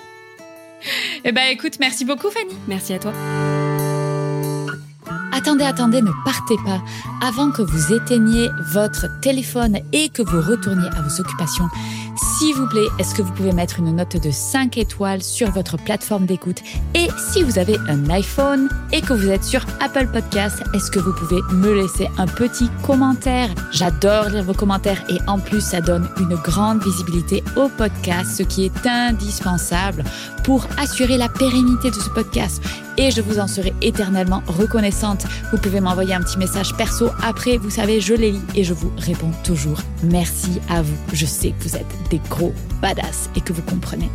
eh 1.24 1.32
ben, 1.32 1.48
écoute, 1.50 1.78
merci 1.80 2.04
beaucoup, 2.04 2.28
Fanny. 2.28 2.54
Merci 2.68 2.92
à 2.92 2.98
toi. 2.98 3.14
Attendez, 5.40 5.64
attendez, 5.64 6.02
ne 6.02 6.10
partez 6.22 6.56
pas. 6.66 6.82
Avant 7.26 7.50
que 7.50 7.62
vous 7.62 7.94
éteigniez 7.94 8.50
votre 8.74 9.06
téléphone 9.20 9.78
et 9.90 10.10
que 10.10 10.20
vous 10.20 10.38
retourniez 10.42 10.88
à 10.88 11.00
vos 11.00 11.18
occupations, 11.18 11.64
s'il 12.16 12.54
vous 12.54 12.66
plaît, 12.66 12.88
est-ce 12.98 13.14
que 13.14 13.22
vous 13.22 13.32
pouvez 13.32 13.52
mettre 13.52 13.78
une 13.78 13.96
note 13.96 14.22
de 14.22 14.30
5 14.30 14.76
étoiles 14.76 15.22
sur 15.22 15.50
votre 15.50 15.78
plateforme 15.78 16.26
d'écoute? 16.26 16.60
Et 16.94 17.08
si 17.16 17.42
vous 17.42 17.58
avez 17.58 17.78
un 17.88 18.10
iPhone 18.10 18.68
et 18.92 19.00
que 19.00 19.14
vous 19.14 19.30
êtes 19.30 19.42
sur 19.42 19.64
Apple 19.80 20.08
Podcast, 20.12 20.62
est-ce 20.74 20.90
que 20.90 20.98
vous 20.98 21.14
pouvez 21.14 21.40
me 21.52 21.72
laisser 21.72 22.10
un 22.18 22.26
petit 22.26 22.68
commentaire? 22.82 23.48
J'adore 23.72 24.28
lire 24.28 24.44
vos 24.44 24.52
commentaires 24.52 25.02
et 25.08 25.16
en 25.26 25.38
plus, 25.38 25.62
ça 25.62 25.80
donne 25.80 26.06
une 26.18 26.34
grande 26.34 26.82
visibilité 26.82 27.42
au 27.56 27.68
podcast, 27.68 28.36
ce 28.36 28.42
qui 28.42 28.66
est 28.66 28.86
indispensable 28.86 30.04
pour 30.44 30.66
assurer 30.78 31.16
la 31.16 31.28
pérennité 31.28 31.90
de 31.90 31.94
ce 31.94 32.10
podcast. 32.10 32.62
Et 32.96 33.10
je 33.10 33.20
vous 33.20 33.38
en 33.38 33.46
serai 33.46 33.72
éternellement 33.82 34.42
reconnaissante. 34.46 35.26
Vous 35.52 35.58
pouvez 35.58 35.80
m'envoyer 35.80 36.14
un 36.14 36.20
petit 36.20 36.38
message 36.38 36.74
perso 36.76 37.10
après, 37.22 37.56
vous 37.56 37.70
savez, 37.70 38.00
je 38.00 38.14
les 38.14 38.32
lis 38.32 38.42
et 38.54 38.64
je 38.64 38.74
vous 38.74 38.92
réponds 38.98 39.32
toujours. 39.44 39.78
Merci 40.04 40.60
à 40.68 40.82
vous. 40.82 40.96
Je 41.12 41.26
sais 41.26 41.50
que 41.50 41.62
vous 41.64 41.76
êtes 41.76 41.86
des 42.10 42.20
gros 42.28 42.52
badass 42.82 43.30
et 43.36 43.40
que 43.40 43.52
vous 43.52 43.62
comprenez. 43.62 44.10